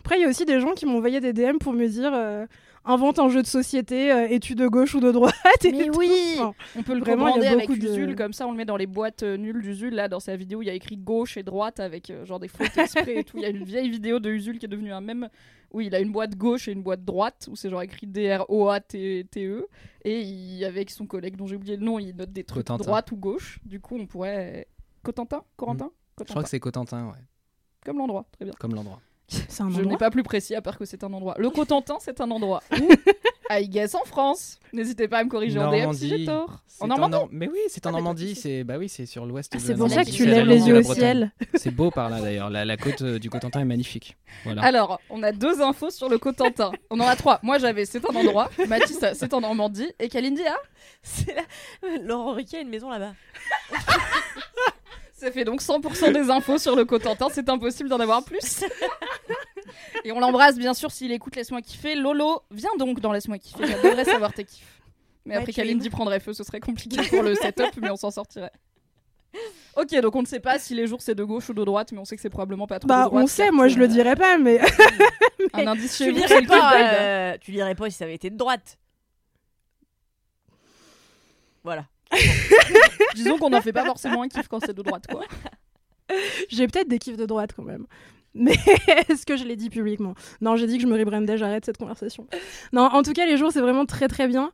Après, 0.00 0.18
il 0.18 0.22
y 0.22 0.24
a 0.24 0.28
aussi 0.28 0.44
des 0.44 0.60
gens 0.60 0.72
qui 0.72 0.86
m'ont 0.86 0.98
envoyé 0.98 1.20
des 1.20 1.32
DM 1.32 1.56
pour 1.58 1.72
me 1.72 1.86
dire 1.88 2.12
euh, 2.14 2.46
invente 2.84 3.18
un 3.18 3.28
jeu 3.30 3.40
de 3.42 3.46
société, 3.46 4.12
euh, 4.12 4.28
es-tu 4.28 4.54
de 4.54 4.66
gauche 4.68 4.94
ou 4.94 5.00
de 5.00 5.10
droite? 5.10 5.34
Et 5.64 5.72
Mais 5.72 5.86
tout. 5.86 5.98
oui 5.98 6.10
Enfin, 6.38 6.54
On 6.76 6.82
peut 6.82 6.94
le 6.94 7.00
Vraiment, 7.00 7.28
il 7.28 7.42
y 7.42 7.46
a 7.46 7.50
commander 7.50 7.56
avec 7.56 7.68
beaucoup 7.68 7.80
de- 7.80 7.88
Usul, 7.90 8.14
comme 8.14 8.32
ça 8.34 8.46
on 8.46 8.50
le 8.50 8.56
met 8.58 8.66
dans 8.66 8.76
les 8.76 8.86
boîtes 8.86 9.22
euh, 9.22 9.36
nulles 9.38 9.62
d'Usul. 9.62 9.94
Là, 9.94 10.08
dans 10.08 10.20
sa 10.20 10.36
vidéo, 10.36 10.60
il 10.62 10.66
y 10.66 10.70
a 10.70 10.74
écrit 10.74 10.96
gauche 10.98 11.36
et 11.38 11.42
droite 11.42 11.80
avec 11.80 12.10
euh, 12.10 12.24
genre 12.26 12.38
des 12.38 12.48
fautes 12.48 12.76
exprès 12.76 13.16
et 13.20 13.24
tout. 13.24 13.38
Il 13.38 13.42
y 13.42 13.46
a 13.46 13.48
une 13.50 13.64
vieille 13.64 13.88
vidéo 13.90 14.18
de 14.20 14.30
Usul 14.30 14.58
qui 14.58 14.66
est 14.66 14.68
devenue 14.68 14.92
un 14.92 15.00
même 15.00 15.28
où 15.72 15.80
il 15.80 15.94
a 15.94 16.00
une 16.00 16.12
boîte 16.12 16.36
gauche 16.36 16.68
et 16.68 16.72
une 16.72 16.82
boîte 16.82 17.04
droite 17.04 17.48
où 17.50 17.56
c'est 17.56 17.70
genre 17.70 17.82
écrit 17.82 18.06
D-R-O-A-T-E. 18.06 19.66
Et 20.04 20.20
il, 20.20 20.64
avec 20.64 20.90
son 20.90 21.06
collègue 21.06 21.36
dont 21.36 21.46
j'ai 21.46 21.56
oublié 21.56 21.76
le 21.76 21.84
nom, 21.84 21.98
il 21.98 22.14
note 22.14 22.32
des 22.32 22.44
trucs 22.44 22.58
Cotentin. 22.66 22.84
droite 22.84 23.10
ou 23.10 23.16
gauche. 23.16 23.58
Du 23.64 23.80
coup, 23.80 23.96
on 23.98 24.06
pourrait. 24.06 24.68
Cotentin? 25.02 25.42
Corentin? 25.56 25.90
Cotentin. 26.16 26.32
crois 26.32 26.42
que 26.42 26.48
c'est 26.48 26.60
Cotentin, 26.60 27.06
ouais, 27.06 27.18
Comme 27.84 27.98
l'endroit, 27.98 28.24
très 28.32 28.44
bien. 28.44 28.54
comme 28.58 28.74
l'endroit. 28.74 29.00
C'est 29.28 29.62
un 29.62 29.70
Je 29.70 29.80
n'ai 29.80 29.96
pas 29.96 30.10
plus 30.10 30.22
précis 30.22 30.54
à 30.54 30.60
part 30.60 30.76
que 30.76 30.84
c'est 30.84 31.02
un 31.02 31.10
endroit. 31.12 31.34
Le 31.38 31.48
Cotentin, 31.48 31.96
c'est 31.98 32.20
un 32.20 32.30
endroit. 32.30 32.62
Où 32.72 32.88
I 33.50 33.68
guess 33.70 33.94
en 33.94 34.04
France. 34.04 34.58
N'hésitez 34.74 35.08
pas 35.08 35.18
à 35.20 35.24
me 35.24 35.30
corriger 35.30 35.58
en 35.58 35.70
DM 35.72 35.92
si 35.94 36.08
j'ai 36.10 36.24
tort. 36.26 36.62
C'est 36.66 36.84
En 36.84 36.88
Normandie 36.88 37.12
Nor- 37.16 37.28
Mais 37.32 37.48
oui, 37.48 37.58
c'est 37.68 37.86
en 37.86 37.88
Ah, 37.88 37.92
d'accord, 37.92 38.02
Normandie. 38.02 38.34
C'est 38.34 38.64
bah 38.64 38.76
oui, 38.78 38.88
c'est 38.90 39.06
sur 39.06 39.24
l'ouest. 39.24 39.50
de 39.50 39.58
C'est 39.58 39.72
la 39.72 39.78
pour 39.78 39.88
ça 39.90 40.04
que 40.04 40.10
tu 40.10 40.26
lèves 40.26 40.46
les 40.46 40.66
yeux 40.68 40.74
la 40.74 40.80
au 40.80 40.94
ciel. 40.94 41.32
C'est 41.54 41.70
beau 41.70 41.90
par 41.90 42.10
là 42.10 42.20
d'ailleurs. 42.20 42.50
La, 42.50 42.66
la 42.66 42.76
côte 42.76 43.00
euh, 43.00 43.18
du 43.18 43.30
Cotentin 43.30 43.60
est 43.60 43.64
magnifique. 43.64 44.16
Voilà. 44.44 44.62
Alors, 44.62 45.00
on 45.08 45.22
a 45.22 45.32
deux 45.32 45.62
infos 45.62 45.88
sur 45.90 46.10
le 46.10 46.18
Cotentin. 46.18 46.72
On 46.90 47.00
en 47.00 47.06
a 47.06 47.16
trois. 47.16 47.38
Moi, 47.42 47.58
j'avais 47.58 47.86
c'est 47.86 48.04
un 48.04 48.14
endroit. 48.14 48.50
Mathis, 48.68 48.98
c'est 49.14 49.32
en 49.32 49.40
Normandie. 49.40 49.90
Et 50.00 50.08
Kalindi 50.10 50.42
a 50.46 50.56
C'est 51.02 51.34
là. 51.34 51.42
Laurent 52.02 52.32
Riquet 52.34 52.58
a 52.58 52.60
une 52.60 52.68
maison 52.70 52.90
là-bas. 52.90 53.14
Ça 55.16 55.30
fait 55.30 55.44
donc 55.44 55.62
100% 55.62 56.12
des 56.12 56.28
infos 56.30 56.58
sur 56.58 56.74
le 56.76 56.84
Cotentin. 56.84 57.28
C'est 57.30 57.48
impossible 57.48 57.88
d'en 57.88 58.00
avoir 58.00 58.24
plus. 58.24 58.64
Et 60.04 60.12
on 60.12 60.18
l'embrasse, 60.20 60.56
bien 60.58 60.74
sûr, 60.74 60.90
s'il 60.90 61.12
écoute 61.12 61.36
Laisse-moi 61.36 61.62
kiffer. 61.62 61.94
Lolo, 61.94 62.42
viens 62.50 62.74
donc 62.78 63.00
dans 63.00 63.12
Laisse-moi 63.12 63.38
kiffer. 63.38 63.66
J'adorerais 63.66 64.04
savoir 64.04 64.32
tes 64.32 64.44
kiffs. 64.44 64.82
Mais 65.24 65.34
Ouais, 65.34 65.38
après, 65.40 65.52
es 65.52 65.54
Kalindi 65.54 65.88
prendrait 65.88 66.20
feu. 66.20 66.32
Ce 66.34 66.42
serait 66.44 66.60
compliqué 66.60 67.00
pour 67.08 67.22
le 67.22 67.34
setup, 67.36 67.76
mais 67.80 67.90
on 67.90 67.96
s'en 67.96 68.10
sortirait. 68.10 68.52
Ok, 69.76 69.94
donc 70.00 70.14
on 70.14 70.22
ne 70.22 70.26
sait 70.26 70.38
pas 70.40 70.58
si 70.58 70.74
les 70.74 70.86
jours 70.86 71.00
c'est 71.00 71.14
de 71.14 71.24
gauche 71.24 71.48
ou 71.48 71.54
de 71.54 71.64
droite, 71.64 71.90
mais 71.92 71.98
on 71.98 72.04
sait 72.04 72.14
que 72.14 72.22
c'est 72.22 72.30
probablement 72.30 72.66
pas 72.68 72.78
trop 72.78 72.86
de 72.86 72.92
Bah, 72.92 73.04
droite. 73.06 73.24
on 73.24 73.26
sait, 73.26 73.50
moi 73.50 73.66
je 73.68 73.78
le 73.78 73.88
dirais 73.88 74.14
pas, 74.16 74.36
mais. 74.38 74.60
Un 75.54 75.66
indice 75.66 75.96
chez 75.96 76.04
Tu 76.06 76.12
vous, 76.12 76.20
pas, 76.20 76.26
clickbait. 76.28 76.56
euh, 77.00 77.36
tu 77.40 77.50
lirais 77.50 77.74
pas 77.74 77.90
si 77.90 77.96
ça 77.96 78.04
avait 78.04 78.14
été 78.14 78.30
de 78.30 78.36
droite. 78.36 78.78
Voilà. 81.64 81.86
Disons 83.14 83.38
qu'on 83.38 83.50
n'en 83.50 83.60
fait 83.60 83.72
pas 83.72 83.84
forcément 83.84 84.22
un 84.22 84.28
kiff 84.28 84.48
quand 84.48 84.60
c'est 84.64 84.74
de 84.74 84.82
droite, 84.82 85.06
quoi. 85.10 85.24
J'ai 86.48 86.66
peut-être 86.66 86.88
des 86.88 86.98
kiffs 86.98 87.16
de 87.16 87.26
droite 87.26 87.52
quand 87.56 87.62
même. 87.62 87.86
Mais 88.34 88.56
est-ce 89.08 89.24
que 89.24 89.36
je 89.36 89.44
l'ai 89.44 89.56
dit 89.56 89.70
publiquement? 89.70 90.14
Non, 90.40 90.56
j'ai 90.56 90.66
dit 90.66 90.76
que 90.76 90.82
je 90.82 90.88
me 90.88 90.98
rebrandais, 90.98 91.38
j'arrête 91.38 91.64
cette 91.64 91.78
conversation. 91.78 92.26
Non, 92.72 92.82
en 92.82 93.02
tout 93.02 93.12
cas, 93.12 93.26
les 93.26 93.36
jours, 93.36 93.52
c'est 93.52 93.60
vraiment 93.60 93.86
très 93.86 94.08
très 94.08 94.26
bien. 94.26 94.50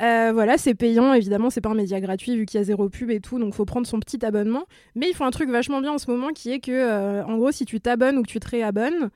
Euh, 0.00 0.30
voilà, 0.32 0.56
c'est 0.56 0.74
payant, 0.74 1.12
évidemment, 1.12 1.50
c'est 1.50 1.60
pas 1.60 1.70
un 1.70 1.74
média 1.74 2.00
gratuit 2.00 2.36
vu 2.36 2.46
qu'il 2.46 2.58
y 2.58 2.60
a 2.60 2.64
zéro 2.64 2.88
pub 2.88 3.10
et 3.10 3.20
tout, 3.20 3.38
donc 3.38 3.54
faut 3.54 3.64
prendre 3.64 3.86
son 3.86 3.98
petit 3.98 4.24
abonnement. 4.24 4.66
Mais 4.94 5.08
ils 5.10 5.14
font 5.14 5.24
un 5.24 5.30
truc 5.30 5.50
vachement 5.50 5.80
bien 5.80 5.92
en 5.92 5.98
ce 5.98 6.10
moment 6.10 6.28
qui 6.28 6.52
est 6.52 6.60
que, 6.60 6.70
euh, 6.70 7.24
en 7.24 7.36
gros, 7.36 7.50
si 7.50 7.64
tu 7.64 7.80
t'abonnes 7.80 8.18
ou 8.18 8.22
que 8.22 8.30
tu 8.30 8.38
te 8.38 8.48
réabonnes, 8.48 9.10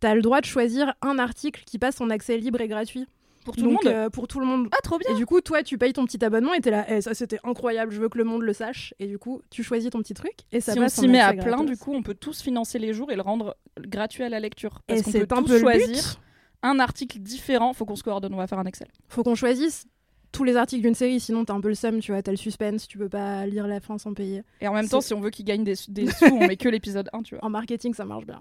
t'as 0.00 0.14
le 0.14 0.22
droit 0.22 0.40
de 0.40 0.46
choisir 0.46 0.94
un 1.00 1.18
article 1.18 1.62
qui 1.64 1.78
passe 1.78 2.00
en 2.00 2.10
accès 2.10 2.36
libre 2.38 2.60
et 2.60 2.68
gratuit. 2.68 3.06
Pour 3.44 3.56
tout 3.56 3.64
le 3.64 3.70
Donc, 3.70 3.84
monde 3.84 3.92
euh, 3.94 4.10
Pour 4.10 4.28
tout 4.28 4.38
le 4.40 4.46
monde. 4.46 4.68
Ah, 4.72 4.78
trop 4.82 4.98
bien 4.98 5.10
Et 5.10 5.14
du 5.16 5.24
coup, 5.26 5.40
toi, 5.40 5.62
tu 5.62 5.78
payes 5.78 5.92
ton 5.92 6.04
petit 6.04 6.22
abonnement 6.24 6.52
et 6.54 6.60
t'es 6.60 6.70
là, 6.70 6.84
Eh, 6.88 7.00
ça 7.00 7.14
c'était 7.14 7.38
incroyable, 7.44 7.90
je 7.92 8.00
veux 8.00 8.08
que 8.08 8.18
le 8.18 8.24
monde 8.24 8.42
le 8.42 8.52
sache. 8.52 8.92
Et 8.98 9.06
du 9.06 9.18
coup, 9.18 9.40
tu 9.50 9.62
choisis 9.62 9.90
ton 9.90 9.98
petit 10.00 10.14
truc 10.14 10.32
et 10.52 10.60
ça 10.60 10.72
si 10.72 10.78
on 10.78 10.82
passe 10.82 10.98
en 10.98 11.02
s'y 11.02 11.08
met 11.08 11.20
à 11.20 11.28
accès 11.28 11.42
plein, 11.42 11.56
gratos. 11.56 11.66
du 11.70 11.76
coup, 11.76 11.94
on 11.94 12.02
peut 12.02 12.14
tous 12.14 12.42
financer 12.42 12.78
les 12.78 12.92
jours 12.92 13.10
et 13.10 13.16
le 13.16 13.22
rendre 13.22 13.56
gratuit 13.78 14.22
à 14.24 14.28
la 14.28 14.40
lecture. 14.40 14.80
Parce 14.86 15.00
Et 15.00 15.02
qu'on 15.04 15.10
c'est 15.10 15.26
peut 15.26 15.34
un 15.34 15.42
tous 15.42 15.48
peu 15.48 15.54
le 15.54 15.60
choisir 15.60 15.86
but. 15.88 16.18
un 16.62 16.78
article 16.80 17.18
différent. 17.20 17.72
Faut 17.72 17.84
qu'on 17.86 17.96
se 17.96 18.02
coordonne, 18.02 18.34
on 18.34 18.38
va 18.38 18.46
faire 18.46 18.58
un 18.58 18.66
Excel. 18.66 18.88
Faut 19.08 19.22
qu'on 19.22 19.34
choisisse 19.34 19.86
tous 20.32 20.44
les 20.44 20.56
articles 20.56 20.82
d'une 20.82 20.94
série, 20.94 21.18
sinon 21.18 21.44
t'as 21.44 21.54
un 21.54 21.60
peu 21.60 21.66
le 21.68 21.74
seum, 21.74 21.98
tu 21.98 22.12
vois, 22.12 22.22
t'as 22.22 22.30
le 22.30 22.36
suspense, 22.36 22.86
tu 22.86 22.98
peux 22.98 23.08
pas 23.08 23.46
lire 23.46 23.66
la 23.66 23.80
fin 23.80 23.98
sans 23.98 24.14
payer. 24.14 24.42
Et 24.60 24.68
en 24.68 24.74
même 24.74 24.84
C'est- 24.84 24.90
temps, 24.90 25.00
si 25.00 25.12
on 25.12 25.20
veut 25.20 25.30
qu'il 25.30 25.44
gagne 25.44 25.64
des, 25.64 25.74
des 25.88 26.06
sous, 26.08 26.26
on 26.26 26.46
met 26.46 26.56
que 26.56 26.68
l'épisode 26.68 27.08
1, 27.12 27.22
tu 27.22 27.34
vois. 27.34 27.44
En 27.46 27.50
marketing, 27.50 27.94
ça 27.94 28.04
marche 28.04 28.26
bien. 28.26 28.40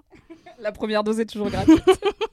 La 0.60 0.72
première 0.72 1.04
dose 1.04 1.20
est 1.20 1.26
toujours 1.26 1.50
gratuite. 1.50 1.82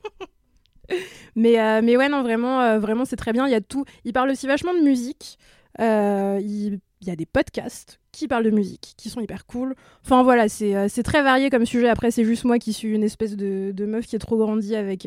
Mais, 1.37 1.61
euh, 1.61 1.83
mais 1.83 1.99
ouais, 1.99 2.09
non, 2.09 2.23
vraiment, 2.23 2.63
euh, 2.63 2.79
vraiment 2.79 3.05
c'est 3.05 3.17
très 3.17 3.33
bien. 3.33 3.47
Il 3.47 3.53
y 3.53 3.55
a 3.55 3.61
tout. 3.61 3.85
Il 4.05 4.15
parle 4.15 4.31
aussi 4.31 4.47
vachement 4.47 4.73
de 4.73 4.81
musique. 4.81 5.39
Euh, 5.81 6.41
il, 6.43 6.81
y 7.03 7.11
a 7.11 7.17
des 7.17 7.27
podcasts 7.27 8.01
qui 8.11 8.27
parlent 8.27 8.45
de 8.45 8.51
musique, 8.51 8.95
qui 8.97 9.11
sont 9.11 9.21
hyper 9.21 9.45
cool. 9.45 9.75
Enfin 10.03 10.23
voilà, 10.23 10.49
c'est 10.49 10.89
c'est 10.89 11.03
très 11.03 11.23
varié 11.23 11.51
comme 11.51 11.67
sujet. 11.67 11.91
Après, 11.91 12.11
c'est 12.11 12.25
juste 12.25 12.45
moi 12.45 12.59
qui 12.59 12.73
suis 12.73 12.89
une 12.89 13.03
espèce 13.03 13.37
de, 13.37 13.71
de 13.73 13.85
meuf 13.85 14.07
qui 14.07 14.17
est 14.17 14.19
trop 14.19 14.39
grandie 14.39 14.75
avec. 14.75 15.07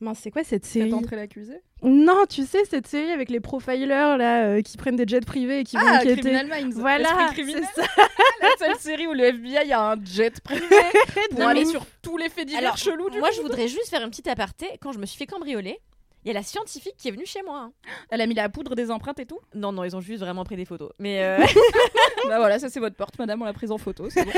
Mince, 0.00 0.20
c'est 0.22 0.30
quoi 0.30 0.42
cette 0.44 0.64
série 0.64 0.90
Cette 0.90 1.10
l'accusé? 1.12 1.60
Non, 1.82 2.24
tu 2.28 2.44
sais, 2.46 2.64
cette 2.64 2.86
série 2.86 3.10
avec 3.10 3.28
les 3.28 3.40
profilers 3.40 4.16
là, 4.16 4.44
euh, 4.44 4.62
qui 4.62 4.76
prennent 4.78 4.96
des 4.96 5.06
jets 5.06 5.20
privés 5.20 5.60
et 5.60 5.64
qui 5.64 5.76
vont 5.76 5.82
Ah, 5.86 5.96
enquêter. 5.98 6.20
Criminal 6.22 6.46
Minds. 6.46 6.74
Voilà, 6.78 7.28
c'est 7.34 7.62
ça. 7.64 7.82
La 8.40 8.48
seule 8.66 8.76
série 8.78 9.06
où 9.06 9.12
le 9.12 9.24
FBI 9.24 9.72
a 9.72 9.92
un 9.92 10.04
jet 10.04 10.40
privé 10.40 10.64
pour 11.30 11.40
Non, 11.40 11.48
aller 11.48 11.64
mais- 11.64 11.70
sur 11.70 11.84
tous 12.02 12.16
les 12.16 12.28
faits 12.30 12.46
divers 12.46 12.62
Alors, 12.62 12.76
chelous 12.78 13.10
du 13.10 13.18
moi, 13.18 13.28
monde. 13.28 13.36
je 13.36 13.42
voudrais 13.42 13.68
juste 13.68 13.90
faire 13.90 14.02
une 14.02 14.10
petite 14.10 14.28
aparté. 14.28 14.66
Quand 14.80 14.92
je 14.92 14.98
me 14.98 15.04
suis 15.06 15.18
fait 15.18 15.26
cambrioler, 15.26 15.78
il 16.24 16.28
y 16.28 16.30
a 16.30 16.34
la 16.34 16.42
scientifique 16.42 16.94
qui 16.96 17.08
est 17.08 17.12
venue 17.12 17.26
chez 17.26 17.42
moi. 17.42 17.58
hein. 17.58 17.72
Elle 18.10 18.22
a 18.22 18.26
mis 18.26 18.34
la 18.34 18.48
poudre 18.48 18.74
des 18.74 18.90
empreintes 18.90 19.20
et 19.20 19.26
tout? 19.26 19.38
Non, 19.54 19.72
non, 19.72 19.84
ils 19.84 19.94
ont 19.96 20.00
juste 20.00 20.20
vraiment 20.20 20.44
pris 20.44 20.56
des 20.56 20.64
photos. 20.64 20.90
Mais, 20.98 21.22
euh, 21.22 21.38
Bah 22.28 22.38
voilà, 22.38 22.58
ça 22.58 22.70
c'est 22.70 22.80
votre 22.80 22.96
porte, 22.96 23.18
madame, 23.18 23.42
on 23.42 23.44
l'a 23.44 23.52
prise 23.52 23.70
en 23.70 23.78
photo. 23.78 24.08
c'est 24.08 24.24
bon. 24.24 24.32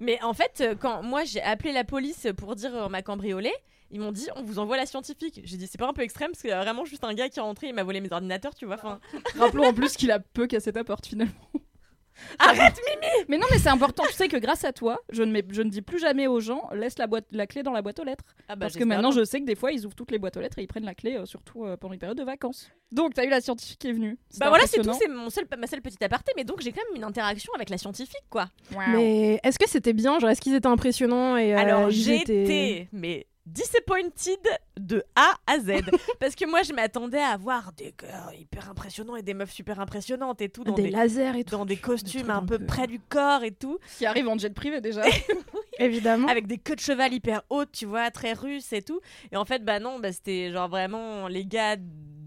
mais 0.00 0.22
en 0.22 0.32
fait, 0.32 0.60
euh, 0.62 0.74
quand 0.78 1.02
moi 1.02 1.24
j'ai 1.24 1.42
appelé 1.42 1.72
la 1.72 1.84
police 1.84 2.26
pour 2.36 2.54
dire 2.56 2.70
on 2.74 2.88
m'a 2.88 3.02
cambriolé, 3.02 3.52
ils 3.90 4.00
m'ont 4.00 4.12
dit 4.12 4.28
on 4.36 4.42
vous 4.42 4.58
envoie 4.58 4.76
la 4.76 4.86
scientifique. 4.86 5.40
J'ai 5.44 5.56
dit 5.56 5.66
c'est 5.66 5.78
pas 5.78 5.88
un 5.88 5.92
peu 5.92 6.02
extrême 6.02 6.30
parce 6.30 6.40
qu'il 6.40 6.50
y 6.50 6.54
a 6.54 6.62
vraiment 6.62 6.84
juste 6.84 7.04
un 7.04 7.14
gars 7.14 7.28
qui 7.28 7.38
est 7.38 7.42
rentré, 7.42 7.68
il 7.68 7.74
m'a 7.74 7.82
volé 7.82 8.00
mes 8.00 8.12
ordinateurs, 8.12 8.54
tu 8.54 8.66
vois. 8.66 8.76
Enfin, 8.76 9.00
Rappelons 9.38 9.64
en 9.64 9.74
plus 9.74 9.96
qu'il 9.96 10.10
a 10.10 10.20
peu 10.20 10.46
cassé 10.46 10.72
ta 10.72 10.84
porte 10.84 11.06
finalement. 11.06 11.34
arrête 12.38 12.78
Mimi 12.88 13.24
Mais 13.28 13.38
non, 13.38 13.46
mais 13.50 13.58
c'est 13.58 13.68
important. 13.68 14.04
Tu 14.06 14.14
sais 14.14 14.28
que 14.28 14.36
grâce 14.36 14.64
à 14.64 14.72
toi, 14.72 14.98
je 15.10 15.22
ne, 15.22 15.40
je 15.50 15.62
ne 15.62 15.70
dis 15.70 15.82
plus 15.82 15.98
jamais 15.98 16.26
aux 16.26 16.40
gens 16.40 16.68
laisse 16.72 16.98
la, 16.98 17.06
boîte, 17.06 17.26
la 17.30 17.46
clé 17.46 17.62
dans 17.62 17.72
la 17.72 17.82
boîte 17.82 17.98
aux 18.00 18.04
lettres. 18.04 18.24
Ah 18.48 18.56
bah, 18.56 18.66
Parce 18.66 18.76
que 18.76 18.84
maintenant, 18.84 19.10
bien. 19.10 19.20
je 19.20 19.24
sais 19.24 19.40
que 19.40 19.46
des 19.46 19.54
fois, 19.54 19.72
ils 19.72 19.86
ouvrent 19.86 19.94
toutes 19.94 20.10
les 20.10 20.18
boîtes 20.18 20.36
aux 20.36 20.40
lettres 20.40 20.58
et 20.58 20.62
ils 20.62 20.66
prennent 20.66 20.84
la 20.84 20.94
clé, 20.94 21.16
euh, 21.16 21.26
surtout 21.26 21.64
euh, 21.64 21.76
pendant 21.76 21.92
les 21.92 21.98
périodes 21.98 22.18
de 22.18 22.24
vacances. 22.24 22.70
Donc, 22.92 23.14
t'as 23.14 23.24
eu 23.24 23.30
la 23.30 23.40
scientifique 23.40 23.78
qui 23.78 23.88
est 23.88 23.92
venue. 23.92 24.18
Bah 24.38 24.48
voilà, 24.48 24.66
c'est 24.66 24.80
tout, 24.80 24.92
c'est 24.98 25.08
mon 25.08 25.30
seul, 25.30 25.46
ma 25.58 25.66
seule 25.66 25.80
petite 25.80 26.02
aparté, 26.02 26.32
mais 26.36 26.44
donc 26.44 26.60
j'ai 26.60 26.72
quand 26.72 26.82
même 26.88 26.96
une 26.96 27.04
interaction 27.04 27.52
avec 27.54 27.70
la 27.70 27.78
scientifique, 27.78 28.24
quoi. 28.28 28.48
Mais 28.76 29.40
est-ce 29.42 29.58
que 29.58 29.68
c'était 29.68 29.92
bien? 29.92 30.18
Genre, 30.18 30.30
est-ce 30.30 30.40
qu'ils 30.40 30.54
étaient 30.54 30.66
impressionnants 30.66 31.36
et, 31.36 31.54
euh, 31.54 31.58
Alors 31.58 31.88
été, 31.88 32.88
mais 32.92 33.26
disappointed 33.46 34.38
de 34.78 35.02
A 35.16 35.34
à 35.46 35.58
Z. 35.58 35.82
Parce 36.20 36.34
que 36.34 36.44
moi, 36.48 36.62
je 36.62 36.72
m'attendais 36.72 37.18
à 37.20 37.36
voir 37.36 37.72
des 37.72 37.94
gars 38.00 38.30
hyper 38.38 38.70
impressionnants 38.70 39.16
et 39.16 39.22
des 39.22 39.34
meufs 39.34 39.52
super 39.52 39.80
impressionnantes 39.80 40.40
et 40.40 40.48
tout. 40.48 40.64
Dans 40.64 40.72
Des 40.74 40.84
des, 40.84 40.90
lasers 40.90 41.38
et 41.38 41.44
tout. 41.44 41.52
dans 41.52 41.66
des 41.66 41.76
costumes 41.76 42.30
un 42.30 42.44
peu 42.44 42.58
peu- 42.58 42.66
près 42.66 42.86
du 42.86 43.00
corps 43.00 43.42
et 43.44 43.52
tout. 43.52 43.78
Qui 43.98 44.06
arrive 44.06 44.28
en 44.28 44.38
jet 44.38 44.54
privé 44.54 44.80
déjà. 44.80 45.02
Évidemment. 45.78 46.28
Avec 46.28 46.46
des 46.46 46.58
queues 46.58 46.76
de 46.76 46.80
cheval 46.80 47.12
hyper 47.12 47.42
hautes, 47.50 47.72
tu 47.72 47.86
vois, 47.86 48.10
très 48.10 48.32
russes 48.34 48.72
et 48.72 48.82
tout. 48.82 49.00
Et 49.32 49.36
en 49.36 49.44
fait, 49.44 49.64
bah 49.64 49.80
non, 49.80 49.98
bah, 49.98 50.12
c'était 50.12 50.52
genre 50.52 50.68
vraiment 50.68 51.26
les 51.28 51.44
gars 51.46 51.76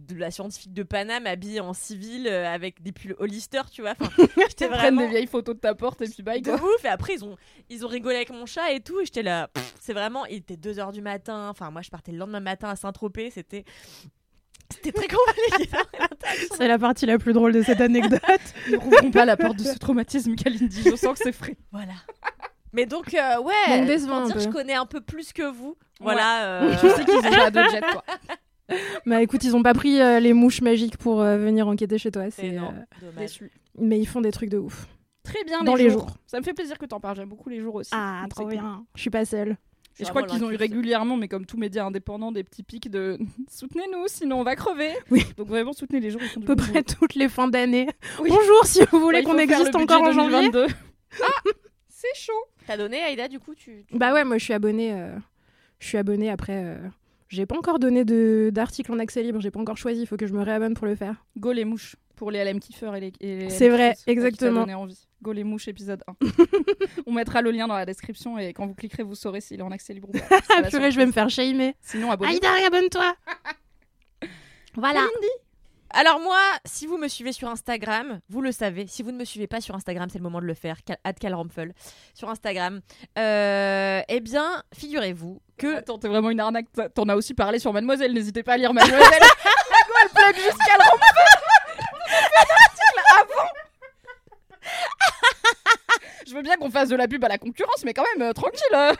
de 0.07 0.15
la 0.15 0.31
scientifique 0.31 0.73
de 0.73 0.83
Paname 0.83 1.27
habillés 1.27 1.59
en 1.59 1.73
civil 1.73 2.27
euh, 2.27 2.45
avec 2.47 2.81
des 2.81 2.91
pulls 2.91 3.15
Hollister, 3.19 3.61
tu 3.71 3.81
vois. 3.81 3.93
Enfin, 3.99 4.11
j'étais 4.37 4.65
Ils 4.65 4.69
prennent 4.69 4.71
vraiment 4.79 5.01
des 5.01 5.07
vieilles 5.07 5.27
photos 5.27 5.55
de 5.55 5.59
ta 5.59 5.75
porte 5.75 6.01
et 6.01 6.07
puis 6.09 6.23
bye 6.23 6.41
de 6.41 6.51
quoi. 6.51 6.61
ouf. 6.63 6.85
Et 6.85 6.87
après, 6.87 7.13
ils 7.15 7.23
ont, 7.25 7.35
ils 7.69 7.85
ont 7.85 7.89
rigolé 7.89 8.15
avec 8.17 8.29
mon 8.31 8.45
chat 8.45 8.71
et 8.71 8.79
tout. 8.79 8.99
Et 8.99 9.05
j'étais 9.05 9.23
là, 9.23 9.49
c'est 9.79 9.93
vraiment, 9.93 10.25
il 10.25 10.37
était 10.37 10.55
2h 10.55 10.91
du 10.91 11.01
matin. 11.01 11.49
Enfin, 11.49 11.71
moi, 11.71 11.81
je 11.81 11.89
partais 11.89 12.11
le 12.11 12.17
lendemain 12.17 12.39
matin 12.39 12.69
à 12.69 12.75
Saint-Tropez. 12.75 13.29
C'était. 13.31 13.63
C'était 14.73 14.91
très 14.91 15.07
compliqué. 15.57 15.69
C'est 16.57 16.67
la 16.67 16.79
partie 16.79 17.05
la 17.05 17.19
plus 17.19 17.33
drôle 17.33 17.53
de 17.53 17.61
cette 17.61 17.81
anecdote. 17.81 18.19
Ne 18.71 18.77
rouvrons 18.77 19.11
pas 19.11 19.25
la 19.25 19.37
porte 19.37 19.57
de 19.57 19.63
ce 19.63 19.77
traumatisme, 19.77 20.35
Kalindi. 20.35 20.81
Je 20.83 20.95
sens 20.95 21.17
que 21.17 21.23
c'est 21.23 21.31
frais. 21.31 21.57
voilà. 21.71 21.93
Mais 22.71 22.87
donc, 22.87 23.13
euh, 23.13 23.39
ouais, 23.41 23.97
pour 24.07 24.21
dire, 24.25 24.39
je 24.39 24.49
connais 24.49 24.73
un 24.73 24.87
peu 24.87 24.99
plus 24.99 25.31
que 25.31 25.43
vous. 25.43 25.77
Voilà. 25.99 26.45
euh, 26.63 26.73
Je 26.81 26.87
sais 26.87 27.05
qu'ils 27.05 27.17
ont 27.17 27.21
pas 27.21 27.51
de 27.51 27.61
jet 27.69 27.81
quoi. 27.81 28.03
Bah 29.05 29.21
écoute, 29.21 29.43
ils 29.43 29.55
ont 29.55 29.63
pas 29.63 29.73
pris 29.73 29.99
euh, 30.01 30.19
les 30.19 30.33
mouches 30.33 30.61
magiques 30.61 30.97
pour 30.97 31.21
euh, 31.21 31.37
venir 31.37 31.67
enquêter 31.67 31.97
chez 31.97 32.11
toi. 32.11 32.29
C'est, 32.31 32.57
euh. 32.57 33.47
Mais 33.77 33.99
ils 33.99 34.05
font 34.07 34.21
des 34.21 34.31
trucs 34.31 34.49
de 34.49 34.57
ouf. 34.57 34.87
Très 35.23 35.43
bien 35.45 35.63
Dans 35.63 35.75
les, 35.75 35.85
les 35.85 35.89
jours. 35.89 36.07
jours. 36.07 36.17
Ça 36.27 36.39
me 36.39 36.43
fait 36.43 36.53
plaisir 36.53 36.77
que 36.77 36.85
t'en 36.85 36.99
parles. 36.99 37.15
J'aime 37.15 37.29
beaucoup 37.29 37.49
les 37.49 37.59
jours 37.59 37.75
aussi. 37.75 37.91
Ah, 37.93 38.21
Donc 38.23 38.31
trop 38.31 38.45
bien. 38.45 38.85
Je 38.95 39.01
suis 39.01 39.09
pas 39.09 39.25
seule. 39.25 39.57
Et 39.99 40.05
je 40.05 40.09
crois 40.09 40.23
qu'ils 40.23 40.43
ont 40.43 40.49
eu 40.49 40.55
régulièrement, 40.55 41.17
mais 41.17 41.27
comme 41.27 41.45
tout 41.45 41.55
média 41.57 41.85
indépendant, 41.85 42.31
des 42.31 42.43
petits 42.43 42.63
pics 42.63 42.89
de 42.89 43.19
soutenez-nous, 43.49 44.07
sinon 44.07 44.39
on 44.39 44.43
va 44.43 44.55
crever. 44.55 44.89
Oui. 45.11 45.23
Donc 45.37 45.47
vraiment 45.47 45.71
soutenez 45.71 45.99
les 45.99 46.09
gens. 46.09 46.17
À 46.19 46.39
peu 46.45 46.55
près 46.55 46.81
toutes 46.83 47.13
les 47.15 47.29
fins 47.29 47.47
d'année. 47.47 47.87
Oui. 48.19 48.29
Bonjour, 48.29 48.65
si 48.65 48.79
vous 48.91 48.99
voulez 48.99 49.19
Ouais, 49.19 49.23
qu'on 49.23 49.37
existe 49.37 49.75
encore 49.75 50.01
en 50.01 50.11
janvier. 50.11 50.49
2022. 50.49 50.67
Ah, 51.21 51.49
c'est 51.89 52.15
chaud. 52.15 52.31
T'as 52.65 52.75
donné, 52.77 53.01
Aïda, 53.03 53.27
du 53.27 53.39
coup 53.39 53.53
tu, 53.53 53.85
tu- 53.87 53.97
Bah 53.97 54.13
ouais, 54.13 54.23
moi 54.23 54.37
je 54.39 54.43
suis 54.45 54.53
abonnée. 54.53 54.93
euh, 54.93 55.15
Je 55.79 55.87
suis 55.87 55.97
abonnée 55.97 56.31
après. 56.31 56.63
euh, 56.65 56.77
J'ai 57.29 57.45
pas 57.45 57.57
encore 57.57 57.79
donné 57.79 58.03
d'article 58.51 58.91
en 58.91 58.99
accès 58.99 59.23
libre. 59.23 59.39
J'ai 59.39 59.51
pas 59.51 59.59
encore 59.59 59.77
choisi. 59.77 60.01
Il 60.01 60.07
faut 60.07 60.17
que 60.17 60.27
je 60.27 60.33
me 60.33 60.41
réabonne 60.41 60.73
pour 60.73 60.87
le 60.87 60.95
faire. 60.95 61.25
Go 61.37 61.51
les 61.51 61.65
mouches 61.65 61.95
pour 62.15 62.31
les 62.31 62.43
LM 62.43 62.59
kiffeurs 62.59 62.95
et 62.95 62.99
les. 63.19 63.49
C'est 63.49 63.69
vrai, 63.69 63.95
exactement. 64.07 64.61
donné 64.61 64.73
envie. 64.73 65.07
Go 65.21 65.31
les 65.31 65.43
mouches 65.43 65.67
épisode 65.67 66.03
1. 66.07 66.15
On 67.07 67.13
mettra 67.13 67.41
le 67.41 67.51
lien 67.51 67.67
dans 67.67 67.75
la 67.75 67.85
description 67.85 68.37
et 68.37 68.53
quand 68.53 68.67
vous 68.67 68.75
cliquerez, 68.75 69.03
vous 69.03 69.15
saurez 69.15 69.41
s'il 69.41 69.59
est 69.59 69.63
en 69.63 69.71
accès 69.71 69.93
libre 69.93 70.09
ou 70.09 70.11
pas. 70.11 70.61
Purée, 70.69 70.91
je 70.91 70.97
vais 70.97 71.05
me 71.05 71.11
faire 71.11 71.29
shamer. 71.29 71.75
Sinon, 71.81 72.11
abonnez-vous. 72.11 72.35
Aïda, 72.35 72.51
réabonne-toi. 72.51 73.15
voilà. 74.75 75.05
Alors 75.95 76.19
moi, 76.19 76.39
si 76.65 76.87
vous 76.87 76.97
me 76.97 77.07
suivez 77.07 77.31
sur 77.33 77.47
Instagram, 77.49 78.19
vous 78.29 78.41
le 78.41 78.51
savez. 78.51 78.87
Si 78.87 79.03
vous 79.03 79.11
ne 79.11 79.17
me 79.17 79.25
suivez 79.25 79.45
pas 79.47 79.61
sur 79.61 79.75
Instagram, 79.75 80.09
c'est 80.11 80.17
le 80.17 80.23
moment 80.23 80.41
de 80.41 80.45
le 80.45 80.53
faire. 80.55 80.77
Cal- 80.83 80.97
Calrampfel 81.19 81.73
sur 82.15 82.29
Instagram. 82.29 82.81
Euh, 83.19 84.01
eh 84.07 84.19
bien, 84.19 84.63
figurez-vous 84.75 85.39
que 85.57 85.77
Attends, 85.77 85.99
t'es 85.99 86.07
vraiment 86.07 86.31
une 86.31 86.39
arnaque. 86.39 86.65
T'en 86.95 87.07
as 87.09 87.15
aussi 87.15 87.33
parlé 87.35 87.59
sur 87.59 87.71
Mademoiselle. 87.73 88.11
N'hésitez 88.13 88.41
pas 88.43 88.53
à 88.53 88.57
lire 88.57 88.73
Mademoiselle. 88.73 89.21
Elle 89.21 90.09
plug 90.09 90.35
jusqu'à 90.43 90.77
le 90.77 90.83
Je 96.27 96.33
veux 96.33 96.41
bien 96.41 96.55
qu'on 96.55 96.71
fasse 96.71 96.89
de 96.89 96.95
la 96.95 97.07
pub 97.07 97.23
à 97.23 97.27
la 97.27 97.37
concurrence, 97.37 97.83
mais 97.85 97.93
quand 97.93 98.05
même, 98.17 98.29
euh, 98.29 98.33
tranquille. 98.33 98.61
euh. 98.73 98.93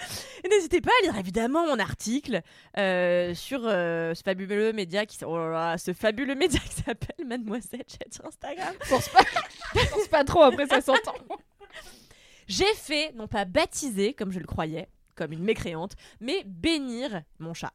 N'hésitez 0.50 0.80
pas 0.80 0.90
à 1.00 1.06
lire 1.06 1.16
évidemment 1.16 1.66
mon 1.66 1.78
article 1.78 2.42
euh, 2.78 3.34
sur 3.34 3.60
euh, 3.64 4.14
ce 4.14 4.22
fabuleux 4.22 4.72
média 4.72 5.06
qui 5.06 5.22
oh 5.24 5.36
là 5.36 5.50
là, 5.50 5.78
ce 5.78 5.92
fabuleux 5.92 6.34
média 6.34 6.60
qui 6.68 6.82
s'appelle 6.82 7.26
Mademoiselle 7.26 7.84
Chat 7.86 8.12
sur 8.12 8.26
Instagram. 8.26 8.74
Force 8.82 9.08
pas, 9.08 9.24
force 9.84 10.08
pas 10.08 10.24
trop, 10.24 10.42
après 10.42 10.66
ça 10.66 10.80
s'entend. 10.80 11.14
J'ai 12.48 12.74
fait 12.74 13.12
non 13.14 13.28
pas 13.28 13.44
baptiser 13.44 14.12
comme 14.12 14.32
je 14.32 14.40
le 14.40 14.46
croyais, 14.46 14.88
comme 15.14 15.32
une 15.32 15.42
mécréante, 15.44 15.92
mais 16.20 16.42
bénir 16.44 17.22
mon 17.38 17.54
chat. 17.54 17.72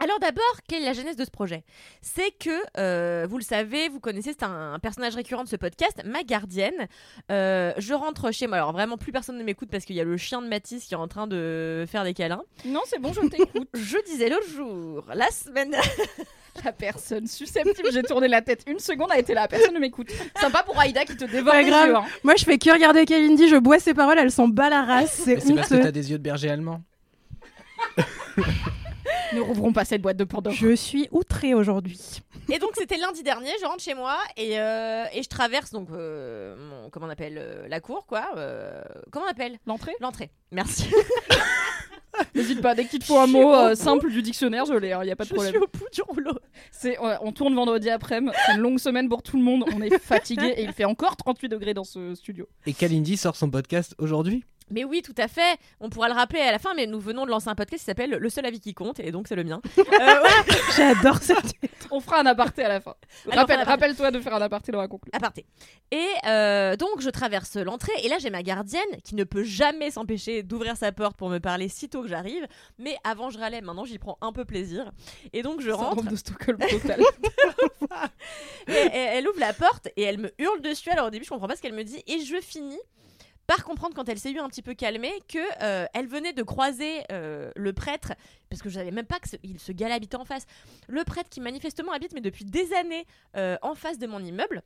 Alors 0.00 0.18
d'abord, 0.18 0.44
quelle 0.68 0.82
est 0.82 0.86
la 0.86 0.92
genèse 0.92 1.16
de 1.16 1.24
ce 1.24 1.30
projet? 1.30 1.62
C'est 2.02 2.30
que, 2.38 2.50
euh, 2.78 3.26
vous 3.30 3.38
le 3.38 3.44
savez, 3.44 3.88
vous 3.88 4.00
connaissez, 4.00 4.32
c'est 4.32 4.42
un, 4.44 4.74
un 4.74 4.78
personnage 4.78 5.14
récurrent 5.14 5.44
de 5.44 5.48
ce 5.48 5.56
podcast, 5.56 6.02
ma 6.04 6.22
gardienne. 6.24 6.88
Euh, 7.30 7.72
je 7.78 7.94
rentre 7.94 8.30
chez 8.32 8.46
moi, 8.46 8.56
alors 8.58 8.72
vraiment 8.72 8.96
plus 8.98 9.12
personne 9.12 9.38
ne 9.38 9.44
m'écoute 9.44 9.68
parce 9.70 9.84
qu'il 9.84 9.96
y 9.96 10.00
a 10.00 10.04
le 10.04 10.16
chien 10.16 10.42
de 10.42 10.48
Mathis 10.48 10.84
qui 10.84 10.94
est 10.94 10.98
en 10.98 11.08
train 11.08 11.26
de 11.26 11.84
faire 11.88 12.04
des 12.04 12.12
câlins. 12.12 12.42
Non, 12.66 12.80
c'est 12.86 12.98
bon, 13.00 13.12
je 13.12 13.20
t'écoute. 13.28 13.68
Je 13.74 13.96
disais 14.04 14.28
l'autre 14.28 14.48
jour, 14.48 15.04
la 15.14 15.30
semaine... 15.30 15.74
La 16.64 16.70
personne 16.70 17.26
susceptible, 17.26 17.88
j'ai 17.92 18.04
tourné 18.04 18.28
la 18.28 18.40
tête 18.40 18.62
une 18.68 18.78
seconde, 18.78 19.10
a 19.10 19.18
été 19.18 19.34
là. 19.34 19.48
Personne 19.48 19.74
ne 19.74 19.80
m'écoute. 19.80 20.12
Sympa 20.40 20.62
pour 20.62 20.78
Aïda 20.78 21.04
qui 21.04 21.16
te 21.16 21.24
dévore 21.24 21.52
les 21.52 21.64
grave. 21.64 21.88
yeux. 21.88 21.96
hein. 21.96 22.04
Moi, 22.22 22.36
je 22.36 22.44
fais 22.44 22.58
que 22.58 22.70
regarder 22.70 23.04
Kalindi. 23.06 23.48
Je 23.48 23.56
bois 23.56 23.80
ses 23.80 23.92
paroles. 23.92 24.20
Elle 24.20 24.30
s'en 24.30 24.46
bat 24.46 24.70
la 24.70 24.84
race. 24.84 25.20
C'est 25.24 25.40
C'est 25.40 25.52
parce 25.52 25.68
que 25.68 25.82
t'as 25.82 25.90
des 25.90 26.12
yeux 26.12 26.18
de 26.18 26.22
berger 26.22 26.50
allemand. 26.50 26.80
Ne 29.34 29.40
rouvrons 29.40 29.72
pas 29.72 29.84
cette 29.84 30.02
boîte 30.02 30.16
de 30.16 30.24
Pandore. 30.24 30.52
Je 30.52 30.74
suis 30.74 31.08
outrée 31.10 31.54
aujourd'hui. 31.54 31.98
Et 32.52 32.58
donc 32.58 32.70
c'était 32.74 32.98
lundi 32.98 33.22
dernier, 33.22 33.50
je 33.60 33.66
rentre 33.66 33.82
chez 33.82 33.94
moi 33.94 34.16
et, 34.36 34.58
euh, 34.60 35.04
et 35.14 35.22
je 35.22 35.28
traverse 35.28 35.70
donc 35.70 35.88
euh, 35.90 36.54
mon, 36.56 36.90
comment 36.90 37.06
on 37.06 37.10
appelle 37.10 37.38
euh, 37.38 37.66
la 37.68 37.80
cour 37.80 38.04
quoi 38.06 38.26
euh, 38.36 38.82
Comment 39.10 39.24
on 39.26 39.30
appelle? 39.30 39.58
L'entrée 39.66 39.94
L'entrée. 40.00 40.30
Merci. 40.52 40.90
N'hésite 42.34 42.60
pas, 42.62 42.74
dès 42.76 42.84
qu'il 42.84 43.00
te 43.00 43.06
faut 43.06 43.18
un 43.18 43.26
Je 43.26 43.32
mot 43.32 43.52
euh, 43.52 43.74
simple 43.74 44.08
du 44.08 44.22
dictionnaire, 44.22 44.66
je 44.66 44.74
l'ai, 44.74 44.90
il 44.90 45.04
n'y 45.04 45.10
a 45.10 45.16
pas 45.16 45.24
de 45.24 45.30
je 45.30 45.34
problème. 45.34 45.52
suis 45.54 45.62
au 45.62 45.66
bout 45.66 45.88
du 45.92 46.02
rouleau. 46.02 46.38
C'est, 46.70 46.96
on 47.00 47.32
tourne 47.32 47.54
vendredi 47.56 47.90
après-midi, 47.90 48.32
c'est 48.46 48.52
une 48.54 48.60
longue 48.60 48.78
semaine 48.78 49.08
pour 49.08 49.22
tout 49.22 49.36
le 49.36 49.42
monde, 49.42 49.64
on 49.74 49.82
est 49.82 49.98
fatigué 49.98 50.54
et 50.56 50.62
il 50.62 50.72
fait 50.72 50.84
encore 50.84 51.16
38 51.16 51.48
degrés 51.48 51.74
dans 51.74 51.82
ce 51.82 52.14
studio. 52.14 52.46
Et 52.66 52.72
Kalindi 52.72 53.16
sort 53.16 53.34
son 53.34 53.50
podcast 53.50 53.96
aujourd'hui? 53.98 54.44
Mais 54.70 54.84
oui, 54.84 55.02
tout 55.02 55.14
à 55.18 55.28
fait. 55.28 55.58
On 55.80 55.90
pourra 55.90 56.08
le 56.08 56.14
rappeler 56.14 56.40
à 56.40 56.50
la 56.50 56.58
fin, 56.58 56.72
mais 56.74 56.86
nous 56.86 56.98
venons 57.00 57.26
de 57.26 57.30
lancer 57.30 57.48
un 57.48 57.54
podcast 57.54 57.80
qui 57.80 57.84
s'appelle 57.86 58.10
Le 58.10 58.28
seul 58.30 58.46
avis 58.46 58.60
qui 58.60 58.72
compte, 58.74 58.98
et 58.98 59.10
donc 59.12 59.28
c'est 59.28 59.36
le 59.36 59.44
mien. 59.44 59.60
Euh, 59.78 60.22
ouais. 60.22 60.56
J'adore 60.76 61.18
ça. 61.18 61.34
On 61.90 62.00
fera 62.00 62.20
un 62.20 62.26
aparté 62.26 62.64
à 62.64 62.68
la 62.68 62.80
fin. 62.80 62.94
Aparté. 63.30 63.54
rappelle-toi 63.62 64.10
de 64.10 64.20
faire 64.20 64.34
un 64.34 64.40
aparté 64.42 64.72
dans 64.72 64.80
la 64.80 64.88
conclusion. 64.88 65.16
Aparté. 65.16 65.46
Et 65.92 66.06
euh, 66.26 66.74
donc 66.76 67.00
je 67.00 67.10
traverse 67.10 67.56
l'entrée 67.56 67.92
et 68.02 68.08
là 68.08 68.16
j'ai 68.18 68.30
ma 68.30 68.42
gardienne 68.42 68.82
qui 69.04 69.14
ne 69.14 69.22
peut 69.24 69.44
jamais 69.44 69.90
s'empêcher 69.92 70.42
d'ouvrir 70.42 70.76
sa 70.76 70.90
porte 70.92 71.16
pour 71.16 71.28
me 71.28 71.38
parler 71.38 71.68
sitôt 71.68 72.02
que 72.02 72.08
j'arrive. 72.08 72.46
Mais 72.78 72.96
avant 73.04 73.30
je 73.30 73.38
râlais, 73.38 73.60
maintenant 73.60 73.84
j'y 73.84 73.98
prends 73.98 74.18
un 74.20 74.32
peu 74.32 74.44
plaisir. 74.44 74.90
Et 75.32 75.42
donc 75.42 75.60
je 75.60 75.70
rentre. 75.70 76.02
De 76.04 76.16
Stockholm 76.16 76.58
total. 76.70 77.00
Et- 78.68 78.72
et 78.72 78.98
elle 79.16 79.28
ouvre 79.28 79.38
la 79.40 79.52
porte 79.52 79.88
et 79.96 80.02
elle 80.02 80.18
me 80.18 80.32
hurle 80.38 80.60
dessus. 80.60 80.90
Alors 80.90 81.06
au 81.08 81.10
début, 81.10 81.24
je 81.24 81.30
comprends 81.30 81.48
pas 81.48 81.56
ce 81.56 81.62
qu'elle 81.62 81.74
me 81.74 81.84
dit. 81.84 82.02
Et 82.06 82.20
je 82.20 82.40
finis 82.40 82.80
par 83.46 83.64
comprendre 83.64 83.94
quand 83.94 84.08
elle 84.08 84.18
s'est 84.18 84.30
eu 84.32 84.38
un 84.38 84.48
petit 84.48 84.62
peu 84.62 84.74
calmée 84.74 85.12
que 85.28 85.38
euh, 85.62 85.86
elle 85.94 86.06
venait 86.06 86.32
de 86.32 86.42
croiser 86.42 87.02
euh, 87.12 87.50
le 87.56 87.72
prêtre 87.72 88.12
parce 88.48 88.62
que 88.62 88.68
je 88.68 88.74
savais 88.76 88.90
même 88.90 89.06
pas 89.06 89.18
que 89.20 89.28
ce, 89.28 89.36
il- 89.42 89.58
ce 89.58 89.72
gars-là 89.72 89.96
habitait 89.96 90.16
en 90.16 90.24
face. 90.24 90.46
Le 90.88 91.04
prêtre 91.04 91.28
qui 91.30 91.40
manifestement 91.40 91.92
habite 91.92 92.12
mais 92.14 92.20
depuis 92.20 92.44
des 92.44 92.72
années 92.74 93.06
euh, 93.36 93.56
en 93.62 93.74
face 93.74 93.98
de 93.98 94.06
mon 94.06 94.20
immeuble. 94.20 94.62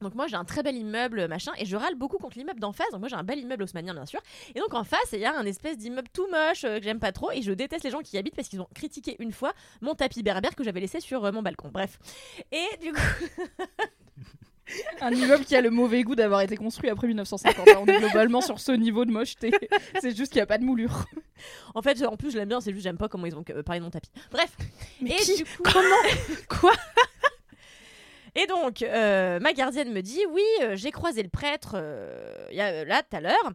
Donc 0.00 0.14
moi 0.16 0.26
j'ai 0.26 0.34
un 0.34 0.44
très 0.44 0.64
bel 0.64 0.74
immeuble 0.76 1.28
machin 1.28 1.52
et 1.58 1.64
je 1.64 1.76
râle 1.76 1.94
beaucoup 1.94 2.18
contre 2.18 2.36
l'immeuble 2.36 2.58
d'en 2.58 2.72
face. 2.72 2.90
Donc 2.90 3.00
moi 3.00 3.08
j'ai 3.08 3.14
un 3.14 3.22
bel 3.22 3.38
immeuble 3.38 3.62
haussmanien 3.62 3.94
bien 3.94 4.06
sûr. 4.06 4.20
Et 4.54 4.58
donc 4.58 4.74
en 4.74 4.82
face 4.84 4.98
il 5.12 5.20
y 5.20 5.24
a 5.24 5.36
un 5.36 5.44
espèce 5.46 5.76
d'immeuble 5.78 6.08
tout 6.12 6.26
moche 6.28 6.62
que 6.62 6.82
j'aime 6.82 6.98
pas 6.98 7.12
trop 7.12 7.30
et 7.30 7.40
je 7.42 7.52
déteste 7.52 7.84
les 7.84 7.90
gens 7.90 8.00
qui 8.00 8.16
y 8.16 8.18
habitent 8.18 8.34
parce 8.34 8.48
qu'ils 8.48 8.60
ont 8.60 8.68
critiqué 8.74 9.14
une 9.20 9.32
fois 9.32 9.52
mon 9.80 9.94
tapis 9.94 10.22
berbère 10.24 10.54
que 10.56 10.64
j'avais 10.64 10.80
laissé 10.80 10.98
sur 11.00 11.32
mon 11.32 11.42
balcon. 11.42 11.70
Bref. 11.72 11.98
Et 12.50 12.66
du 12.80 12.92
coup 12.92 13.00
un 15.00 15.10
immeuble 15.10 15.44
qui 15.44 15.56
a 15.56 15.60
le 15.60 15.70
mauvais 15.70 16.02
goût 16.02 16.14
d'avoir 16.14 16.40
été 16.40 16.56
construit 16.56 16.90
après 16.90 17.06
1950. 17.06 17.68
hein. 17.68 17.72
On 17.80 17.86
est 17.86 17.98
globalement 17.98 18.40
sur 18.40 18.60
ce 18.60 18.72
niveau 18.72 19.04
de 19.04 19.10
mocheté. 19.10 19.50
C'est 20.00 20.16
juste 20.16 20.32
qu'il 20.32 20.38
n'y 20.38 20.44
a 20.44 20.46
pas 20.46 20.58
de 20.58 20.64
moulure. 20.64 21.06
En 21.74 21.82
fait, 21.82 22.04
en 22.04 22.16
plus, 22.16 22.30
je 22.30 22.38
l'aime 22.38 22.48
bien, 22.48 22.60
c'est 22.60 22.72
juste 22.72 22.84
j'aime 22.84 22.98
pas 22.98 23.08
comment 23.08 23.26
ils 23.26 23.34
ont 23.36 23.44
euh, 23.50 23.62
parlé 23.62 23.80
de 23.80 23.84
mon 23.84 23.90
tapis. 23.90 24.10
Bref. 24.30 24.56
Mais 25.00 25.10
et 25.10 25.16
qui 25.16 25.36
du 25.36 25.44
coup, 25.44 25.62
Comment 25.64 25.96
Quoi 26.48 26.72
Et 28.34 28.46
donc, 28.46 28.82
euh, 28.82 29.38
ma 29.40 29.52
gardienne 29.52 29.92
me 29.92 30.00
dit 30.00 30.20
Oui, 30.30 30.42
euh, 30.62 30.76
j'ai 30.76 30.90
croisé 30.90 31.22
le 31.22 31.28
prêtre 31.28 31.72
euh, 31.74 32.46
il 32.50 32.56
y 32.56 32.60
a, 32.60 32.84
là 32.84 33.02
tout 33.02 33.16
à 33.16 33.20
l'heure, 33.20 33.52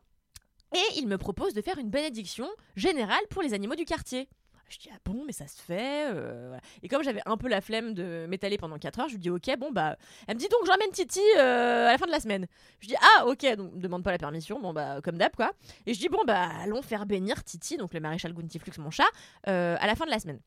et 0.76 0.98
il 1.00 1.08
me 1.08 1.18
propose 1.18 1.54
de 1.54 1.62
faire 1.62 1.78
une 1.80 1.90
bénédiction 1.90 2.48
générale 2.76 3.24
pour 3.30 3.42
les 3.42 3.54
animaux 3.54 3.76
du 3.76 3.86
quartier. 3.86 4.28
Je 4.70 4.78
dis 4.80 4.90
ah 4.94 4.98
bon 5.06 5.24
mais 5.26 5.32
ça 5.32 5.48
se 5.48 5.62
fait 5.62 6.08
euh, 6.12 6.58
et 6.84 6.90
comme 6.90 7.02
j'avais 7.04 7.22
un 7.26 7.38
peu 7.38 7.48
la 7.48 7.62
flemme 7.62 7.94
de 7.94 8.26
m'étaler 8.28 8.58
pendant 8.58 8.78
4 8.78 9.00
heures 9.00 9.08
je 9.08 9.14
lui 9.14 9.22
dis 9.22 9.30
ok 9.30 9.58
bon 9.58 9.72
bah 9.72 9.96
elle 10.28 10.36
me 10.36 10.40
dit 10.40 10.50
donc 10.50 10.60
je 10.66 10.72
ramène 10.72 10.92
Titi 10.92 11.22
euh, 11.38 11.88
à 11.88 11.92
la 11.92 11.98
fin 11.98 12.06
de 12.06 12.12
la 12.12 12.20
semaine. 12.20 12.48
Je 12.82 12.88
dis 12.88 12.96
ah 13.00 13.26
ok 13.28 13.56
donc 13.56 13.80
demande 13.80 14.04
pas 14.04 14.12
la 14.12 14.18
permission 14.18 14.60
bon 14.60 14.74
bah 14.74 15.00
comme 15.02 15.18
d'hab 15.18 15.36
quoi. 15.36 15.52
Et 15.86 15.94
je 15.94 16.00
dis 16.00 16.10
bon 16.10 16.24
bah 16.26 16.50
allons 16.62 16.82
faire 16.82 17.06
bénir 17.06 17.44
Titi 17.44 17.78
donc 17.78 17.94
le 17.94 18.00
maréchal 18.00 18.34
Guntiflux 18.34 18.74
mon 18.80 18.92
chat 18.92 19.08
euh, 19.48 19.78
à 19.80 19.88
la 19.88 19.96
fin 19.96 20.06
de 20.06 20.12
la 20.12 20.20
semaine 20.20 20.40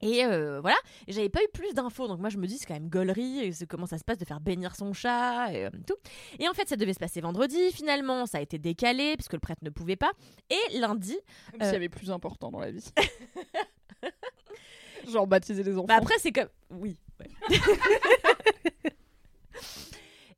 Et 0.00 0.24
euh, 0.24 0.60
voilà, 0.60 0.76
j'avais 1.08 1.28
pas 1.28 1.42
eu 1.42 1.48
plus 1.52 1.72
d'infos, 1.72 2.08
donc 2.08 2.20
moi 2.20 2.28
je 2.28 2.36
me 2.36 2.46
dis 2.46 2.58
c'est 2.58 2.66
quand 2.66 2.74
même 2.74 2.90
gaulerie, 2.90 3.52
comment 3.68 3.86
ça 3.86 3.96
se 3.96 4.04
passe 4.04 4.18
de 4.18 4.24
faire 4.24 4.40
bénir 4.40 4.76
son 4.76 4.92
chat 4.92 5.52
et 5.52 5.66
euh, 5.66 5.70
tout. 5.86 5.94
Et 6.38 6.48
en 6.48 6.52
fait 6.52 6.68
ça 6.68 6.76
devait 6.76 6.92
se 6.92 6.98
passer 6.98 7.20
vendredi, 7.20 7.72
finalement 7.72 8.26
ça 8.26 8.38
a 8.38 8.40
été 8.40 8.58
décalé 8.58 9.16
puisque 9.16 9.32
le 9.32 9.38
prêtre 9.38 9.62
ne 9.62 9.70
pouvait 9.70 9.96
pas. 9.96 10.12
Et 10.50 10.78
lundi, 10.78 11.16
Comme 11.52 11.62
s'il 11.62 11.72
y 11.72 11.76
avait 11.76 11.88
plus 11.88 12.10
important 12.10 12.50
dans 12.50 12.60
la 12.60 12.70
vie. 12.70 12.84
Genre 15.10 15.26
baptiser 15.26 15.62
les 15.62 15.76
enfants. 15.76 15.86
bah 15.86 15.96
après 15.96 16.18
c'est 16.18 16.32
comme... 16.32 16.48
Oui. 16.70 16.96
ouais. 17.20 17.28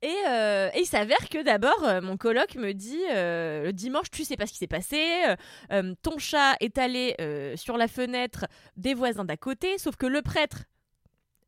Et, 0.01 0.15
euh, 0.27 0.69
et 0.73 0.81
il 0.81 0.85
s'avère 0.85 1.29
que 1.29 1.43
d'abord, 1.43 1.83
euh, 1.83 2.01
mon 2.01 2.17
coloc 2.17 2.55
me 2.55 2.73
dit 2.73 3.01
euh, 3.11 3.65
le 3.65 3.73
dimanche, 3.73 4.09
tu 4.11 4.23
sais 4.23 4.35
pas 4.35 4.45
ce 4.45 4.51
qui 4.51 4.57
s'est 4.57 4.67
passé. 4.67 4.97
ton 6.01 6.17
chat 6.17 6.55
est 6.59 6.77
allé 6.77 7.15
sur 7.55 7.77
la 7.77 7.87
fenêtre 7.87 8.45
des 8.75 8.93
voisins 8.93 9.25
d'à 9.25 9.37
côté, 9.37 9.77
sauf 9.77 9.95
que 9.95 10.05
le 10.05 10.21
prêtre 10.21 10.65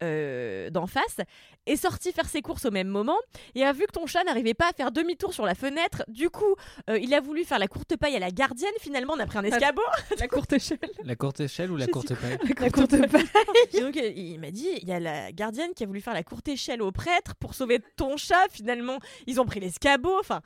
euh, 0.03 0.69
d'en 0.69 0.87
face 0.87 1.17
est 1.65 1.75
sorti 1.75 2.11
faire 2.11 2.27
ses 2.27 2.41
courses 2.41 2.65
au 2.65 2.71
même 2.71 2.87
moment 2.87 3.17
et 3.55 3.63
a 3.63 3.73
vu 3.73 3.85
que 3.85 3.91
ton 3.91 4.05
chat 4.05 4.23
n'arrivait 4.23 4.53
pas 4.53 4.69
à 4.69 4.73
faire 4.73 4.91
demi-tour 4.91 5.33
sur 5.33 5.45
la 5.45 5.55
fenêtre. 5.55 6.03
Du 6.07 6.29
coup, 6.29 6.55
euh, 6.89 6.97
il 6.97 7.13
a 7.13 7.21
voulu 7.21 7.43
faire 7.43 7.59
la 7.59 7.67
courte 7.67 7.95
paille 7.97 8.15
à 8.15 8.19
la 8.19 8.31
gardienne. 8.31 8.71
Finalement, 8.79 9.13
on 9.15 9.19
a 9.19 9.25
pris 9.25 9.37
un 9.37 9.43
escabeau. 9.43 9.81
la 10.19 10.27
courte 10.27 10.53
échelle. 10.53 10.79
La 11.03 11.15
courte 11.15 11.39
échelle 11.41 11.71
ou 11.71 11.77
la 11.77 11.87
courte 11.87 12.15
paille 12.15 12.37
La 12.59 12.69
courte 12.69 12.97
paille. 13.07 13.27
Donc, 13.81 13.95
il 13.95 14.39
m'a 14.39 14.51
dit, 14.51 14.69
il 14.81 14.87
y 14.87 14.93
a 14.93 14.99
la 14.99 15.31
gardienne 15.31 15.71
qui 15.75 15.83
a 15.83 15.87
voulu 15.87 16.01
faire 16.01 16.13
la 16.13 16.23
courte 16.23 16.47
échelle 16.47 16.81
au 16.81 16.91
prêtre 16.91 17.35
pour 17.35 17.53
sauver 17.53 17.79
ton 17.97 18.17
chat. 18.17 18.47
Finalement, 18.51 18.99
ils 19.27 19.39
ont 19.39 19.45
pris 19.45 19.59
l'escabeau. 19.59 20.17
Enfin, 20.19 20.41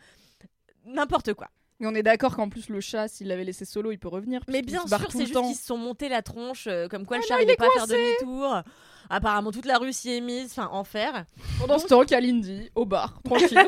n'importe 0.85 1.33
quoi. 1.33 1.47
On 1.85 1.95
est 1.95 2.03
d'accord 2.03 2.35
qu'en 2.35 2.49
plus 2.49 2.69
le 2.69 2.79
chat, 2.81 3.07
s'il 3.07 3.27
l'avait 3.27 3.43
laissé 3.43 3.65
solo, 3.65 3.91
il 3.91 3.97
peut 3.97 4.07
revenir. 4.07 4.41
Mais 4.47 4.61
bien 4.61 4.85
sûr, 4.87 4.97
c'est 5.09 5.19
le 5.19 5.25
juste 5.25 5.39
qu'ils 5.41 5.55
se 5.55 5.65
sont 5.65 5.77
montés 5.77 6.09
la 6.09 6.21
tronche, 6.21 6.67
euh, 6.67 6.87
comme 6.87 7.05
quoi 7.05 7.17
le 7.17 7.23
Ah 7.25 7.27
chat 7.27 7.33
non, 7.35 7.41
il 7.41 7.45
n'arrivait 7.47 7.57
pas 7.57 7.67
à 7.67 7.85
faire 7.85 7.87
demi-tour. 7.87 8.61
Apparemment, 9.09 9.51
toute 9.51 9.65
la 9.65 9.77
rue 9.77 9.91
s'y 9.93 10.11
est 10.11 10.21
mise, 10.21 10.51
enfin, 10.51 10.69
enfer. 10.71 11.25
Pendant 11.59 11.77
ce 11.77 11.87
temps, 11.87 12.03
Kalindi, 12.05 12.69
au 12.75 12.85
bar, 12.85 13.21
tranquille. 13.25 13.59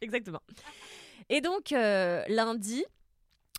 Exactement. 0.00 0.40
Et 1.28 1.40
donc, 1.40 1.72
euh, 1.72 2.22
lundi, 2.28 2.84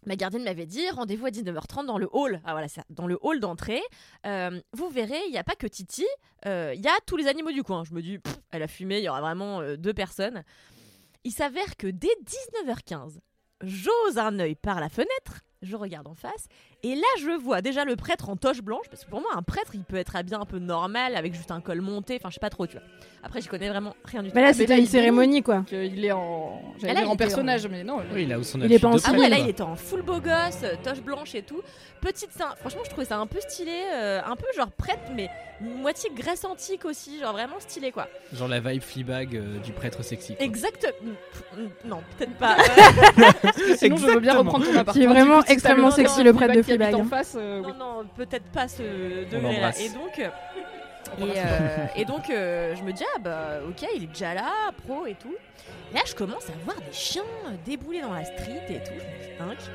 ma 0.06 0.16
gardienne 0.16 0.44
m'avait 0.44 0.66
dit 0.66 0.90
rendez-vous 0.90 1.26
à 1.26 1.30
19h30 1.30 1.86
dans 1.86 1.98
le 1.98 2.08
hall. 2.12 2.42
Ah 2.46 2.52
voilà, 2.54 2.68
ça, 2.68 2.84
dans 2.90 3.08
le 3.08 3.18
hall 3.22 3.40
d'entrée. 3.40 3.82
Euh, 4.26 4.60
vous 4.74 4.90
verrez, 4.90 5.20
il 5.28 5.32
n'y 5.32 5.38
a 5.38 5.44
pas 5.44 5.56
que 5.56 5.68
Titi, 5.68 6.06
euh, 6.46 6.74
il 6.76 6.82
y 6.82 6.88
a 6.88 6.94
tous 7.06 7.18
les 7.18 7.28
animaux 7.28 7.52
du 7.52 7.64
coin. 7.64 7.84
Je 7.84 7.94
me 7.94 8.02
dis, 8.02 8.20
pff, 8.20 8.38
elle 8.52 8.64
a 8.64 8.68
fumé, 8.68 8.98
il 9.00 9.04
y 9.04 9.10
aura 9.10 9.22
vraiment 9.22 9.62
euh, 9.62 9.78
deux 9.78 9.94
personnes. 9.94 10.44
Il 11.24 11.32
s'avère 11.32 11.76
que 11.78 11.88
dès 11.88 12.08
19h15, 12.08 13.20
j'ose 13.62 14.18
un 14.18 14.40
œil 14.40 14.56
par 14.56 14.80
la 14.80 14.90
fenêtre. 14.90 15.42
Je 15.62 15.76
regarde 15.76 16.08
en 16.08 16.14
face 16.14 16.48
et 16.84 16.96
là 16.96 17.02
je 17.22 17.32
vois 17.32 17.62
déjà 17.62 17.84
le 17.86 17.96
prêtre 17.96 18.30
en 18.30 18.36
toche 18.38 18.62
blanche 18.62 18.86
parce 18.90 19.04
que 19.04 19.10
pour 19.10 19.20
moi 19.22 19.32
un 19.36 19.42
prêtre 19.42 19.72
il 19.74 19.84
peut 19.84 19.98
être 19.98 20.16
habillé 20.16 20.36
un 20.38 20.46
peu 20.46 20.60
normal 20.60 21.16
avec 21.16 21.34
juste 21.34 21.52
un 21.52 21.60
col 21.62 21.82
monté 21.82 22.16
enfin 22.18 22.30
je 22.30 22.36
sais 22.36 22.40
pas 22.40 22.50
trop 22.50 22.68
tu 22.68 22.74
vois 22.78 22.86
après 23.22 23.42
j'y 23.42 23.50
connais 23.50 23.68
vraiment 23.68 23.98
rien 24.06 24.24
du 24.24 24.30
tout 24.30 24.36
Mais 24.36 24.42
là, 24.42 24.54
c'était 24.54 24.76
là, 24.76 24.80
une 24.80 24.86
cérémonie, 24.86 25.44
quoi. 25.44 25.66
il 25.74 26.06
est 26.06 26.14
en, 26.14 26.62
j'allais 26.80 26.92
Ah, 26.92 26.94
là, 26.94 26.94
dire 26.94 27.02
il 27.04 27.08
en 27.10 27.14
était 27.16 27.24
personnage, 27.26 27.66
en- 27.66 27.70
mais 27.70 27.84
non. 27.84 27.98
Oui, 28.14 28.26
là 28.26 28.40
où 28.40 28.44
son 28.44 28.62
Il 28.62 28.72
est 28.72 28.80
pas 28.80 28.88
en 28.88 28.96
de 28.96 29.02
Ah 29.04 29.12
ouais, 29.12 29.28
là 29.28 29.38
il 29.40 29.50
était 29.50 29.62
en 29.62 29.76
full 29.76 30.04
beau 30.04 30.22
gosse, 30.22 30.64
euh, 30.64 30.76
toche 30.82 31.02
blanche 31.02 31.36
et 31.36 31.42
tout. 31.42 31.62
Petite 32.00 32.32
sein, 32.32 32.48
franchement 32.62 32.80
je 32.86 32.90
trouvais 32.90 33.06
ça 33.06 33.18
un 33.18 33.28
peu 33.28 33.42
stylé, 33.42 33.74
euh, 33.94 34.22
un 34.26 34.38
peu 34.38 34.46
genre 34.56 34.72
prêtre 34.72 35.12
mais 35.14 35.30
moitié 35.60 36.10
Grèce 36.16 36.46
antique 36.46 36.86
aussi, 36.86 37.20
genre 37.20 37.34
vraiment 37.34 37.60
stylé 37.60 37.92
quoi. 37.92 38.08
Genre 38.32 38.48
la 38.48 38.62
vibe 38.62 38.82
Fleabag 38.82 39.36
euh, 39.36 39.60
du 39.60 39.74
prêtre 39.74 40.02
sexy. 40.02 40.38
quoi. 40.38 40.46
Exact. 40.46 40.88
Non, 41.84 42.00
peut-être 42.18 42.38
pas. 42.38 42.56
Sinon, 43.76 43.98
je 43.98 44.06
veux 44.06 44.20
bien 44.22 44.32
Exactement. 44.32 44.40
reprendre 44.44 44.66
ton 44.66 44.72
appartement. 44.72 44.94
Qui 44.94 45.04
est 45.04 45.08
vraiment 45.08 45.44
extrêmement 45.44 45.92
sexy, 45.92 46.24
le 46.24 46.32
prêtre 46.32 46.56
de 46.56 46.62
qui 46.78 46.84
habite 46.84 46.96
en 46.96 47.06
face, 47.06 47.36
euh, 47.38 47.62
oui. 47.64 47.72
non, 47.78 48.04
non, 48.04 48.06
peut-être 48.16 48.50
pas 48.52 48.68
ce 48.68 48.84
degré. 49.30 49.62
Et 49.80 49.90
donc, 49.90 50.20
euh, 50.20 50.30
et, 51.18 51.34
euh, 51.38 51.86
et 51.96 52.06
donc 52.06 52.30
euh, 52.30 52.76
je 52.76 52.84
me 52.84 52.92
dis, 52.92 53.04
ah 53.16 53.20
bah 53.20 53.60
ok, 53.68 53.88
il 53.96 54.04
est 54.04 54.08
déjà 54.08 54.34
là, 54.34 54.52
pro 54.86 55.06
et 55.06 55.16
tout. 55.16 55.36
Et 55.92 55.96
là, 55.96 56.02
je 56.06 56.16
commence 56.16 56.50
à 56.50 56.54
voir 56.66 56.78
des 56.78 56.94
chiens 56.94 57.24
débouler 57.66 58.02
dans 58.02 58.14
la 58.14 58.26
street 58.26 58.66
et 58.70 58.84
tout. 58.84 58.94
Je 58.94 59.44
me 59.44 59.56
dis. 59.56 59.70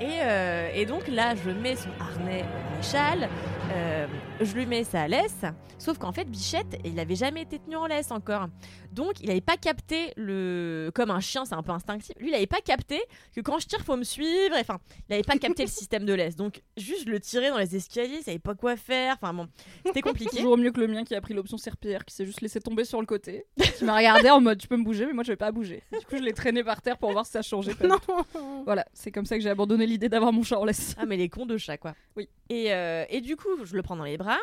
Et, 0.00 0.20
euh, 0.22 0.68
et 0.74 0.84
donc 0.84 1.08
là, 1.08 1.34
je 1.34 1.50
mets 1.50 1.74
son 1.76 1.88
harnais 1.98 2.42
euh, 2.42 2.70
maréchal, 2.70 3.28
euh, 3.72 4.06
je 4.40 4.54
lui 4.54 4.66
mets 4.66 4.84
sa 4.84 5.08
laisse, 5.08 5.42
sauf 5.78 5.96
qu'en 5.96 6.12
fait, 6.12 6.24
Bichette, 6.26 6.78
il 6.84 7.00
avait 7.00 7.16
jamais 7.16 7.42
été 7.42 7.58
tenu 7.58 7.76
en 7.76 7.86
laisse 7.86 8.10
encore. 8.10 8.48
Donc, 8.92 9.20
il 9.20 9.28
n'avait 9.28 9.40
pas 9.40 9.56
capté 9.56 10.12
le. 10.16 10.90
Comme 10.94 11.10
un 11.10 11.20
chien, 11.20 11.44
c'est 11.44 11.54
un 11.54 11.62
peu 11.62 11.72
instinctif. 11.72 12.14
Lui, 12.18 12.28
il 12.28 12.32
n'avait 12.32 12.46
pas 12.46 12.60
capté 12.62 13.02
que 13.34 13.40
quand 13.42 13.58
je 13.58 13.66
tire, 13.66 13.80
faut 13.80 13.96
me 13.96 14.04
suivre. 14.04 14.56
et 14.56 14.60
Enfin, 14.60 14.78
il 15.00 15.12
n'avait 15.12 15.22
pas 15.22 15.36
capté 15.36 15.64
le 15.64 15.68
système 15.70 16.04
de 16.06 16.14
laisse. 16.14 16.36
Donc, 16.36 16.62
juste, 16.76 17.04
je 17.06 17.10
le 17.10 17.20
tirais 17.20 17.50
dans 17.50 17.58
les 17.58 17.76
escaliers, 17.76 18.18
il 18.18 18.22
savait 18.22 18.38
pas 18.38 18.54
quoi 18.54 18.76
faire. 18.76 19.16
Enfin, 19.20 19.34
bon, 19.34 19.48
c'était 19.84 20.00
compliqué. 20.00 20.36
Toujours 20.36 20.56
mieux 20.56 20.70
que 20.72 20.80
le 20.80 20.88
mien 20.88 21.04
qui 21.04 21.14
a 21.14 21.20
pris 21.20 21.34
l'option 21.34 21.58
serpillière, 21.58 22.04
qui 22.04 22.14
s'est 22.14 22.24
juste 22.24 22.40
laissé 22.40 22.60
tomber 22.60 22.84
sur 22.84 23.00
le 23.00 23.06
côté. 23.06 23.44
Qui 23.76 23.84
m'a 23.84 23.96
regardé 23.96 24.30
en 24.30 24.40
mode 24.40 24.58
tu 24.58 24.68
peux 24.68 24.76
me 24.76 24.84
bouger, 24.84 25.04
mais 25.06 25.12
moi 25.12 25.24
je 25.24 25.32
vais 25.32 25.36
pas 25.36 25.52
bouger. 25.52 25.82
Du 25.92 26.06
coup, 26.06 26.16
je 26.16 26.22
l'ai 26.22 26.32
traîné 26.32 26.64
par 26.64 26.80
terre 26.80 26.96
pour 26.96 27.12
voir 27.12 27.26
si 27.26 27.32
ça 27.32 27.42
changeait. 27.42 27.74
pas. 27.74 27.86
Non. 27.96 28.64
Voilà, 28.64 28.84
c'est 28.92 29.12
comme 29.12 29.26
ça 29.26 29.36
que 29.36 29.42
j'ai 29.42 29.50
abandonné 29.50 29.85
l'idée 29.86 30.08
d'avoir 30.08 30.32
mon 30.32 30.42
chat 30.42 30.58
en 30.58 30.64
laisse. 30.64 30.94
Ah, 30.98 31.06
mais 31.06 31.16
les 31.16 31.28
cons 31.28 31.46
de 31.46 31.56
chat, 31.56 31.78
quoi. 31.78 31.94
Oui. 32.16 32.28
Et, 32.48 32.72
euh, 32.72 33.04
et 33.08 33.20
du 33.20 33.36
coup, 33.36 33.64
je 33.64 33.74
le 33.74 33.82
prends 33.82 33.96
dans 33.96 34.04
les 34.04 34.18
bras. 34.18 34.38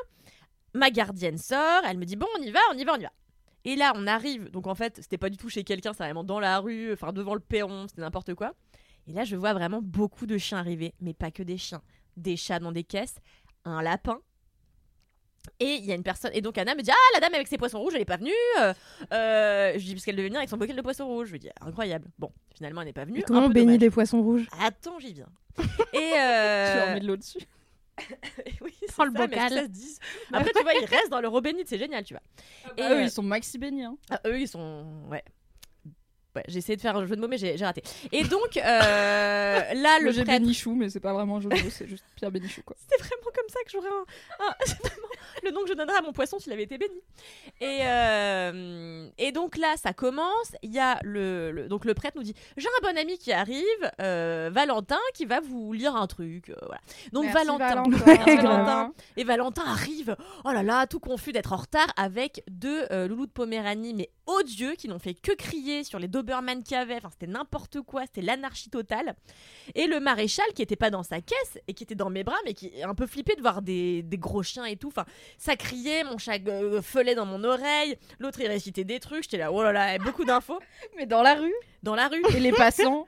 Ma 0.73 0.89
gardienne 0.89 1.37
sort, 1.37 1.83
elle 1.87 1.97
me 1.97 2.05
dit 2.05 2.15
Bon, 2.15 2.27
on 2.39 2.41
y 2.41 2.51
va, 2.51 2.59
on 2.73 2.77
y 2.77 2.83
va, 2.83 2.93
on 2.93 2.99
y 2.99 3.03
va. 3.03 3.11
Et 3.65 3.75
là, 3.75 3.93
on 3.95 4.07
arrive. 4.07 4.49
Donc, 4.49 4.67
en 4.67 4.75
fait, 4.75 4.97
c'était 4.97 5.17
pas 5.17 5.29
du 5.29 5.37
tout 5.37 5.49
chez 5.49 5.63
quelqu'un, 5.63 5.93
c'était 5.93 6.05
vraiment 6.05 6.23
dans 6.23 6.39
la 6.39 6.59
rue, 6.59 6.91
enfin, 6.93 7.13
devant 7.13 7.33
le 7.33 7.39
perron, 7.39 7.87
c'était 7.87 8.01
n'importe 8.01 8.33
quoi. 8.33 8.53
Et 9.07 9.13
là, 9.13 9.23
je 9.23 9.35
vois 9.35 9.53
vraiment 9.53 9.81
beaucoup 9.81 10.25
de 10.25 10.37
chiens 10.37 10.57
arriver, 10.57 10.93
mais 11.01 11.13
pas 11.13 11.31
que 11.31 11.43
des 11.43 11.57
chiens. 11.57 11.81
Des 12.17 12.35
chats 12.37 12.59
dans 12.59 12.71
des 12.71 12.83
caisses, 12.83 13.15
un 13.65 13.81
lapin. 13.81 14.19
Et 15.59 15.75
il 15.75 15.85
y 15.85 15.91
a 15.91 15.95
une 15.95 16.03
personne. 16.03 16.31
Et 16.33 16.41
donc 16.41 16.57
Anna 16.57 16.75
me 16.75 16.81
dit 16.81 16.91
Ah, 16.91 17.13
la 17.13 17.19
dame 17.19 17.33
avec 17.33 17.47
ses 17.47 17.57
poissons 17.57 17.79
rouges, 17.79 17.93
elle 17.95 18.01
est 18.01 18.05
pas 18.05 18.17
venue. 18.17 18.31
Euh, 18.59 18.73
euh, 19.11 19.73
je 19.75 19.79
dis 19.83 19.93
Parce 19.93 20.05
qu'elle 20.05 20.15
devait 20.15 20.27
venir 20.27 20.39
avec 20.39 20.49
son 20.49 20.57
bocal 20.57 20.75
de 20.75 20.81
poissons 20.81 21.07
rouges. 21.07 21.27
Je 21.27 21.33
lui 21.33 21.39
dis 21.39 21.49
Incroyable. 21.61 22.07
Bon, 22.17 22.31
finalement, 22.55 22.81
elle 22.81 22.87
n'est 22.87 22.93
pas 22.93 23.05
venue. 23.05 23.19
Et 23.19 23.23
comment 23.23 23.45
on 23.45 23.49
bénit 23.49 23.77
des 23.77 23.89
poissons 23.89 24.21
rouges 24.21 24.47
Attends, 24.61 24.99
j'y 24.99 25.13
viens. 25.13 25.29
Et 25.93 25.97
Tu 26.11 26.17
euh... 26.17 26.83
as 26.91 26.93
mis 26.95 27.01
de 27.01 27.07
l'eau 27.07 27.17
dessus. 27.17 27.39
oui, 28.61 28.73
Dans 28.97 29.05
le 29.05 29.11
ça, 29.11 29.27
bocal. 29.27 29.49
ça 29.53 29.63
se 29.63 29.67
dit. 29.67 29.97
Après, 30.31 30.51
tu 30.55 30.63
vois, 30.63 30.73
ils 30.73 30.85
restent 30.85 31.09
dans 31.11 31.21
le 31.21 31.27
eau 31.29 31.41
bénite, 31.41 31.67
c'est 31.67 31.77
génial, 31.77 32.03
tu 32.03 32.15
vois. 32.15 32.23
Et 32.77 32.81
Et 32.81 32.85
eux, 32.85 32.97
euh, 32.97 33.03
ils 33.03 33.11
sont 33.11 33.21
maxi 33.21 33.57
bénis. 33.59 33.83
Hein. 33.83 33.95
ah, 34.09 34.19
eux, 34.25 34.39
ils 34.39 34.47
sont. 34.47 34.85
Ouais. 35.09 35.23
Ouais, 36.35 36.43
j'ai 36.47 36.57
essayé 36.59 36.75
de 36.75 36.81
faire 36.81 36.95
un 36.97 37.05
jeu 37.05 37.15
de 37.15 37.21
mots, 37.21 37.27
mais 37.27 37.37
j'ai 37.37 37.57
j'ai 37.57 37.65
raté. 37.65 37.83
Et 38.11 38.23
donc, 38.23 38.57
euh, 38.57 38.61
là, 38.61 39.99
le 39.99 40.11
j'ai 40.11 40.23
prêtre. 40.23 40.41
Bénichou, 40.41 40.73
mais 40.75 40.89
c'est 40.89 40.99
pas 40.99 41.13
vraiment 41.13 41.37
un 41.37 41.41
jeu 41.41 41.49
de 41.49 41.55
mots, 41.55 41.69
c'est 41.69 41.87
juste 41.87 42.03
Pierre 42.15 42.31
Bénichou 42.31 42.61
quoi. 42.63 42.75
C'est 42.89 42.99
vraiment 42.99 43.23
comme 43.35 43.49
ça 43.49 43.59
que 43.63 43.71
j'aurais 43.71 43.89
un. 43.89 44.45
un- 44.47 44.55
c'est 44.65 44.79
vraiment 44.81 45.07
le 45.43 45.51
nom 45.51 45.61
que 45.63 45.69
je 45.69 45.73
donnerais 45.73 45.97
à 45.97 46.01
mon 46.01 46.11
poisson 46.13 46.39
s'il 46.39 46.51
avait 46.53 46.63
été 46.63 46.77
béni. 46.77 46.95
Et, 47.61 47.79
euh, 47.83 49.07
et 49.17 49.31
donc 49.31 49.57
là, 49.57 49.75
ça 49.77 49.93
commence. 49.93 50.55
Il 50.61 50.73
y 50.73 50.79
a 50.79 50.99
le, 51.03 51.51
le- 51.51 51.67
Donc 51.67 51.85
le 51.85 51.93
prêtre 51.93 52.17
nous 52.17 52.23
dit 52.23 52.33
J'ai 52.57 52.67
un 52.67 52.87
bon 52.91 52.97
ami 52.97 53.17
qui 53.17 53.31
arrive, 53.31 53.63
euh, 54.01 54.49
Valentin, 54.51 54.99
qui 55.13 55.25
va 55.25 55.39
vous 55.39 55.73
lire 55.73 55.95
un 55.95 56.07
truc. 56.07 56.49
euh, 56.49 56.55
voilà. 56.65 56.81
Donc 57.11 57.25
Merci, 57.25 57.45
Valentin. 57.45 57.67
Valentin. 57.83 57.91
Merci, 58.05 58.35
Grave. 58.37 58.43
Valentin. 58.65 58.93
Et 59.17 59.23
Valentin 59.23 59.63
arrive, 59.65 60.15
oh 60.45 60.51
là 60.51 60.63
là, 60.63 60.87
tout 60.87 60.99
confus 60.99 61.31
d'être 61.31 61.53
en 61.53 61.57
retard 61.57 61.87
avec 61.97 62.43
deux 62.49 62.85
euh, 62.91 63.07
loulous 63.07 63.25
de 63.27 63.31
Poméranie, 63.31 63.93
mais 63.93 64.09
odieux, 64.25 64.73
qui 64.73 64.87
n'ont 64.87 64.99
fait 64.99 65.13
que 65.13 65.31
crier 65.33 65.83
sur 65.83 65.99
les 65.99 66.07
Doberman 66.23 66.63
qu'il 66.63 66.77
y 66.77 66.79
avait. 66.79 66.95
Enfin, 66.97 67.09
c'était 67.11 67.31
n'importe 67.31 67.81
quoi, 67.81 68.03
c'était 68.05 68.21
l'anarchie 68.21 68.69
totale. 68.69 69.15
Et 69.75 69.87
le 69.87 69.99
maréchal 69.99 70.45
qui 70.55 70.61
était 70.61 70.75
pas 70.75 70.89
dans 70.89 71.03
sa 71.03 71.21
caisse 71.21 71.59
et 71.67 71.73
qui 71.73 71.83
était 71.83 71.95
dans 71.95 72.09
mes 72.09 72.23
bras, 72.23 72.37
mais 72.45 72.53
qui 72.53 72.67
est 72.67 72.83
un 72.83 72.95
peu 72.95 73.05
flippé 73.07 73.35
de 73.35 73.41
voir 73.41 73.61
des, 73.61 74.01
des 74.03 74.17
gros 74.17 74.43
chiens 74.43 74.65
et 74.65 74.77
tout. 74.77 74.87
Enfin, 74.87 75.05
ça 75.37 75.55
criait, 75.55 76.03
mon 76.03 76.17
chat 76.17 76.39
euh, 76.47 76.81
feulait 76.81 77.15
dans 77.15 77.25
mon 77.25 77.43
oreille, 77.43 77.97
l'autre 78.19 78.39
il 78.39 78.47
récitait 78.47 78.83
des 78.83 78.99
trucs. 78.99 79.23
J'étais 79.23 79.37
là, 79.37 79.51
oh 79.51 79.61
là 79.61 79.71
là, 79.71 79.97
beaucoup 79.99 80.25
d'infos. 80.25 80.59
Mais 80.97 81.05
dans 81.05 81.21
la 81.21 81.35
rue 81.35 81.53
Dans 81.83 81.95
la 81.95 82.07
rue. 82.07 82.23
et 82.35 82.39
les 82.39 82.51
passants. 82.51 83.05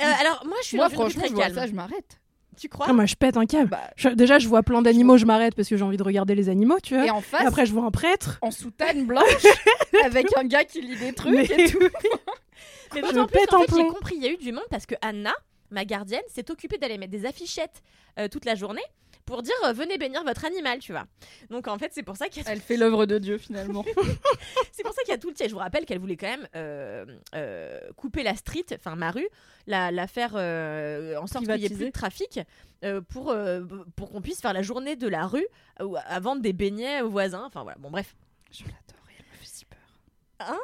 Euh, 0.00 0.04
alors, 0.20 0.44
moi, 0.46 0.56
je 0.62 0.68
suis 0.68 0.76
Moi, 0.76 0.88
franchement, 0.88 1.20
très 1.22 1.28
je 1.28 1.34
vois 1.34 1.44
calme. 1.44 1.54
ça, 1.56 1.66
je 1.66 1.72
m'arrête. 1.72 2.20
Tu 2.58 2.68
crois 2.68 2.86
Ah, 2.88 2.92
moi, 2.92 3.06
je 3.06 3.14
pète 3.14 3.36
un 3.36 3.46
câble. 3.46 3.68
Bah, 3.70 3.90
Je- 3.96 4.08
déjà, 4.08 4.38
je 4.38 4.48
vois 4.48 4.62
plein 4.62 4.82
d'animaux, 4.82 5.16
je 5.16 5.24
m'arrête 5.26 5.54
parce 5.54 5.68
que 5.68 5.76
j'ai 5.76 5.84
envie 5.84 5.96
de 5.96 6.02
regarder 6.02 6.34
les 6.34 6.48
animaux, 6.48 6.78
tu 6.82 6.94
vois. 6.94 7.06
et 7.06 7.10
en 7.10 7.20
Et 7.20 7.22
face, 7.22 7.46
après, 7.46 7.66
je 7.66 7.72
vois 7.72 7.84
un 7.84 7.90
prêtre. 7.90 8.38
en 8.42 8.50
soutane 8.50 9.06
blanche, 9.06 9.22
avec 10.04 10.26
un 10.36 10.44
gars 10.44 10.64
qui 10.64 10.80
lit 10.80 10.96
des 10.96 11.12
trucs 11.12 11.34
Mais- 11.34 11.44
et 11.46 11.70
tout. 11.70 11.78
Mais 12.94 13.02
d'autant 13.02 13.26
plus, 13.26 13.38
pète 13.38 13.52
en 13.54 13.58
un 13.62 13.64
fait, 13.66 13.76
j'ai 13.76 13.86
compris, 13.88 14.14
il 14.16 14.22
y 14.24 14.26
a 14.28 14.30
eu 14.32 14.36
du 14.38 14.50
monde 14.52 14.64
parce 14.70 14.86
que 14.86 14.94
Anna, 15.02 15.32
ma 15.70 15.84
gardienne, 15.84 16.22
s'est 16.34 16.50
occupée 16.50 16.78
d'aller 16.78 16.96
mettre 16.98 17.12
des 17.12 17.26
affichettes 17.26 17.82
euh, 18.18 18.28
toute 18.28 18.44
la 18.46 18.54
journée 18.54 18.82
pour 19.28 19.42
dire 19.42 19.54
euh, 19.64 19.72
venez 19.74 19.98
bénir 19.98 20.24
votre 20.24 20.46
animal, 20.46 20.78
tu 20.78 20.92
vois. 20.92 21.06
Donc 21.50 21.68
en 21.68 21.76
fait, 21.78 21.92
c'est 21.92 22.02
pour 22.02 22.16
ça 22.16 22.28
qu'il 22.28 22.42
y 22.42 22.46
a 22.46 22.50
Elle 22.50 22.60
fait 22.60 22.78
l'œuvre 22.78 23.04
de 23.04 23.18
Dieu 23.18 23.36
finalement. 23.36 23.84
c'est 24.72 24.82
pour 24.82 24.94
ça 24.94 25.02
qu'il 25.02 25.10
y 25.10 25.14
a 25.14 25.18
tout 25.18 25.28
le 25.28 25.34
tiers. 25.34 25.48
Je 25.48 25.52
vous 25.52 25.60
rappelle 25.60 25.84
qu'elle 25.84 25.98
voulait 25.98 26.16
quand 26.16 26.28
même 26.28 26.48
euh, 26.56 27.04
euh, 27.34 27.78
couper 27.94 28.22
la 28.22 28.34
street, 28.34 28.64
enfin 28.74 28.96
ma 28.96 29.10
rue, 29.10 29.28
la, 29.66 29.90
la 29.90 30.06
faire 30.06 30.34
en 30.34 31.26
sorte 31.26 31.44
qu'il 31.44 31.54
n'y 31.56 31.66
ait 31.66 31.68
plus 31.68 31.86
de 31.86 31.90
trafic 31.90 32.40
pour, 33.08 33.36
pour 33.96 34.10
qu'on 34.10 34.22
puisse 34.22 34.40
faire 34.40 34.54
la 34.54 34.62
journée 34.62 34.96
de 34.96 35.08
la 35.08 35.26
rue 35.26 35.46
à 35.76 36.20
vendre 36.20 36.40
des 36.40 36.54
beignets 36.54 37.02
aux 37.02 37.10
voisins. 37.10 37.44
Enfin 37.44 37.62
voilà, 37.62 37.76
bon 37.78 37.90
bref. 37.90 38.16
Je 38.50 38.62
l'adore 38.62 39.04
et 39.10 39.14
elle 39.18 39.26
me 39.26 39.38
fait 39.38 39.44
si 39.46 39.64
peur. 39.66 39.78
Hein? 40.40 40.58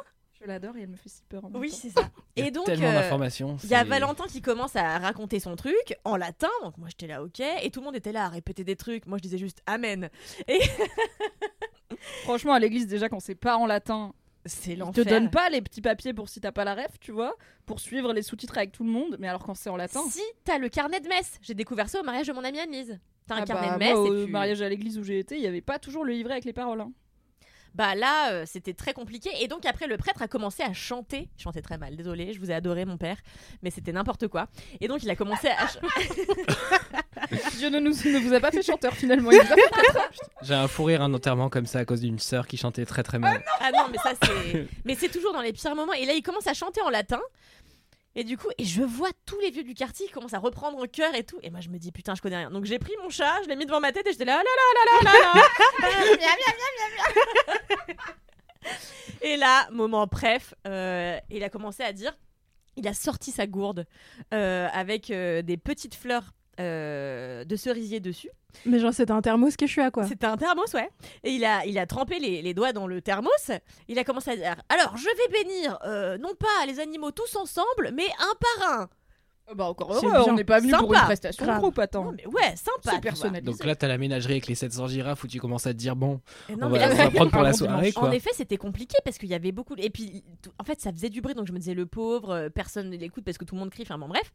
Je 0.45 0.49
l'adore 0.51 0.77
et 0.77 0.81
elle 0.83 0.89
me 0.89 0.95
fait 0.95 1.09
si 1.09 1.23
peur. 1.27 1.43
en 1.43 1.49
même 1.49 1.59
Oui, 1.59 1.71
temps. 1.71 1.77
c'est 1.81 1.89
ça. 1.89 2.07
Il 2.35 2.41
y 2.41 2.43
a 2.43 2.47
Et 2.49 2.51
donc, 2.51 2.65
tellement 2.65 2.87
euh, 2.89 2.93
d'informations. 2.93 3.57
il 3.63 3.69
y 3.69 3.73
a 3.73 3.79
c'est- 3.79 3.89
Valentin 3.89 4.25
qui 4.27 4.41
commence 4.43 4.75
à 4.75 4.99
raconter 4.99 5.39
son 5.39 5.55
truc 5.55 5.95
en 6.03 6.15
latin, 6.17 6.49
donc 6.63 6.77
moi 6.77 6.87
j'étais 6.89 7.07
là, 7.07 7.23
ok, 7.23 7.39
et 7.63 7.71
tout 7.71 7.79
le 7.79 7.85
monde 7.85 7.95
était 7.95 8.11
là 8.11 8.25
à 8.25 8.29
répéter 8.29 8.63
des 8.63 8.75
trucs. 8.75 9.07
Moi 9.07 9.17
je 9.17 9.23
disais 9.23 9.37
juste 9.39 9.61
Amen. 9.65 10.09
Et 10.47 10.59
Franchement, 12.23 12.53
à 12.53 12.59
l'église, 12.59 12.87
déjà, 12.87 13.09
quand 13.09 13.19
c'est 13.19 13.35
pas 13.35 13.57
en 13.57 13.65
latin, 13.65 14.13
c'est 14.45 14.71
ils 14.71 14.75
te 14.75 14.79
l'enfer. 14.79 15.05
donnent 15.05 15.31
pas 15.31 15.49
les 15.49 15.61
petits 15.61 15.81
papiers 15.81 16.13
pour 16.13 16.29
si 16.29 16.39
t'as 16.41 16.51
pas 16.51 16.63
la 16.63 16.75
ref, 16.75 16.99
tu 16.99 17.11
vois, 17.11 17.35
pour 17.65 17.79
suivre 17.79 18.13
les 18.13 18.21
sous-titres 18.21 18.57
avec 18.57 18.71
tout 18.71 18.83
le 18.83 18.91
monde. 18.91 19.15
Mais 19.19 19.27
alors, 19.27 19.43
quand 19.43 19.55
c'est 19.55 19.69
en 19.69 19.77
latin. 19.77 20.01
Si 20.09 20.21
t'as 20.43 20.57
le 20.59 20.69
carnet 20.69 20.99
de 20.99 21.07
messe, 21.07 21.39
j'ai 21.41 21.53
découvert 21.55 21.89
ça 21.89 21.99
au 21.99 22.03
mariage 22.03 22.27
de 22.27 22.33
mon 22.33 22.43
amie 22.43 22.59
Annelise. 22.59 22.99
T'as 23.27 23.35
un 23.35 23.41
Ah 23.41 23.45
carnet 23.45 23.67
bah, 23.69 23.73
de 23.73 23.79
messe 23.79 23.95
moi, 23.95 24.07
et 24.07 24.23
au 24.23 24.27
mariage 24.27 24.61
à 24.61 24.69
l'église 24.69 24.99
où 24.99 25.03
j'ai 25.03 25.17
été, 25.17 25.35
il 25.35 25.41
y 25.41 25.47
avait 25.47 25.61
pas 25.61 25.79
toujours 25.79 26.03
le 26.05 26.13
livret 26.13 26.33
avec 26.33 26.45
les 26.45 26.53
paroles. 26.53 26.81
hein. 26.81 26.91
Bah 27.75 27.93
là, 27.93 28.31
euh, 28.31 28.43
c'était 28.45 28.73
très 28.73 28.93
compliqué. 28.93 29.29
Et 29.41 29.49
donc 29.49 29.65
après, 29.65 29.85
le 29.85 29.97
prêtre 29.97 30.21
a 30.21 30.27
commencé 30.27 30.63
à 30.63 30.71
chanter. 30.71 31.27
Il 31.37 31.41
chantait 31.41 31.61
très 31.61 31.77
mal, 31.77 31.95
désolé, 31.95 32.31
je 32.33 32.39
vous 32.39 32.49
ai 32.49 32.53
adoré 32.53 32.85
mon 32.85 32.97
père, 32.97 33.17
mais 33.61 33.69
c'était 33.69 33.91
n'importe 33.91 34.29
quoi. 34.29 34.47
Et 34.79 34.87
donc 34.87 35.03
il 35.03 35.09
a 35.09 35.15
commencé 35.15 35.49
à... 35.49 35.67
Dieu 37.57 37.69
ne, 37.69 37.79
nous, 37.79 37.91
ne 37.91 38.19
vous 38.19 38.33
a 38.33 38.39
pas 38.39 38.51
fait 38.51 38.61
chanteur 38.61 38.93
finalement. 38.93 39.29
Il 39.31 39.37
nous 39.37 39.43
a 39.43 39.55
fait 39.55 39.69
prêtre. 39.69 40.09
J'ai 40.41 40.53
un 40.53 40.67
fou 40.69 40.85
rire 40.85 41.01
un 41.01 41.13
enterrement 41.13 41.49
comme 41.49 41.65
ça 41.65 41.79
à 41.79 41.85
cause 41.85 41.99
d'une 41.99 42.19
sœur 42.19 42.47
qui 42.47 42.55
chantait 42.55 42.85
très 42.85 43.03
très 43.03 43.19
mal. 43.19 43.43
ah 43.59 43.71
non, 43.71 43.87
mais 43.91 43.97
ça 43.97 44.13
c'est... 44.23 44.67
mais 44.85 44.95
c'est 44.95 45.09
toujours 45.09 45.33
dans 45.33 45.41
les 45.41 45.51
pires 45.51 45.75
moments. 45.75 45.93
Et 45.93 46.05
là, 46.05 46.13
il 46.13 46.21
commence 46.21 46.47
à 46.47 46.53
chanter 46.53 46.81
en 46.81 46.89
latin. 46.89 47.21
Et 48.15 48.23
du 48.23 48.37
coup, 48.37 48.47
et 48.57 48.63
je 48.63 48.81
vois 48.81 49.09
tous 49.25 49.39
les 49.41 49.51
vieux 49.51 49.63
du 49.63 49.73
quartier 49.73 50.05
qui 50.07 50.11
commencent 50.13 50.33
à 50.33 50.39
reprendre 50.39 50.77
en 50.77 50.85
chœur 50.85 51.13
et 51.15 51.23
tout. 51.23 51.37
Et 51.43 51.49
moi, 51.49 51.59
je 51.59 51.69
me 51.69 51.77
dis, 51.77 51.91
putain, 51.91 52.15
je 52.15 52.21
connais 52.21 52.37
rien. 52.37 52.49
Donc 52.49 52.63
j'ai 52.65 52.79
pris 52.79 52.93
mon 53.03 53.09
chat, 53.09 53.41
je 53.43 53.49
l'ai 53.49 53.57
mis 53.57 53.65
devant 53.65 53.81
ma 53.81 53.91
tête 53.91 54.07
et 54.07 54.11
j'étais 54.11 54.25
là, 54.25 54.41
oh 54.41 54.45
là 54.45 54.51
là 54.55 55.11
là 55.11 55.11
là 55.11 55.19
là 55.21 55.33
là. 57.87 57.95
Et 59.21 59.37
là, 59.37 59.67
moment 59.71 60.05
bref, 60.05 60.53
euh, 60.67 61.17
il 61.31 61.43
a 61.43 61.49
commencé 61.49 61.81
à 61.81 61.93
dire, 61.93 62.15
il 62.75 62.87
a 62.87 62.93
sorti 62.93 63.31
sa 63.31 63.47
gourde 63.47 63.87
euh, 64.33 64.67
avec 64.71 65.09
euh, 65.09 65.41
des 65.41 65.57
petites 65.57 65.95
fleurs 65.95 66.33
de 66.57 67.55
cerisier 67.55 67.99
dessus. 67.99 68.29
Mais 68.65 68.79
genre, 68.79 68.93
c'était 68.93 69.11
un 69.11 69.21
thermos 69.21 69.55
Quechua, 69.57 69.91
quoi. 69.91 70.05
C'était 70.05 70.25
un 70.27 70.37
thermos, 70.37 70.73
ouais. 70.73 70.89
Et 71.23 71.31
il 71.31 71.45
a, 71.45 71.65
il 71.65 71.77
a 71.77 71.85
trempé 71.85 72.19
les, 72.19 72.41
les 72.41 72.53
doigts 72.53 72.73
dans 72.73 72.87
le 72.87 73.01
thermos. 73.01 73.51
Il 73.87 73.99
a 73.99 74.03
commencé 74.03 74.31
à 74.31 74.35
dire 74.35 74.55
Alors, 74.69 74.95
je 74.97 75.05
vais 75.05 75.43
bénir, 75.43 75.77
euh, 75.85 76.17
non 76.17 76.33
pas 76.35 76.65
les 76.67 76.79
animaux 76.79 77.11
tous 77.11 77.35
ensemble, 77.35 77.91
mais 77.93 78.07
un 78.19 78.33
par 78.59 78.71
un. 78.79 78.89
Bah 79.53 79.65
encore 79.65 79.93
heureux, 79.93 80.11
bien. 80.11 80.23
on 80.27 80.33
n'est 80.33 80.43
pas 80.43 80.59
venu 80.59 80.71
pour 80.71 80.91
une 80.91 81.01
prestation 81.01 81.45
de 81.45 81.49
Grave. 81.49 81.61
groupe, 81.61 81.77
attends. 81.77 82.05
Non, 82.05 82.13
mais 82.17 82.25
ouais, 82.25 82.55
sympa. 82.55 82.99
personnalisé. 82.99 83.51
Donc 83.51 83.63
là, 83.63 83.75
t'as 83.75 83.87
la 83.87 83.99
ménagerie 83.99 84.33
avec 84.33 84.47
les 84.47 84.55
700 84.55 84.87
girafes 84.87 85.23
où 85.23 85.27
tu 85.27 85.39
commences 85.39 85.67
à 85.67 85.73
te 85.73 85.77
dire 85.77 85.95
bon, 85.95 86.19
Et 86.49 86.55
non, 86.55 86.67
on 86.67 86.69
va, 86.71 86.79
là, 86.79 86.89
on 86.91 86.95
va 86.95 87.11
prendre 87.11 87.31
pour 87.31 87.43
la 87.43 87.53
soirée 87.53 87.91
quoi. 87.91 88.07
En 88.07 88.11
effet, 88.11 88.31
c'était 88.33 88.57
compliqué 88.57 88.97
parce 89.05 89.19
qu'il 89.19 89.29
y 89.29 89.35
avait 89.35 89.51
beaucoup. 89.51 89.75
Et 89.77 89.91
puis, 89.91 90.23
en 90.57 90.63
fait, 90.63 90.81
ça 90.81 90.91
faisait 90.91 91.09
du 91.09 91.21
bruit, 91.21 91.35
donc 91.35 91.45
je 91.45 91.53
me 91.53 91.59
disais 91.59 91.75
le 91.75 91.85
pauvre, 91.85 92.31
euh, 92.31 92.49
personne 92.49 92.89
ne 92.89 92.97
l'écoute 92.97 93.23
parce 93.23 93.37
que 93.37 93.45
tout 93.45 93.53
le 93.53 93.59
monde 93.59 93.69
crie. 93.69 93.83
Enfin 93.83 93.99
bon, 93.99 94.07
bref. 94.07 94.31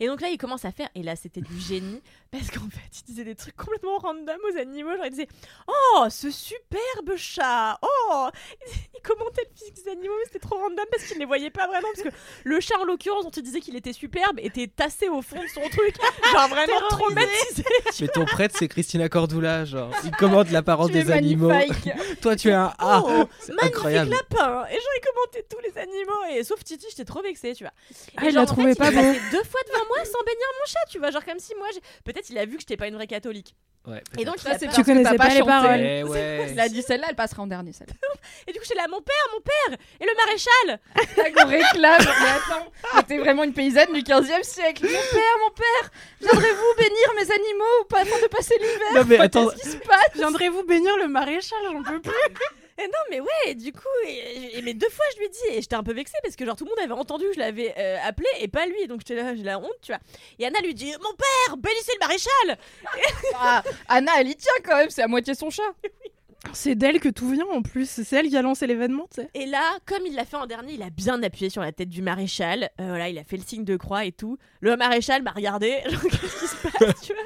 Et 0.00 0.06
donc 0.06 0.22
là, 0.22 0.28
il 0.28 0.38
commence 0.38 0.64
à 0.64 0.72
faire. 0.72 0.88
Et 0.94 1.02
là, 1.02 1.14
c'était 1.14 1.42
du 1.42 1.60
génie 1.60 2.00
parce 2.30 2.50
qu'en 2.50 2.68
fait, 2.70 3.00
il 3.00 3.04
disait 3.04 3.24
des 3.24 3.34
trucs 3.34 3.56
complètement 3.56 3.98
random 3.98 4.38
aux 4.50 4.58
animaux. 4.58 4.96
Genre, 4.96 5.04
il 5.04 5.10
disait 5.10 5.28
Oh, 5.68 6.06
ce 6.08 6.30
superbe 6.30 7.16
chat 7.16 7.78
Oh 7.82 8.28
Il 8.96 9.02
commentait 9.02 9.42
le 9.50 9.54
physique 9.54 9.84
des 9.84 9.90
animaux, 9.90 10.14
mais 10.18 10.24
c'était 10.24 10.38
trop 10.38 10.56
random 10.56 10.86
parce 10.90 11.04
qu'il 11.04 11.16
ne 11.16 11.20
les 11.20 11.26
voyait 11.26 11.50
pas 11.50 11.66
vraiment. 11.66 11.88
Parce 11.94 12.08
que 12.08 12.14
le 12.44 12.60
chat, 12.60 12.78
en 12.80 12.84
l'occurrence, 12.84 13.24
dont 13.24 13.30
il 13.30 13.42
disait 13.42 13.60
qu'il 13.60 13.76
était 13.76 13.92
superbe, 13.92 14.40
était 14.62 14.72
tassé 14.74 15.08
au 15.08 15.22
fond 15.22 15.40
de 15.42 15.48
son 15.48 15.60
truc. 15.68 15.94
Genre 16.32 16.48
vraiment 16.48 16.88
traumatisé. 16.90 17.64
Mais 18.00 18.08
ton 18.08 18.24
prêtre, 18.24 18.54
c'est 18.58 18.68
Christina 18.68 19.08
Cordula, 19.08 19.64
genre. 19.64 19.90
Il 20.04 20.10
commande 20.12 20.50
la 20.50 20.62
parole 20.62 20.90
Tu 20.90 20.98
es 20.98 21.04
des 21.04 21.10
animaux. 21.10 21.50
Toi, 22.22 22.36
tu 22.36 22.48
es 22.48 22.52
un 22.52 22.72
A. 22.78 23.02
Oh, 23.04 23.08
magnifique 23.08 23.62
incroyable. 23.62 24.10
lapin 24.10 24.64
Et 24.70 24.74
genre 24.74 24.92
il 24.96 25.00
commentait 25.04 25.46
tous 25.50 25.58
les 25.60 25.78
animaux 25.80 26.24
et 26.38 26.44
sauf 26.44 26.62
Titi 26.64 26.86
j'étais 26.90 27.04
trop 27.04 27.22
vexée 27.22 27.54
tu 27.54 27.64
vois 27.64 27.72
Ah, 28.16 28.24
Et 28.24 28.28
il 28.28 28.32
genre, 28.32 28.34
l'a 28.34 28.42
en 28.42 28.46
trouvé 28.46 28.68
fait, 28.74 28.78
pas 28.78 28.88
il 28.90 28.94
passé 28.94 29.20
deux 29.32 29.44
fois 29.44 29.60
devant 29.66 29.84
moi 29.88 29.98
sans 30.04 30.22
bénir 30.24 30.46
mon 30.60 30.66
chat 30.66 30.78
tu 30.90 30.98
vois 30.98 31.10
genre 31.10 31.24
comme 31.24 31.38
si 31.38 31.54
moi 31.56 31.66
peut-être 32.04 32.30
il 32.30 32.38
a 32.38 32.44
vu 32.46 32.54
que 32.56 32.60
j'étais 32.60 32.76
pas 32.76 32.88
une 32.88 32.94
vraie 32.94 33.06
catholique 33.06 33.54
Ouais, 33.86 34.02
et 34.18 34.24
donc 34.24 34.38
Ça, 34.38 34.50
pas- 34.50 34.58
que 34.58 34.80
connaissais 34.82 35.16
pas 35.16 35.28
les 35.28 35.42
paroles. 35.42 35.80
Eh 35.80 36.04
ouais. 36.04 36.48
Il 36.52 36.58
a 36.58 36.68
dit 36.70 36.80
celle-là, 36.80 37.08
elle 37.10 37.16
passera 37.16 37.42
en 37.42 37.46
dernier 37.46 37.72
celle 37.74 37.88
et 38.46 38.52
du 38.52 38.58
coup 38.58 38.64
j'étais 38.64 38.76
là 38.80 38.86
mon 38.90 39.02
père 39.02 39.14
mon 39.34 39.40
père 39.42 39.78
et 40.00 40.04
le 40.06 40.12
maréchal 40.16 40.80
là 41.18 41.30
qu'on 41.30 41.48
réclame. 41.50 41.98
Mais 42.00 42.94
attends, 42.94 43.02
t'es 43.06 43.18
vraiment 43.18 43.44
une 43.44 43.52
paysanne 43.52 43.92
du 43.92 44.00
15e 44.00 44.42
siècle. 44.42 44.84
Mon 44.84 44.88
père, 44.88 45.36
mon 45.42 45.50
père, 45.50 45.90
viendrez-vous 46.22 46.74
bénir 46.78 47.12
mes 47.16 47.30
animaux 47.30 47.84
pas- 47.90 48.00
afin 48.00 48.22
de 48.22 48.28
passer 48.28 48.54
l'hiver? 48.58 48.88
Non, 48.94 49.02
mais 49.06 49.16
Enfin, 49.16 49.24
attends. 49.24 49.48
Qu'est-ce 49.48 49.62
qui 49.62 49.68
se 49.72 49.76
passe 49.76 50.10
Viendrez-vous 50.14 50.64
bénir 50.64 50.96
le 50.96 51.08
maréchal? 51.08 51.58
J'en 51.70 51.82
peux 51.82 52.00
plus. 52.00 52.12
et 52.76 52.86
non 52.86 52.98
mais 53.10 53.20
ouais 53.20 53.54
du 53.54 53.72
coup 53.72 53.80
et, 54.06 54.58
et- 54.58 54.62
mais 54.62 54.74
deux 54.74 54.88
fois 54.88 55.04
je 55.14 55.18
lui 55.18 55.26
ai 55.26 55.28
dit 55.28 55.38
et 55.52 55.62
j'étais 55.62 55.76
un 55.76 55.82
peu 55.84 55.92
vexée 55.92 56.16
parce 56.22 56.34
que 56.36 56.44
genre 56.44 56.56
tout 56.56 56.64
le 56.64 56.70
monde 56.70 56.78
avait 56.80 57.00
entendu 57.00 57.24
que 57.26 57.34
je 57.34 57.38
l'avais 57.38 57.72
euh, 57.78 57.96
appelé 58.02 58.26
et 58.40 58.48
pas 58.48 58.66
lui 58.66 58.86
donc 58.88 59.00
j'étais 59.00 59.14
là 59.14 59.34
j'ai 59.36 59.42
la 59.44 59.58
honte 59.58 59.70
tu 59.82 59.92
vois 59.92 60.00
et 60.38 60.46
Anna 60.46 60.58
lui 60.60 60.74
dit 60.74 60.92
mon 61.02 61.14
père 61.14 61.56
bénissez 61.56 61.92
le 61.94 62.00
maréchal 62.00 62.58
Ah, 63.36 63.62
Anna, 63.88 64.12
elle 64.18 64.28
y 64.28 64.36
tient 64.36 64.52
quand 64.64 64.76
même, 64.76 64.90
c'est 64.90 65.02
à 65.02 65.08
moitié 65.08 65.34
son 65.34 65.50
chat. 65.50 65.62
C'est 66.52 66.74
d'elle 66.74 67.00
que 67.00 67.08
tout 67.08 67.30
vient 67.30 67.46
en 67.46 67.62
plus. 67.62 67.88
C'est 67.88 68.16
elle 68.16 68.28
qui 68.28 68.36
a 68.36 68.42
lancé 68.42 68.66
l'événement, 68.66 69.08
tu 69.14 69.22
sais. 69.22 69.30
Et 69.32 69.46
là, 69.46 69.78
comme 69.86 70.04
il 70.06 70.14
l'a 70.14 70.26
fait 70.26 70.36
en 70.36 70.44
dernier, 70.46 70.74
il 70.74 70.82
a 70.82 70.90
bien 70.90 71.22
appuyé 71.22 71.48
sur 71.48 71.62
la 71.62 71.72
tête 71.72 71.88
du 71.88 72.02
maréchal. 72.02 72.64
Euh, 72.80 72.86
voilà, 72.88 73.08
il 73.08 73.16
a 73.18 73.24
fait 73.24 73.38
le 73.38 73.42
signe 73.42 73.64
de 73.64 73.76
croix 73.78 74.04
et 74.04 74.12
tout. 74.12 74.36
Le 74.60 74.76
maréchal 74.76 75.22
m'a 75.22 75.30
regardé. 75.30 75.80
Genre, 75.90 76.02
qu'est-ce 76.02 76.40
qui 76.40 76.46
se 76.46 76.56
passe, 76.78 77.00
tu 77.00 77.14
vois? 77.14 77.22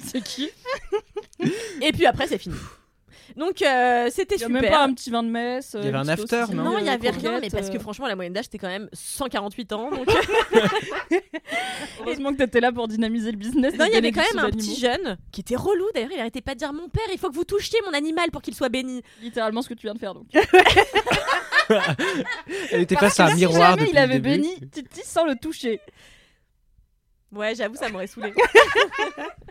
C'est 0.00 0.22
qui? 0.24 0.50
Et 1.80 1.92
puis 1.92 2.04
après, 2.06 2.26
c'est 2.26 2.38
fini. 2.38 2.56
Donc, 3.38 3.62
euh, 3.62 4.08
c'était 4.10 4.34
Il 4.34 4.40
y 4.40 4.44
a 4.44 4.46
super. 4.48 4.62
même 4.62 4.70
pas 4.70 4.82
un 4.82 4.92
petit 4.92 5.10
vin 5.10 5.22
de 5.22 5.28
messe. 5.28 5.76
Il 5.78 5.84
y 5.84 5.88
avait 5.88 5.98
un 5.98 6.08
after, 6.08 6.46
non 6.52 6.64
Non, 6.64 6.78
il 6.78 6.86
y 6.86 6.88
avait 6.88 7.10
rien, 7.10 7.38
mais 7.40 7.50
parce 7.50 7.70
que 7.70 7.76
euh, 7.76 7.80
franchement, 7.80 8.08
la 8.08 8.16
moyenne 8.16 8.32
d'âge, 8.32 8.46
c'était 8.46 8.58
quand 8.58 8.66
même 8.66 8.88
148 8.92 9.72
ans. 9.74 9.90
Donc... 9.90 10.08
Heureusement 12.00 12.32
que 12.32 12.38
t'étais 12.38 12.58
là 12.58 12.72
pour 12.72 12.88
dynamiser 12.88 13.30
le 13.30 13.36
business. 13.36 13.74
non, 13.78 13.84
il 13.86 13.94
y 13.94 13.96
avait 13.96 14.10
quand 14.10 14.24
même 14.34 14.44
un 14.44 14.50
petit 14.50 14.74
jeune 14.74 15.16
qui 15.30 15.42
était 15.42 15.54
relou. 15.54 15.84
D'ailleurs, 15.94 16.10
il 16.12 16.18
arrêtait 16.18 16.40
pas 16.40 16.54
de 16.54 16.58
dire 16.58 16.72
Mon 16.72 16.88
père, 16.88 17.04
il 17.12 17.18
faut 17.18 17.30
que 17.30 17.36
vous 17.36 17.44
touchiez 17.44 17.78
mon 17.86 17.92
animal 17.94 18.32
pour 18.32 18.42
qu'il 18.42 18.56
soit 18.56 18.70
béni. 18.70 19.02
Littéralement 19.22 19.62
ce 19.62 19.68
que 19.68 19.74
tu 19.74 19.86
viens 19.86 19.94
de 19.94 20.00
faire 20.00 20.14
donc. 20.14 20.26
Elle 22.72 22.80
était 22.80 22.96
face 22.96 23.20
à 23.20 23.26
un 23.26 23.30
si 23.30 23.36
miroir 23.36 23.76
jamais 23.76 23.90
il 23.90 23.98
avait 23.98 24.18
béni 24.18 24.58
Titi 24.72 25.02
sans 25.04 25.24
le 25.26 25.36
toucher. 25.36 25.80
Ouais, 27.30 27.54
j'avoue, 27.54 27.76
ça 27.76 27.88
m'aurait 27.88 28.06
saoulé. 28.08 28.32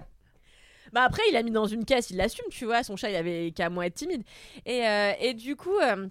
bah 0.93 1.03
après, 1.03 1.21
il 1.29 1.35
a 1.35 1.43
mis 1.43 1.51
dans 1.51 1.65
une 1.67 1.85
caisse, 1.85 2.09
il 2.11 2.17
l'assume, 2.17 2.45
tu 2.49 2.65
vois. 2.65 2.83
Son 2.83 2.95
chat, 2.95 3.09
il 3.09 3.15
avait 3.15 3.51
qu'à 3.55 3.69
moins 3.69 3.83
être 3.85 3.95
timide. 3.95 4.23
Et, 4.65 4.87
euh, 4.87 5.11
et 5.19 5.33
du 5.33 5.55
coup. 5.55 5.77
euh, 5.81 6.07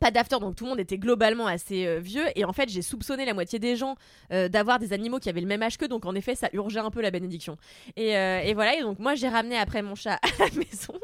pas 0.00 0.10
d'after, 0.10 0.38
donc 0.40 0.56
tout 0.56 0.64
le 0.64 0.70
monde 0.70 0.80
était 0.80 0.96
globalement 0.96 1.46
assez 1.46 1.86
euh, 1.86 1.98
vieux. 2.00 2.24
Et 2.34 2.46
en 2.46 2.54
fait, 2.54 2.66
j'ai 2.70 2.80
soupçonné 2.80 3.26
la 3.26 3.34
moitié 3.34 3.58
des 3.58 3.76
gens 3.76 3.94
euh, 4.32 4.48
d'avoir 4.48 4.78
des 4.78 4.94
animaux 4.94 5.18
qui 5.18 5.28
avaient 5.28 5.42
le 5.42 5.46
même 5.46 5.62
âge 5.62 5.76
qu'eux. 5.76 5.86
Donc 5.86 6.06
en 6.06 6.14
effet, 6.14 6.34
ça 6.34 6.48
urgeait 6.54 6.80
un 6.80 6.90
peu 6.90 7.02
la 7.02 7.10
bénédiction. 7.10 7.58
Et, 7.96 8.16
euh, 8.16 8.40
et 8.40 8.54
voilà, 8.54 8.74
et 8.74 8.80
donc 8.80 8.98
moi, 9.00 9.14
j'ai 9.16 9.28
ramené 9.28 9.58
après 9.58 9.82
mon 9.82 9.94
chat 9.94 10.14
à 10.22 10.28
la 10.38 10.46
maison. 10.46 10.94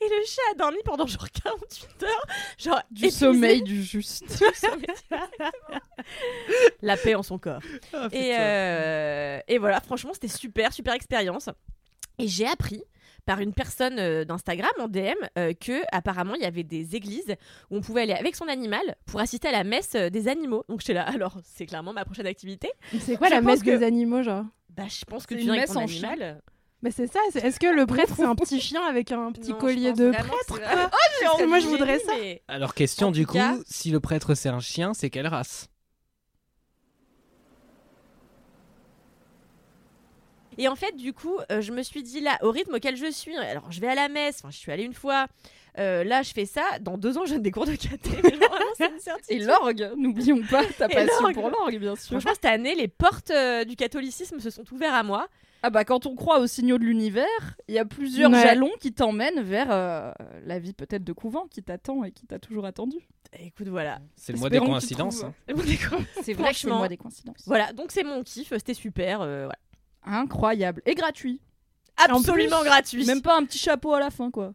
Et 0.00 0.08
le 0.08 0.26
chat 0.26 0.42
a 0.50 0.54
dormi 0.56 0.78
pendant 0.84 1.06
genre 1.06 1.28
48 1.30 2.02
heures. 2.02 2.26
Genre 2.58 2.82
Du 2.90 3.02
épuisé. 3.04 3.16
sommeil 3.16 3.62
du 3.62 3.80
juste. 3.84 4.24
Du 4.28 4.58
sommeil, 4.58 4.86
la 6.82 6.96
paix 6.96 7.14
en 7.14 7.22
son 7.22 7.38
corps. 7.38 7.60
Ah, 7.92 8.08
Et, 8.10 9.54
et 9.54 9.58
voilà, 9.58 9.80
franchement, 9.80 10.12
c'était 10.14 10.26
super, 10.26 10.72
super 10.72 10.94
expérience. 10.94 11.48
Et 12.18 12.28
j'ai 12.28 12.46
appris 12.46 12.82
par 13.24 13.38
une 13.40 13.52
personne 13.54 13.98
euh, 14.00 14.24
d'Instagram 14.24 14.70
en 14.80 14.88
DM 14.88 15.12
euh, 15.38 15.52
que 15.54 15.80
apparemment 15.92 16.34
il 16.34 16.42
y 16.42 16.44
avait 16.44 16.64
des 16.64 16.96
églises 16.96 17.34
où 17.70 17.76
on 17.76 17.80
pouvait 17.80 18.02
aller 18.02 18.12
avec 18.14 18.34
son 18.34 18.48
animal 18.48 18.96
pour 19.06 19.20
assister 19.20 19.48
à 19.48 19.52
la 19.52 19.62
messe 19.64 19.92
euh, 19.94 20.10
des 20.10 20.26
animaux. 20.28 20.64
Donc 20.68 20.80
j'étais 20.80 20.94
là, 20.94 21.02
alors 21.14 21.36
c'est 21.44 21.66
clairement 21.66 21.92
ma 21.92 22.04
prochaine 22.04 22.26
activité. 22.26 22.68
C'est 23.00 23.16
quoi 23.16 23.28
Je 23.28 23.34
la 23.34 23.40
messe 23.40 23.60
que- 23.62 23.66
des 23.78 23.84
animaux, 23.84 24.22
genre? 24.22 24.44
Bah 24.70 24.84
je 24.88 25.04
pense 25.04 25.26
que 25.26 25.34
tu 25.34 25.40
une 25.40 25.44
viens 25.46 25.52
avec 25.54 25.66
messe 25.68 25.74
ton 25.74 25.82
en 25.82 25.86
chien. 25.86 26.08
animal. 26.10 26.42
Mais 26.82 26.90
c'est 26.90 27.06
ça. 27.06 27.20
Est-ce 27.32 27.60
que 27.60 27.66
le 27.72 27.86
prêtre, 27.86 28.12
c'est 28.16 28.24
un 28.24 28.34
petit 28.34 28.60
chien 28.60 28.82
avec 28.82 29.12
un 29.12 29.30
petit 29.30 29.50
Non, 29.52 29.58
collier 29.58 29.92
de 29.92 30.06
vraiment 30.06 30.34
prêtre 30.48 30.60
Oh, 31.38 31.46
moi, 31.46 31.60
je 31.60 31.68
voudrais 31.68 32.00
ça. 32.00 32.12
mais- 32.20 32.42
Alors, 32.48 32.74
question 32.74 33.08
En 33.08 33.10
du 33.12 33.24
coup, 33.24 33.34
cas- 33.34 33.56
si 33.68 33.90
le 33.92 34.00
prêtre 34.00 34.34
c'est 34.34 34.48
un 34.48 34.58
chien, 34.58 34.92
c'est 34.94 35.08
quelle 35.08 35.28
race? 35.28 35.68
Et 40.58 40.68
en 40.68 40.76
fait, 40.76 40.96
du 40.96 41.12
coup, 41.12 41.38
euh, 41.50 41.60
je 41.60 41.72
me 41.72 41.82
suis 41.82 42.02
dit 42.02 42.20
là, 42.20 42.38
au 42.42 42.50
rythme 42.50 42.74
auquel 42.74 42.96
je 42.96 43.10
suis, 43.10 43.36
alors 43.36 43.70
je 43.70 43.80
vais 43.80 43.88
à 43.88 43.94
la 43.94 44.08
messe, 44.08 44.38
enfin 44.40 44.50
je 44.50 44.58
suis 44.58 44.70
allée 44.72 44.84
une 44.84 44.94
fois, 44.94 45.26
euh, 45.78 46.04
là 46.04 46.22
je 46.22 46.32
fais 46.32 46.44
ça, 46.46 46.62
dans 46.80 46.98
deux 46.98 47.16
ans 47.18 47.24
je 47.24 47.34
donne 47.34 47.42
des 47.42 47.50
cours 47.50 47.66
de 47.66 47.74
caté, 47.74 48.10
Et 49.28 49.38
l'orgue, 49.38 49.92
n'oublions 49.96 50.40
pas 50.50 50.64
ta 50.78 50.88
passion 50.88 51.32
pour 51.32 51.50
l'orgue, 51.50 51.78
bien 51.78 51.96
sûr. 51.96 52.10
Franchement, 52.12 52.32
cette 52.34 52.44
année, 52.44 52.74
les 52.74 52.88
portes 52.88 53.30
euh, 53.30 53.64
du 53.64 53.76
catholicisme 53.76 54.40
se 54.40 54.50
sont 54.50 54.64
ouvertes 54.72 54.94
à 54.94 55.02
moi. 55.02 55.28
Ah 55.64 55.70
bah 55.70 55.84
quand 55.84 56.06
on 56.06 56.16
croit 56.16 56.40
aux 56.40 56.48
signaux 56.48 56.76
de 56.76 56.82
l'univers, 56.82 57.24
il 57.68 57.74
y 57.76 57.78
a 57.78 57.84
plusieurs 57.84 58.32
Ouais. 58.32 58.42
jalons 58.42 58.72
qui 58.80 58.92
t'emmènent 58.92 59.42
vers 59.42 59.68
euh, 59.70 60.10
la 60.44 60.58
vie 60.58 60.72
peut-être 60.72 61.04
de 61.04 61.12
couvent 61.12 61.46
qui 61.48 61.62
t'attend 61.62 62.02
et 62.02 62.10
qui 62.10 62.26
t'a 62.26 62.40
toujours 62.40 62.66
attendu. 62.66 62.96
Écoute, 63.38 63.68
voilà. 63.68 64.00
C'est 64.16 64.32
le 64.32 64.40
mois 64.40 64.50
des 64.50 64.58
coïncidences. 64.58 65.20
trouves. 65.20 65.30
hein. 65.48 65.48
C'est 65.48 65.52
vrai 65.54 65.76
que 65.76 66.24
c'est 66.24 66.32
le 66.32 66.38
Franchement. 66.42 66.78
mois 66.78 66.88
des 66.88 66.96
coïncidences. 66.96 67.44
Voilà, 67.46 67.72
donc 67.72 67.92
c'est 67.92 68.02
mon 68.02 68.24
kiff, 68.24 68.48
c'était 68.50 68.74
super. 68.74 69.20
euh, 69.20 69.44
voilà. 69.44 69.58
Incroyable. 70.04 70.82
Et 70.86 70.94
gratuit. 70.94 71.40
Absolument 71.96 72.62
gratuit. 72.64 73.04
Même 73.04 73.22
pas 73.22 73.36
un 73.36 73.44
petit 73.44 73.58
chapeau 73.58 73.94
à 73.94 74.00
la 74.00 74.10
fin, 74.10 74.30
quoi. 74.30 74.54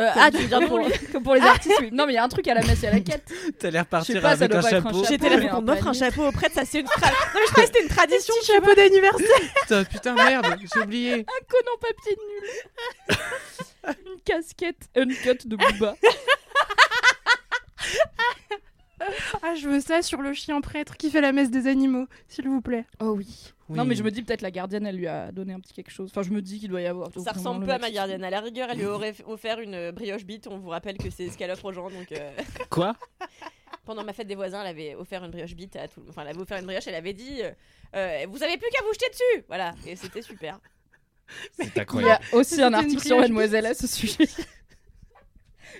Euh, 0.00 0.10
ah, 0.16 0.28
tu 0.28 0.38
veux 0.38 0.48
dire 0.48 0.58
pour, 0.58 0.70
pour 0.70 0.78
lui 0.80 0.92
comme 1.12 1.22
pour 1.22 1.34
les 1.36 1.40
artistes, 1.40 1.78
oui. 1.80 1.90
Non, 1.92 2.04
mais 2.04 2.14
il 2.14 2.16
y 2.16 2.18
a 2.18 2.24
un 2.24 2.28
truc 2.28 2.48
à 2.48 2.54
la 2.54 2.62
messe 2.62 2.82
et 2.82 2.88
à 2.88 2.90
la 2.90 2.98
quête. 2.98 3.32
T'allais 3.60 3.78
Je 3.78 3.84
repartir 3.84 4.16
sais 4.16 4.20
pas, 4.20 4.30
avec 4.30 4.52
un 4.52 4.58
un 4.58 4.62
chapeau. 4.62 5.04
J'étais 5.08 5.28
là 5.28 5.48
qu'on 5.48 5.58
un 5.58 5.60
m'offre 5.60 5.86
un 5.86 5.92
chapeau 5.92 6.26
auprès 6.26 6.48
de 6.48 6.54
ça. 6.54 6.64
C'est 6.64 6.80
une 6.80 6.86
tra... 6.86 7.06
Non, 7.06 7.12
mais 7.34 7.40
je 7.46 7.52
croyais 7.52 7.68
que 7.68 7.74
c'était 7.74 7.84
une 7.84 7.94
tradition. 7.94 8.34
Petit 8.40 8.52
chapeau 8.52 8.74
d'anniversaire. 8.74 9.28
Putain, 9.62 9.84
putain, 9.84 10.14
merde, 10.14 10.56
j'ai 10.60 10.80
oublié. 10.80 11.12
Un 11.12 11.44
con 11.48 11.58
en 11.72 11.78
papier 11.78 12.16
nul. 12.26 13.16
Une 14.06 14.20
casquette 14.22 14.88
uncut 14.96 15.46
de 15.46 15.56
Booba. 15.56 15.94
Ah, 19.42 19.54
je 19.54 19.68
veux 19.68 19.80
ça 19.80 20.02
sur 20.02 20.22
le 20.22 20.32
chien 20.32 20.60
prêtre 20.60 20.96
qui 20.96 21.10
fait 21.10 21.20
la 21.20 21.32
messe 21.32 21.50
des 21.50 21.66
animaux, 21.66 22.06
s'il 22.28 22.48
vous 22.48 22.60
plaît. 22.60 22.84
Oh 23.00 23.10
oui. 23.16 23.52
Non, 23.68 23.84
mais 23.84 23.94
je 23.94 24.02
me 24.02 24.10
dis 24.10 24.22
peut-être 24.22 24.42
la 24.42 24.50
gardienne, 24.50 24.86
elle 24.86 24.96
lui 24.96 25.06
a 25.06 25.32
donné 25.32 25.52
un 25.54 25.60
petit 25.60 25.72
quelque 25.72 25.90
chose. 25.90 26.10
Enfin, 26.10 26.22
je 26.22 26.30
me 26.30 26.42
dis 26.42 26.60
qu'il 26.60 26.68
doit 26.68 26.82
y 26.82 26.86
avoir. 26.86 27.08
Ça 27.18 27.32
ressemble 27.32 27.64
peu 27.64 27.72
à 27.72 27.78
ma 27.78 27.90
gardienne. 27.90 28.22
À 28.22 28.30
la 28.30 28.40
rigueur, 28.40 28.68
elle 28.70 28.78
lui 28.78 28.84
aurait 28.86 29.14
offert 29.26 29.60
une 29.60 29.74
euh, 29.74 29.92
brioche 29.92 30.24
bite. 30.24 30.46
On 30.48 30.58
vous 30.58 30.68
rappelle 30.68 30.98
que 30.98 31.08
c'est 31.10 31.28
ce 31.30 31.38
qu'elle 31.38 31.50
offre 31.50 31.64
aux 31.66 31.72
gens. 31.72 31.88
Donc, 31.90 32.12
euh, 32.12 32.30
Quoi? 32.70 32.94
Pendant 33.86 34.04
ma 34.04 34.12
fête 34.12 34.26
des 34.26 34.34
voisins, 34.34 34.60
elle 34.62 34.68
avait 34.68 34.94
offert 34.94 35.24
une 35.24 35.30
brioche 35.30 35.54
bite 35.54 35.76
à 35.76 35.88
tout. 35.88 36.02
Enfin, 36.08 36.22
elle 36.22 36.28
avait 36.28 36.40
offert 36.40 36.58
une 36.58 36.66
brioche. 36.66 36.86
Elle 36.86 36.94
avait 36.94 37.14
dit 37.14 37.40
euh, 37.94 38.26
Vous 38.28 38.42
avez 38.42 38.56
plus 38.58 38.68
qu'à 38.70 38.82
vous 38.84 38.92
jeter 38.92 39.08
dessus. 39.10 39.44
Voilà. 39.48 39.74
Et 39.86 39.96
c'était 39.96 40.22
super. 40.22 40.60
C'est 41.52 41.64
Il 41.68 41.72
y 41.74 41.78
a 41.78 41.82
incroyable. 41.82 42.24
aussi 42.32 42.60
un 42.60 42.72
article 42.74 43.02
sur 43.02 43.18
Mademoiselle 43.18 43.64
à 43.66 43.74
ce 43.74 43.86
sujet. 43.86 44.28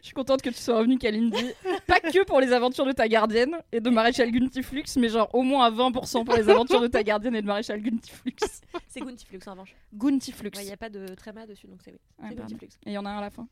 Je 0.01 0.07
suis 0.07 0.15
contente 0.15 0.43
que 0.43 0.51
tu 0.51 0.57
sois 0.57 0.79
revenue, 0.79 0.99
Kalindi. 0.99 1.53
Pas 1.87 2.01
que 2.01 2.25
pour 2.25 2.41
les 2.41 2.53
aventures 2.53 2.87
de 2.87 2.93
ta 2.93 3.09
gardienne 3.09 3.57
et 3.73 3.81
de 3.81 3.91
Maréchal 3.91 4.31
Guntiflux, 4.31 4.85
mais 4.97 5.09
genre 5.09 5.29
au 5.35 5.43
moins 5.43 5.67
à 5.67 5.71
20% 5.71 6.25
pour 6.25 6.35
les 6.35 6.49
aventures 6.49 6.81
de 6.81 6.87
ta 6.89 7.03
gardienne 7.03 7.35
et 7.37 7.43
de 7.43 7.47
Maréchal 7.47 7.81
Guntiflux. 7.81 8.37
C'est 8.89 9.01
Guntiflux 9.01 9.41
en 9.47 9.53
revanche. 9.53 9.75
Guntiflux. 9.93 10.51
Il 10.55 10.67
n'y 10.67 10.73
a 10.73 10.77
pas 10.77 10.91
de 10.91 11.15
tréma 11.15 11.47
dessus. 11.47 11.67
Donc, 11.67 11.81
c'est 11.85 11.95
oui. 12.23 12.35
Guntiflux. 12.35 12.69
Et 12.87 12.91
il 12.91 12.93
y 12.93 12.99
en 12.99 13.05
a 13.05 13.11
un 13.11 13.19
à 13.19 13.21
la 13.23 13.31
fin. 13.31 13.47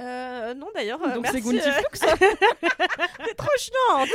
Euh, 0.00 0.54
non, 0.54 0.68
d'ailleurs. 0.74 1.02
euh, 1.02 1.14
Donc 1.14 1.26
c'est 1.26 1.40
merci, 1.44 1.48
euh, 1.48 1.72
Guntiflux. 1.72 2.28
T'es 3.24 3.34
trop 3.34 3.48
chiante. 3.58 4.08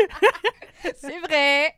c'est 0.96 1.20
vrai. 1.20 1.76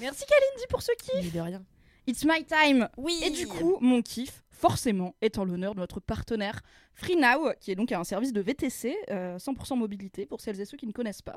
Merci 0.00 0.24
Kalindi 0.26 0.66
pour 0.68 0.82
ce 0.82 0.92
kiff. 0.92 1.32
de 1.32 1.40
rien. 1.40 1.62
It's 2.06 2.24
my 2.24 2.44
time. 2.44 2.88
Oui. 2.96 3.20
Et 3.24 3.30
du 3.30 3.46
coup, 3.46 3.78
mon 3.80 4.02
kiff, 4.02 4.41
forcément, 4.62 5.16
est 5.20 5.38
en 5.38 5.44
l'honneur 5.44 5.74
de 5.74 5.80
notre 5.80 5.98
partenaire 5.98 6.62
FreeNow, 6.94 7.52
qui 7.58 7.72
est 7.72 7.74
donc 7.74 7.90
un 7.90 8.04
service 8.04 8.32
de 8.32 8.40
VTC, 8.40 8.96
euh, 9.10 9.36
100% 9.36 9.76
mobilité, 9.76 10.24
pour 10.24 10.40
celles 10.40 10.60
et 10.60 10.64
ceux 10.64 10.76
qui 10.76 10.86
ne 10.86 10.92
connaissent 10.92 11.20
pas. 11.20 11.36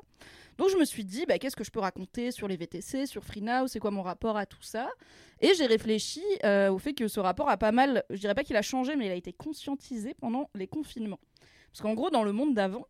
Donc 0.59 0.69
je 0.69 0.77
me 0.77 0.85
suis 0.85 1.03
dit, 1.03 1.25
bah, 1.25 1.39
qu'est-ce 1.39 1.55
que 1.55 1.63
je 1.63 1.71
peux 1.71 1.79
raconter 1.79 2.29
sur 2.29 2.47
les 2.47 2.55
VTC, 2.55 3.07
sur 3.07 3.23
FreeNow, 3.23 3.67
c'est 3.67 3.79
quoi 3.79 3.89
mon 3.89 4.03
rapport 4.03 4.37
à 4.37 4.45
tout 4.45 4.61
ça? 4.61 4.89
Et 5.41 5.55
j'ai 5.55 5.65
réfléchi 5.65 6.21
euh, 6.43 6.69
au 6.69 6.77
fait 6.77 6.93
que 6.93 7.07
ce 7.07 7.19
rapport 7.19 7.49
a 7.49 7.57
pas 7.57 7.71
mal, 7.71 8.03
je 8.11 8.17
dirais 8.17 8.35
pas 8.35 8.43
qu'il 8.43 8.57
a 8.57 8.61
changé, 8.61 8.95
mais 8.95 9.07
il 9.07 9.11
a 9.11 9.15
été 9.15 9.33
conscientisé 9.33 10.13
pendant 10.13 10.51
les 10.53 10.67
confinements. 10.67 11.19
Parce 11.71 11.81
qu'en 11.81 11.95
gros, 11.95 12.11
dans 12.11 12.23
le 12.23 12.31
monde 12.31 12.53
d'avant, 12.53 12.85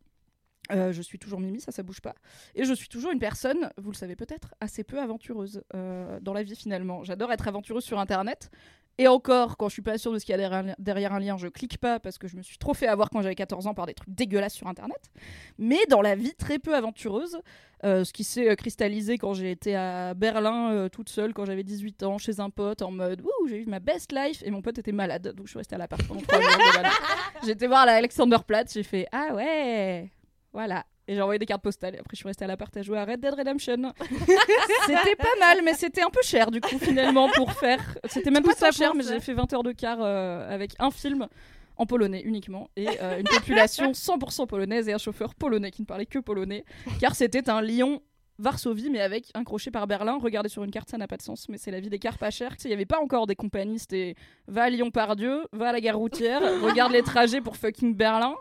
euh, 0.72 0.92
je 0.92 1.02
suis 1.02 1.20
toujours 1.20 1.40
Mimi, 1.40 1.62
ça, 1.62 1.72
ça 1.72 1.82
bouge 1.82 2.02
pas. 2.02 2.16
Et 2.56 2.66
je 2.66 2.74
suis 2.74 2.90
toujours 2.90 3.12
une 3.12 3.20
personne, 3.20 3.72
vous 3.78 3.92
le 3.92 3.96
savez 3.96 4.16
peut-être, 4.16 4.54
assez 4.60 4.84
peu 4.84 5.00
aventureuse 5.00 5.64
euh, 5.76 6.20
dans 6.22 6.34
la 6.34 6.44
vie 6.44 6.56
finalement. 6.56 7.04
J'adore 7.04 7.32
être 7.32 7.48
aventureuse 7.48 7.84
sur 7.84 8.00
Internet. 8.00 8.50
Et 8.98 9.08
encore, 9.10 9.58
quand 9.58 9.68
je 9.68 9.74
suis 9.74 9.82
pas 9.82 9.98
sûre 9.98 10.14
de 10.14 10.20
ce 10.20 10.26
qu'il 10.26 10.36
y 10.38 10.42
a 10.42 10.74
derrière 10.78 11.14
un, 11.14 11.20
lien, 11.20 11.38
je 11.38 11.48
clique 11.48 11.78
pas 11.80 12.00
parce 12.00 12.18
que 12.18 12.28
je 12.28 12.38
me 12.38 12.42
suis 12.42 12.58
trop 12.58 12.74
fait 12.74 12.88
avoir 12.88 13.10
quand 13.10 13.22
j'avais 13.22 13.36
14 13.36 13.68
ans 13.68 13.74
par 13.74 13.88
des 13.88 13.94
trucs 13.94 14.14
dégueulasses 14.14 14.54
sur 14.54 14.68
Internet. 14.68 15.12
Mais 15.58 15.86
dans 15.90 16.02
la 16.02 16.16
vie, 16.16 16.34
très 16.36 16.60
peu 16.60 16.76
aventureuse. 16.76 17.40
Euh, 17.84 18.06
ce 18.06 18.14
qui 18.14 18.24
s'est 18.24 18.50
euh, 18.50 18.56
cristallisé 18.56 19.18
quand 19.18 19.34
j'ai 19.34 19.52
été 19.52 19.76
à 19.76 20.14
Berlin 20.14 20.72
euh, 20.72 20.90
toute 20.90 21.10
seule, 21.10 21.34
quand 21.34 21.46
j'avais 21.46 21.64
18 21.64 22.04
ans, 22.04 22.18
chez 22.18 22.40
un 22.40 22.50
pote, 22.50 22.82
en 22.82 22.90
mode 22.90 23.22
Ouh, 23.22 23.48
j'ai 23.48 23.58
eu 23.58 23.66
ma 23.66 23.80
best 23.80 24.14
life. 24.14 24.42
Et 24.46 24.50
mon 24.50 24.62
pote 24.62 24.78
était 24.78 24.94
malade, 24.94 25.34
donc 25.36 25.46
je 25.48 25.52
suis 25.52 25.58
restée 25.58 25.76
à 25.76 25.78
l'appart 25.78 26.02
pendant 26.08 26.22
3 26.22 26.42
jours. 26.42 26.52
de 26.52 26.78
malade. 26.78 26.92
J'ai 27.44 27.52
été 27.52 27.68
voir 27.68 27.86
la 27.86 27.96
Alexanderplatz, 27.96 28.74
j'ai 28.74 28.84
fait 28.84 29.08
Ah 29.12 29.36
ouais 29.36 30.10
Voilà. 30.54 30.86
Et 31.08 31.16
j'ai 31.16 31.22
envoyé 31.22 31.38
des 31.38 31.46
cartes 31.46 31.62
postales. 31.62 31.96
Et 31.96 32.00
après, 32.00 32.12
je 32.14 32.18
suis 32.18 32.28
restée 32.28 32.46
à 32.46 32.48
l'appart 32.48 32.76
à 32.76 32.82
jouer 32.82 32.98
à 32.98 33.06
Red 33.06 33.20
Dead 33.20 33.34
Redemption. 33.34 33.94
c'était 34.88 35.16
pas 35.16 35.36
mal, 35.40 35.60
mais 35.64 35.74
c'était 35.74 36.02
un 36.02 36.10
peu 36.10 36.22
cher 36.24 36.50
du 36.50 36.62
coup, 36.62 36.80
finalement, 36.80 37.30
pour 37.30 37.54
faire. 37.54 37.80
C'était 38.10 38.32
même 38.32 38.44
Tout 38.44 38.50
pas 38.50 38.56
ça 38.56 38.72
cher, 38.72 38.96
mais 38.96 39.04
j'ai 39.04 39.20
fait 39.20 39.34
20 39.34 39.54
heures 39.54 39.64
de 39.64 39.72
car 39.72 40.00
euh, 40.02 40.52
avec 40.52 40.74
un 40.80 40.90
film 40.90 41.28
en 41.78 41.86
polonais 41.86 42.22
uniquement 42.22 42.70
et 42.76 42.88
euh, 43.02 43.20
une 43.20 43.28
population 43.28 43.92
100% 43.92 44.48
polonaise 44.48 44.88
et 44.88 44.94
un 44.94 44.98
chauffeur 44.98 45.36
polonais 45.36 45.72
qui 45.72 45.82
ne 45.82 45.86
parlait 45.86 46.06
que 46.06 46.20
polonais 46.20 46.64
car 47.00 47.16
c'était 47.16 47.50
un 47.50 47.62
Lyon 47.62 48.02
Varsovie 48.40 48.90
mais 48.90 49.02
avec 49.02 49.30
un 49.34 49.44
crochet 49.44 49.72
par 49.72 49.88
Berlin 49.88 50.18
regardez 50.22 50.50
sur 50.50 50.64
une 50.64 50.72
carte 50.72 50.90
ça 50.90 50.98
n'a 50.98 51.08
pas 51.08 51.18
de 51.18 51.22
sens 51.22 51.50
mais 51.50 51.58
c'est 51.58 51.72
la 51.72 51.80
vie 51.80 51.90
des 51.90 52.00
cars 52.00 52.18
pas 52.18 52.32
chers 52.32 52.56
il 52.64 52.68
n'y 52.68 52.74
avait 52.74 52.86
pas 52.86 53.00
encore 53.02 53.28
des 53.28 53.36
compagnies 53.36 53.80
c'était 53.80 54.16
va 54.48 54.64
à 54.64 54.70
Lyon 54.70 54.92
par 54.92 55.16
Dieu 55.16 55.44
va 55.52 55.70
à 55.70 55.72
la 55.74 55.82
gare 55.82 55.98
routière 55.98 56.42
regarde 56.62 56.92
les 56.92 57.04
trajets 57.04 57.42
pour 57.42 57.58
fucking 57.58 57.96
Berlin 57.96 58.36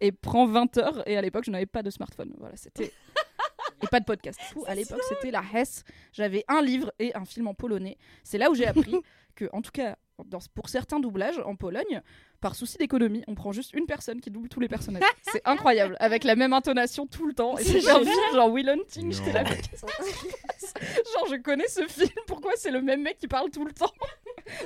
et 0.00 0.12
prends 0.12 0.46
20 0.46 0.78
heures 0.78 1.08
et 1.08 1.16
à 1.16 1.22
l'époque 1.22 1.44
je 1.44 1.50
n'avais 1.50 1.66
pas 1.66 1.82
de 1.82 1.90
smartphone. 1.90 2.34
Voilà 2.38 2.56
c'était 2.56 2.92
et 3.82 3.86
pas 3.86 4.00
de 4.00 4.04
podcast. 4.04 4.40
Tout, 4.52 4.64
à 4.66 4.74
l'époque 4.74 5.02
c'était 5.08 5.30
la 5.30 5.42
Hesse. 5.54 5.84
J'avais 6.12 6.44
un 6.48 6.62
livre 6.62 6.92
et 6.98 7.14
un 7.14 7.24
film 7.24 7.48
en 7.48 7.54
polonais. 7.54 7.96
C'est 8.24 8.38
là 8.38 8.50
où 8.50 8.54
j'ai 8.54 8.66
appris 8.66 8.96
que 9.34 9.48
en 9.52 9.62
tout 9.62 9.72
cas 9.72 9.96
dans- 10.26 10.38
pour 10.54 10.68
certains 10.68 11.00
doublages 11.00 11.38
en 11.44 11.56
Pologne 11.56 12.00
par 12.40 12.54
souci 12.54 12.78
d'économie, 12.78 13.22
on 13.28 13.34
prend 13.34 13.52
juste 13.52 13.72
une 13.74 13.86
personne 13.86 14.20
qui 14.20 14.30
double 14.30 14.48
tous 14.48 14.60
les 14.60 14.68
personnages. 14.68 15.02
C'est 15.22 15.42
incroyable, 15.46 15.96
avec 16.00 16.24
la 16.24 16.36
même 16.36 16.52
intonation 16.52 17.06
tout 17.06 17.26
le 17.26 17.34
temps. 17.34 17.56
Et 17.58 17.64
C'est 17.64 17.80
film 17.80 18.08
genre 18.32 18.50
Will 18.50 18.68
Hunting, 18.68 19.12
j'étais 19.12 19.32
là. 19.32 19.44
Genre, 19.44 21.26
je 21.30 21.36
connais 21.42 21.68
ce 21.68 21.86
film, 21.86 22.10
pourquoi 22.26 22.52
c'est 22.56 22.70
le 22.70 22.80
même 22.82 23.02
mec 23.02 23.18
qui 23.18 23.28
parle 23.28 23.50
tout 23.50 23.64
le 23.64 23.72
temps? 23.72 23.92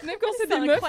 Même 0.04 0.16
quand 0.20 0.28
c'est 0.38 0.46
des 0.48 0.60
meufs. 0.60 0.80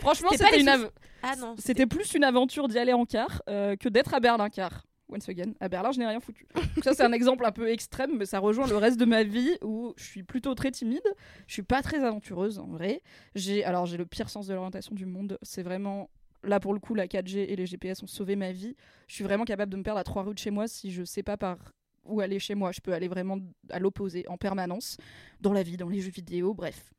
Franchement, 0.00 0.28
C'était 0.32 0.60
une, 0.60 0.90
Ah 1.22 1.36
non. 1.36 1.54
c'était 1.58 1.86
plus 1.86 2.14
une 2.14 2.24
aventure 2.24 2.68
d'y 2.68 2.78
aller 2.78 2.92
en 2.92 3.04
car 3.06 3.42
euh, 3.48 3.76
que 3.76 3.88
d'être 3.88 4.14
à 4.14 4.20
Berlin 4.20 4.48
car. 4.50 4.84
Once 5.14 5.28
again, 5.28 5.52
à 5.60 5.68
Berlin, 5.68 5.92
je 5.92 5.98
n'ai 5.98 6.06
rien 6.06 6.20
foutu. 6.20 6.46
Ça, 6.82 6.92
c'est 6.92 7.04
un 7.04 7.12
exemple 7.12 7.44
un 7.44 7.52
peu 7.52 7.70
extrême, 7.70 8.16
mais 8.18 8.26
ça 8.26 8.40
rejoint 8.40 8.66
le 8.66 8.76
reste 8.76 8.98
de 8.98 9.04
ma 9.04 9.22
vie 9.22 9.56
où 9.62 9.94
je 9.96 10.04
suis 10.04 10.22
plutôt 10.22 10.54
très 10.54 10.70
timide. 10.70 11.04
Je 11.46 11.52
suis 11.52 11.62
pas 11.62 11.82
très 11.82 12.02
aventureuse 12.02 12.58
en 12.58 12.66
vrai. 12.66 13.02
J'ai 13.34 13.64
alors 13.64 13.86
j'ai 13.86 13.96
le 13.96 14.06
pire 14.06 14.28
sens 14.28 14.46
de 14.46 14.54
l'orientation 14.54 14.94
du 14.94 15.06
monde. 15.06 15.38
C'est 15.42 15.62
vraiment 15.62 16.10
là 16.42 16.60
pour 16.60 16.74
le 16.74 16.80
coup 16.80 16.94
la 16.94 17.06
4G 17.06 17.38
et 17.48 17.56
les 17.56 17.66
GPS 17.66 18.02
ont 18.02 18.06
sauvé 18.06 18.36
ma 18.36 18.52
vie. 18.52 18.74
Je 19.06 19.14
suis 19.14 19.24
vraiment 19.24 19.44
capable 19.44 19.70
de 19.70 19.76
me 19.76 19.82
perdre 19.82 20.00
à 20.00 20.04
trois 20.04 20.22
rues 20.22 20.34
de 20.34 20.38
chez 20.38 20.50
moi 20.50 20.66
si 20.66 20.90
je 20.90 21.04
sais 21.04 21.22
pas 21.22 21.36
par 21.36 21.56
où 22.04 22.20
aller 22.20 22.38
chez 22.38 22.54
moi. 22.54 22.72
Je 22.72 22.80
peux 22.80 22.92
aller 22.92 23.08
vraiment 23.08 23.38
à 23.70 23.78
l'opposé 23.78 24.24
en 24.28 24.36
permanence 24.36 24.96
dans 25.40 25.52
la 25.52 25.62
vie, 25.62 25.76
dans 25.76 25.88
les 25.88 26.00
jeux 26.00 26.10
vidéo, 26.10 26.54
bref. 26.54 26.90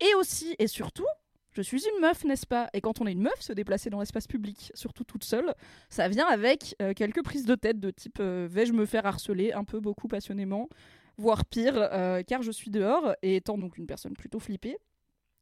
Et 0.00 0.14
aussi 0.14 0.56
et 0.58 0.66
surtout, 0.66 1.06
je 1.52 1.62
suis 1.62 1.82
une 1.94 2.00
meuf, 2.00 2.24
n'est-ce 2.24 2.46
pas? 2.46 2.68
Et 2.74 2.80
quand 2.80 3.00
on 3.00 3.06
est 3.06 3.12
une 3.12 3.22
meuf, 3.22 3.40
se 3.40 3.52
déplacer 3.52 3.90
dans 3.90 4.00
l'espace 4.00 4.26
public, 4.26 4.70
surtout 4.74 5.04
toute 5.04 5.24
seule, 5.24 5.54
ça 5.88 6.08
vient 6.08 6.26
avec 6.26 6.76
euh, 6.80 6.92
quelques 6.94 7.22
prises 7.22 7.46
de 7.46 7.54
tête 7.54 7.80
de 7.80 7.90
type 7.90 8.18
euh, 8.20 8.46
vais-je 8.50 8.72
me 8.72 8.86
faire 8.86 9.06
harceler? 9.06 9.52
Un 9.52 9.64
peu, 9.64 9.80
beaucoup 9.80 10.08
passionnément, 10.08 10.68
voire 11.16 11.44
pire, 11.44 11.74
euh, 11.76 12.22
car 12.22 12.42
je 12.42 12.50
suis 12.50 12.70
dehors 12.70 13.14
et 13.22 13.36
étant 13.36 13.58
donc 13.58 13.78
une 13.78 13.86
personne 13.86 14.14
plutôt 14.14 14.38
flippée, 14.38 14.78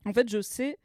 en 0.04 0.12
fait, 0.12 0.28
je 0.28 0.40
sais 0.40 0.78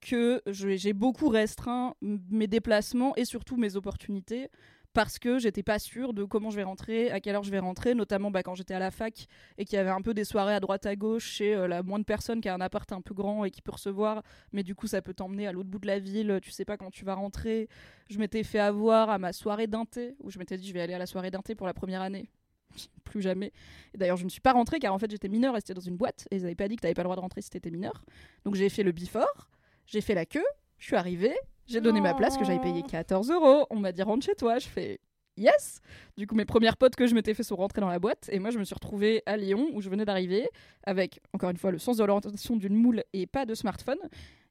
que 0.00 0.42
j'ai 0.46 0.92
beaucoup 0.92 1.28
restreint 1.28 1.94
mes 2.02 2.46
déplacements 2.46 3.16
et 3.16 3.24
surtout 3.24 3.56
mes 3.56 3.74
opportunités 3.74 4.50
parce 4.94 5.18
que 5.18 5.38
j'étais 5.38 5.64
pas 5.64 5.78
sûre 5.78 6.14
de 6.14 6.24
comment 6.24 6.50
je 6.50 6.56
vais 6.56 6.62
rentrer, 6.62 7.10
à 7.10 7.20
quelle 7.20 7.34
heure 7.34 7.42
je 7.42 7.50
vais 7.50 7.58
rentrer, 7.58 7.94
notamment 7.94 8.30
bah, 8.30 8.42
quand 8.42 8.54
j'étais 8.54 8.74
à 8.74 8.78
la 8.78 8.92
fac 8.92 9.26
et 9.58 9.64
qu'il 9.64 9.76
y 9.76 9.78
avait 9.78 9.90
un 9.90 10.00
peu 10.00 10.14
des 10.14 10.24
soirées 10.24 10.54
à 10.54 10.60
droite 10.60 10.86
à 10.86 10.94
gauche 10.94 11.24
chez 11.24 11.54
euh, 11.54 11.66
la 11.66 11.82
moindre 11.82 12.04
personne 12.04 12.40
qui 12.40 12.48
a 12.48 12.54
un 12.54 12.60
appart 12.60 12.90
un 12.92 13.00
peu 13.00 13.12
grand 13.12 13.44
et 13.44 13.50
qui 13.50 13.60
peut 13.60 13.72
recevoir, 13.72 14.22
mais 14.52 14.62
du 14.62 14.76
coup 14.76 14.86
ça 14.86 15.02
peut 15.02 15.12
t'emmener 15.12 15.48
à 15.48 15.52
l'autre 15.52 15.68
bout 15.68 15.80
de 15.80 15.88
la 15.88 15.98
ville, 15.98 16.38
tu 16.40 16.52
sais 16.52 16.64
pas 16.64 16.76
quand 16.76 16.90
tu 16.90 17.04
vas 17.04 17.14
rentrer. 17.14 17.68
Je 18.08 18.18
m'étais 18.18 18.44
fait 18.44 18.60
avoir 18.60 19.10
à 19.10 19.18
ma 19.18 19.32
soirée 19.32 19.66
d'inté 19.66 20.14
où 20.20 20.30
je 20.30 20.38
m'étais 20.38 20.56
dit 20.56 20.68
je 20.68 20.72
vais 20.72 20.80
aller 20.80 20.94
à 20.94 20.98
la 20.98 21.06
soirée 21.06 21.32
d'inté 21.32 21.56
pour 21.56 21.66
la 21.66 21.74
première 21.74 22.00
année. 22.00 22.30
Plus 23.04 23.20
jamais. 23.20 23.52
Et 23.94 23.98
d'ailleurs, 23.98 24.16
je 24.16 24.24
ne 24.24 24.30
suis 24.30 24.40
pas 24.40 24.52
rentrée 24.52 24.78
car 24.78 24.94
en 24.94 24.98
fait 25.00 25.10
j'étais 25.10 25.28
mineure 25.28 25.56
et 25.56 25.60
c'était 25.60 25.74
dans 25.74 25.80
une 25.80 25.96
boîte 25.96 26.28
et 26.30 26.36
ils 26.36 26.42
n'avaient 26.42 26.54
pas 26.54 26.68
dit 26.68 26.76
que 26.76 26.82
t'avais 26.82 26.94
pas 26.94 27.02
le 27.02 27.06
droit 27.06 27.16
de 27.16 27.20
rentrer 27.20 27.42
si 27.42 27.50
t'étais 27.50 27.70
mineur. 27.70 28.04
Donc 28.44 28.54
j'ai 28.54 28.68
fait 28.68 28.84
le 28.84 28.92
before, 28.92 29.50
j'ai 29.86 30.00
fait 30.00 30.14
la 30.14 30.24
queue, 30.24 30.44
je 30.78 30.86
suis 30.86 30.96
arrivée, 30.96 31.34
j'ai 31.66 31.80
donné 31.80 32.00
ma 32.00 32.14
place 32.14 32.36
que 32.36 32.44
j'avais 32.44 32.60
payé 32.60 32.82
14 32.82 33.30
euros. 33.30 33.66
On 33.70 33.76
m'a 33.76 33.92
dit 33.92 34.02
rentre 34.02 34.24
chez 34.24 34.34
toi. 34.34 34.58
Je 34.58 34.68
fais 34.68 35.00
yes. 35.36 35.80
Du 36.16 36.26
coup, 36.26 36.34
mes 36.34 36.44
premières 36.44 36.76
potes 36.76 36.96
que 36.96 37.06
je 37.06 37.14
m'étais 37.14 37.34
fait 37.34 37.42
sont 37.42 37.56
rentrées 37.56 37.80
dans 37.80 37.88
la 37.88 37.98
boîte 37.98 38.28
et 38.30 38.38
moi 38.38 38.50
je 38.50 38.58
me 38.58 38.64
suis 38.64 38.74
retrouvée 38.74 39.22
à 39.26 39.36
Lyon 39.36 39.68
où 39.72 39.80
je 39.80 39.88
venais 39.88 40.04
d'arriver 40.04 40.48
avec 40.84 41.20
encore 41.32 41.50
une 41.50 41.56
fois 41.56 41.70
le 41.70 41.78
sens 41.78 41.96
de 41.96 42.04
l'orientation 42.04 42.56
d'une 42.56 42.74
moule 42.74 43.02
et 43.12 43.26
pas 43.26 43.46
de 43.46 43.54
smartphone. 43.54 43.98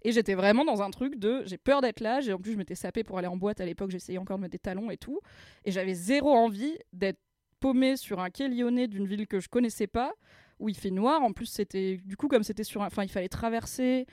Et 0.05 0.11
j'étais 0.11 0.34
vraiment 0.34 0.66
dans 0.66 0.82
un 0.82 0.89
truc 0.91 1.18
de 1.18 1.43
j'ai 1.45 1.57
peur 1.57 1.82
d'être 1.82 2.01
là. 2.01 2.20
En 2.34 2.39
plus 2.39 2.53
je 2.53 2.57
m'étais 2.57 2.76
sapée 2.76 3.03
pour 3.03 3.18
aller 3.18 3.28
en 3.28 3.38
boîte 3.38 3.61
à 3.61 3.66
l'époque. 3.66 3.91
J'essayais 3.91 4.18
encore 4.18 4.38
de 4.38 4.41
mettre 4.41 4.51
des 4.51 4.59
talons 4.59 4.91
et 4.91 4.97
tout. 4.97 5.20
Et 5.66 5.72
j'avais 5.72 5.93
zéro 5.93 6.32
envie 6.32 6.78
d'être 6.91 7.20
paumée 7.59 7.96
sur 7.96 8.20
un 8.20 8.29
quai 8.29 8.50
lyonnais 8.50 8.88
d'une 8.88 9.08
ville 9.08 9.28
que 9.28 9.39
je 9.39 9.47
connaissais 9.47 9.88
pas 9.88 10.13
où 10.59 10.67
il 10.67 10.75
fait 10.75 10.92
noir. 10.92 11.21
En 11.21 11.32
plus 11.32 11.46
c'était 11.46 12.00
du 12.04 12.17
coup 12.17 12.28
comme 12.28 12.43
c'était 12.43 12.66
sur 12.66 12.82
un... 12.82 12.88
enfin 12.88 13.04
il 13.04 13.09
fallait 13.09 13.29
traverser 13.29 14.05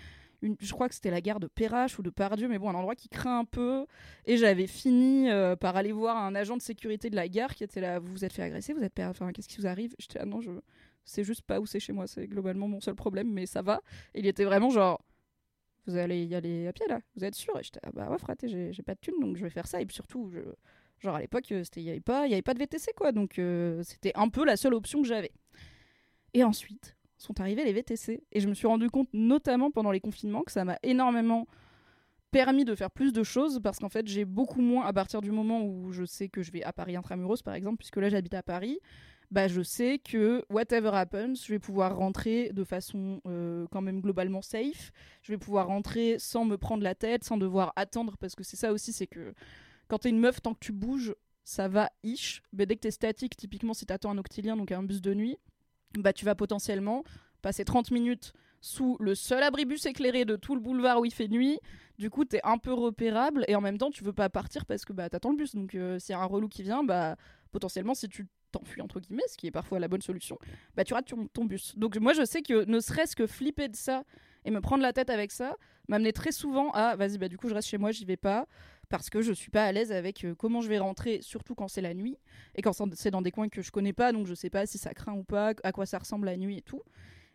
je 0.43 0.73
crois 0.73 0.89
que 0.89 0.95
c'était 0.95 1.11
la 1.11 1.21
gare 1.21 1.41
de 1.41 1.47
Perrache 1.47 1.99
ou 1.99 2.03
de 2.03 2.11
Pardieu, 2.11 2.49
mais 2.49 2.59
bon, 2.59 2.71
un 2.71 2.75
endroit 2.75 2.95
qui 2.95 3.09
craint 3.09 3.41
un 3.41 3.45
peu. 3.45 3.87
Et 4.27 4.37
j'avais 4.37 4.67
fini 4.67 5.31
euh, 5.31 5.57
par 5.57 5.77
aller 5.77 5.93
voir 5.93 6.17
un 6.17 6.35
agent 6.35 6.57
de 6.57 6.62
sécurité 6.62 7.11
de 7.11 7.17
la 7.17 7.29
gare 7.29 7.55
qui 7.55 7.65
était 7.65 7.81
là. 7.81 7.99
Vous 7.99 8.11
vous 8.12 8.25
êtes 8.25 8.33
fait 8.33 8.43
agresser 8.43 8.73
Vous 8.73 8.83
êtes 8.83 8.95
per- 8.95 9.05
enfin, 9.07 9.33
qu'est-ce 9.33 9.49
qui 9.49 9.59
vous 9.59 9.67
arrive? 9.67 9.95
J'étais 9.99 10.19
ah 10.21 10.27
non, 10.27 10.41
je 10.41 10.51
c'est 11.05 11.25
juste 11.25 11.43
pas 11.43 11.61
où 11.61 11.67
c'est 11.67 11.81
chez 11.81 11.93
moi. 11.93 12.07
C'est 12.07 12.27
globalement 12.27 12.69
mon 12.69 12.81
seul 12.81 12.95
problème, 12.95 13.31
mais 13.33 13.47
ça 13.47 13.62
va. 13.62 13.81
Et 14.15 14.21
il 14.21 14.27
était 14.27 14.45
vraiment 14.45 14.71
genre 14.71 15.03
vous 15.87 15.97
allez 15.97 16.25
y 16.25 16.35
aller 16.35 16.67
à 16.69 16.73
pied 16.73 16.87
là 16.89 17.01
Vous 17.17 17.25
êtes 17.25 17.35
sûr? 17.35 17.59
Et 17.59 17.62
j'étais 17.62 17.81
ah 17.83 17.91
bah 17.93 18.09
ouais 18.11 18.19
fraté, 18.19 18.49
j'ai 18.49 18.83
pas 18.83 18.95
de 18.95 19.01
thune 19.01 19.19
donc 19.21 19.37
je 19.37 19.43
vais 19.43 19.51
faire 19.51 19.67
ça 19.67 19.81
et 19.81 19.87
puis 19.87 19.95
surtout 19.95 20.31
genre 21.01 21.17
à 21.17 21.21
l'époque 21.21 21.51
euh, 21.53 21.65
il 21.77 21.83
y 21.83 21.91
avait 21.91 22.01
pas 22.01 22.27
y 22.27 22.35
avait 22.35 22.43
pas 22.43 22.55
de 22.55 22.59
VTC 22.59 22.93
quoi 22.95 23.11
donc 23.12 23.39
euh, 23.39 23.83
c'était 23.83 24.12
un 24.15 24.29
peu 24.29 24.45
la 24.45 24.57
seule 24.57 24.75
option 24.75 25.03
que 25.03 25.09
j'avais. 25.09 25.33
Et 26.35 26.45
ensuite 26.45 26.97
sont 27.21 27.41
arrivés 27.41 27.65
les 27.65 27.73
VTC 27.73 28.23
et 28.33 28.41
je 28.41 28.49
me 28.49 28.55
suis 28.55 28.67
rendu 28.67 28.89
compte 28.91 29.09
notamment 29.13 29.71
pendant 29.71 29.91
les 29.91 30.01
confinements 30.01 30.43
que 30.43 30.53
ça 30.53 30.65
m'a 30.65 30.79
énormément 30.83 31.47
permis 32.31 32.65
de 32.65 32.75
faire 32.75 32.91
plus 32.91 33.13
de 33.13 33.23
choses 33.23 33.61
parce 33.63 33.79
qu'en 33.79 33.89
fait 33.89 34.07
j'ai 34.07 34.25
beaucoup 34.25 34.63
moins 34.63 34.87
à 34.87 34.93
partir 34.93 35.21
du 35.21 35.31
moment 35.31 35.63
où 35.63 35.93
je 35.93 36.05
sais 36.05 36.29
que 36.29 36.43
je 36.43 36.51
vais 36.51 36.63
à 36.63 36.73
Paris 36.73 36.97
intramuros 36.97 37.43
par 37.43 37.55
exemple 37.55 37.79
puisque 37.79 37.97
là 37.97 38.09
j'habite 38.09 38.35
à 38.35 38.43
Paris 38.43 38.79
bah 39.31 39.47
je 39.47 39.63
sais 39.63 39.99
que 39.99 40.45
whatever 40.51 40.91
happens 40.93 41.35
je 41.35 41.53
vais 41.53 41.59
pouvoir 41.59 41.97
rentrer 41.97 42.51
de 42.53 42.65
façon 42.65 43.21
euh, 43.27 43.67
quand 43.71 43.81
même 43.81 44.01
globalement 44.01 44.43
safe. 44.43 44.91
Je 45.23 45.33
vais 45.33 45.39
pouvoir 45.39 45.69
rentrer 45.69 46.17
sans 46.19 46.45
me 46.45 46.57
prendre 46.57 46.83
la 46.83 46.95
tête 46.95 47.25
sans 47.25 47.37
devoir 47.37 47.73
attendre 47.77 48.17
parce 48.19 48.35
que 48.35 48.43
c'est 48.43 48.57
ça 48.57 48.73
aussi 48.73 48.93
c'est 48.93 49.07
que 49.07 49.33
quand 49.89 49.99
t'es 49.99 50.11
une 50.11 50.19
meuf 50.19 50.43
tant 50.43 50.55
que 50.55 50.61
tu 50.61 50.73
bouges 50.73 51.15
ça 51.45 51.69
va 51.69 51.91
ish. 52.03 52.43
Mais 52.53 52.67
dès 52.67 52.77
que 52.77 52.81
t'es 52.81 52.91
statique 52.91 53.37
typiquement 53.37 53.75
si 53.75 53.87
t'attends 53.87 54.11
un 54.11 54.19
octilien 54.19 54.57
donc 54.57 54.73
un 54.73 54.83
bus 54.83 55.01
de 55.01 55.15
nuit 55.15 55.39
bah 55.99 56.12
tu 56.12 56.25
vas 56.25 56.35
potentiellement 56.35 57.05
passer 57.43 57.65
30 57.65 57.91
minutes 57.91 58.33
sous 58.61 58.97
le 59.01 59.15
seul 59.15 59.43
abribus 59.43 59.87
éclairé 59.87 60.25
de 60.25 60.37
tout 60.37 60.55
le 60.55 60.61
boulevard 60.61 61.01
où 61.01 61.05
il 61.05 61.12
fait 61.12 61.29
nuit. 61.29 61.59
Du 61.99 62.11
coup, 62.11 62.25
t'es 62.25 62.41
un 62.45 62.59
peu 62.59 62.73
repérable 62.73 63.45
et 63.49 63.57
en 63.57 63.61
même 63.61 63.79
temps, 63.79 63.91
tu 63.91 64.05
veux 64.05 64.12
pas 64.12 64.29
partir 64.29 64.67
parce 64.67 64.85
que 64.85 64.93
bah 64.93 65.09
t'attends 65.09 65.31
le 65.31 65.37
bus. 65.37 65.55
Donc, 65.55 65.75
euh, 65.75 65.99
s'il 65.99 66.12
y 66.12 66.17
a 66.17 66.21
un 66.21 66.27
relou 66.27 66.49
qui 66.49 66.62
vient, 66.62 66.85
bah 66.85 67.17
potentiellement, 67.53 67.95
si 67.95 68.09
tu 68.09 68.27
t'enfuis 68.53 68.83
entre 68.83 69.01
guillemets, 69.01 69.27
ce 69.29 69.37
qui 69.37 69.47
est 69.47 69.51
parfois 69.51 69.79
la 69.79 69.89
bonne 69.89 70.03
solution, 70.03 70.39
bah 70.77 70.85
tu 70.85 70.93
rates 70.95 71.12
ton, 71.33 71.45
bus. 71.45 71.77
Donc, 71.77 71.97
moi, 71.97 72.12
je 72.12 72.25
sais 72.25 72.43
que 72.43 72.65
ne 72.65 72.81
serait-ce 72.81 73.17
que 73.17 73.27
flipper 73.27 73.69
de 73.69 73.77
ça 73.77 74.05
et 74.45 74.51
me 74.51 74.61
prendre 74.61 74.83
la 74.83 74.93
tête 74.93 75.11
avec 75.11 75.31
ça 75.33 75.57
m'amenait 75.89 76.12
très 76.12 76.33
souvent 76.33 76.71
à 76.73 76.97
vas-y, 76.97 77.19
bah 77.19 77.29
du 77.29 77.37
coup, 77.37 77.49
je 77.49 77.55
reste 77.55 77.69
chez 77.69 77.79
moi, 77.79 77.91
j'y 77.91 78.05
vais 78.05 78.17
pas 78.17 78.47
parce 78.91 79.09
que 79.09 79.23
je 79.23 79.33
suis 79.33 79.51
pas 79.51 79.65
à 79.65 79.73
l'aise 79.73 79.93
avec 79.93 80.25
euh, 80.25 80.35
comment 80.35 80.61
je 80.61 80.69
vais 80.69 80.79
rentrer, 80.79 81.21
surtout 81.23 81.55
quand 81.55 81.69
c'est 81.69 81.81
la 81.81 81.95
nuit 81.95 82.19
et 82.57 82.61
quand 82.61 82.73
c'est 82.95 83.11
dans 83.11 83.23
des 83.23 83.31
coins 83.31 83.49
que 83.49 83.62
je 83.62 83.71
connais 83.71 83.95
pas, 83.95 84.12
donc 84.12 84.27
je 84.27 84.35
sais 84.35 84.51
pas 84.51 84.67
si 84.67 84.77
ça 84.77 84.93
craint 84.93 85.15
ou 85.15 85.23
pas, 85.23 85.55
à 85.62 85.73
quoi 85.73 85.87
ça 85.87 85.99
ressemble 85.99 86.27
la 86.27 86.37
nuit 86.37 86.59
et 86.59 86.62
tout. 86.62 86.83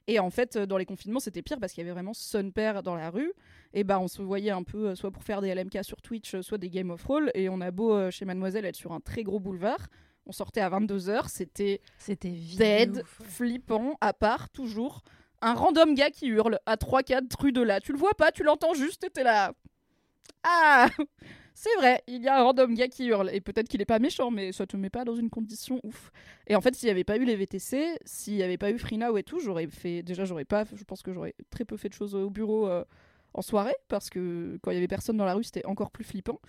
Et 0.07 0.19
en 0.19 0.29
fait, 0.29 0.55
euh, 0.55 0.65
dans 0.67 0.77
les 0.77 0.85
confinements, 0.85 1.19
c'était 1.19 1.41
pire 1.41 1.59
parce 1.59 1.73
qu'il 1.73 1.81
y 1.81 1.85
avait 1.85 1.93
vraiment 1.93 2.13
son 2.13 2.51
père 2.51 2.83
dans 2.83 2.95
la 2.95 3.09
rue. 3.09 3.33
Et 3.73 3.83
bah, 3.83 3.99
on 3.99 4.07
se 4.07 4.21
voyait 4.21 4.51
un 4.51 4.61
peu, 4.61 4.89
euh, 4.89 4.95
soit 4.95 5.09
pour 5.09 5.23
faire 5.23 5.41
des 5.41 5.53
LMK 5.55 5.83
sur 5.83 5.99
Twitch, 6.01 6.39
soit 6.41 6.59
des 6.59 6.69
Game 6.69 6.91
of 6.91 7.03
Roll. 7.05 7.31
Et 7.33 7.49
on 7.49 7.59
a 7.61 7.71
beau, 7.71 8.11
chez 8.11 8.25
Mademoiselle, 8.25 8.65
être 8.65 8.75
sur 8.75 8.91
un 8.91 8.99
très 8.99 9.23
gros 9.23 9.39
boulevard. 9.39 9.87
On 10.27 10.31
sortait 10.31 10.61
à 10.61 10.69
22h, 10.69 11.27
c'était 11.27 11.81
dead, 12.57 13.03
flippant, 13.05 13.97
à 14.01 14.11
part 14.13 14.49
toujours 14.49 15.03
un 15.41 15.53
random 15.53 15.93
gars 15.93 16.09
qui 16.09 16.27
hurle 16.27 16.59
à 16.65 16.75
3-4 16.75 17.39
rues 17.39 17.51
de 17.51 17.61
là. 17.61 17.79
Tu 17.79 17.91
le 17.91 17.97
vois 17.97 18.15
pas, 18.15 18.31
tu 18.31 18.43
l'entends 18.43 18.73
juste, 18.73 19.03
et 19.03 19.09
t'es 19.09 19.23
là. 19.23 19.53
Ah 20.43 20.87
C'est 21.57 21.73
vrai, 21.77 22.03
il 22.07 22.21
y 22.21 22.27
a 22.27 22.37
un 22.37 22.43
random 22.43 22.73
gars 22.73 22.89
qui 22.89 23.05
hurle. 23.05 23.29
Et 23.31 23.39
peut-être 23.39 23.69
qu'il 23.69 23.81
est 23.81 23.85
pas 23.85 23.97
méchant, 23.97 24.29
mais 24.29 24.51
ça 24.51 24.67
te 24.67 24.75
met 24.75 24.89
pas 24.89 25.05
dans 25.05 25.15
une 25.15 25.29
condition 25.29 25.79
ouf. 25.83 26.11
Et 26.47 26.55
en 26.57 26.59
fait, 26.59 26.75
s'il 26.75 26.89
y 26.89 26.91
avait 26.91 27.05
pas 27.05 27.15
eu 27.15 27.23
les 27.23 27.37
VTC, 27.37 27.97
s'il 28.03 28.35
y 28.35 28.43
avait 28.43 28.57
pas 28.57 28.71
eu 28.71 28.77
Freenow 28.77 29.15
et 29.15 29.23
tout, 29.23 29.39
j'aurais 29.39 29.67
fait. 29.67 30.03
Déjà, 30.03 30.25
j'aurais 30.25 30.43
pas. 30.43 30.65
Je 30.75 30.83
pense 30.83 31.01
que 31.01 31.13
j'aurais 31.13 31.33
très 31.49 31.63
peu 31.63 31.77
fait 31.77 31.87
de 31.87 31.93
choses 31.93 32.13
au 32.13 32.29
bureau 32.29 32.67
euh, 32.67 32.83
en 33.33 33.41
soirée, 33.41 33.75
parce 33.87 34.09
que 34.09 34.59
quand 34.61 34.71
il 34.71 34.73
y 34.73 34.77
avait 34.77 34.89
personne 34.89 35.15
dans 35.15 35.23
la 35.23 35.33
rue, 35.33 35.45
c'était 35.45 35.65
encore 35.65 35.91
plus 35.91 36.03
flippant. 36.03 36.41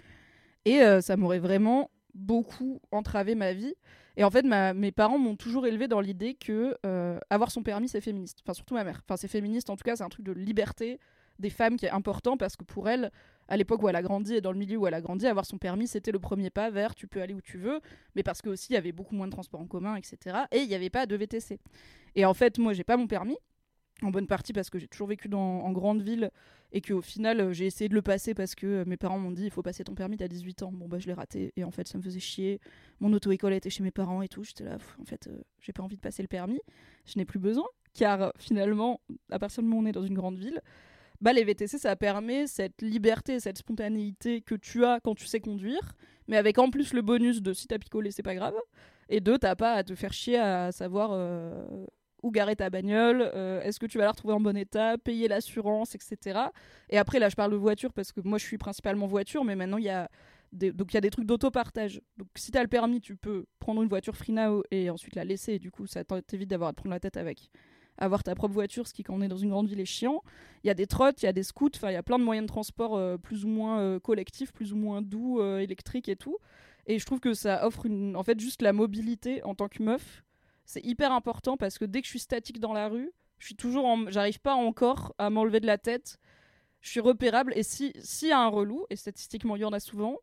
Et 0.65 0.83
euh, 0.83 1.01
ça 1.01 1.17
m'aurait 1.17 1.39
vraiment 1.39 1.89
beaucoup 2.15 2.81
entravé 2.91 3.37
ma 3.37 3.53
vie. 3.53 3.75
Et 4.17 4.25
en 4.25 4.31
fait, 4.31 4.43
mes 4.43 4.91
parents 4.91 5.19
m'ont 5.19 5.37
toujours 5.37 5.69
élevé 5.69 5.87
dans 5.87 6.01
l'idée 6.01 6.35
que 6.35 6.77
euh, 6.85 7.21
avoir 7.31 7.53
son 7.53 7.63
permis, 7.63 7.89
c'est 7.89 8.01
féministe. 8.01 8.41
Enfin, 8.43 8.55
surtout 8.55 8.75
ma 8.75 8.83
mère. 8.83 9.03
Enfin, 9.05 9.17
c'est 9.17 9.29
féministe, 9.29 9.71
en 9.71 9.77
tout 9.77 9.85
cas, 9.85 9.95
c'est 9.95 10.05
un 10.05 10.09
truc 10.09 10.25
de 10.25 10.33
liberté 10.33 10.99
des 11.39 11.51
femmes 11.51 11.77
qui 11.77 11.87
est 11.87 11.91
important 11.91 12.37
parce 12.37 12.57
que 12.57 12.65
pour 12.65 12.89
elle, 12.89 13.13
à 13.49 13.57
l'époque 13.57 13.83
où 13.83 13.89
elle 13.89 13.97
a 13.97 14.03
grandi 14.03 14.35
et 14.35 14.41
dans 14.41 14.53
le 14.53 14.59
milieu 14.59 14.77
où 14.77 14.87
elle 14.87 14.95
a 14.95 15.01
grandi, 15.01 15.27
avoir 15.27 15.47
son 15.47 15.59
permis, 15.59 15.87
c'était 15.87 16.13
le 16.13 16.19
premier 16.19 16.51
pas 16.51 16.71
vers 16.71 16.95
tu 16.95 17.07
peux 17.07 17.21
aller 17.23 17.35
où 17.35 17.41
tu 17.41 17.59
veux, 17.59 17.81
mais 18.15 18.23
parce 18.23 18.43
que 18.43 18.49
aussi 18.49 18.73
il 18.73 18.75
y 18.75 18.79
avait 18.79 18.93
beaucoup 18.93 19.15
moins 19.15 19.27
de 19.27 19.33
transports 19.33 19.61
en 19.61 19.67
commun, 19.67 19.97
etc. 19.97 20.37
Et 20.51 20.59
il 20.59 20.69
n'y 20.69 20.75
avait 20.75 20.91
pas 20.91 21.07
de 21.07 21.17
VTC. 21.17 21.59
Et 22.15 22.25
en 22.25 22.35
fait, 22.35 22.59
moi, 22.59 22.73
j'ai 22.73 22.85
pas 22.85 22.97
mon 22.97 23.07
permis. 23.07 23.37
En 24.03 24.11
bonne 24.11 24.27
partie 24.27 24.53
parce 24.53 24.69
que 24.69 24.79
j'ai 24.79 24.89
toujours 24.89 25.09
vécu 25.09 25.27
dans, 25.29 25.41
en 25.41 25.73
grande 25.73 26.03
ville 26.03 26.31
et 26.71 26.83
qu'au 26.83 27.01
final 27.01 27.41
euh, 27.41 27.53
j'ai 27.55 27.65
essayé 27.65 27.89
de 27.89 27.95
le 27.95 28.03
passer 28.03 28.35
parce 28.35 28.55
que 28.55 28.67
euh, 28.67 28.85
mes 28.87 28.99
parents 28.99 29.19
m'ont 29.19 29.31
dit 29.31 29.45
il 29.45 29.51
faut 29.51 29.63
passer 29.63 29.85
ton 29.85 29.95
permis 29.95 30.19
t'as 30.19 30.29
18 30.29 30.65
ans. 30.65 30.71
Bon 30.71 30.87
bah 30.87 30.99
je 30.99 31.07
l'ai 31.07 31.15
raté 31.15 31.55
et 31.57 31.65
en 31.65 31.71
fait 31.71 31.89
ça 31.89 31.97
me 31.97 32.03
faisait 32.03 32.21
chier. 32.21 32.61
Mon 33.01 33.11
auto-école 33.15 33.55
était 33.55 33.71
chez 33.71 33.83
mes 33.83 33.91
parents 33.91 34.21
et 34.21 34.29
tout. 34.29 34.45
J'étais 34.45 34.65
là, 34.65 34.77
en 35.01 35.05
fait 35.07 35.29
euh, 35.29 35.41
j'ai 35.61 35.73
pas 35.73 35.83
envie 35.83 35.97
de 35.97 36.03
passer 36.03 36.21
le 36.21 36.29
permis. 36.29 36.61
Je 37.07 37.19
n'ai 37.19 37.25
plus 37.25 37.39
besoin 37.39 37.65
car 37.95 38.35
finalement 38.37 39.01
à 39.31 39.39
partir 39.39 39.63
du 39.63 39.69
moment 39.71 39.81
où 39.81 39.85
on 39.85 39.89
est 39.89 39.93
dans 39.93 40.05
une 40.05 40.13
grande 40.13 40.37
ville, 40.37 40.61
bah, 41.21 41.33
les 41.33 41.45
VTC, 41.45 41.79
ça 41.79 41.97
permet 41.97 42.47
cette 42.47 42.83
liberté, 42.83 43.41
cette 43.41 43.59
spontanéité 43.59 44.41
que 44.41 44.55
tu 44.55 44.85
as 44.85 45.01
quand 45.01 45.15
tu 45.15 45.27
sais 45.27 45.41
conduire, 45.41 45.95
mais 46.29 46.37
avec 46.37 46.59
en 46.59 46.71
plus 46.71 46.93
le 46.93 47.03
bonus 47.03 47.43
de 47.43 47.53
si 47.53 47.67
t'as 47.67 47.79
picolé, 47.79 48.11
c'est 48.11 48.23
pas 48.23 48.35
grave, 48.35 48.55
et 49.09 49.21
de 49.21 49.37
t'as 49.37 49.55
pas 49.55 49.73
à 49.73 49.85
te 49.85 49.95
faire 49.95 50.13
chier 50.13 50.39
à 50.39 50.73
savoir 50.73 51.11
euh, 51.13 51.87
où 52.23 52.31
garer 52.31 52.57
ta 52.57 52.71
bagnole, 52.71 53.31
euh, 53.35 53.63
est-ce 53.63 53.79
que 53.79 53.87
tu 53.87 53.99
vas 53.99 54.05
la 54.05 54.11
retrouver 54.11 54.35
en 54.35 54.41
bon 54.41 54.57
état, 54.57 54.99
payer 54.99 55.29
l'assurance, 55.29 55.95
etc. 55.95 56.41
Et 56.91 56.99
après, 56.99 57.19
là, 57.19 57.29
je 57.29 57.37
parle 57.37 57.53
de 57.53 57.57
voiture 57.57 57.93
parce 57.93 58.13
que 58.13 58.21
moi, 58.23 58.39
je 58.39 58.45
suis 58.45 58.59
principalement 58.59 59.07
voiture, 59.07 59.45
mais 59.45 59.57
maintenant, 59.57 59.79
il 59.79 59.85
y 59.85 59.91
a 59.91 60.09
des, 60.53 60.73
donc 60.73 60.93
il 60.93 60.95
y 60.95 60.99
a 60.99 61.01
des 61.01 61.11
trucs 61.11 61.27
d'autopartage. 61.27 62.01
Donc 62.17 62.29
si 62.37 62.51
t'as 62.51 62.63
le 62.63 62.69
permis, 62.69 63.01
tu 63.01 63.17
peux 63.17 63.47
prendre 63.59 63.83
une 63.83 63.89
voiture 63.89 64.17
free 64.17 64.33
now 64.33 64.63
et 64.71 64.91
ensuite 64.91 65.15
la 65.15 65.25
laisser, 65.25 65.55
et 65.55 65.59
du 65.59 65.71
coup, 65.71 65.87
ça 65.87 66.03
t'évite 66.05 66.51
d'avoir 66.51 66.71
à 66.71 66.73
te 66.73 66.77
prendre 66.77 66.95
la 66.95 67.01
tête 67.01 67.17
avec 67.17 67.51
avoir 67.99 68.23
ta 68.23 68.35
propre 68.35 68.55
voiture, 68.55 68.87
ce 68.87 68.95
qui 68.95 69.03
quand 69.03 69.15
on 69.15 69.23
est 69.23 69.29
dans 69.29 69.37
une 69.37 69.51
grande 69.51 69.69
ville 69.69 69.81
est 69.81 69.85
chiant. 69.85 70.23
Il 70.65 70.69
y 70.69 70.71
a 70.71 70.75
des 70.75 70.87
trottes, 70.87 71.23
il 71.23 71.27
y 71.27 71.29
a 71.29 71.33
des 71.33 71.43
scouts, 71.43 71.71
enfin 71.75 71.91
il 71.91 71.95
y 71.95 71.97
a 71.97 72.03
plein 72.03 72.19
de 72.19 72.25
moyens 72.25 72.47
de 72.47 72.49
transport 72.49 72.97
euh, 72.97 73.17
plus 73.17 73.45
ou 73.45 73.49
moins 73.49 73.81
euh, 73.81 74.01
collectifs, 74.01 74.53
plus 74.53 74.73
ou 74.73 74.77
moins 74.77 75.03
doux, 75.03 75.41
euh, 75.41 75.59
électriques 75.59 76.09
et 76.09 76.17
tout. 76.17 76.39
Et 76.87 76.99
je 76.99 77.07
trouve 77.07 77.21
que 77.21 77.35
ça 77.35 77.67
offre 77.67 77.87
une, 77.87 78.17
en 78.17 78.23
fait 78.23 78.39
juste 78.39 78.63
la 78.63 78.73
mobilité 78.73 79.43
en 79.45 79.55
tant 79.55 79.69
que 79.69 79.83
meuf. 79.83 80.23
C'est 80.65 80.85
hyper 80.85 81.13
important 81.13 81.57
parce 81.57 81.79
que 81.79 81.85
dès 81.85 82.01
que 82.01 82.07
je 82.07 82.11
suis 82.11 82.19
statique 82.19 82.61
dans 82.61 82.73
la 82.73 82.89
rue, 82.89 83.13
je 83.39 83.47
suis 83.47 83.57
toujours, 83.57 83.87
j'arrive 84.09 84.41
pas 84.41 84.55
encore 84.55 85.15
à 85.19 85.31
m'enlever 85.31 85.61
de 85.61 85.67
la 85.67 85.79
tête. 85.79 86.19
Je 86.81 86.91
suis 86.91 87.01
repérable 87.01 87.53
et 87.57 87.63
si 87.63 87.93
s'il 87.99 88.29
y 88.29 88.33
a 88.33 88.41
un 88.41 88.49
relou 88.49 88.87
et 88.91 88.97
statistiquement 88.97 89.57
il 89.57 89.63
y 89.63 89.65
en 89.65 89.73
a 89.73 89.81
souvent, 89.81 90.19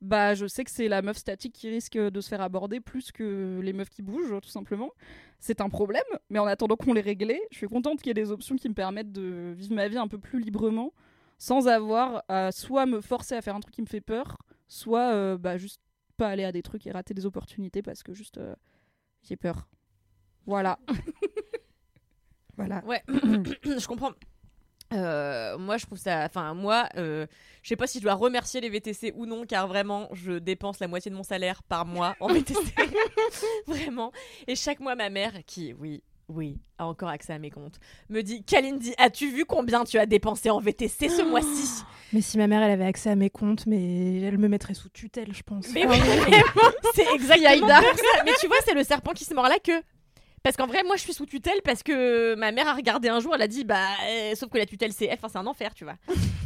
bah 0.00 0.34
je 0.34 0.46
sais 0.46 0.64
que 0.64 0.70
c'est 0.70 0.88
la 0.88 1.02
meuf 1.02 1.16
statique 1.16 1.52
qui 1.54 1.68
risque 1.68 1.98
de 1.98 2.20
se 2.20 2.28
faire 2.28 2.40
aborder 2.40 2.80
plus 2.80 3.10
que 3.10 3.60
les 3.62 3.72
meufs 3.72 3.90
qui 3.90 4.02
bougent 4.02 4.40
tout 4.40 4.48
simplement. 4.48 4.92
C'est 5.40 5.60
un 5.60 5.68
problème, 5.68 6.04
mais 6.30 6.38
en 6.38 6.46
attendant 6.46 6.76
qu'on 6.76 6.92
les 6.92 7.00
réglé, 7.00 7.40
je 7.50 7.56
suis 7.56 7.68
contente 7.68 7.98
qu'il 7.98 8.08
y 8.08 8.10
ait 8.10 8.14
des 8.14 8.30
options 8.30 8.56
qui 8.56 8.68
me 8.68 8.74
permettent 8.74 9.12
de 9.12 9.54
vivre 9.56 9.74
ma 9.74 9.88
vie 9.88 9.98
un 9.98 10.08
peu 10.08 10.18
plus 10.18 10.40
librement, 10.40 10.92
sans 11.38 11.68
avoir 11.68 12.24
à 12.28 12.52
soit 12.52 12.86
me 12.86 13.00
forcer 13.00 13.34
à 13.34 13.42
faire 13.42 13.54
un 13.54 13.60
truc 13.60 13.74
qui 13.74 13.82
me 13.82 13.86
fait 13.86 14.00
peur, 14.00 14.36
soit 14.68 15.12
euh, 15.12 15.38
bah, 15.38 15.56
juste 15.56 15.80
pas 16.16 16.28
aller 16.28 16.44
à 16.44 16.52
des 16.52 16.62
trucs 16.62 16.86
et 16.86 16.90
rater 16.90 17.14
des 17.14 17.26
opportunités 17.26 17.82
parce 17.82 18.02
que 18.02 18.12
juste 18.12 18.38
euh, 18.38 18.54
j'ai 19.22 19.36
peur. 19.36 19.68
Voilà. 20.46 20.78
voilà. 22.56 22.84
Ouais, 22.84 23.02
je 23.08 23.86
comprends. 23.86 24.12
Euh, 24.92 25.58
moi, 25.58 25.76
je 25.76 25.86
trouve 25.86 25.98
ça. 25.98 26.24
Enfin, 26.24 26.54
moi, 26.54 26.88
euh, 26.96 27.26
je 27.62 27.68
sais 27.68 27.76
pas 27.76 27.86
si 27.86 27.98
je 27.98 28.04
dois 28.04 28.14
remercier 28.14 28.60
les 28.60 28.68
VTC 28.70 29.12
ou 29.16 29.26
non, 29.26 29.44
car 29.44 29.68
vraiment, 29.68 30.08
je 30.12 30.32
dépense 30.32 30.80
la 30.80 30.88
moitié 30.88 31.10
de 31.10 31.16
mon 31.16 31.22
salaire 31.22 31.62
par 31.62 31.84
mois 31.86 32.16
en 32.20 32.28
VTC. 32.28 32.58
vraiment. 33.66 34.12
Et 34.46 34.56
chaque 34.56 34.80
mois, 34.80 34.94
ma 34.94 35.10
mère, 35.10 35.32
qui, 35.46 35.74
oui, 35.74 36.02
oui, 36.28 36.58
a 36.76 36.86
encore 36.86 37.08
accès 37.08 37.32
à 37.32 37.38
mes 37.38 37.50
comptes, 37.50 37.80
me 38.10 38.22
dit 38.22 38.44
Kalindi, 38.44 38.94
as-tu 38.98 39.30
vu 39.30 39.44
combien 39.44 39.84
tu 39.84 39.98
as 39.98 40.06
dépensé 40.06 40.50
en 40.50 40.60
VTC 40.60 41.08
ce 41.08 41.22
mois-ci? 41.28 41.84
Mais 42.12 42.20
si 42.20 42.38
ma 42.38 42.46
mère 42.46 42.62
elle 42.62 42.70
avait 42.70 42.84
accès 42.84 43.10
à 43.10 43.16
mes 43.16 43.30
comptes, 43.30 43.66
mais 43.66 44.20
elle 44.20 44.38
me 44.38 44.48
mettrait 44.48 44.74
sous 44.74 44.88
tutelle, 44.88 45.34
je 45.34 45.42
pense. 45.42 45.68
Mais 45.72 45.86
oui, 45.86 45.96
c'est 46.94 47.06
exactement 47.14 47.68
ça. 47.68 47.82
Mais 48.24 48.32
tu 48.40 48.46
vois, 48.46 48.58
c'est 48.64 48.74
le 48.74 48.84
serpent 48.84 49.12
qui 49.12 49.24
se 49.24 49.34
mord 49.34 49.48
la 49.48 49.58
queue. 49.58 49.82
Parce 50.42 50.56
qu'en 50.56 50.66
vrai, 50.66 50.82
moi, 50.84 50.96
je 50.96 51.02
suis 51.02 51.12
sous 51.12 51.26
tutelle 51.26 51.60
parce 51.64 51.82
que 51.82 52.34
ma 52.36 52.52
mère 52.52 52.68
a 52.68 52.74
regardé 52.74 53.08
un 53.08 53.20
jour, 53.20 53.34
elle 53.34 53.42
a 53.42 53.48
dit, 53.48 53.64
bah, 53.64 53.86
euh, 54.08 54.34
sauf 54.34 54.48
que 54.50 54.58
la 54.58 54.66
tutelle, 54.66 54.92
c'est 54.92 55.08
F, 55.08 55.14
enfin, 55.18 55.28
c'est 55.28 55.38
un 55.38 55.46
enfer, 55.46 55.74
tu 55.74 55.84
vois. 55.84 55.96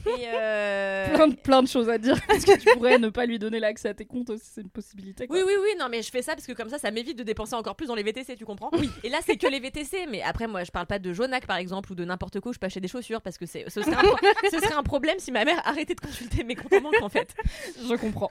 Et 0.06 0.27
euh, 0.35 1.09
Plein, 1.14 1.28
de, 1.28 1.35
plein 1.35 1.62
de 1.62 1.69
choses 1.69 1.89
à 1.89 1.98
dire 1.98 2.19
parce 2.27 2.44
que 2.44 2.59
tu 2.59 2.69
pourrais 2.74 2.98
ne 2.98 3.09
pas 3.10 3.27
lui 3.27 3.39
donner 3.39 3.60
l'accès 3.60 3.90
à 3.90 3.94
tes 3.94 4.05
comptes 4.05 4.31
aussi, 4.31 4.47
c'est 4.55 4.60
une 4.62 4.70
possibilité. 4.70 5.27
quoi. 5.27 5.36
Oui, 5.36 5.43
oui, 5.47 5.52
oui, 5.60 5.69
non, 5.78 5.86
mais 5.90 6.02
je 6.02 6.10
fais 6.10 6.23
ça 6.23 6.35
parce 6.35 6.47
que 6.47 6.52
comme 6.52 6.69
ça, 6.69 6.78
ça 6.78 6.90
m'évite 6.90 7.19
de 7.19 7.23
dépenser 7.23 7.55
encore 7.55 7.77
plus 7.77 7.86
dans 7.86 7.94
les 7.94 8.02
VTC, 8.02 8.36
tu 8.36 8.44
comprends? 8.44 8.70
Oui. 8.73 8.90
Et 9.05 9.09
là, 9.09 9.19
c'est 9.24 9.36
que 9.36 9.47
les 9.47 9.60
VTC, 9.60 10.06
mais 10.09 10.23
après, 10.23 10.47
moi, 10.47 10.64
je 10.64 10.70
parle 10.70 10.86
pas 10.86 10.98
de 10.98 11.12
Jonac, 11.12 11.47
par 11.47 11.56
exemple, 11.59 11.93
ou 11.93 11.94
de 11.94 12.05
n'importe 12.05 12.40
quoi 12.40 12.51
où 12.51 12.52
je 12.52 12.59
peux 12.59 12.66
acheter 12.66 12.81
des 12.81 12.89
chaussures 12.89 13.20
parce 13.20 13.39
que 13.39 13.47
c'est, 13.47 13.69
ce, 13.69 13.82
serait 13.82 13.94
un, 13.94 14.48
ce 14.51 14.59
serait 14.59 14.74
un 14.74 14.82
problème 14.82 15.19
si 15.19 15.31
ma 15.32 15.44
mère 15.44 15.60
arrêtait 15.66 15.94
de 15.94 16.01
consulter 16.01 16.44
mes 16.44 16.55
comptes 16.55 16.73
en 16.73 16.81
banque, 16.81 17.02
en 17.02 17.09
fait. 17.09 17.35
Je 17.77 17.94
comprends. 17.94 18.31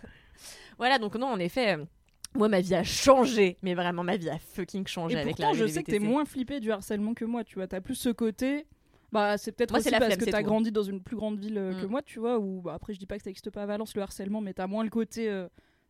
Voilà, 0.77 0.97
donc 0.97 1.15
non, 1.15 1.27
en 1.27 1.39
effet. 1.39 1.77
Moi, 2.33 2.47
ma 2.47 2.61
vie 2.61 2.75
a 2.75 2.83
changé, 2.83 3.57
mais 3.61 3.73
vraiment, 3.73 4.03
ma 4.03 4.15
vie 4.17 4.29
a 4.29 4.39
fucking 4.39 4.87
changé 4.87 5.15
Et 5.15 5.19
avec 5.19 5.35
pourtant, 5.37 5.51
la 5.53 5.57
je 5.59 5.67
sais 5.67 5.83
que 5.83 5.91
t'es 5.91 5.99
moins 5.99 6.25
flippé 6.25 6.59
du 6.59 6.71
harcèlement 6.71 7.13
que 7.13 7.25
moi, 7.25 7.43
tu 7.43 7.55
vois. 7.55 7.67
T'as 7.67 7.81
plus 7.81 7.95
ce 7.95 8.09
côté. 8.09 8.65
Bah, 9.11 9.37
c'est 9.37 9.51
peut-être 9.51 9.75
aussi 9.77 9.89
la 9.89 9.99
parce 9.99 10.13
flemme, 10.13 10.25
que 10.25 10.31
t'as 10.31 10.41
grandi 10.41 10.71
dans 10.71 10.83
une 10.83 11.01
plus 11.01 11.17
grande 11.17 11.37
ville 11.37 11.57
euh, 11.57 11.73
que 11.81 11.85
Mm. 11.85 11.89
moi, 11.89 12.01
tu 12.01 12.19
vois. 12.19 12.39
Ou 12.39 12.61
bah, 12.61 12.73
après, 12.73 12.93
je 12.93 12.99
dis 12.99 13.05
pas 13.05 13.17
que 13.17 13.23
ça 13.23 13.29
n'existe 13.29 13.49
pas 13.49 13.63
à 13.63 13.65
Valence 13.65 13.93
le 13.95 14.01
harcèlement, 14.01 14.39
mais 14.39 14.53
t'as 14.53 14.67
moins 14.67 14.83
le 14.85 14.89
côté. 14.89 15.29
euh, 15.29 15.47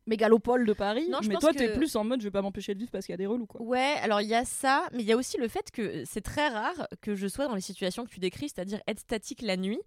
mégalopole 0.07 0.65
de 0.65 0.73
Paris. 0.73 1.07
Non, 1.11 1.19
je 1.21 1.29
mais 1.29 1.35
toi, 1.35 1.51
que- 1.53 1.57
t'es 1.59 1.73
plus 1.73 1.95
en 1.95 2.03
mode 2.03 2.21
je 2.21 2.25
vais 2.25 2.31
pas 2.31 2.41
m'empêcher 2.41 2.73
de 2.73 2.79
vivre 2.79 2.89
parce 2.89 3.05
qu'il 3.05 3.13
y 3.13 3.13
a 3.13 3.17
des 3.17 3.27
relous 3.27 3.45
quoi. 3.45 3.61
Ouais, 3.61 3.93
alors 4.01 4.19
il 4.19 4.27
y 4.27 4.33
a 4.33 4.45
ça, 4.45 4.87
mais 4.93 5.03
il 5.03 5.05
y 5.05 5.11
a 5.11 5.15
aussi 5.15 5.37
le 5.37 5.47
fait 5.47 5.69
que 5.71 6.03
c'est 6.05 6.21
très 6.21 6.47
rare 6.49 6.87
que 7.01 7.13
je 7.13 7.27
sois 7.27 7.47
dans 7.47 7.53
les 7.53 7.61
situations 7.61 8.03
que 8.03 8.09
tu 8.09 8.19
décris, 8.19 8.49
c'est-à-dire 8.49 8.81
être 8.87 8.99
statique 8.99 9.43
la 9.43 9.57
nuit. 9.57 9.79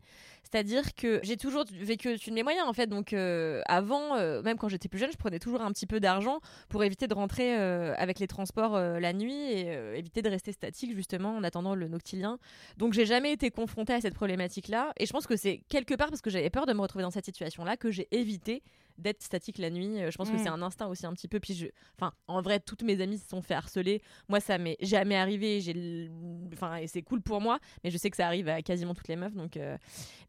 C'est-à-dire 0.44 0.94
que 0.94 1.20
j'ai 1.22 1.36
toujours 1.36 1.64
vécu 1.70 2.10
au-dessus 2.10 2.30
de 2.30 2.34
mes 2.34 2.42
moyens 2.42 2.68
en 2.68 2.72
fait. 2.72 2.86
Donc 2.86 3.12
euh, 3.12 3.62
avant, 3.66 4.16
euh, 4.16 4.42
même 4.42 4.56
quand 4.56 4.68
j'étais 4.68 4.88
plus 4.88 4.98
jeune, 4.98 5.10
je 5.10 5.16
prenais 5.16 5.38
toujours 5.38 5.62
un 5.62 5.72
petit 5.72 5.86
peu 5.86 6.00
d'argent 6.00 6.40
pour 6.68 6.84
éviter 6.84 7.08
de 7.08 7.14
rentrer 7.14 7.58
euh, 7.58 7.94
avec 7.96 8.18
les 8.18 8.26
transports 8.26 8.78
la 8.78 9.12
nuit 9.12 9.34
et 9.34 9.72
éviter 9.96 10.22
de 10.22 10.28
rester 10.28 10.52
statique 10.52 10.94
justement 10.94 11.36
en 11.36 11.42
attendant 11.44 11.74
le 11.74 11.88
noctilien. 11.88 12.38
Donc 12.76 12.92
j'ai 12.92 13.06
jamais 13.06 13.32
été 13.32 13.50
confrontée 13.50 13.94
à 13.94 14.00
cette 14.00 14.14
problématique-là. 14.14 14.92
Et 14.98 15.06
je 15.06 15.12
pense 15.12 15.26
que 15.26 15.36
c'est 15.36 15.62
quelque 15.68 15.94
part 15.94 16.08
parce 16.08 16.20
que 16.20 16.30
j'avais 16.30 16.50
peur 16.50 16.66
de 16.66 16.72
me 16.72 16.80
retrouver 16.80 17.02
dans 17.02 17.10
cette 17.10 17.24
situation-là 17.24 17.76
que 17.76 17.90
j'ai 17.90 18.08
évité 18.10 18.62
d'être 18.98 19.22
statique 19.22 19.58
la 19.58 19.70
nuit. 19.70 19.98
Je 20.08 20.16
pense 20.16 20.30
que 20.30 20.36
Mm. 20.36 20.42
c'est 20.42 20.48
un 20.48 20.62
instinct 20.62 20.86
aussi 20.86 21.06
un 21.06 21.12
petit 21.12 21.28
peu. 21.28 21.40
Puis 21.40 21.54
je, 21.54 21.66
enfin, 21.96 22.12
en 22.28 22.40
vrai, 22.42 22.60
toutes 22.60 22.82
mes 22.82 23.00
amies 23.00 23.18
se 23.18 23.28
sont 23.28 23.42
fait 23.42 23.54
harceler. 23.54 24.02
Moi, 24.28 24.40
ça 24.40 24.58
m'est 24.58 24.76
jamais 24.80 25.16
arrivé. 25.16 25.60
J'ai, 25.60 26.10
enfin, 26.52 26.76
et 26.76 26.86
c'est 26.86 27.02
cool 27.02 27.20
pour 27.20 27.40
moi. 27.40 27.58
Mais 27.82 27.90
je 27.90 27.98
sais 27.98 28.10
que 28.10 28.16
ça 28.16 28.26
arrive 28.26 28.48
à 28.48 28.62
quasiment 28.62 28.94
toutes 28.94 29.08
les 29.08 29.16
meufs. 29.16 29.34
Donc, 29.34 29.56
euh, 29.56 29.76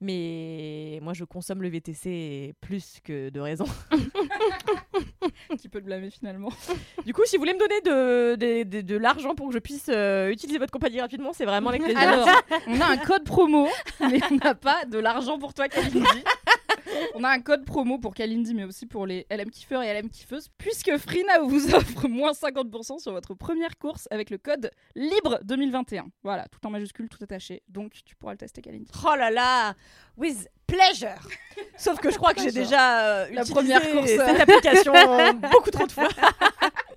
mais 0.06 1.00
moi, 1.02 1.14
je 1.14 1.24
consomme 1.26 1.62
le 1.62 1.70
VTC 1.70 2.54
plus 2.62 3.00
que 3.04 3.30
de 3.30 3.40
raison. 3.40 3.66
Qui 5.60 5.70
peut 5.70 5.80
le 5.80 5.86
blâmer 5.86 6.10
finalement. 6.10 6.50
Du 7.06 7.14
coup, 7.14 7.24
si 7.26 7.36
vous 7.36 7.42
voulez 7.42 7.54
me 7.54 7.60
donner 7.60 7.82
de, 7.82 8.36
de, 8.36 8.64
de- 8.64 8.82
de 8.82 8.98
l'argent 8.98 9.36
pour 9.36 9.48
que 9.48 9.54
je 9.54 9.60
puisse 9.60 9.88
euh, 9.90 10.30
utiliser 10.30 10.60
votre 10.60 10.72
compagnie 10.72 11.02
rapidement, 11.02 11.32
c'est 11.34 11.46
vraiment 11.46 11.70
avec 11.70 11.82
plaisir. 11.84 12.00
Alors, 12.00 12.28
on 12.68 12.80
a 12.82 12.86
un 12.86 12.98
code 12.98 13.24
promo, 13.24 13.68
mais 14.00 14.20
on 14.32 14.36
n'a 14.36 14.56
pas 14.56 14.86
de 14.86 15.00
l'argent 15.00 15.38
pour 15.40 15.54
toi, 15.54 15.68
Kalindi. 15.68 16.00
On 17.16 17.24
a 17.24 17.30
un 17.30 17.40
code 17.42 17.66
promo 17.66 17.98
pour 17.98 18.14
Kalindi, 18.14 18.54
mais 18.54 18.64
aussi 18.64 18.86
pour 18.86 19.06
les 19.06 19.26
LM 19.30 19.50
kiffeurs 19.50 19.84
et 19.84 19.94
LM 19.94 20.10
kiffeuses, 20.10 20.50
puisque 20.58 20.96
Frina 20.98 21.40
vous 21.40 21.74
offre 21.76 22.08
moins 22.08 22.32
50% 22.32 23.00
sur 23.00 23.12
votre 23.12 23.34
première 23.34 23.78
course 23.78 24.08
avec 24.12 24.30
le 24.30 24.38
code 24.38 24.72
libre 24.96 25.40
2021. 25.44 26.08
Voilà, 26.24 26.46
tout 26.50 26.66
en 26.66 26.70
majuscule, 26.70 27.10
tout 27.10 27.24
attaché. 27.24 27.64
Donc, 27.70 27.94
tu 28.06 28.16
pourras 28.16 28.34
le 28.34 28.38
tester, 28.38 28.62
Kalindi. 28.62 28.92
Oh 29.06 29.16
là 29.16 29.32
là, 29.32 29.74
with 30.18 30.48
pleasure. 30.68 31.22
Sauf 31.78 32.00
que 32.00 32.10
je 32.12 32.18
crois 32.18 32.34
que 32.34 32.42
j'ai 32.42 32.52
déjà 32.52 33.02
euh, 33.06 33.26
La 33.32 33.42
utilisé 33.42 33.54
première 33.54 33.92
course. 33.92 34.08
cette 34.10 34.40
application 34.40 34.94
beaucoup 35.52 35.72
trop 35.72 35.86
de 35.86 35.92
fois. 35.92 36.10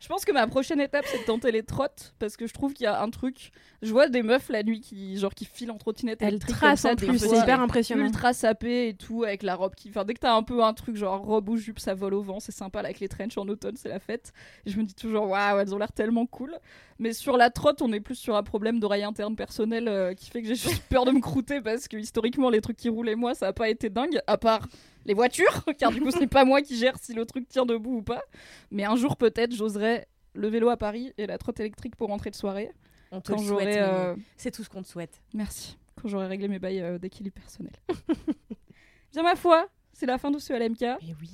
Je 0.00 0.08
pense 0.08 0.24
que 0.24 0.32
ma 0.32 0.46
prochaine 0.46 0.80
étape, 0.80 1.04
c'est 1.06 1.18
de 1.18 1.24
tenter 1.24 1.50
les 1.50 1.62
trottes, 1.62 2.14
parce 2.18 2.36
que 2.36 2.46
je 2.46 2.52
trouve 2.52 2.74
qu'il 2.74 2.84
y 2.84 2.86
a 2.86 3.02
un 3.02 3.10
truc. 3.10 3.50
Je 3.82 3.90
vois 3.90 4.08
des 4.08 4.22
meufs 4.22 4.48
la 4.48 4.62
nuit 4.62 4.80
qui, 4.80 5.18
genre, 5.18 5.34
qui 5.34 5.44
filent 5.44 5.70
en 5.70 5.78
trottinette 5.78 6.20
Elle 6.20 6.28
électrique 6.28 6.56
trace 6.56 6.82
comme 6.82 6.98
ça, 6.98 7.04
en 7.06 7.08
plus, 7.08 7.18
c'est 7.18 7.38
hyper 7.38 7.60
impressionnant. 7.60 8.04
Ultra 8.04 8.32
sapé 8.32 8.88
et 8.88 8.94
tout, 8.94 9.24
avec 9.24 9.42
la 9.42 9.54
robe 9.54 9.74
qui. 9.74 9.88
Enfin, 9.88 10.04
dès 10.04 10.14
que 10.14 10.20
t'as 10.20 10.34
un 10.34 10.42
peu 10.42 10.62
un 10.62 10.74
truc 10.74 10.96
genre 10.96 11.22
robe 11.22 11.48
ou 11.48 11.56
jupe, 11.56 11.78
ça 11.78 11.94
vole 11.94 12.14
au 12.14 12.22
vent, 12.22 12.40
c'est 12.40 12.52
sympa, 12.52 12.82
là, 12.82 12.88
avec 12.88 13.00
les 13.00 13.08
trenches 13.08 13.38
en 13.38 13.48
automne, 13.48 13.76
c'est 13.76 13.88
la 13.88 14.00
fête. 14.00 14.32
Et 14.66 14.70
je 14.70 14.78
me 14.78 14.84
dis 14.84 14.94
toujours, 14.94 15.28
waouh, 15.28 15.58
elles 15.58 15.74
ont 15.74 15.78
l'air 15.78 15.92
tellement 15.92 16.26
cool. 16.26 16.56
Mais 16.98 17.12
sur 17.12 17.36
la 17.36 17.50
trotte, 17.50 17.82
on 17.82 17.92
est 17.92 18.00
plus 18.00 18.14
sur 18.14 18.36
un 18.36 18.42
problème 18.42 18.80
d'oreille 18.80 19.02
interne 19.02 19.34
personnelle 19.34 19.88
euh, 19.88 20.14
qui 20.14 20.30
fait 20.30 20.42
que 20.42 20.48
j'ai 20.48 20.54
juste 20.54 20.82
peur 20.88 21.04
de 21.04 21.10
me 21.10 21.20
croûter, 21.20 21.60
parce 21.60 21.88
que 21.88 21.96
historiquement, 21.96 22.50
les 22.50 22.60
trucs 22.60 22.76
qui 22.76 22.88
roulaient 22.88 23.16
moi, 23.16 23.34
ça 23.34 23.48
a 23.48 23.52
pas 23.52 23.68
été 23.68 23.90
dingue, 23.90 24.20
à 24.26 24.38
part 24.38 24.68
les 25.06 25.14
voitures, 25.14 25.64
car 25.78 25.90
du 25.92 26.00
coup, 26.00 26.10
c'est 26.10 26.26
pas 26.26 26.44
moi 26.44 26.62
qui 26.62 26.76
gère 26.76 26.96
si 26.98 27.12
le 27.14 27.24
truc 27.26 27.48
tient 27.48 27.66
debout 27.66 27.98
ou 27.98 28.02
pas. 28.02 28.22
Mais 28.70 28.84
un 28.84 28.96
jour, 28.96 29.16
peut-être, 29.16 29.54
j'oserais 29.54 30.06
le 30.34 30.48
vélo 30.48 30.68
à 30.68 30.76
Paris 30.76 31.12
et 31.18 31.26
la 31.26 31.38
trotte 31.38 31.60
électrique 31.60 31.96
pour 31.96 32.08
rentrer 32.08 32.30
de 32.30 32.34
soirée. 32.36 32.70
On 33.12 33.20
te 33.20 33.32
Quand 33.32 33.40
le 33.40 33.46
j'aurai, 33.46 33.64
souhaite, 33.64 33.88
euh. 33.88 34.16
C'est 34.36 34.50
tout 34.50 34.64
ce 34.64 34.68
qu'on 34.68 34.82
te 34.82 34.88
souhaite. 34.88 35.22
Merci. 35.34 35.78
Quand 36.00 36.08
j'aurai 36.08 36.26
réglé 36.26 36.48
mes 36.48 36.58
bails 36.58 36.80
euh, 36.80 36.98
d'équilibre 36.98 37.36
personnel. 37.36 37.72
Bien 39.12 39.22
ma 39.22 39.36
foi, 39.36 39.68
c'est 39.92 40.06
la 40.06 40.18
fin 40.18 40.32
de 40.32 40.38
ce 40.38 40.52
LMK. 40.52 40.84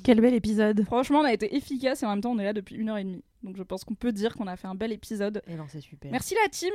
Quel 0.04 0.20
bel 0.20 0.34
épisode. 0.34 0.84
Franchement, 0.84 1.20
on 1.20 1.24
a 1.24 1.32
été 1.32 1.56
efficace 1.56 2.02
et 2.02 2.06
en 2.06 2.10
même 2.10 2.20
temps, 2.20 2.32
on 2.32 2.38
est 2.38 2.44
là 2.44 2.52
depuis 2.52 2.76
une 2.76 2.90
heure 2.90 2.98
et 2.98 3.04
demie. 3.04 3.24
Donc 3.42 3.56
je 3.56 3.62
pense 3.62 3.84
qu'on 3.84 3.94
peut 3.94 4.12
dire 4.12 4.34
qu'on 4.36 4.46
a 4.46 4.56
fait 4.56 4.66
un 4.66 4.74
bel 4.74 4.92
épisode. 4.92 5.40
Et 5.46 5.54
non, 5.54 5.64
c'est 5.66 5.80
super. 5.80 6.10
Merci 6.10 6.34
la 6.42 6.48
team. 6.50 6.72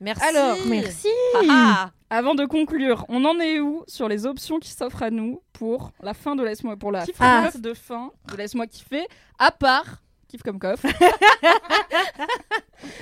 Merci. 0.00 0.24
Alors, 0.24 0.56
Merci. 0.66 1.08
Ah, 1.48 1.90
avant 2.10 2.34
de 2.34 2.44
conclure, 2.46 3.04
on 3.08 3.24
en 3.24 3.38
est 3.38 3.60
où 3.60 3.84
sur 3.86 4.08
les 4.08 4.26
options 4.26 4.58
qui 4.58 4.70
s'offrent 4.70 5.02
à 5.02 5.10
nous 5.10 5.42
pour 5.52 5.92
la 6.02 6.14
fin 6.14 6.34
de 6.36 6.42
Laisse-moi 6.42 6.76
pour 6.76 6.90
la 6.90 7.02
Ah. 7.02 7.06
phrase 7.14 7.60
de 7.60 7.74
fin 7.74 8.10
de 8.30 8.36
Laisse-moi 8.36 8.66
kiffer, 8.66 9.06
à 9.38 9.50
part 9.50 10.02
Kiff 10.28 10.42
comme 10.42 10.58
coff. 10.60 10.82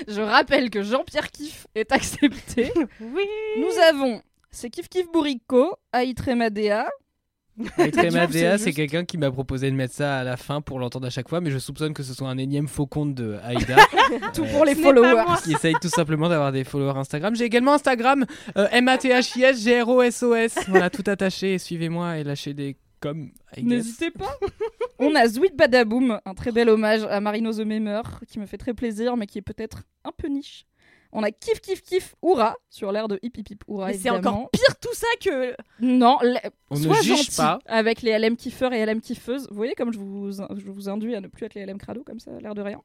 Je 0.08 0.20
rappelle 0.22 0.70
que 0.70 0.82
Jean-Pierre 0.82 1.30
Kiff 1.30 1.66
est 1.74 1.92
accepté. 1.92 2.72
Oui. 3.00 3.24
Nous 3.58 3.78
avons 3.88 4.22
c'est 4.50 4.70
Kiff 4.70 4.88
Kiff 4.88 5.06
Bourrico. 5.12 5.76
Aïtremadea, 5.92 6.88
C'est 7.76 8.58
c'est 8.58 8.72
quelqu'un 8.72 9.04
qui 9.04 9.18
m'a 9.18 9.30
proposé 9.30 9.70
de 9.70 9.76
mettre 9.76 9.94
ça 9.94 10.18
à 10.18 10.24
la 10.24 10.36
fin 10.36 10.60
pour 10.60 10.78
l'entendre 10.78 11.06
à 11.06 11.10
chaque 11.10 11.28
fois, 11.28 11.40
mais 11.40 11.50
je 11.50 11.58
soupçonne 11.58 11.92
que 11.94 12.02
ce 12.02 12.14
soit 12.14 12.28
un 12.28 12.38
énième 12.38 12.68
faux 12.68 12.86
compte 12.86 13.14
de 13.14 13.36
Aïda. 13.42 13.76
Tout 14.34 14.44
Euh, 14.44 14.52
pour 14.52 14.64
les 14.64 14.74
n'est 14.74 14.82
pas 14.82 14.88
followers. 14.88 15.24
qui 15.42 15.52
essaye 15.52 15.74
tout 15.80 15.88
simplement 15.88 16.28
d'avoir 16.28 16.52
des 16.52 16.64
followers 16.64 16.98
Instagram. 16.98 17.34
J'ai 17.34 17.44
également 17.44 17.72
Instagram, 17.74 18.24
euh, 18.56 18.68
M-A-T-H-I-S-G-R-O-S-O-S. 18.70 20.58
Voilà, 20.68 20.90
tout 20.90 21.04
attaché. 21.06 21.58
Suivez-moi 21.58 22.18
et 22.18 22.24
lâchez 22.24 22.54
des 22.54 22.76
comme. 23.00 23.30
N'hésitez 23.60 24.10
pas. 24.10 24.34
On 24.98 25.14
a 25.14 25.28
Sweet 25.28 25.56
Badaboom, 25.56 26.20
un 26.24 26.34
très 26.34 26.52
bel 26.52 26.68
hommage 26.68 27.02
à 27.04 27.20
Marino 27.20 27.52
the 27.52 27.64
Memer, 27.64 28.02
qui 28.26 28.38
me 28.38 28.46
fait 28.46 28.58
très 28.58 28.74
plaisir, 28.74 29.16
mais 29.16 29.26
qui 29.26 29.38
est 29.38 29.42
peut-être 29.42 29.82
un 30.04 30.10
peu 30.16 30.28
niche. 30.28 30.64
On 31.12 31.22
a 31.22 31.30
Kiff 31.30 31.60
Kiff 31.60 31.82
Kiff 31.82 32.14
Oura, 32.20 32.54
sur 32.68 32.92
l'air 32.92 33.08
de 33.08 33.18
Hip 33.22 33.32
Hip 33.38 33.44
Hip 33.50 33.58
Oura, 33.66 33.86
mais 33.88 33.94
c'est 33.98 34.10
encore 34.10 34.50
pire 34.50 34.76
tout 34.80 34.92
ça 34.94 35.06
que. 35.22 35.54
Non, 35.80 36.18
la- 36.22 36.42
On 36.70 36.76
ne 36.76 36.82
sois 36.84 37.00
juge 37.00 37.16
gentil 37.16 37.36
pas. 37.36 37.58
avec 37.66 38.02
les 38.02 38.18
LM 38.18 38.36
kiffeurs 38.36 38.72
et 38.74 38.84
LM 38.84 39.00
kiffeuses. 39.00 39.46
Vous 39.48 39.56
voyez 39.56 39.74
comme 39.74 39.92
je 39.92 39.98
vous, 39.98 40.30
je 40.32 40.70
vous 40.70 40.88
induis 40.88 41.14
à 41.14 41.20
ne 41.20 41.28
plus 41.28 41.46
être 41.46 41.54
les 41.54 41.64
LM 41.64 41.78
crado, 41.78 42.02
comme 42.04 42.20
ça, 42.20 42.30
l'air 42.40 42.54
de 42.54 42.60
rien. 42.62 42.82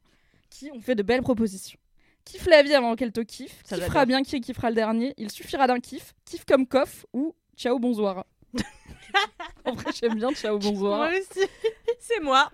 Qui 0.49 0.71
ont 0.71 0.79
fait 0.79 0.95
de 0.95 1.03
belles 1.03 1.21
propositions. 1.21 1.79
Kiffe 2.23 2.45
la 2.47 2.63
vie 2.63 2.73
avant 2.73 2.95
qu'elle 2.95 3.11
te 3.11 3.19
kiffe. 3.19 3.59
Ça 3.65 3.75
Kiffera 3.77 4.05
bien 4.05 4.23
qui 4.23 4.39
kiffera 4.39 4.69
le 4.69 4.75
dernier. 4.75 5.13
Il 5.17 5.29
suffira 5.29 5.67
d'un 5.67 5.79
kiff. 5.81 6.13
Kiff 6.23 6.45
comme 6.45 6.65
coff 6.65 7.05
ou 7.11 7.35
ciao 7.57 7.77
bonsoir. 7.79 8.25
en 9.65 9.73
vrai, 9.73 9.91
j'aime 9.99 10.15
bien 10.15 10.31
ciao 10.31 10.57
bonsoir. 10.57 11.09
aussi. 11.11 11.45
c'est 11.99 12.21
moi. 12.21 12.49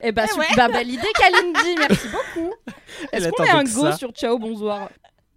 Eh 0.00 0.10
bah, 0.10 0.24
ouais. 0.36 0.46
bah, 0.56 0.82
idée, 0.82 1.06
Kalindi, 1.14 1.76
merci 1.78 2.08
beaucoup. 2.08 2.52
Elle 3.12 3.22
Est-ce 3.24 3.30
qu'on 3.30 3.42
met 3.44 3.50
un 3.50 3.62
go 3.64 3.82
ça. 3.82 3.96
sur 3.96 4.10
ciao 4.10 4.38
bonsoir? 4.38 4.90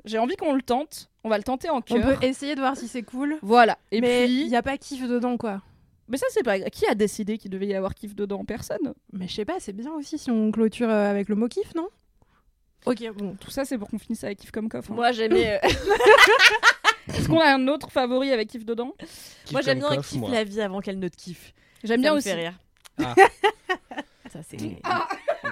J'ai 0.08 0.18
envie 0.20 0.36
qu'on 0.36 0.54
le 0.54 0.62
tente. 0.62 1.10
On 1.24 1.30
va 1.30 1.38
le 1.38 1.44
tenter 1.44 1.70
en 1.70 1.78
On 1.78 1.82
cœur. 1.82 2.18
peut 2.20 2.26
essayer 2.26 2.56
de 2.56 2.60
voir 2.62 2.76
si 2.78 2.88
c'est 2.88 3.04
cool. 3.04 3.38
Voilà. 3.42 3.78
Et 3.92 4.02
mais 4.02 4.26
puis, 4.26 4.42
il 4.42 4.48
n'y 4.48 4.56
a 4.56 4.64
pas 4.64 4.78
kiff 4.78 5.08
dedans, 5.08 5.38
quoi. 5.38 5.62
mais 6.08 6.18
ça 6.18 6.26
c'est 6.32 6.44
pas. 6.44 6.60
Qui 6.70 6.86
a 6.88 6.96
décidé 6.96 7.38
qu'il 7.38 7.52
devait 7.52 7.68
y 7.68 7.76
avoir 7.76 7.94
kiff 7.94 8.16
dedans? 8.16 8.44
Personne. 8.46 8.94
Mais 9.14 9.28
je 9.28 9.34
sais 9.36 9.46
pas, 9.46 9.56
c'est 9.60 9.74
bien 9.74 9.92
aussi 9.94 10.18
si 10.18 10.32
on 10.32 10.52
clôture 10.52 10.90
euh, 10.90 11.10
avec 11.12 11.28
le 11.30 11.36
mot 11.36 11.48
kiff, 11.48 11.76
non? 11.76 11.90
Ok, 12.86 13.04
bon. 13.18 13.36
Tout 13.40 13.52
ça 13.52 13.66
c'est 13.66 13.78
pour 13.78 13.90
qu'on 13.90 14.00
finisse 14.00 14.24
avec 14.24 14.40
kiff 14.40 14.52
comme 14.52 14.70
coffre. 14.70 14.92
hein. 14.92 14.96
Moi 14.96 15.12
j'aimais. 15.12 15.60
euh, 15.64 15.68
Est-ce 17.10 17.28
qu'on 17.28 17.40
a 17.40 17.54
un 17.54 17.68
autre 17.68 17.92
favori 17.92 18.32
avec 18.32 18.50
kiff 18.50 18.64
dedans? 18.66 18.94
Kiff 19.00 19.52
moi 19.52 19.62
j'aime 19.62 19.80
bien 19.80 19.96
coff, 19.96 20.08
kiffe 20.10 20.20
moi. 20.22 20.30
la 20.32 20.44
vie 20.46 20.62
avant 20.62 20.80
qu'elle 20.80 21.00
ne 21.00 21.08
te 21.10 21.16
kiffe. 21.18 21.54
J'aime 21.84 21.98
Ça 21.98 22.02
bien 22.02 22.14
me 22.14 22.18
aussi. 22.18 22.30
fait 22.30 22.36
rire. 22.36 22.54
Ah. 23.04 23.16
Ça 24.32 24.40
c'est. 24.48 24.58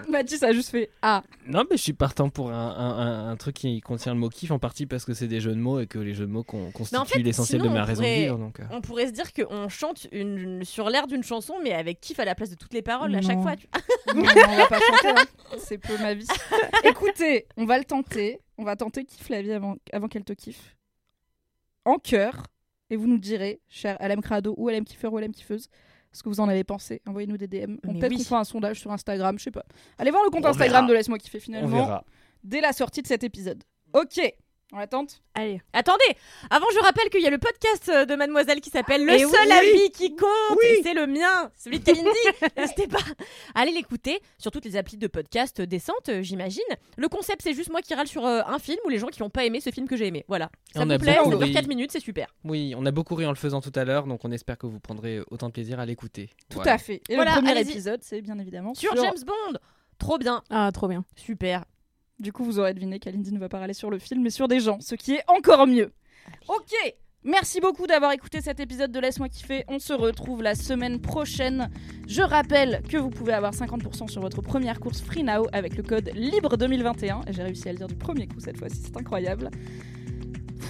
Mathis 0.09 0.43
a 0.43 0.51
juste 0.53 0.69
fait 0.69 0.89
Ah. 1.01 1.23
Non, 1.47 1.63
mais 1.69 1.77
je 1.77 1.81
suis 1.84 1.93
partant 1.93 2.30
pour 2.30 2.51
un, 2.51 2.55
un- 2.55 2.97
un- 2.99 3.30
un 3.31 3.35
truc 3.38 3.55
qui 3.55 3.80
contient 3.81 4.13
le 4.13 4.19
mot 4.19 4.30
kiff, 4.30 4.51
en 4.51 4.59
partie 4.59 4.85
parce 4.85 5.05
que 5.05 5.13
c'est 5.13 5.27
des 5.27 5.39
jeux 5.39 5.53
de 5.53 5.59
mots 5.59 5.80
et 5.80 5.88
que 5.88 5.99
les 5.99 6.13
jeux 6.13 6.26
de 6.26 6.31
mots 6.31 6.43
con- 6.43 6.72
constituent 6.72 6.95
Mais 6.95 7.01
en 7.01 7.05
fait, 7.05 7.19
l'essentiel 7.19 7.61
de 7.61 7.67
ma 7.69 7.84
on 7.84 7.85
raison 7.85 8.01
de 8.03 8.07
vivre. 8.07 8.38
Donc, 8.38 8.59
euh. 8.59 8.63
On 8.72 8.81
pourrait 8.81 9.07
se 9.07 9.11
dire 9.11 9.31
qu'on 9.34 9.69
chante 9.69 10.07
une, 10.11 10.63
sur 10.63 10.89
l'air 10.89 11.07
d'une 11.07 11.23
chanson, 11.23 11.55
mais 11.63 11.73
avec 11.73 11.99
kiff 12.01 12.19
à 12.19 12.26
la 12.26 12.35
place 12.35 12.49
de 12.49 12.55
toutes 12.55 12.73
les 12.73 12.81
paroles 12.81 13.13
à 13.15 13.22
chaque 13.22 13.41
fois. 13.41 13.55
tu- 13.55 13.67
Non, 14.15 14.22
non, 14.23 14.31
on 14.49 14.55
va 14.57 14.67
pas 14.67 14.80
chanter. 14.80 15.09
hein. 15.09 15.26
C'est 15.57 15.77
peu 15.77 15.97
ma 15.99 16.13
vie. 16.13 16.27
Écoutez, 16.84 17.47
on 17.57 17.65
va 17.65 17.77
le 17.77 17.85
tenter. 17.85 18.39
On 18.57 18.63
va 18.63 18.76
tenter 18.76 19.03
kiff 19.05 19.30
la 19.30 19.41
vie 19.41 19.51
avant, 19.51 19.76
avant 19.91 20.07
qu'elle 20.07 20.23
te 20.23 20.34
kiffe. 20.34 20.76
En 21.85 21.97
cœur. 21.97 22.43
Et 22.91 22.97
vous 22.97 23.07
nous 23.07 23.17
direz, 23.17 23.61
cher 23.67 23.97
LM 23.99 24.22
Crado 24.22 24.53
ou 24.57 24.69
LM 24.69 24.85
Kiffeur 24.85 25.11
ou 25.11 25.17
LM 25.17 25.31
Kiffeuse, 25.31 25.69
ce 26.16 26.24
que 26.24 26.30
vous 26.30 26.40
en 26.40 26.48
avez 26.50 26.64
pensé. 26.64 27.02
Envoyez-nous 27.08 27.38
des 27.38 27.48
DM. 27.48 27.76
On 27.88 27.94
peut-être 27.94 28.10
oui. 28.12 28.18
qu'on 28.18 28.24
fera 28.24 28.40
un 28.40 28.44
sondage 28.46 28.80
sur 28.80 28.92
Instagram, 28.92 29.38
je 29.38 29.44
sais 29.44 29.52
pas. 29.52 29.66
Allez 29.98 30.12
voir 30.12 30.24
le 30.24 30.30
compte 30.30 30.46
On 30.46 30.50
Instagram 30.50 30.86
verra. 30.86 30.88
de 30.90 30.94
Laisse-moi 30.98 31.18
kiffer 31.20 31.38
On 31.40 31.42
finalement. 31.42 31.76
verra. 31.86 32.04
Dès 32.44 32.62
la 32.62 32.74
sortie 32.74 33.02
de 33.02 33.08
cet 33.08 33.24
épisode. 33.24 33.64
Ok. 33.94 34.20
On 34.77 34.80
attente 34.80 35.22
Allez. 35.35 35.61
Attendez, 35.72 36.03
avant 36.49 36.65
je 36.73 36.80
rappelle 36.80 37.10
qu'il 37.10 37.22
y 37.22 37.27
a 37.27 37.30
le 37.30 37.38
podcast 37.38 37.88
euh, 37.88 38.03
de 38.03 38.14
Mademoiselle 38.15 38.60
qui 38.60 38.69
s'appelle 38.69 39.06
Le 39.06 39.14
Eh 39.14 39.19
seul 39.19 39.30
oui. 39.47 39.52
avis 39.53 39.91
qui 39.91 40.14
compte, 40.18 40.57
et 40.65 40.81
c'est 40.84 40.93
le 40.93 41.07
mien, 41.07 41.49
celui 41.56 41.80
de 41.80 41.85
Kalindi. 41.85 42.10
N'hésitez 42.57 42.88
pas 42.88 42.99
à 43.53 43.61
aller 43.61 43.72
l'écouter 43.72 44.19
sur 44.38 44.52
toutes 44.52 44.65
les 44.65 44.76
applis 44.76 44.97
de 44.97 45.07
podcast 45.07 45.61
décentes, 45.61 46.10
euh, 46.10 46.22
j'imagine. 46.22 46.61
Le 46.97 47.07
concept 47.07 47.41
c'est 47.41 47.53
juste 47.53 47.69
moi 47.69 47.81
qui 47.81 47.93
râle 47.95 48.07
sur 48.07 48.26
euh, 48.26 48.41
un 48.45 48.60
film 48.60 48.77
ou 48.85 48.89
les 48.89 48.97
gens 48.99 49.07
qui 49.07 49.22
n'ont 49.22 49.30
pas 49.30 49.45
aimé 49.45 49.61
ce 49.61 49.69
film 49.69 49.88
que 49.88 49.95
j'ai 49.95 50.07
aimé. 50.07 50.26
Voilà. 50.27 50.49
Ça 50.73 50.81
On 50.81 50.85
vous 50.88 50.91
a 50.91 50.97
plaît, 50.99 51.15
beaucoup 51.19 51.31
ça 51.31 51.38
dure 51.38 51.47
ri. 51.47 51.53
4 51.53 51.68
minutes, 51.69 51.91
c'est 51.93 52.02
super. 52.02 52.27
Oui, 52.43 52.73
on 52.77 52.85
a 52.85 52.91
beaucoup 52.91 53.15
ri 53.15 53.26
en 53.26 53.30
le 53.31 53.38
faisant 53.38 53.61
tout 53.61 53.72
à 53.76 53.85
l'heure, 53.85 54.07
donc 54.07 54.26
on 54.26 54.31
espère 54.34 54.57
que 54.57 54.68
vous 54.68 54.81
prendrez 54.81 55.22
autant 55.31 55.47
de 55.47 55.53
plaisir 55.53 55.80
à 55.80 55.85
l'écouter. 55.85 56.31
Tout 56.49 56.57
Voilà. 56.57 56.73
à 56.73 56.77
fait. 56.77 57.02
Et 57.07 57.15
Voilà, 57.15 57.35
le 57.35 57.41
premier 57.43 57.61
épisode, 57.61 58.02
c'est 58.03 58.22
bien 58.22 58.38
évidemment 58.39 58.73
Sur, 58.73 58.93
James 58.97 59.14
Bond, 59.26 59.57
trop 59.99 60.18
bien, 60.18 60.43
Ah, 60.49 60.69
trop 60.73 60.89
bien. 60.89 61.06
super. 61.15 61.64
Du 62.20 62.32
coup, 62.32 62.44
vous 62.44 62.60
aurez 62.60 62.74
deviné 62.74 63.00
qu'Alindy 63.00 63.32
ne 63.34 63.40
va 63.40 63.50
pas 63.50 63.60
râler 63.60 63.74
sur 63.74 63.90
le 63.90 64.00
film, 64.00 64.22
mais 64.22 64.30
sur 64.30 64.48
des 64.48 64.60
gens, 64.60 64.80
ce 64.80 64.96
qui 64.96 65.14
est 65.14 65.24
encore 65.28 65.68
mieux. 65.68 65.92
Ok, 66.48 66.74
Merci 67.28 67.60
beaucoup 67.60 67.88
d'avoir 67.88 68.12
écouté 68.12 68.40
cet 68.40 68.60
épisode 68.60 68.92
de 68.92 69.00
Laisse-moi 69.00 69.30
kiffer. 69.30 69.66
On 69.68 69.80
se 69.80 69.94
retrouve 69.94 70.44
la 70.44 70.54
semaine 70.54 71.02
prochaine. 71.02 71.72
Je 72.08 72.22
rappelle 72.22 72.84
que 72.88 72.98
vous 72.98 73.10
pouvez 73.10 73.34
avoir 73.34 73.52
50% 73.52 74.08
sur 74.08 74.22
votre 74.22 74.44
première 74.44 74.80
course 74.80 75.02
Free 75.02 75.24
Now 75.24 75.48
avec 75.52 75.76
le 75.76 75.82
code 75.82 76.12
LIBRE2021. 76.14 77.28
Et 77.28 77.34
J'ai 77.34 77.42
réussi 77.42 77.68
à 77.68 77.72
le 77.72 77.80
dire 77.80 77.88
du 77.88 77.96
premier 77.96 78.28
coup 78.28 78.40
cette 78.40 78.58
fois-ci, 78.60 78.80
c'est 78.86 78.96
incroyable. 78.96 79.50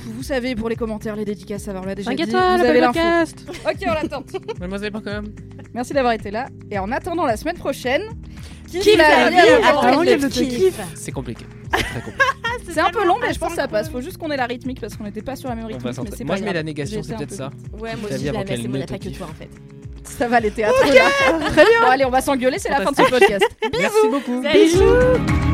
Vous 0.05 0.23
savez, 0.23 0.55
pour 0.55 0.69
les 0.69 0.77
commentaires, 0.77 1.17
les 1.17 1.25
dédicaces, 1.25 1.63
ça 1.63 1.73
va, 1.73 1.81
on 1.81 1.85
l'a 1.85 1.93
déjà 1.95 2.15
dit. 2.15 2.23
Vous 2.23 2.35
avez 2.37 2.79
l'info. 2.79 2.99
Ok, 3.65 3.77
on 3.85 3.93
l'attend. 3.93 4.23
Mademoiselle.com. 4.61 5.33
Merci 5.73 5.91
d'avoir 5.91 6.13
été 6.13 6.31
là. 6.31 6.47
Et 6.71 6.79
en 6.79 6.89
attendant 6.89 7.25
la 7.25 7.35
semaine 7.35 7.57
prochaine, 7.57 8.03
Qui 8.67 8.95
le 8.95 10.29
kiff. 10.29 10.79
C'est 10.95 11.11
compliqué. 11.11 11.45
C'est 11.73 12.03
compliqué. 12.03 12.23
C'est 12.71 12.79
un 12.79 12.89
peu 12.89 13.05
long, 13.05 13.17
mais 13.21 13.33
je 13.33 13.39
pense 13.39 13.49
que 13.49 13.55
ça 13.55 13.67
passe. 13.67 13.89
Faut 13.89 14.01
juste 14.01 14.17
qu'on 14.17 14.31
ait 14.31 14.37
la 14.37 14.45
rythmique 14.45 14.81
parce 14.81 14.95
qu'on 14.95 15.03
n'était 15.03 15.21
pas 15.21 15.35
sur 15.35 15.49
la 15.49 15.55
même 15.55 15.65
rythmique. 15.65 15.97
Mais 16.19 16.25
Moi, 16.25 16.35
je 16.37 16.43
mets 16.43 16.53
la 16.53 16.63
négation, 16.63 17.01
c'est 17.03 17.15
peut-être 17.15 17.29
peu 17.29 17.35
ça. 17.35 17.51
Ouais, 17.73 17.95
moi 17.95 18.09
aussi, 18.11 18.25
la 18.25 18.45
c'est 18.45 18.67
mon 18.67 18.81
attaque 18.81 19.01
que 19.01 19.09
toi 19.09 19.27
en 19.29 19.33
fait. 19.33 19.49
Ça 20.03 20.27
va, 20.27 20.39
les 20.39 20.51
théâtres. 20.51 20.79
Très 20.81 21.65
bien. 21.65 21.81
Allez, 21.87 22.05
on 22.05 22.09
va 22.11 22.21
s'engueuler, 22.21 22.59
c'est 22.59 22.69
la 22.69 22.81
fin 22.81 22.91
de 22.91 22.95
ce 22.95 23.09
podcast. 23.09 23.45
Merci 23.77 24.07
beaucoup. 24.09 24.43
Salut. 24.43 25.44